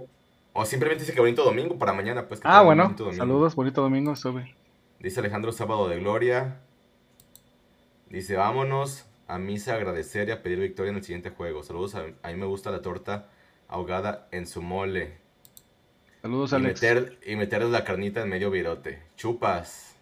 O 0.52 0.66
simplemente 0.66 1.04
dice 1.04 1.14
que 1.14 1.20
bonito 1.20 1.44
domingo 1.44 1.80
para 1.80 1.94
mañana, 1.94 2.28
pues. 2.28 2.40
ah, 2.44 2.62
bueno, 2.62 2.96
saludos, 3.14 3.56
bonito 3.56 3.82
domingo, 3.82 4.16
sube. 4.16 4.56
Dice 5.00 5.20
Alejandro 5.20 5.52
Sábado 5.52 5.88
de 5.88 6.00
Gloria. 6.00 6.60
Dice, 8.08 8.36
vámonos 8.36 9.08
a 9.28 9.40
misa 9.40 9.74
a 9.74 9.78
agradecer 9.78 10.30
y 10.30 10.32
a 10.32 10.44
pedir 10.44 10.60
victoria 10.60 10.92
en 10.92 10.98
el 10.98 11.04
siguiente 11.04 11.32
juego. 11.32 11.64
Saludos, 11.64 11.96
a, 11.96 12.06
a 12.22 12.28
mí 12.30 12.36
me 12.36 12.46
gusta 12.46 12.70
la 12.70 12.84
torta 12.84 13.30
ahogada 13.68 14.28
en 14.32 14.46
su 14.46 14.62
mole. 14.62 15.18
Saludos, 16.22 16.52
y 16.52 16.56
Alex. 16.56 16.82
Meter, 16.82 17.20
y 17.26 17.36
meterles 17.36 17.72
la 17.72 17.84
carnita 17.84 18.22
en 18.22 18.30
medio 18.30 18.52
virote. 18.52 19.02
Chupas. 19.18 19.93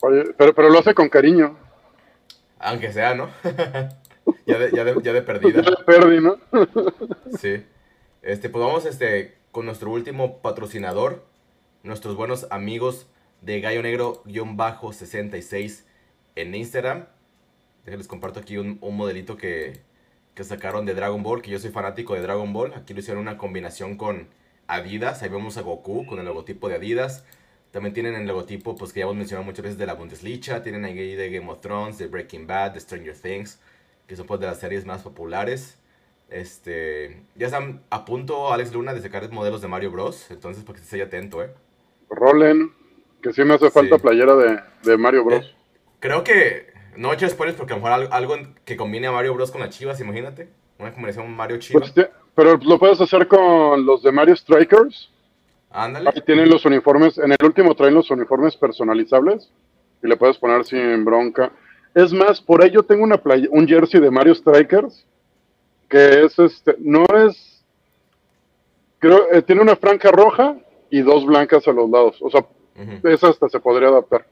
Oye, 0.00 0.24
pero, 0.36 0.54
pero 0.54 0.70
lo 0.70 0.78
hace 0.78 0.94
con 0.94 1.08
cariño. 1.08 1.56
Aunque 2.58 2.92
sea, 2.92 3.14
¿no? 3.14 3.30
ya, 4.46 4.58
de, 4.58 4.70
ya, 4.72 4.84
de, 4.84 4.96
ya 5.02 5.12
de 5.12 5.22
perdida. 5.22 5.62
Ya 5.62 5.70
de 5.70 5.84
perdí, 5.84 6.20
¿no? 6.20 6.38
sí. 7.38 7.64
Este, 8.22 8.48
pues 8.48 8.64
vamos 8.64 8.84
este, 8.84 9.38
con 9.52 9.66
nuestro 9.66 9.90
último 9.90 10.40
patrocinador. 10.40 11.24
Nuestros 11.82 12.16
buenos 12.16 12.46
amigos 12.50 13.08
de 13.40 13.60
Gallo 13.60 13.82
Negro-66 13.82 15.84
en 16.36 16.54
Instagram. 16.54 17.06
Déjenles 17.84 18.08
comparto 18.08 18.40
aquí 18.40 18.58
un, 18.58 18.78
un 18.80 18.96
modelito 18.96 19.36
que, 19.36 19.80
que 20.34 20.44
sacaron 20.44 20.86
de 20.86 20.94
Dragon 20.94 21.22
Ball, 21.22 21.42
que 21.42 21.50
yo 21.50 21.58
soy 21.58 21.70
fanático 21.70 22.14
de 22.14 22.22
Dragon 22.22 22.52
Ball. 22.52 22.74
Aquí 22.74 22.94
lo 22.94 23.00
hicieron 23.00 23.22
una 23.22 23.38
combinación 23.38 23.96
con 23.96 24.28
Adidas. 24.66 25.22
Ahí 25.22 25.30
vemos 25.30 25.56
a 25.56 25.62
Goku 25.62 26.06
con 26.06 26.18
el 26.18 26.26
logotipo 26.26 26.68
de 26.68 26.76
Adidas. 26.76 27.24
También 27.78 27.94
tienen 27.94 28.16
el 28.16 28.26
logotipo, 28.26 28.74
pues 28.74 28.92
que 28.92 28.98
ya 28.98 29.04
hemos 29.04 29.14
mencionado 29.14 29.44
muchas 29.44 29.62
veces 29.62 29.78
de 29.78 29.86
la 29.86 29.94
Bundesliga. 29.94 30.64
Tienen 30.64 30.84
ahí 30.84 31.14
de 31.14 31.30
Game 31.30 31.48
of 31.48 31.60
Thrones, 31.60 31.96
de 31.96 32.08
Breaking 32.08 32.44
Bad, 32.44 32.72
de 32.72 32.80
Stranger 32.80 33.14
Things, 33.16 33.60
que 34.08 34.16
son 34.16 34.26
pues 34.26 34.40
de 34.40 34.46
las 34.46 34.58
series 34.58 34.84
más 34.84 35.02
populares. 35.02 35.78
Este, 36.28 37.22
ya 37.36 37.46
están 37.46 37.82
a 37.90 38.04
punto 38.04 38.52
Alex 38.52 38.72
Luna 38.72 38.94
de 38.94 39.00
sacar 39.00 39.30
modelos 39.30 39.62
de 39.62 39.68
Mario 39.68 39.92
Bros. 39.92 40.28
Entonces, 40.32 40.64
para 40.64 40.76
que 40.76 40.82
esté 40.82 41.00
atento, 41.00 41.40
¿eh? 41.40 41.50
Rolen, 42.10 42.72
que 43.22 43.32
sí 43.32 43.44
me 43.44 43.54
hace 43.54 43.70
falta 43.70 43.96
playera 43.96 44.34
de, 44.34 44.58
de, 44.82 44.96
Mario 44.96 45.22
Bros. 45.22 45.46
Eh, 45.46 45.54
creo 46.00 46.24
que, 46.24 46.72
no 46.96 47.12
he 47.12 47.14
hecho 47.14 47.28
spoilers 47.28 47.56
porque 47.56 47.74
a 47.74 47.76
lo 47.76 47.82
mejor 47.84 48.08
algo, 48.10 48.34
que 48.64 48.76
combine 48.76 49.06
a 49.06 49.12
Mario 49.12 49.34
Bros 49.34 49.52
con 49.52 49.60
las 49.60 49.70
chivas, 49.70 50.00
imagínate. 50.00 50.48
Una 50.80 50.90
combinación 50.90 51.30
Mario 51.30 51.58
Chivas. 51.58 51.92
Pues, 51.92 52.08
pero 52.34 52.56
lo 52.56 52.76
puedes 52.76 53.00
hacer 53.00 53.28
con 53.28 53.86
los 53.86 54.02
de 54.02 54.10
Mario 54.10 54.34
Strikers. 54.34 55.12
Ándale. 55.70 56.10
Ahí 56.14 56.22
tienen 56.22 56.48
los 56.48 56.64
uniformes, 56.64 57.18
en 57.18 57.32
el 57.32 57.38
último 57.44 57.74
traen 57.74 57.94
los 57.94 58.10
uniformes 58.10 58.56
personalizables 58.56 59.50
y 60.02 60.08
le 60.08 60.16
puedes 60.16 60.38
poner 60.38 60.64
sin 60.64 61.04
bronca. 61.04 61.52
Es 61.94 62.12
más, 62.12 62.40
por 62.40 62.62
ahí 62.62 62.70
yo 62.70 62.82
tengo 62.82 63.04
una 63.04 63.18
playa, 63.18 63.48
un 63.50 63.66
jersey 63.66 64.00
de 64.00 64.10
Mario 64.10 64.34
Strikers 64.34 65.04
que 65.88 66.24
es 66.24 66.38
este, 66.38 66.76
no 66.78 67.04
es, 67.26 67.64
creo, 68.98 69.32
eh, 69.32 69.42
tiene 69.42 69.62
una 69.62 69.76
franja 69.76 70.10
roja 70.10 70.56
y 70.90 71.00
dos 71.00 71.24
blancas 71.26 71.66
a 71.66 71.72
los 71.72 71.88
lados. 71.88 72.18
O 72.20 72.30
sea, 72.30 72.46
esa 73.04 73.28
hasta 73.28 73.48
se 73.48 73.58
podría 73.58 73.88
adaptar. 73.88 74.26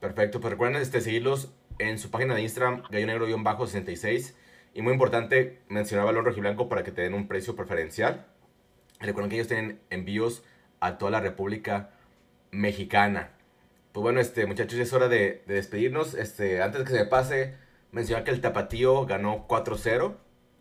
Perfecto, 0.00 0.40
pues 0.40 0.52
recuerden 0.52 0.82
este, 0.82 1.00
seguirlos 1.00 1.52
en 1.78 1.98
su 1.98 2.10
página 2.10 2.34
de 2.34 2.42
Instagram, 2.42 2.82
gallo 2.90 3.06
negro-66. 3.06 4.34
Y 4.72 4.82
muy 4.82 4.92
importante 4.92 5.60
mencionar 5.68 6.06
Valor 6.06 6.24
Rojiblanco 6.24 6.68
para 6.68 6.84
que 6.84 6.92
te 6.92 7.02
den 7.02 7.14
un 7.14 7.26
precio 7.26 7.56
preferencial. 7.56 8.26
Recuerden 9.00 9.30
que 9.30 9.36
ellos 9.36 9.48
tienen 9.48 9.80
envíos 9.90 10.42
a 10.80 10.98
toda 10.98 11.10
la 11.10 11.20
República 11.20 11.90
Mexicana. 12.50 13.30
Pues 13.92 14.02
bueno, 14.02 14.20
este, 14.20 14.46
muchachos, 14.46 14.76
ya 14.76 14.82
es 14.82 14.92
hora 14.92 15.08
de, 15.08 15.42
de 15.46 15.54
despedirnos. 15.54 16.14
Este, 16.14 16.62
antes 16.62 16.80
de 16.80 16.84
que 16.84 16.92
se 16.92 16.98
me 16.98 17.06
pase, 17.06 17.54
mencionar 17.92 18.24
que 18.24 18.30
el 18.30 18.40
Tapatío 18.40 19.06
ganó 19.06 19.46
4-0 19.48 20.14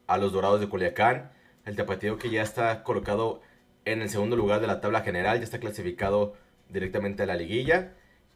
a 0.08 0.18
los 0.18 0.32
Dorados 0.32 0.60
de 0.60 0.70
Culiacán. 0.70 1.32
El 1.66 1.76
Tapatío 1.76 2.18
que 2.18 2.30
ya 2.30 2.42
está 2.42 2.84
colocado 2.84 3.42
en 3.86 4.02
el 4.02 4.10
segundo 4.10 4.36
lugar 4.36 4.62
de 4.62 4.68
la 4.68 4.82
tabla 4.82 5.02
general, 5.02 5.38
ya 5.38 5.44
está 5.44 5.60
clasificado 5.60 6.36
directamente 6.70 7.24
a 7.24 7.26
la 7.26 7.36
liguilla. 7.36 7.94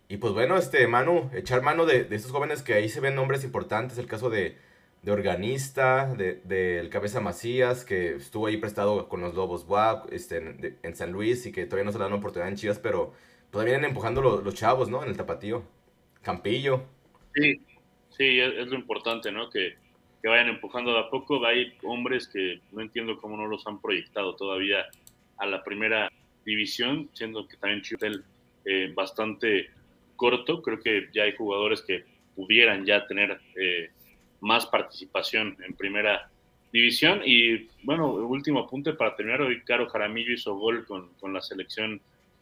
Y 0.08 0.18
pues 0.18 0.34
bueno, 0.34 0.58
este 0.58 0.86
Manu, 0.88 1.30
echar 1.34 1.62
mano 1.62 1.86
de, 1.86 2.08
estos 2.12 2.32
jóvenes 2.32 2.62
que 2.62 2.74
ahí 2.74 2.90
se 2.90 3.00
ven 3.00 3.16
nombres 3.16 3.44
importantes, 3.44 3.98
el 3.98 4.08
caso 4.08 4.30
de, 4.30 4.58
de 5.04 5.12
Organista, 5.12 6.14
del 6.16 6.42
de, 6.46 6.88
Cabeza 6.90 7.20
Macías, 7.20 7.84
que 7.84 8.16
estuvo 8.16 8.48
ahí 8.48 8.56
prestado 8.56 9.10
con 9.10 9.20
los 9.20 9.36
Lobos 9.36 9.66
WAP 9.68 10.12
este, 10.14 10.78
en, 10.82 10.96
San 10.96 11.12
Luis 11.12 11.46
y 11.46 11.52
que 11.52 11.66
todavía 11.66 11.84
no 11.84 11.92
se 11.92 11.98
le 11.98 12.06
dan 12.06 12.14
oportunidad 12.14 12.50
en 12.50 12.56
Chivas, 12.56 12.80
pero 12.80 13.14
todavía 13.52 13.74
vienen 13.74 13.90
empujando 13.90 14.22
los, 14.22 14.56
chavos, 14.56 14.90
¿no? 14.90 15.04
En 15.04 15.10
el 15.10 15.18
tapatío. 15.18 15.64
Campillo. 16.22 16.86
Sí, 17.36 17.62
sí, 18.18 18.40
es, 18.40 18.68
lo 18.68 18.76
importante, 18.76 19.30
¿no? 19.30 19.50
Que, 19.50 19.76
que, 20.22 20.30
vayan 20.30 20.48
empujando 20.48 20.94
de 20.94 21.00
a 21.02 21.10
poco. 21.10 21.46
Hay 21.46 21.74
hombres 21.84 22.30
que 22.30 22.62
no 22.72 22.82
entiendo 22.82 23.18
cómo 23.18 23.36
no 23.36 23.46
los 23.48 23.68
han 23.68 23.82
proyectado 23.82 24.38
todavía 24.38 24.86
a 25.38 25.46
la 25.46 25.66
primera 25.66 26.10
división, 26.46 27.10
siendo 27.12 27.46
que 27.46 27.58
también 27.58 27.82
Chivel 27.82 28.24
eh, 28.64 28.90
bastante 28.96 29.70
corto. 30.16 30.62
Creo 30.62 30.80
que 30.80 31.10
ya 31.14 31.24
hay 31.24 31.36
jugadores 31.36 31.82
que 31.82 32.06
pudieran 32.38 32.86
ya 32.86 33.06
tener 33.06 33.42
eh, 33.58 33.92
más 34.44 34.66
participación 34.66 35.58
en 35.66 35.74
primera 35.74 36.30
división. 36.72 37.22
Y 37.26 37.70
bueno, 37.84 38.14
último 38.14 38.60
apunte 38.60 38.94
para 38.94 39.16
terminar, 39.16 39.42
hoy 39.42 39.64
Caro 39.64 39.88
Jaramillo 39.90 40.34
hizo 40.34 40.56
gol 40.56 40.86
con, 40.86 41.14
con 41.14 41.34
la 41.34 41.42
selección 41.42 42.02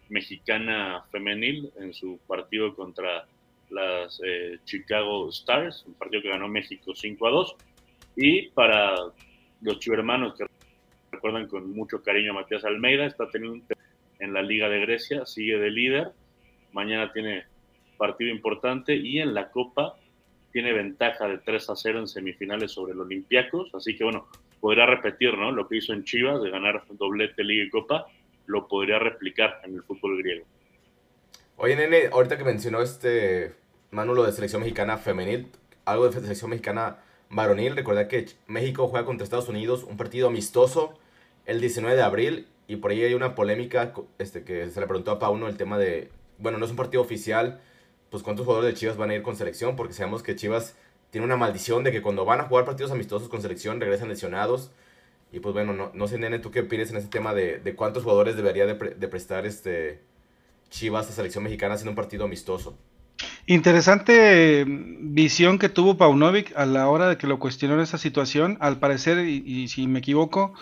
mexicana 0.10 1.06
femenil 1.12 1.72
en 1.78 1.94
su 1.94 2.20
partido 2.28 2.76
contra 2.76 3.26
las 3.70 4.20
eh, 4.26 4.58
Chicago 4.66 5.30
Stars, 5.30 5.86
un 5.86 5.94
partido 5.94 6.24
que 6.24 6.30
ganó 6.30 6.48
México 6.48 6.94
5 6.94 7.28
a 7.28 7.32
2. 7.32 7.56
Y 8.18 8.50
para 8.50 8.96
los 9.62 9.80
chivermanos 9.80 10.36
que 10.36 10.46
recuerdan 11.12 11.48
con 11.48 11.72
mucho 11.72 12.02
cariño 12.02 12.32
a 12.32 12.42
Matías 12.42 12.66
Almeida, 12.66 13.06
está 13.06 13.30
teniendo 13.30 13.64
en 14.20 14.34
la 14.34 14.42
Liga 14.42 14.70
de 14.70 14.80
Grecia, 14.82 15.26
sigue 15.26 15.58
de 15.58 15.70
líder, 15.70 16.12
mañana 16.74 17.14
tiene 17.14 17.46
partido 17.98 18.32
importante 18.32 18.96
y 18.96 19.20
en 19.20 19.34
la 19.34 19.52
Copa 19.52 19.96
tiene 20.52 20.74
ventaja 20.74 21.28
de 21.28 21.38
3 21.40 21.70
a 21.70 21.76
0 21.76 22.00
en 22.00 22.08
semifinales 22.08 22.72
sobre 22.72 22.94
los 22.94 23.06
Olympiacos, 23.06 23.74
así 23.74 23.98
que 23.98 24.04
bueno, 24.04 24.28
podría 24.60 24.86
repetir, 24.86 25.38
¿no? 25.38 25.52
Lo 25.52 25.68
que 25.68 25.78
hizo 25.78 25.94
en 25.94 26.04
Chivas 26.04 26.42
de 26.42 26.50
ganar 26.50 26.84
doblete 26.92 27.44
Liga 27.44 27.66
y 27.66 27.70
Copa, 27.70 28.08
lo 28.46 28.68
podría 28.68 29.00
replicar 29.00 29.62
en 29.64 29.76
el 29.76 29.84
fútbol 29.84 30.18
griego. 30.20 30.46
Oye, 31.58 31.76
nene, 31.76 32.08
ahorita 32.12 32.38
que 32.38 32.44
mencionó 32.44 32.82
este 32.82 33.54
Manu 33.92 34.16
lo 34.16 34.24
de 34.24 34.32
selección 34.32 34.62
mexicana 34.62 34.98
femenil, 34.98 35.48
algo 35.86 36.10
de 36.10 36.20
selección 36.20 36.50
mexicana 36.50 36.98
varonil, 37.30 37.76
recuerda 37.76 38.08
que 38.08 38.26
México 38.48 38.88
juega 38.88 39.06
contra 39.06 39.24
Estados 39.24 39.50
Unidos 39.50 39.84
un 39.84 39.98
partido 39.98 40.28
amistoso 40.28 40.98
el 41.46 41.60
19 41.60 41.96
de 41.96 42.02
abril 42.02 42.48
y 42.68 42.78
por 42.78 42.92
ahí 42.92 43.04
hay 43.04 43.14
una 43.14 43.36
polémica 43.36 43.94
este, 44.18 44.44
que 44.44 44.70
se 44.70 44.80
le 44.80 44.88
preguntó 44.88 45.12
a 45.12 45.20
Pauno 45.20 45.48
el 45.48 45.58
tema 45.58 45.78
de, 45.78 46.10
bueno, 46.38 46.58
no 46.58 46.66
es 46.66 46.72
un 46.72 46.78
partido 46.78 47.02
oficial, 47.02 47.60
pues 48.12 48.22
cuántos 48.24 48.46
jugadores 48.46 48.74
de 48.74 48.80
Chivas 48.80 48.98
van 48.98 49.10
a 49.10 49.16
ir 49.16 49.24
con 49.24 49.36
selección, 49.36 49.76
porque 49.76 49.94
sabemos 49.94 50.22
que 50.22 50.36
Chivas 50.36 50.76
tiene 51.10 51.26
una 51.26 51.38
maldición 51.38 51.84
de 51.84 51.92
que 51.92 52.02
cuando 52.02 52.26
van 52.26 52.42
a 52.42 52.44
jugar 52.44 52.66
partidos 52.66 52.92
amistosos 52.92 53.30
con 53.30 53.42
selección 53.42 53.80
regresan 53.80 54.10
lesionados. 54.10 54.70
Y 55.32 55.40
pues 55.40 55.54
bueno, 55.54 55.72
no, 55.74 55.92
no 55.94 56.08
sé, 56.10 56.20
nene, 56.20 56.40
¿tú 56.40 56.52
qué 56.52 56.60
opinas 56.60 56.92
en 56.92 56.98
este 56.98 57.10
tema 57.10 57.34
de, 57.34 57.60
de 57.60 57.74
cuántos 57.74 58.04
jugadores 58.04 58.36
debería 58.36 58.66
de, 58.66 58.76
prestar 59.08 59.46
este 59.46 60.02
Chivas 60.70 61.10
a 61.10 61.14
selección 61.14 61.44
mexicana 61.44 61.76
haciendo 61.76 61.92
un 61.92 61.96
partido 61.96 62.26
amistoso? 62.26 62.78
Interesante 63.46 64.66
visión 64.68 65.58
que 65.58 65.70
tuvo 65.70 65.98
Paunovic 65.98 66.56
a 66.58 66.66
la 66.66 66.90
hora 66.90 67.08
de 67.08 67.18
que 67.18 67.28
lo 67.28 67.40
cuestionó 67.40 67.76
en 67.76 67.80
esa 67.80 67.98
situación. 67.98 68.58
Al 68.60 68.80
parecer, 68.80 69.26
y 69.26 69.68
si 69.70 69.88
me 69.88 70.00
equivoco, 70.00 70.54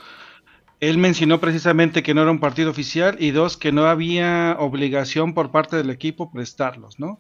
él 0.80 1.00
mencionó 1.00 1.40
precisamente 1.40 2.04
que 2.04 2.14
no 2.14 2.22
era 2.22 2.32
un 2.32 2.40
partido 2.40 2.70
oficial 2.70 3.18
y 3.20 3.32
dos, 3.32 3.58
que 3.58 3.72
no 3.72 3.86
había 3.86 4.56
obligación 4.60 5.34
por 5.34 5.52
parte 5.52 5.76
del 5.76 5.90
equipo 5.90 6.32
prestarlos, 6.32 7.00
¿no? 7.00 7.20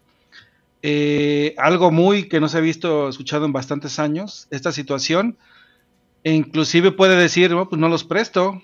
Eh, 0.82 1.56
algo 1.58 1.92
muy 1.92 2.30
que 2.30 2.40
no 2.40 2.48
se 2.48 2.58
ha 2.58 2.62
visto, 2.62 3.10
escuchado 3.10 3.46
en 3.46 3.54
bastantes 3.54 4.00
años, 4.00 4.48
esta 4.52 4.72
situación. 4.72 5.38
E 6.24 6.34
inclusive 6.34 6.92
puede 6.92 7.16
decir, 7.16 7.54
pues 7.70 7.80
no 7.80 7.90
los 7.90 8.04
presto, 8.04 8.62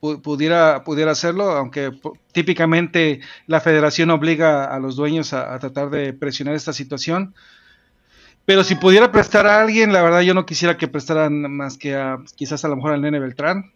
pudiera, 0.00 0.84
pudiera 0.84 1.12
hacerlo, 1.12 1.50
aunque 1.50 1.92
típicamente 2.32 3.20
la 3.46 3.60
federación 3.60 4.10
obliga 4.10 4.64
a 4.64 4.78
los 4.78 4.96
dueños 4.96 5.32
a, 5.32 5.58
tratar 5.58 5.90
de 5.90 6.12
presionar 6.12 6.54
esta 6.54 6.72
situación. 6.72 7.34
Pero 8.44 8.64
si 8.64 8.76
pudiera 8.76 9.12
prestar 9.12 9.46
a 9.46 9.60
alguien, 9.60 9.92
la 9.92 10.02
verdad 10.02 10.20
yo 10.20 10.34
no 10.34 10.46
quisiera 10.46 10.76
que 10.76 10.88
prestaran 10.88 11.52
más 11.52 11.76
que 11.76 11.96
a 11.96 12.18
quizás 12.34 12.64
a 12.64 12.68
lo 12.68 12.76
mejor 12.76 12.92
al 12.92 13.02
Nene 13.02 13.18
Beltrán. 13.18 13.72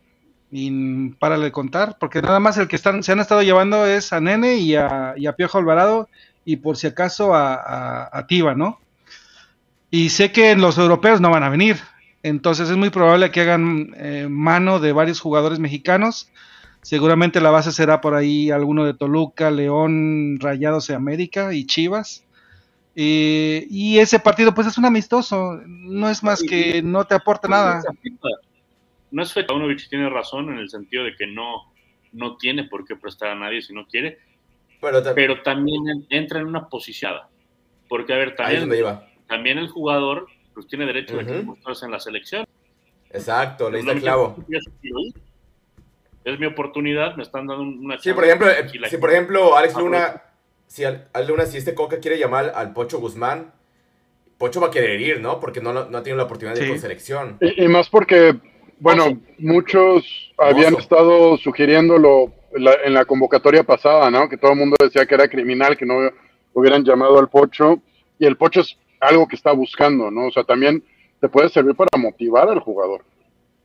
Y 0.54 1.10
para 1.14 1.38
de 1.38 1.50
contar, 1.50 1.96
porque 1.98 2.20
nada 2.20 2.38
más 2.38 2.58
el 2.58 2.68
que 2.68 2.76
están, 2.76 3.02
se 3.02 3.12
han 3.12 3.20
estado 3.20 3.40
llevando 3.40 3.86
es 3.86 4.12
a 4.12 4.20
Nene 4.20 4.56
y 4.56 4.74
a, 4.74 5.14
y 5.16 5.26
a 5.26 5.32
Piojo 5.32 5.56
Alvarado 5.56 6.10
y 6.44 6.56
por 6.56 6.76
si 6.76 6.86
acaso 6.86 7.34
a, 7.34 8.08
a, 8.12 8.26
Tiva, 8.26 8.54
¿no? 8.54 8.80
Y 9.90 10.10
sé 10.10 10.32
que 10.32 10.56
los 10.56 10.78
europeos 10.78 11.20
no 11.20 11.30
van 11.30 11.42
a 11.42 11.48
venir, 11.48 11.76
entonces 12.22 12.70
es 12.70 12.76
muy 12.76 12.90
probable 12.90 13.30
que 13.30 13.42
hagan 13.42 13.94
eh, 13.96 14.26
mano 14.28 14.80
de 14.80 14.92
varios 14.92 15.20
jugadores 15.20 15.58
mexicanos. 15.58 16.30
Seguramente 16.80 17.40
la 17.40 17.50
base 17.50 17.72
será 17.72 18.00
por 18.00 18.14
ahí 18.14 18.50
alguno 18.50 18.84
de 18.84 18.94
Toluca, 18.94 19.50
León, 19.50 20.38
Rayados 20.40 20.88
de 20.88 20.94
América 20.94 21.54
y 21.54 21.66
Chivas. 21.66 22.24
Eh, 22.94 23.66
y 23.70 23.98
ese 23.98 24.18
partido 24.18 24.52
pues 24.54 24.66
es 24.66 24.76
un 24.76 24.84
amistoso, 24.84 25.60
no 25.66 26.10
es 26.10 26.22
más 26.22 26.42
que 26.42 26.82
no 26.82 27.04
te 27.06 27.14
aporta 27.14 27.48
nada. 27.48 27.82
No 29.10 29.22
es 29.22 29.32
Fetaunovic 29.32 29.88
tiene 29.88 30.08
razón 30.10 30.50
en 30.50 30.58
el 30.58 30.68
sentido 30.68 31.04
de 31.04 31.14
que 31.16 31.26
no, 31.26 31.72
no 32.12 32.36
tiene 32.36 32.64
por 32.64 32.84
qué 32.84 32.96
prestar 32.96 33.30
a 33.30 33.34
nadie 33.34 33.62
si 33.62 33.72
no 33.72 33.86
quiere, 33.86 34.18
pero, 34.82 35.42
también 35.42 36.06
entra 36.10 36.40
en 36.40 36.46
una 36.46 36.68
posicionada. 36.68 37.28
Porque, 37.88 38.12
a 38.12 38.16
ver, 38.16 38.34
también, 38.34 38.68
también 39.28 39.58
el 39.58 39.68
jugador 39.68 40.26
pues, 40.54 40.66
tiene 40.66 40.86
derecho 40.86 41.18
a 41.18 41.42
mostrarse 41.42 41.84
en 41.84 41.92
la 41.92 42.00
selección. 42.00 42.44
Exacto, 43.10 43.70
le 43.70 43.82
dice 43.82 44.00
clavo. 44.00 44.36
Es 46.24 46.38
mi 46.38 46.46
oportunidad, 46.46 47.16
me 47.16 47.22
están 47.22 47.46
dando 47.46 47.62
una 47.62 47.98
Sí, 47.98 48.12
por 48.12 48.24
ejemplo, 48.24 48.48
si 48.88 48.96
por 48.96 49.10
ejemplo 49.10 49.56
Alex 49.56 49.76
Luna, 49.76 50.22
si 50.66 50.84
Alex 50.84 51.28
Luna, 51.28 51.46
si 51.46 51.58
este 51.58 51.74
Coca 51.74 51.98
quiere 51.98 52.18
llamar 52.18 52.52
al 52.54 52.72
Pocho 52.72 52.98
Guzmán, 52.98 53.52
Pocho 54.38 54.60
va 54.60 54.68
a 54.68 54.70
querer 54.70 55.00
ir, 55.00 55.20
¿no? 55.20 55.40
Porque 55.40 55.60
no, 55.60 55.72
no 55.72 55.80
ha 55.80 56.02
tenido 56.02 56.16
la 56.16 56.24
oportunidad 56.24 56.56
de 56.56 56.64
ir 56.64 56.70
con 56.70 56.78
selección. 56.78 57.38
Y, 57.40 57.68
más 57.68 57.88
porque, 57.88 58.36
bueno, 58.82 59.20
muchos 59.38 60.32
habían 60.36 60.74
estado 60.74 61.36
sugiriéndolo 61.36 62.32
en 62.52 62.94
la 62.94 63.04
convocatoria 63.04 63.62
pasada, 63.62 64.10
¿no? 64.10 64.28
Que 64.28 64.36
todo 64.36 64.52
el 64.52 64.58
mundo 64.58 64.74
decía 64.82 65.06
que 65.06 65.14
era 65.14 65.28
criminal, 65.28 65.76
que 65.76 65.86
no 65.86 66.10
hubieran 66.52 66.84
llamado 66.84 67.16
al 67.20 67.28
Pocho, 67.28 67.80
y 68.18 68.26
el 68.26 68.36
Pocho 68.36 68.62
es 68.62 68.76
algo 68.98 69.28
que 69.28 69.36
está 69.36 69.52
buscando, 69.52 70.10
¿no? 70.10 70.26
O 70.26 70.30
sea, 70.32 70.42
también 70.42 70.82
te 71.20 71.28
puede 71.28 71.48
servir 71.48 71.76
para 71.76 71.96
motivar 71.96 72.48
al 72.48 72.58
jugador. 72.58 73.04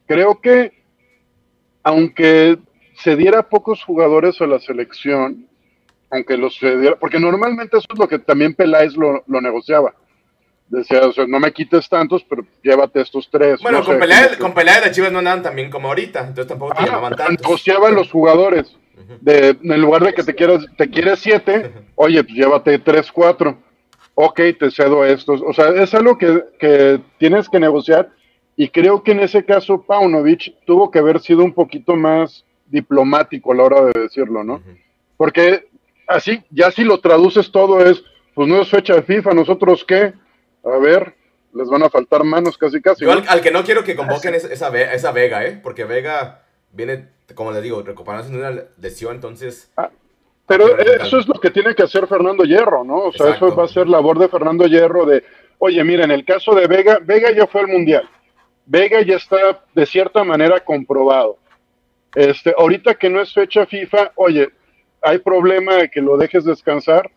Creo 0.06 0.40
que, 0.40 0.72
aunque 1.82 2.60
se 2.94 3.16
diera 3.16 3.50
pocos 3.50 3.84
jugadores 3.84 4.40
a 4.40 4.46
la 4.46 4.60
selección, 4.60 5.48
aunque 6.12 6.38
lo 6.38 6.52
sucediera, 6.52 6.96
porque 6.96 7.20
normalmente 7.20 7.78
eso 7.78 7.88
es 7.92 7.98
lo 7.98 8.08
que 8.08 8.20
también 8.20 8.54
Peláez 8.54 8.96
lo, 8.96 9.24
lo 9.26 9.42
negociaba. 9.42 9.96
Decía, 10.70 11.02
o 11.08 11.14
sea, 11.14 11.26
no 11.28 11.40
me 11.40 11.52
quites 11.54 11.88
tantos, 11.88 12.26
pero 12.28 12.46
llévate 12.62 13.00
estos 13.02 13.30
tres. 13.32 13.62
Bueno, 13.62 13.80
no 13.80 13.86
con, 13.86 13.94
sé, 13.96 14.00
pelea, 14.02 14.30
que- 14.30 14.38
con 14.38 14.54
pelea 14.54 14.82
de 14.82 14.92
Chivas 14.92 15.12
no 15.12 15.20
andaban 15.20 15.42
tan 15.42 15.56
bien 15.56 15.70
como 15.70 15.88
ahorita, 15.88 16.20
entonces 16.22 16.48
tampoco 16.48 16.74
te 16.74 16.84
Ah, 16.84 16.86
llamaban 16.88 17.16
tantos. 17.16 17.42
negociaban 17.46 17.96
los 17.96 18.12
jugadores. 18.12 18.76
De, 19.22 19.56
en 19.62 19.80
lugar 19.82 20.04
de 20.04 20.14
que 20.14 20.24
te 20.24 20.34
quieras, 20.36 20.66
te 20.78 20.90
quieres 20.90 21.20
siete, 21.20 21.72
oye, 21.96 22.22
pues 22.24 22.36
llévate 22.36 22.80
tres, 22.80 23.12
cuatro. 23.12 23.58
Ok, 24.16 24.42
te 24.60 24.72
cedo 24.72 25.06
estos. 25.06 25.42
O 25.46 25.54
sea, 25.54 25.70
es 25.70 25.94
algo 25.94 26.18
que, 26.18 26.44
que 26.60 27.00
tienes 27.20 27.48
que 27.48 27.60
negociar. 27.60 28.10
Y 28.56 28.68
creo 28.70 29.04
que 29.04 29.12
en 29.12 29.20
ese 29.20 29.46
caso 29.46 29.84
Paunovic 29.84 30.52
tuvo 30.66 30.90
que 30.90 30.98
haber 31.00 31.20
sido 31.22 31.44
un 31.44 31.54
poquito 31.54 31.96
más 31.96 32.44
diplomático 32.66 33.52
a 33.52 33.56
la 33.56 33.64
hora 33.64 33.82
de 33.86 34.02
decirlo, 34.02 34.44
¿no? 34.44 34.62
Porque 35.16 35.68
así, 36.08 36.44
ya 36.50 36.72
si 36.72 36.84
lo 36.84 37.00
traduces 37.00 37.52
todo 37.52 37.80
es, 37.86 38.04
pues 38.34 38.48
no 38.48 38.60
es 38.62 38.68
fecha 38.70 38.96
de 38.96 39.04
FIFA, 39.04 39.34
nosotros 39.36 39.86
qué, 39.88 40.14
a 40.74 40.78
ver, 40.80 41.16
les 41.54 41.68
van 41.70 41.84
a 41.84 41.90
faltar 41.90 42.24
manos 42.24 42.58
casi 42.58 42.82
casi. 42.82 43.06
Yo 43.06 43.14
¿no? 43.14 43.22
al, 43.22 43.28
al 43.28 43.42
que 43.42 43.52
no 43.52 43.64
quiero 43.64 43.84
que 43.84 43.96
convoquen 43.96 44.36
es 44.36 44.44
esa, 44.44 44.70
esa 44.78 45.12
Vega, 45.12 45.46
¿eh? 45.46 45.60
Porque 45.62 45.86
Vega 45.86 46.44
viene, 46.72 47.10
como 47.36 47.52
les 47.52 47.64
digo, 47.64 47.82
recuperándose 47.82 48.32
de 48.32 48.40
una 48.40 48.64
lesión, 48.78 49.16
entonces... 49.16 49.72
Pero 50.48 50.78
eso 50.80 51.20
es 51.20 51.28
lo 51.28 51.42
que 51.42 51.52
tiene 51.52 51.76
que 51.76 51.84
hacer 51.84 52.08
Fernando 52.08 52.46
Hierro, 52.46 52.86
¿no? 52.86 52.96
O 53.00 53.12
sea, 53.12 53.28
Exacto. 53.28 53.48
eso 53.48 53.56
va 53.58 53.66
a 53.66 53.68
ser 53.68 53.88
labor 53.88 54.18
de 54.18 54.30
Fernando 54.30 54.66
Hierro 54.66 55.06
de, 55.06 55.26
oye, 55.58 55.84
mira, 55.84 56.06
en 56.06 56.12
el 56.12 56.24
caso 56.24 56.56
de 56.56 56.68
Vega, 56.68 57.00
Vega 57.04 57.32
ya 57.32 57.48
fue 57.48 57.62
al 57.62 57.68
Mundial. 57.68 58.10
Vega 58.66 59.02
ya 59.02 59.18
está 59.18 59.62
de 59.74 59.86
cierta 59.86 60.24
manera 60.24 60.62
comprobado. 60.62 61.38
Este, 62.16 62.54
ahorita 62.58 62.96
que 62.96 63.10
no 63.10 63.22
es 63.22 63.34
fecha 63.34 63.66
FIFA, 63.66 64.14
oye, 64.16 64.50
hay 65.02 65.18
problema 65.20 65.76
de 65.76 65.90
que 65.90 66.02
lo 66.02 66.16
dejes 66.18 66.46
descansar, 66.46 67.12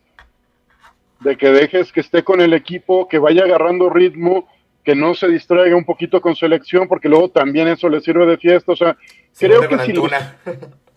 de 1.20 1.36
que 1.36 1.51
dejes 1.51 1.92
que 1.92 2.01
esté 2.01 2.24
con 2.24 2.40
el 2.40 2.52
equipo, 2.55 3.09
que 3.09 3.18
vaya 3.18 3.44
agarrando 3.44 3.90
ritmo, 3.90 4.48
que 4.84 4.94
no 4.94 5.14
se 5.14 5.28
distraiga 5.28 5.76
un 5.76 5.84
poquito 5.84 6.20
con 6.20 6.34
selección, 6.34 6.88
porque 6.88 7.09
luego 7.09 7.28
también 7.28 7.68
eso 7.68 7.88
le 7.88 8.01
sirve 8.01 8.26
de 8.26 8.38
fiesta. 8.38 8.72
O 8.72 8.76
sea, 8.76 8.97
Se 9.32 9.47
creo 9.47 9.68
que 9.68 9.78
si 9.80 9.92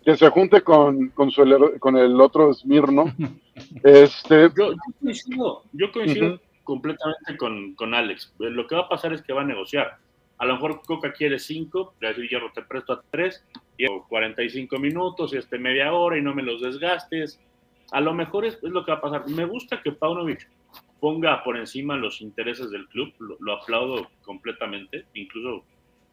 que 0.04 0.18
se 0.18 0.30
junte 0.30 0.62
con, 0.62 1.10
con, 1.10 1.32
su 1.32 1.78
con 1.80 1.98
el 1.98 2.20
otro 2.20 2.54
Smirno. 2.54 3.14
Este, 3.84 4.50
Yo, 4.58 4.72
yo 4.72 4.78
coincido, 5.00 5.64
yo 5.74 5.92
coincido 5.92 6.42
completamente 6.64 7.38
con, 7.38 7.76
con 7.76 7.94
Alex. 7.94 8.34
Lo 8.40 8.66
que 8.66 8.76
va 8.76 8.82
a 8.82 8.90
pasar 8.90 9.14
es 9.14 9.22
que 9.22 9.32
va 9.32 9.42
a 9.42 9.46
negociar. 9.46 9.98
A 10.40 10.46
lo 10.46 10.56
mejor 10.56 10.82
Coca 10.82 11.14
quiere 11.14 11.38
5, 11.38 11.94
le 12.00 12.08
va 12.08 12.12
a 12.12 12.16
decir 12.16 12.32
Hierro, 12.32 12.52
te 12.52 12.64
presto 12.64 12.94
a 12.94 13.04
3, 13.12 13.46
y 13.78 13.86
45 14.10 14.80
minutos 14.80 15.34
y 15.34 15.38
este 15.38 15.60
media 15.60 15.94
hora 15.94 16.18
y 16.18 16.22
no 16.24 16.34
me 16.34 16.42
los 16.42 16.62
desgastes. 16.62 17.40
A 17.92 18.02
lo 18.02 18.14
mejor 18.14 18.46
es, 18.46 18.56
es 18.56 18.70
lo 18.72 18.84
que 18.86 18.92
va 18.92 18.98
a 18.98 19.02
pasar. 19.02 19.28
Me 19.30 19.46
gusta 19.46 19.82
que 19.82 19.92
Paunovic 19.92 20.48
ponga 21.00 21.44
por 21.44 21.58
encima 21.58 21.96
los 21.98 22.22
intereses 22.22 22.72
del 22.72 22.88
club, 22.88 23.14
lo, 23.20 23.38
lo 23.40 23.54
aplaudo 23.54 24.10
completamente. 24.24 25.06
Incluso 25.14 25.64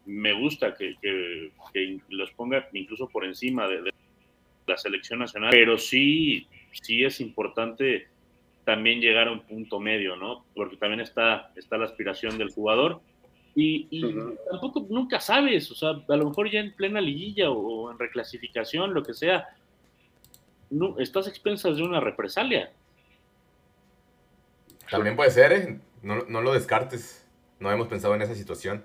me 0.05 0.33
gusta 0.33 0.73
que, 0.75 0.95
que- 1.01 1.51
que 1.73 1.99
los 2.09 2.31
ponga 2.31 2.67
incluso 2.73 3.07
por 3.07 3.23
encima 3.25 3.67
de, 3.67 3.81
de 3.83 3.93
la 4.67 4.77
selección 4.77 5.19
nacional, 5.19 5.49
pero 5.51 5.77
sí, 5.77 6.47
sí 6.71 7.03
es 7.03 7.19
importante 7.21 8.07
también 8.63 8.99
llegar 9.01 9.27
a 9.27 9.31
un 9.31 9.41
punto 9.41 9.79
medio, 9.79 10.15
¿no? 10.15 10.45
Porque 10.53 10.77
también 10.77 10.99
está, 11.01 11.51
está 11.55 11.77
la 11.77 11.85
aspiración 11.85 12.37
del 12.37 12.51
jugador 12.51 13.01
y, 13.55 13.87
y 13.89 14.01
tampoco 14.49 14.85
nunca 14.89 15.19
sabes, 15.19 15.69
o 15.71 15.75
sea, 15.75 15.89
a 16.07 16.15
lo 16.15 16.25
mejor 16.29 16.49
ya 16.49 16.59
en 16.59 16.73
plena 16.73 17.01
liguilla 17.01 17.49
o, 17.49 17.57
o 17.57 17.91
en 17.91 17.97
reclasificación, 17.99 18.93
lo 18.93 19.03
que 19.03 19.13
sea, 19.13 19.47
no, 20.71 20.97
estás 20.99 21.27
expensas 21.27 21.77
de 21.77 21.83
una 21.83 21.99
represalia. 21.99 22.71
También 24.89 25.15
puede 25.15 25.31
ser, 25.31 25.53
¿eh? 25.53 25.79
No, 26.01 26.23
no 26.27 26.41
lo 26.41 26.53
descartes. 26.53 27.25
No 27.59 27.71
hemos 27.71 27.87
pensado 27.87 28.15
en 28.15 28.21
esa 28.21 28.35
situación. 28.35 28.83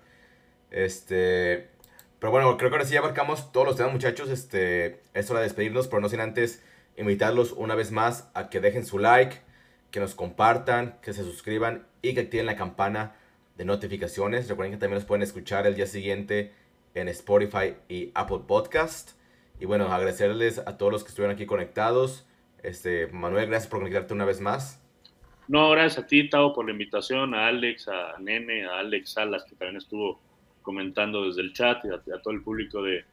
Este. 0.70 1.70
Pero 2.18 2.30
bueno, 2.30 2.56
creo 2.56 2.70
que 2.70 2.76
ahora 2.76 2.86
sí 2.86 2.96
abarcamos 2.96 3.52
todos 3.52 3.66
los 3.66 3.76
temas, 3.76 3.92
muchachos. 3.92 4.28
Este. 4.28 5.00
Es 5.14 5.30
hora 5.30 5.40
de 5.40 5.46
despedirnos, 5.46 5.88
pero 5.88 6.00
no 6.00 6.08
sin 6.08 6.20
antes 6.20 6.62
invitarlos 6.96 7.52
una 7.52 7.74
vez 7.74 7.92
más 7.92 8.30
a 8.34 8.50
que 8.50 8.60
dejen 8.60 8.84
su 8.84 8.98
like, 8.98 9.38
que 9.90 10.00
nos 10.00 10.14
compartan, 10.14 10.98
que 11.02 11.12
se 11.12 11.24
suscriban 11.24 11.86
y 12.02 12.14
que 12.14 12.20
activen 12.20 12.46
la 12.46 12.56
campana 12.56 13.16
de 13.56 13.64
notificaciones. 13.64 14.48
Recuerden 14.48 14.72
que 14.72 14.78
también 14.78 14.98
nos 14.98 15.06
pueden 15.06 15.22
escuchar 15.22 15.66
el 15.66 15.74
día 15.74 15.86
siguiente 15.86 16.52
en 16.94 17.08
Spotify 17.08 17.76
y 17.88 18.10
Apple 18.14 18.40
Podcast. 18.46 19.15
Y 19.60 19.64
bueno, 19.64 19.92
agradecerles 19.92 20.58
a 20.58 20.76
todos 20.76 20.92
los 20.92 21.04
que 21.04 21.08
estuvieron 21.08 21.34
aquí 21.34 21.46
conectados. 21.46 22.26
Este, 22.62 23.06
Manuel, 23.08 23.46
gracias 23.48 23.70
por 23.70 23.80
conectarte 23.80 24.14
una 24.14 24.24
vez 24.24 24.40
más. 24.40 24.82
No, 25.48 25.70
gracias 25.70 26.04
a 26.04 26.06
ti, 26.06 26.28
Tao, 26.28 26.52
por 26.52 26.66
la 26.66 26.72
invitación, 26.72 27.34
a 27.34 27.46
Alex, 27.46 27.88
a 27.88 28.18
Nene, 28.18 28.66
a 28.66 28.80
Alex 28.80 29.12
Salas, 29.12 29.44
que 29.44 29.54
también 29.54 29.76
estuvo 29.76 30.20
comentando 30.62 31.24
desde 31.26 31.42
el 31.42 31.52
chat, 31.52 31.84
y 31.84 31.88
a, 31.88 31.94
a 32.14 32.20
todo 32.20 32.34
el 32.34 32.42
público 32.42 32.82
de, 32.82 33.04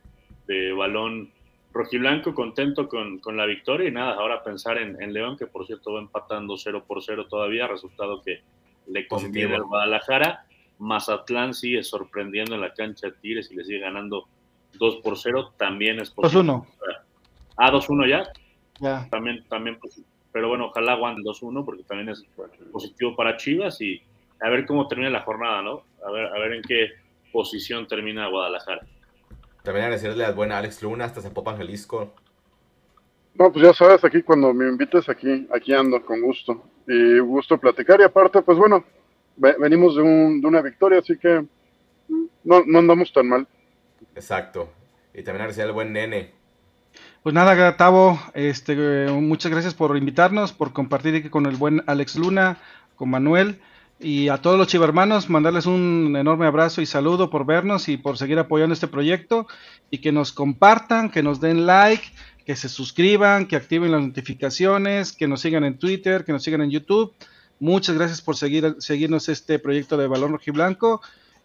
de 0.47 0.73
Balón 0.73 1.31
Rojiblanco, 1.73 2.35
contento 2.35 2.87
con, 2.87 3.19
con 3.19 3.35
la 3.35 3.45
victoria 3.45 3.87
y 3.87 3.91
nada, 3.91 4.13
ahora 4.13 4.43
pensar 4.43 4.77
en, 4.77 5.01
en 5.01 5.11
León, 5.11 5.37
que 5.37 5.47
por 5.47 5.65
cierto 5.65 5.93
va 5.93 5.99
empatando 5.99 6.55
0 6.55 6.85
por 6.87 7.03
0 7.03 7.27
todavía, 7.27 7.67
resultado 7.67 8.21
que 8.21 8.41
le 8.87 9.07
conviene 9.07 9.55
al 9.55 9.63
Guadalajara. 9.63 10.45
Mazatlán 10.77 11.53
sigue 11.53 11.83
sorprendiendo 11.83 12.55
en 12.55 12.61
la 12.61 12.73
cancha 12.73 13.07
de 13.07 13.13
Tigres 13.13 13.51
y 13.51 13.55
le 13.55 13.63
sigue 13.63 13.79
ganando 13.79 14.27
2 14.77 14.97
por 14.97 15.17
0, 15.17 15.53
también 15.57 15.99
es 15.99 16.09
positivo. 16.11 16.43
2-1. 16.43 16.65
Ah, 17.57 17.71
2-1 17.71 18.07
ya 18.09 18.23
Ya. 18.79 19.07
también, 19.09 19.43
también 19.47 19.77
positivo. 19.79 20.07
Pero 20.31 20.49
bueno, 20.49 20.65
ojalá 20.67 20.93
aguante 20.93 21.21
el 21.21 21.25
2-1 21.27 21.63
porque 21.63 21.83
también 21.83 22.09
es 22.09 22.23
positivo 22.71 23.15
para 23.15 23.37
Chivas 23.37 23.79
y 23.81 24.01
a 24.41 24.49
ver 24.49 24.65
cómo 24.65 24.87
termina 24.87 25.09
la 25.11 25.21
jornada, 25.21 25.61
¿no? 25.61 25.83
A 26.05 26.11
ver, 26.11 26.25
a 26.27 26.39
ver 26.39 26.53
en 26.53 26.61
qué 26.63 26.89
posición 27.31 27.87
termina 27.87 28.27
Guadalajara. 28.27 28.81
También 29.63 29.85
agradecerle 29.85 30.25
al 30.25 30.33
buen 30.33 30.51
Alex 30.51 30.81
Luna 30.83 31.05
hasta 31.05 31.21
Zapopan, 31.21 31.57
Jalisco. 31.57 32.13
No, 33.35 33.51
pues 33.51 33.65
ya 33.65 33.73
sabes, 33.73 34.03
aquí 34.03 34.21
cuando 34.21 34.53
me 34.53 34.67
invites, 34.67 35.07
aquí, 35.09 35.47
aquí 35.53 35.73
ando, 35.73 36.03
con 36.05 36.21
gusto. 36.21 36.63
Y 36.87 37.19
gusto 37.19 37.57
platicar. 37.57 37.99
Y 38.01 38.03
aparte, 38.03 38.41
pues 38.41 38.57
bueno, 38.57 38.83
ve- 39.37 39.55
venimos 39.59 39.95
de, 39.95 40.01
un, 40.01 40.41
de 40.41 40.47
una 40.47 40.61
victoria, 40.61 40.99
así 40.99 41.17
que 41.17 41.45
no, 42.43 42.63
no 42.65 42.79
andamos 42.79 43.11
tan 43.13 43.27
mal. 43.29 43.47
Exacto. 44.15 44.71
Y 45.13 45.23
también 45.23 45.41
agradecer 45.41 45.65
al 45.65 45.73
buen 45.73 45.93
Nene. 45.93 46.31
Pues 47.23 47.33
nada, 47.33 47.77
Tavo, 47.77 48.19
este, 48.33 48.75
muchas 49.09 49.51
gracias 49.51 49.73
por 49.73 49.95
invitarnos, 49.97 50.53
por 50.53 50.73
compartir 50.73 51.29
con 51.29 51.45
el 51.45 51.55
buen 51.55 51.81
Alex 51.87 52.15
Luna, 52.15 52.57
con 52.95 53.09
Manuel 53.09 53.61
y 53.99 54.27
a 54.27 54.37
todos 54.37 54.57
los 54.57 54.67
chivermanos, 54.67 55.29
mandarles 55.29 55.65
un 55.65 56.15
enorme 56.17 56.45
abrazo 56.45 56.81
y 56.81 56.85
saludo 56.85 57.29
por 57.29 57.45
vernos 57.45 57.87
y 57.87 57.97
por 57.97 58.17
seguir 58.17 58.37
apoyando 58.37 58.73
este 58.73 58.87
proyecto 58.87 59.47
y 59.89 59.99
que 59.99 60.11
nos 60.11 60.33
compartan, 60.33 61.09
que 61.09 61.23
nos 61.23 61.39
den 61.39 61.65
like, 61.65 62.03
que 62.45 62.55
se 62.55 62.67
suscriban, 62.67 63.47
que 63.47 63.55
activen 63.55 63.91
las 63.91 64.01
notificaciones, 64.01 65.13
que 65.13 65.27
nos 65.27 65.41
sigan 65.41 65.63
en 65.63 65.77
Twitter, 65.77 66.25
que 66.25 66.33
nos 66.33 66.43
sigan 66.43 66.61
en 66.61 66.71
YouTube. 66.71 67.13
Muchas 67.59 67.95
gracias 67.95 68.21
por 68.21 68.35
seguir, 68.35 68.75
seguirnos 68.79 69.29
este 69.29 69.57
proyecto 69.59 69.95
de 69.95 70.07
Balón 70.07 70.33
Rojiblanco 70.33 71.01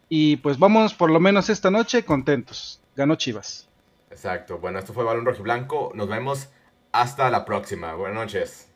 y 0.09 0.37
pues 0.37 0.59
vamos 0.59 0.95
por 0.95 1.11
lo 1.11 1.21
menos 1.21 1.51
esta 1.51 1.71
noche 1.71 2.05
contentos. 2.05 2.81
Ganó 2.97 3.17
Chivas. 3.17 3.69
Exacto. 4.11 4.59
Bueno, 4.59 4.79
esto 4.79 4.93
fue 4.93 5.05
Balón 5.05 5.27
Rojiblanco. 5.27 5.93
Nos 5.95 6.09
vemos 6.09 6.49
hasta 6.93 7.31
la 7.31 7.45
próxima. 7.45 7.95
Buenas 7.95 8.17
noches. 8.17 8.68